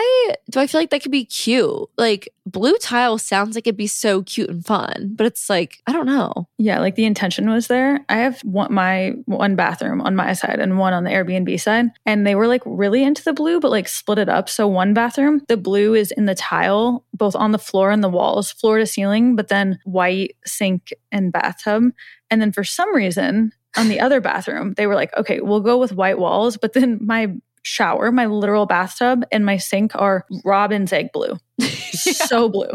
do 0.50 0.60
I 0.60 0.66
feel 0.66 0.80
like 0.80 0.90
that 0.90 1.02
could 1.02 1.10
be 1.10 1.24
cute? 1.24 1.88
Like 1.96 2.28
blue 2.46 2.76
tile 2.76 3.18
sounds 3.18 3.54
like 3.54 3.66
it'd 3.66 3.76
be 3.76 3.86
so 3.86 4.22
cute 4.22 4.50
and 4.50 4.64
fun, 4.64 5.12
but 5.14 5.26
it's 5.26 5.48
like, 5.48 5.82
I 5.86 5.92
don't 5.92 6.06
know. 6.06 6.46
Yeah, 6.58 6.78
like 6.80 6.94
the 6.94 7.06
intention 7.06 7.48
was 7.50 7.66
there. 7.66 8.04
I 8.08 8.16
have 8.16 8.40
one, 8.42 8.72
my 8.72 9.14
one 9.24 9.56
bathroom 9.56 10.00
on 10.02 10.14
my 10.14 10.34
side 10.34 10.60
and 10.60 10.78
one 10.78 10.92
on 10.92 11.04
the 11.04 11.10
Airbnb 11.10 11.58
side, 11.60 11.86
and 12.06 12.26
they 12.26 12.34
were 12.34 12.46
like 12.46 12.62
really 12.64 13.02
into 13.02 13.24
the 13.24 13.32
blue, 13.32 13.58
but 13.58 13.70
like 13.70 13.88
split 13.88 14.18
it 14.18 14.28
up. 14.28 14.48
So 14.48 14.68
one 14.68 14.94
bathroom, 14.94 15.42
the 15.48 15.56
blue 15.56 15.94
is 15.94 16.12
in 16.12 16.26
the 16.26 16.34
tile, 16.34 17.04
both 17.14 17.34
on 17.34 17.52
the 17.52 17.58
floor 17.58 17.90
and 17.90 18.04
the 18.04 18.08
walls, 18.08 18.52
floor 18.52 18.78
to 18.78 18.86
ceiling, 18.86 19.34
but 19.34 19.48
then 19.48 19.78
white 19.84 20.36
sink 20.44 20.92
and 21.10 21.32
bathtub. 21.32 21.84
And 22.30 22.40
then 22.40 22.52
for 22.52 22.62
some 22.62 22.94
reason, 22.94 23.52
on 23.76 23.88
the 23.88 24.00
other 24.00 24.20
bathroom, 24.20 24.74
they 24.76 24.86
were 24.86 24.94
like, 24.94 25.16
okay, 25.16 25.40
we'll 25.40 25.60
go 25.60 25.78
with 25.78 25.92
white 25.92 26.18
walls, 26.18 26.56
but 26.56 26.72
then 26.72 26.98
my 27.02 27.34
shower, 27.62 28.10
my 28.10 28.26
literal 28.26 28.66
bathtub, 28.66 29.24
and 29.30 29.44
my 29.44 29.56
sink 29.56 29.92
are 29.94 30.26
robin's 30.44 30.92
egg 30.92 31.10
blue. 31.12 31.36
So 31.92 32.48
blue. 32.48 32.70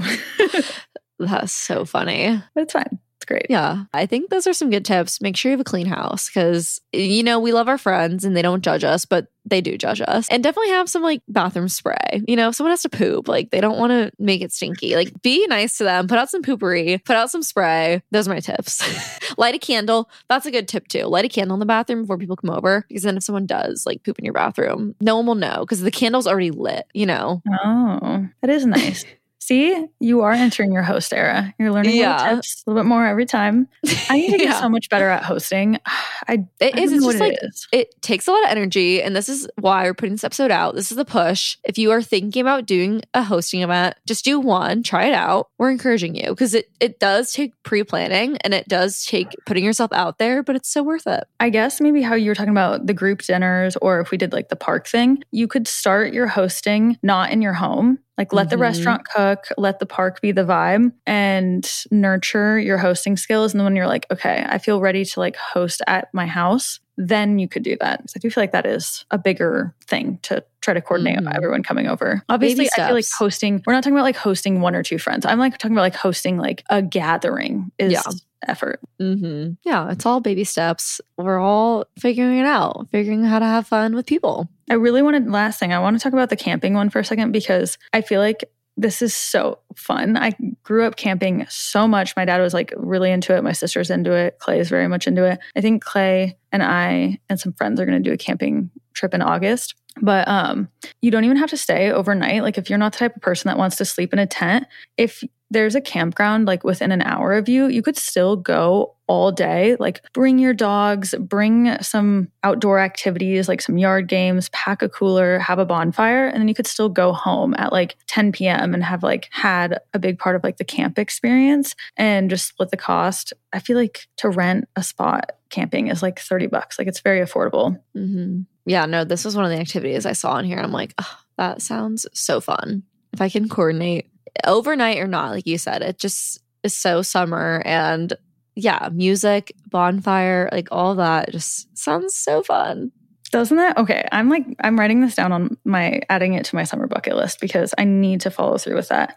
That's 1.17 1.53
so 1.53 1.85
funny. 1.85 2.41
it's 2.55 2.73
fine. 2.73 2.99
Great. 3.25 3.47
Yeah, 3.49 3.85
I 3.93 4.05
think 4.05 4.29
those 4.29 4.47
are 4.47 4.53
some 4.53 4.69
good 4.69 4.85
tips. 4.85 5.21
Make 5.21 5.35
sure 5.35 5.51
you 5.51 5.57
have 5.57 5.61
a 5.61 5.69
clean 5.69 5.87
house 5.87 6.29
because, 6.29 6.79
you 6.93 7.23
know, 7.23 7.39
we 7.39 7.53
love 7.53 7.67
our 7.67 7.77
friends 7.77 8.23
and 8.23 8.35
they 8.35 8.41
don't 8.41 8.63
judge 8.63 8.83
us, 8.83 9.05
but 9.05 9.27
they 9.45 9.61
do 9.61 9.77
judge 9.77 10.01
us. 10.01 10.27
And 10.29 10.43
definitely 10.43 10.71
have 10.71 10.89
some 10.89 11.01
like 11.01 11.21
bathroom 11.27 11.69
spray. 11.69 12.23
You 12.27 12.35
know, 12.35 12.49
if 12.49 12.55
someone 12.55 12.71
has 12.71 12.81
to 12.83 12.89
poop, 12.89 13.27
like 13.27 13.51
they 13.51 13.61
don't 13.61 13.77
want 13.77 13.91
to 13.91 14.11
make 14.19 14.41
it 14.41 14.51
stinky. 14.51 14.95
Like 14.95 15.21
be 15.21 15.45
nice 15.47 15.77
to 15.77 15.83
them, 15.83 16.07
put 16.07 16.17
out 16.17 16.29
some 16.29 16.41
Poo-Pourri, 16.41 17.03
put 17.03 17.15
out 17.15 17.29
some 17.29 17.43
spray. 17.43 18.01
Those 18.11 18.27
are 18.27 18.33
my 18.33 18.39
tips. 18.39 18.83
Light 19.37 19.55
a 19.55 19.59
candle. 19.59 20.09
That's 20.29 20.45
a 20.45 20.51
good 20.51 20.67
tip 20.67 20.87
too. 20.87 21.03
Light 21.03 21.25
a 21.25 21.29
candle 21.29 21.55
in 21.55 21.59
the 21.59 21.65
bathroom 21.65 22.01
before 22.01 22.17
people 22.17 22.35
come 22.35 22.49
over 22.49 22.85
because 22.87 23.03
then 23.03 23.17
if 23.17 23.23
someone 23.23 23.45
does 23.45 23.85
like 23.85 24.03
poop 24.03 24.19
in 24.19 24.25
your 24.25 24.33
bathroom, 24.33 24.95
no 25.01 25.17
one 25.17 25.25
will 25.25 25.35
know 25.35 25.59
because 25.61 25.81
the 25.81 25.91
candle's 25.91 26.27
already 26.27 26.51
lit, 26.51 26.85
you 26.93 27.05
know? 27.05 27.41
Oh, 27.63 28.27
that 28.41 28.49
is 28.49 28.65
nice. 28.65 29.05
See, 29.45 29.85
you 29.99 30.21
are 30.21 30.31
entering 30.31 30.71
your 30.71 30.81
host 30.81 31.13
era. 31.13 31.53
You're 31.59 31.71
learning 31.71 31.95
Yeah. 31.97 32.17
little 32.19 32.35
tips 32.37 32.63
a 32.65 32.69
little 32.71 32.81
bit 32.83 32.87
more 32.87 33.05
every 33.05 33.25
time. 33.27 33.67
I 34.09 34.17
need 34.17 34.31
to 34.31 34.37
get 34.39 34.47
Yeah. 34.47 34.59
so 34.59 34.67
much 34.69 34.89
better 34.89 35.07
at 35.07 35.23
hosting. 35.23 35.77
I, 36.27 36.45
It 36.59 36.75
I 36.75 36.79
is. 36.81 36.91
It's 36.91 37.03
just 37.03 37.05
what 37.05 37.19
like 37.19 37.33
it 37.33 37.39
is. 37.43 37.67
it 37.71 38.01
takes 38.01 38.27
a 38.27 38.31
lot 38.31 38.43
of 38.43 38.49
energy 38.49 39.03
and 39.03 39.15
this 39.15 39.29
is 39.29 39.47
why 39.59 39.83
we're 39.83 39.93
putting 39.93 40.13
this 40.15 40.23
episode 40.23 40.49
out 40.49 40.73
this 40.73 40.89
is 40.91 40.97
the 40.97 41.05
push 41.05 41.57
if 41.63 41.77
you 41.77 41.91
are 41.91 42.01
thinking 42.01 42.41
about 42.41 42.65
doing 42.65 43.03
a 43.13 43.21
hosting 43.21 43.61
event 43.61 43.95
just 44.07 44.25
do 44.25 44.39
one 44.39 44.81
try 44.81 45.05
it 45.05 45.13
out 45.13 45.49
we're 45.59 45.69
encouraging 45.69 46.15
you 46.15 46.29
because 46.29 46.55
it, 46.55 46.67
it 46.79 46.99
does 46.99 47.31
take 47.31 47.51
pre-planning 47.61 48.37
and 48.37 48.55
it 48.55 48.67
does 48.67 49.05
take 49.05 49.35
putting 49.45 49.63
yourself 49.63 49.91
out 49.93 50.17
there 50.17 50.41
but 50.41 50.55
it's 50.55 50.69
so 50.69 50.81
worth 50.81 51.05
it 51.05 51.25
I 51.39 51.51
guess 51.51 51.79
maybe 51.79 52.01
how 52.01 52.15
you 52.15 52.31
were 52.31 52.35
talking 52.35 52.49
about 52.49 52.87
the 52.87 52.93
group 52.93 53.21
dinners, 53.21 53.75
or 53.83 53.99
if 53.99 54.09
we 54.09 54.17
did 54.17 54.33
like 54.33 54.49
the 54.49 54.55
park 54.55 54.87
thing, 54.87 55.23
you 55.31 55.47
could 55.47 55.67
start 55.67 56.11
your 56.13 56.25
hosting 56.27 56.97
not 57.03 57.29
in 57.29 57.41
your 57.43 57.53
home. 57.53 57.99
Like 58.17 58.31
let 58.31 58.49
the 58.49 58.55
Mhm. 58.55 58.61
restaurant 58.61 59.01
cook, 59.05 59.47
let 59.57 59.79
the 59.79 59.85
park 59.85 60.21
be 60.21 60.31
the 60.31 60.43
vibe 60.45 60.93
and 61.05 61.69
nurture 61.91 62.57
your 62.57 62.77
hosting 62.77 63.17
skills. 63.17 63.53
And 63.53 63.59
then 63.59 63.65
when 63.65 63.75
you're 63.75 63.87
like, 63.87 64.05
okay, 64.11 64.45
I 64.47 64.57
feel 64.57 64.79
ready 64.79 65.03
to 65.03 65.19
like 65.19 65.35
host 65.35 65.81
at 65.87 66.07
my 66.13 66.25
house, 66.25 66.79
then 66.97 67.39
you 67.39 67.49
could 67.49 67.63
do 67.63 67.75
that. 67.81 67.99
'Cause 67.99 68.13
I 68.15 68.19
do 68.19 68.29
feel 68.29 68.41
like 68.41 68.53
that 68.53 68.65
is 68.65 69.03
a 69.11 69.17
bigger 69.17 69.73
thing 69.85 70.19
to 70.23 70.41
try 70.61 70.73
to 70.73 70.81
coordinate 70.81 71.19
Mhm. 71.19 71.35
everyone 71.35 71.61
coming 71.61 71.87
over. 71.87 72.23
Obviously, 72.29 72.69
I 72.77 72.85
feel 72.87 72.95
like 72.95 73.05
hosting, 73.19 73.61
we're 73.67 73.73
not 73.73 73.83
talking 73.83 73.95
about 73.97 74.03
like 74.05 74.15
hosting 74.15 74.61
one 74.61 74.75
or 74.75 74.83
two 74.83 74.97
friends. 74.97 75.25
I'm 75.25 75.37
like 75.37 75.57
talking 75.57 75.75
about 75.75 75.81
like 75.83 75.95
hosting 75.95 76.37
like 76.37 76.63
a 76.69 76.81
gathering 76.81 77.71
is 77.77 77.91
Yeah. 77.91 78.01
Effort. 78.47 78.79
hmm 78.99 79.51
Yeah, 79.63 79.91
it's 79.91 80.05
all 80.05 80.19
baby 80.21 80.43
steps. 80.43 81.01
We're 81.17 81.39
all 81.39 81.85
figuring 81.99 82.39
it 82.39 82.45
out, 82.45 82.87
figuring 82.91 83.23
how 83.23 83.39
to 83.39 83.45
have 83.45 83.67
fun 83.67 83.95
with 83.95 84.05
people. 84.05 84.49
I 84.69 84.75
really 84.75 85.01
wanted 85.01 85.29
last 85.29 85.59
thing. 85.59 85.73
I 85.73 85.79
want 85.79 85.97
to 85.97 86.03
talk 86.03 86.13
about 86.13 86.29
the 86.29 86.35
camping 86.35 86.73
one 86.73 86.89
for 86.89 86.99
a 86.99 87.05
second 87.05 87.31
because 87.31 87.77
I 87.93 88.01
feel 88.01 88.19
like 88.21 88.43
this 88.77 89.01
is 89.01 89.13
so 89.15 89.59
fun. 89.75 90.17
I 90.17 90.33
grew 90.63 90.83
up 90.85 90.97
camping 90.97 91.45
so 91.49 91.87
much. 91.87 92.15
My 92.15 92.25
dad 92.25 92.41
was 92.41 92.53
like 92.53 92.73
really 92.75 93.11
into 93.11 93.35
it. 93.35 93.43
My 93.43 93.53
sister's 93.53 93.89
into 93.89 94.11
it. 94.11 94.37
Clay 94.39 94.59
is 94.59 94.69
very 94.69 94.87
much 94.87 95.07
into 95.07 95.23
it. 95.23 95.39
I 95.55 95.61
think 95.61 95.83
Clay 95.83 96.37
and 96.51 96.61
I 96.61 97.19
and 97.29 97.39
some 97.39 97.53
friends 97.53 97.79
are 97.79 97.85
going 97.85 98.01
to 98.01 98.09
do 98.09 98.13
a 98.13 98.17
camping 98.17 98.69
trip 98.93 99.13
in 99.13 99.21
August. 99.21 99.75
But 100.01 100.27
um 100.27 100.67
you 101.01 101.09
don't 101.09 101.23
even 101.23 101.37
have 101.37 101.51
to 101.51 101.57
stay 101.57 101.89
overnight. 101.89 102.41
Like 102.41 102.57
if 102.57 102.69
you're 102.69 102.79
not 102.79 102.91
the 102.91 102.99
type 102.99 103.15
of 103.15 103.21
person 103.21 103.47
that 103.47 103.57
wants 103.57 103.77
to 103.77 103.85
sleep 103.85 104.11
in 104.11 104.19
a 104.19 104.27
tent, 104.27 104.67
if 104.97 105.23
there's 105.51 105.75
a 105.75 105.81
campground 105.81 106.47
like 106.47 106.63
within 106.63 106.91
an 106.91 107.01
hour 107.01 107.33
of 107.33 107.47
you, 107.47 107.67
you 107.67 107.81
could 107.81 107.97
still 107.97 108.35
go 108.35 108.95
all 109.07 109.31
day. 109.31 109.75
Like 109.79 110.01
bring 110.13 110.39
your 110.39 110.53
dogs, 110.53 111.13
bring 111.19 111.77
some 111.81 112.29
outdoor 112.43 112.79
activities 112.79 113.47
like 113.47 113.61
some 113.61 113.77
yard 113.77 114.07
games, 114.07 114.49
pack 114.49 114.81
a 114.81 114.89
cooler, 114.89 115.39
have 115.39 115.59
a 115.59 115.65
bonfire, 115.65 116.27
and 116.27 116.37
then 116.41 116.47
you 116.47 116.55
could 116.55 116.67
still 116.67 116.89
go 116.89 117.13
home 117.13 117.53
at 117.57 117.71
like 117.71 117.95
10 118.07 118.31
p.m. 118.31 118.73
and 118.73 118.83
have 118.83 119.03
like 119.03 119.29
had 119.31 119.79
a 119.93 119.99
big 119.99 120.17
part 120.17 120.35
of 120.35 120.43
like 120.43 120.57
the 120.57 120.63
camp 120.63 120.97
experience 120.97 121.75
and 121.95 122.29
just 122.29 122.47
split 122.47 122.71
the 122.71 122.77
cost. 122.77 123.31
I 123.53 123.59
feel 123.59 123.77
like 123.77 124.07
to 124.17 124.29
rent 124.29 124.67
a 124.75 124.83
spot 124.83 125.33
camping 125.49 125.87
is 125.87 126.01
like 126.01 126.19
30 126.19 126.47
bucks. 126.47 126.79
Like 126.79 126.87
it's 126.87 127.01
very 127.01 127.19
affordable. 127.19 127.79
hmm 127.93 128.41
Yeah, 128.65 128.85
no, 128.87 129.03
this 129.03 129.23
was 129.23 129.35
one 129.35 129.45
of 129.45 129.51
the 129.51 129.59
activities 129.59 130.05
I 130.07 130.13
saw 130.13 130.37
in 130.37 130.45
here. 130.45 130.57
I'm 130.57 130.71
like, 130.71 130.95
oh, 130.97 131.17
that 131.37 131.61
sounds 131.61 132.07
so 132.13 132.41
fun. 132.41 132.83
If 133.13 133.21
I 133.21 133.29
can 133.29 133.47
coordinate 133.47 134.09
overnight 134.45 134.97
or 134.99 135.07
not, 135.07 135.31
like 135.31 135.47
you 135.47 135.57
said, 135.57 135.81
it 135.81 135.97
just 135.97 136.41
is 136.63 136.75
so 136.75 137.01
summer 137.01 137.61
and 137.65 138.13
yeah, 138.55 138.89
music, 138.93 139.53
bonfire, 139.69 140.49
like 140.51 140.69
all 140.71 140.95
that 140.95 141.31
just 141.31 141.77
sounds 141.77 142.15
so 142.15 142.41
fun. 142.41 142.91
Doesn't 143.31 143.57
that? 143.57 143.77
Okay, 143.77 144.07
I'm 144.11 144.29
like 144.29 144.45
I'm 144.63 144.79
writing 144.79 145.01
this 145.01 145.15
down 145.15 145.31
on 145.33 145.57
my 145.65 145.99
adding 146.09 146.33
it 146.35 146.45
to 146.45 146.55
my 146.55 146.63
summer 146.63 146.87
bucket 146.87 147.15
list 147.17 147.41
because 147.41 147.73
I 147.77 147.83
need 147.83 148.21
to 148.21 148.31
follow 148.31 148.57
through 148.57 148.75
with 148.75 148.87
that. 148.89 149.15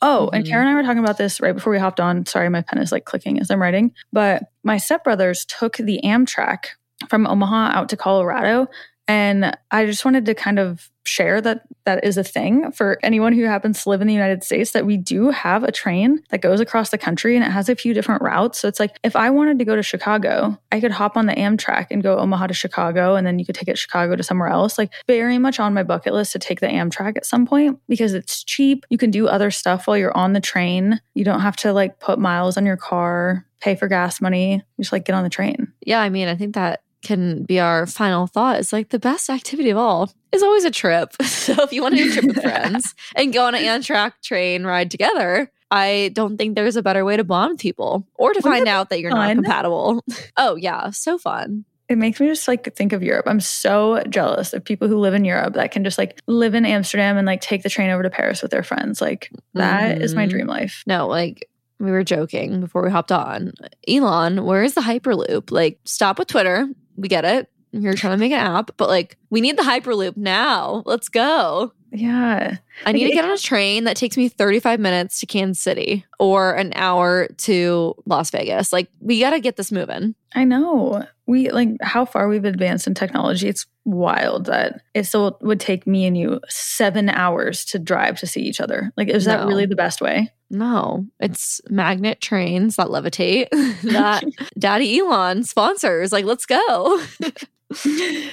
Oh, 0.00 0.28
and 0.32 0.44
Mhm. 0.44 0.48
Karen 0.48 0.66
and 0.68 0.74
I 0.76 0.80
were 0.80 0.86
talking 0.86 1.02
about 1.04 1.18
this 1.18 1.40
right 1.40 1.54
before 1.54 1.72
we 1.72 1.78
hopped 1.78 2.00
on. 2.00 2.24
Sorry, 2.24 2.48
my 2.48 2.62
pen 2.62 2.80
is 2.80 2.92
like 2.92 3.04
clicking 3.04 3.40
as 3.40 3.50
I'm 3.50 3.60
writing. 3.60 3.92
But 4.12 4.44
my 4.64 4.76
stepbrothers 4.76 5.44
took 5.46 5.76
the 5.76 6.00
Amtrak 6.04 6.66
from 7.08 7.26
Omaha 7.26 7.72
out 7.76 7.88
to 7.90 7.96
Colorado. 7.96 8.68
And 9.08 9.56
I 9.70 9.86
just 9.86 10.04
wanted 10.04 10.26
to 10.26 10.34
kind 10.34 10.58
of 10.58 10.90
share 11.04 11.40
that 11.40 11.62
that 11.86 12.04
is 12.04 12.18
a 12.18 12.22
thing 12.22 12.70
for 12.72 12.98
anyone 13.02 13.32
who 13.32 13.44
happens 13.44 13.82
to 13.82 13.88
live 13.88 14.02
in 14.02 14.06
the 14.06 14.12
United 14.12 14.44
States 14.44 14.72
that 14.72 14.84
we 14.84 14.98
do 14.98 15.30
have 15.30 15.64
a 15.64 15.72
train 15.72 16.22
that 16.28 16.42
goes 16.42 16.60
across 16.60 16.90
the 16.90 16.98
country 16.98 17.34
and 17.34 17.42
it 17.42 17.50
has 17.50 17.70
a 17.70 17.74
few 17.74 17.94
different 17.94 18.20
routes. 18.20 18.58
So 18.58 18.68
it's 18.68 18.78
like 18.78 18.98
if 19.02 19.16
I 19.16 19.30
wanted 19.30 19.58
to 19.58 19.64
go 19.64 19.74
to 19.74 19.82
Chicago, 19.82 20.60
I 20.70 20.80
could 20.80 20.90
hop 20.90 21.16
on 21.16 21.24
the 21.24 21.32
Amtrak 21.32 21.86
and 21.90 22.02
go 22.02 22.18
Omaha 22.18 22.48
to 22.48 22.54
Chicago 22.54 23.14
and 23.16 23.26
then 23.26 23.38
you 23.38 23.46
could 23.46 23.54
take 23.54 23.68
it 23.68 23.78
Chicago 23.78 24.14
to 24.16 24.22
somewhere 24.22 24.48
else. 24.48 24.76
Like 24.76 24.92
very 25.06 25.38
much 25.38 25.58
on 25.58 25.72
my 25.72 25.82
bucket 25.82 26.12
list 26.12 26.32
to 26.32 26.38
take 26.38 26.60
the 26.60 26.66
Amtrak 26.66 27.16
at 27.16 27.24
some 27.24 27.46
point 27.46 27.80
because 27.88 28.12
it's 28.12 28.44
cheap. 28.44 28.84
You 28.90 28.98
can 28.98 29.10
do 29.10 29.26
other 29.26 29.50
stuff 29.50 29.86
while 29.86 29.96
you're 29.96 30.16
on 30.16 30.34
the 30.34 30.40
train. 30.40 31.00
You 31.14 31.24
don't 31.24 31.40
have 31.40 31.56
to 31.56 31.72
like 31.72 31.98
put 32.00 32.18
miles 32.18 32.58
on 32.58 32.66
your 32.66 32.76
car, 32.76 33.46
pay 33.60 33.74
for 33.74 33.88
gas 33.88 34.20
money. 34.20 34.54
You 34.54 34.82
just 34.82 34.92
like 34.92 35.06
get 35.06 35.14
on 35.14 35.24
the 35.24 35.30
train. 35.30 35.72
Yeah, 35.80 36.00
I 36.00 36.10
mean, 36.10 36.28
I 36.28 36.36
think 36.36 36.54
that 36.54 36.82
can 37.02 37.44
be 37.44 37.60
our 37.60 37.86
final 37.86 38.26
thought. 38.26 38.58
It's 38.58 38.72
like 38.72 38.88
the 38.90 38.98
best 38.98 39.30
activity 39.30 39.70
of 39.70 39.76
all 39.78 40.10
is 40.32 40.42
always 40.42 40.64
a 40.64 40.70
trip. 40.70 41.12
So 41.48 41.54
if 41.62 41.72
you 41.72 41.80
want 41.82 41.96
to 41.96 42.02
do 42.04 42.10
a 42.10 42.12
trip 42.12 42.24
with 42.26 42.42
friends 42.42 42.94
and 43.16 43.32
go 43.32 43.46
on 43.46 43.54
an 43.54 43.62
Amtrak 43.62 44.12
train 44.22 44.64
ride 44.64 44.90
together, 44.90 45.50
I 45.70 46.10
don't 46.12 46.36
think 46.36 46.56
there's 46.56 46.76
a 46.76 46.82
better 46.82 47.04
way 47.06 47.16
to 47.16 47.24
bond 47.24 47.58
people 47.58 48.06
or 48.16 48.34
to 48.34 48.38
Wouldn't 48.40 48.54
find 48.54 48.68
out 48.68 48.90
that 48.90 49.00
you're 49.00 49.10
not 49.10 49.34
compatible. 49.34 50.04
oh 50.36 50.56
yeah, 50.56 50.90
so 50.90 51.16
fun. 51.16 51.64
It 51.88 51.96
makes 51.96 52.20
me 52.20 52.26
just 52.26 52.46
like 52.46 52.74
think 52.76 52.92
of 52.92 53.02
Europe. 53.02 53.24
I'm 53.26 53.40
so 53.40 54.02
jealous 54.10 54.52
of 54.52 54.62
people 54.62 54.88
who 54.88 54.98
live 54.98 55.14
in 55.14 55.24
Europe 55.24 55.54
that 55.54 55.70
can 55.70 55.84
just 55.84 55.96
like 55.96 56.20
live 56.26 56.54
in 56.54 56.66
Amsterdam 56.66 57.16
and 57.16 57.26
like 57.26 57.40
take 57.40 57.62
the 57.62 57.70
train 57.70 57.88
over 57.88 58.02
to 58.02 58.10
Paris 58.10 58.42
with 58.42 58.50
their 58.50 58.62
friends. 58.62 59.00
Like 59.00 59.30
that 59.54 60.02
is 60.02 60.14
my 60.14 60.26
Mhm. 60.26 60.30
dream 60.30 60.46
life. 60.48 60.82
No, 60.86 61.06
like 61.08 61.48
we 61.80 61.90
were 61.90 62.04
joking 62.04 62.60
before 62.60 62.82
we 62.82 62.90
hopped 62.90 63.12
on. 63.12 63.52
Elon, 63.88 64.44
where 64.44 64.64
is 64.64 64.74
the 64.74 64.80
Hyperloop? 64.82 65.50
Like, 65.50 65.78
stop 65.84 66.18
with 66.18 66.28
Twitter. 66.28 66.68
We 66.98 67.08
get 67.08 67.24
it. 67.24 67.48
You're 67.70 67.92
trying 67.94 68.14
to 68.14 68.18
make 68.18 68.32
an 68.32 68.38
app, 68.40 68.70
but 68.78 68.88
like, 68.88 69.16
we 69.30 69.40
need 69.40 69.56
the 69.58 69.62
Hyperloop 69.62 70.16
now. 70.16 70.82
Let's 70.86 71.08
go. 71.08 71.72
Yeah. 71.90 72.56
I 72.86 72.92
need 72.92 73.06
to 73.08 73.12
get 73.14 73.24
on 73.24 73.30
a 73.30 73.38
train 73.38 73.84
that 73.84 73.96
takes 73.96 74.16
me 74.16 74.28
35 74.28 74.80
minutes 74.80 75.20
to 75.20 75.26
Kansas 75.26 75.62
City 75.62 76.04
or 76.18 76.52
an 76.54 76.72
hour 76.76 77.28
to 77.38 77.94
Las 78.06 78.30
Vegas. 78.30 78.72
Like, 78.72 78.88
we 79.00 79.20
got 79.20 79.30
to 79.30 79.40
get 79.40 79.56
this 79.56 79.70
moving. 79.72 80.14
I 80.34 80.44
know. 80.44 81.04
We 81.26 81.50
like 81.50 81.68
how 81.82 82.04
far 82.04 82.28
we've 82.28 82.44
advanced 82.44 82.86
in 82.86 82.94
technology. 82.94 83.48
It's 83.48 83.66
wild 83.84 84.46
that 84.46 84.80
it 84.94 85.04
still 85.04 85.38
would 85.42 85.60
take 85.60 85.86
me 85.86 86.06
and 86.06 86.16
you 86.16 86.40
seven 86.48 87.08
hours 87.10 87.64
to 87.66 87.78
drive 87.78 88.18
to 88.20 88.26
see 88.26 88.40
each 88.42 88.60
other. 88.60 88.92
Like, 88.96 89.08
is 89.08 89.24
that 89.26 89.40
No. 89.40 89.46
really 89.46 89.66
the 89.66 89.76
best 89.76 90.00
way? 90.00 90.32
No, 90.50 91.06
it's 91.20 91.60
magnet 91.68 92.20
trains 92.20 92.76
that 92.76 92.88
levitate 92.88 93.48
that 93.82 94.24
Daddy 94.58 94.98
Elon 94.98 95.44
sponsors. 95.44 96.12
Like, 96.12 96.24
let's 96.24 96.46
go. 96.46 96.58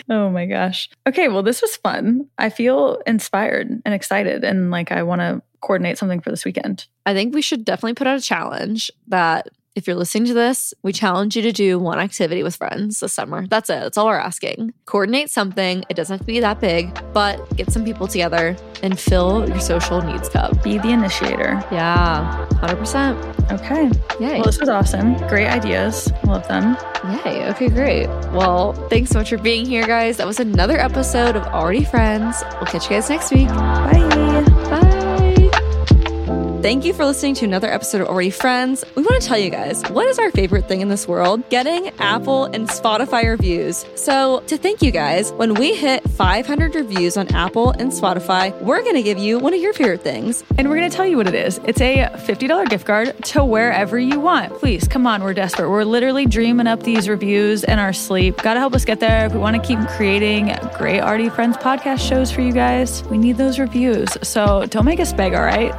oh 0.10 0.30
my 0.30 0.46
gosh. 0.46 0.90
Okay, 1.08 1.28
well, 1.28 1.44
this 1.44 1.62
was 1.62 1.76
fun. 1.78 2.28
I 2.38 2.50
feel 2.50 3.02
inspired 3.06 3.70
and 3.84 3.94
excited, 3.94 4.44
and 4.44 4.72
like 4.72 4.92
I 4.92 5.04
want 5.04 5.22
to 5.22 5.42
coordinate 5.62 5.98
something 5.98 6.22
for 6.22 6.30
this 6.30 6.46
weekend. 6.46 6.86
I 7.06 7.14
think 7.14 7.34
we 7.34 7.42
should 7.42 7.66
definitely 7.66 7.96
put 7.96 8.08
out 8.08 8.18
a 8.18 8.22
challenge 8.22 8.92
that 9.08 9.50
if 9.76 9.88
you're 9.88 9.96
listening 9.96 10.26
to 10.26 10.34
this, 10.34 10.74
we 10.84 10.94
challenge 10.94 11.36
you 11.36 11.42
to 11.44 11.52
do 11.52 11.78
one 11.78 12.00
activity 12.00 12.44
with 12.44 12.56
friends 12.56 13.02
this 13.02 13.12
summer. 13.14 13.46
That's 13.46 13.70
it. 13.70 13.82
That's 13.82 13.98
all 13.98 14.08
we're 14.08 14.18
asking. 14.18 14.74
Coordinate 14.86 15.30
something. 15.30 15.84
It 15.90 15.96
doesn't 15.96 16.14
have 16.14 16.22
to 16.22 16.26
be 16.26 16.40
that 16.40 16.62
big, 16.62 16.98
but 17.14 17.56
get 17.58 17.72
some 17.72 17.84
people 17.84 18.08
together 18.08 18.56
and 18.84 18.98
fill 18.98 19.48
your 19.48 19.60
social 19.60 20.02
needs 20.02 20.30
cup. 20.30 20.64
Be 20.64 20.78
the 20.78 20.90
initiator. 20.90 21.62
Yeah, 21.72 22.48
100%. 22.62 23.52
Okay. 23.52 23.92
Yay. 24.20 24.36
Well, 24.36 24.46
this 24.46 24.60
was 24.60 24.70
awesome. 24.70 25.18
Great 25.28 25.48
ideas. 25.48 26.12
Love 26.24 26.48
them. 26.48 26.78
Yay. 27.26 27.50
Okay, 27.50 27.68
great. 27.68 28.08
Well, 28.32 28.74
thanks 28.90 29.12
so 29.12 29.20
much 29.20 29.30
for 29.30 29.38
being 29.38 29.66
here, 29.66 29.86
guys. 29.86 30.18
That 30.18 30.26
was 30.26 30.40
another 30.40 30.80
episode 30.80 31.36
of 31.36 31.44
Already 31.48 31.84
Friends. 31.84 32.44
We'll 32.54 32.66
catch 32.66 32.86
you 32.86 32.92
guys 32.92 33.10
next 33.10 33.32
week. 33.32 33.50
Bye. 33.50 33.92
Bye. 34.70 34.95
Thank 36.66 36.84
you 36.84 36.96
for 36.96 37.06
listening 37.06 37.36
to 37.36 37.46
another 37.46 37.72
episode 37.72 38.02
of 38.02 38.08
Already 38.08 38.32
Friends. 38.32 38.84
We 38.96 39.04
want 39.04 39.22
to 39.22 39.28
tell 39.28 39.38
you 39.38 39.52
guys 39.52 39.88
what 39.92 40.08
is 40.08 40.18
our 40.18 40.32
favorite 40.32 40.68
thing 40.68 40.82
in 40.82 40.88
this 40.88 41.08
world? 41.08 41.48
Getting 41.52 41.90
Apple 42.00 42.46
and 42.46 42.68
Spotify 42.68 43.26
reviews. 43.26 43.86
So, 43.94 44.40
to 44.48 44.58
thank 44.58 44.82
you 44.82 44.90
guys, 44.90 45.32
when 45.34 45.54
we 45.54 45.76
hit 45.76 46.02
500 46.10 46.74
reviews 46.74 47.18
on 47.18 47.28
Apple 47.36 47.70
and 47.70 47.92
Spotify, 47.92 48.60
we're 48.64 48.82
going 48.82 48.96
to 48.96 49.04
give 49.04 49.20
you 49.20 49.38
one 49.38 49.54
of 49.54 49.62
your 49.62 49.74
favorite 49.74 50.02
things. 50.02 50.44
And 50.58 50.68
we're 50.68 50.78
going 50.78 50.90
to 50.90 50.98
tell 50.98 51.06
you 51.06 51.18
what 51.18 51.28
it 51.28 51.36
is. 51.36 51.60
It's 51.66 51.80
a 51.82 52.08
$50 52.16 52.68
gift 52.68 52.88
card 52.88 53.16
to 53.26 53.46
wherever 53.46 54.00
you 54.00 54.20
want. 54.20 54.52
Please, 54.56 54.88
come 54.88 55.06
on, 55.06 55.22
we're 55.22 55.36
desperate. 55.36 55.70
We're 55.70 55.84
literally 55.84 56.26
dreaming 56.26 56.66
up 56.66 56.82
these 56.82 57.08
reviews 57.08 57.64
in 57.64 57.78
our 57.78 57.94
sleep. 57.94 58.38
Got 58.38 58.56
to 58.56 58.60
help 58.60 58.74
us 58.74 58.86
get 58.86 59.00
there. 59.00 59.28
If 59.28 59.34
we 59.34 59.40
want 59.40 59.56
to 59.56 59.62
keep 59.62 59.78
creating 59.90 60.58
great 60.80 61.02
Already 61.02 61.30
Friends 61.30 61.58
podcast 61.58 62.00
shows 62.00 62.32
for 62.32 62.42
you 62.42 62.54
guys, 62.54 63.04
we 63.04 63.20
need 63.20 63.38
those 63.38 63.60
reviews. 63.60 64.10
So 64.24 64.66
don't 64.66 64.86
make 64.86 65.00
us 65.00 65.14
beg, 65.14 65.36
all 65.36 65.44
right? 65.44 65.72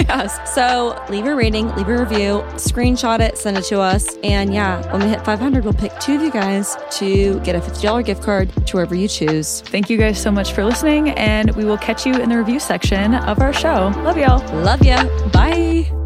So, 0.46 1.02
leave 1.08 1.26
a 1.26 1.34
rating, 1.34 1.74
leave 1.76 1.88
a 1.88 1.98
review, 1.98 2.42
screenshot 2.56 3.20
it, 3.20 3.38
send 3.38 3.58
it 3.58 3.64
to 3.64 3.80
us. 3.80 4.16
And 4.22 4.52
yeah, 4.52 4.90
when 4.92 5.02
we 5.02 5.08
hit 5.08 5.24
500, 5.24 5.64
we'll 5.64 5.72
pick 5.72 5.98
two 6.00 6.16
of 6.16 6.22
you 6.22 6.30
guys 6.30 6.76
to 6.92 7.40
get 7.40 7.54
a 7.54 7.60
$50 7.60 8.04
gift 8.04 8.22
card 8.22 8.50
to 8.66 8.76
wherever 8.76 8.94
you 8.94 9.08
choose. 9.08 9.60
Thank 9.62 9.90
you 9.90 9.96
guys 9.96 10.20
so 10.20 10.30
much 10.30 10.52
for 10.52 10.64
listening, 10.64 11.10
and 11.10 11.54
we 11.56 11.64
will 11.64 11.78
catch 11.78 12.06
you 12.06 12.14
in 12.14 12.28
the 12.28 12.38
review 12.38 12.60
section 12.60 13.14
of 13.14 13.40
our 13.40 13.52
show. 13.52 13.92
Love 13.98 14.16
y'all. 14.16 14.62
Love 14.62 14.82
ya. 14.84 15.04
Bye. 15.28 15.99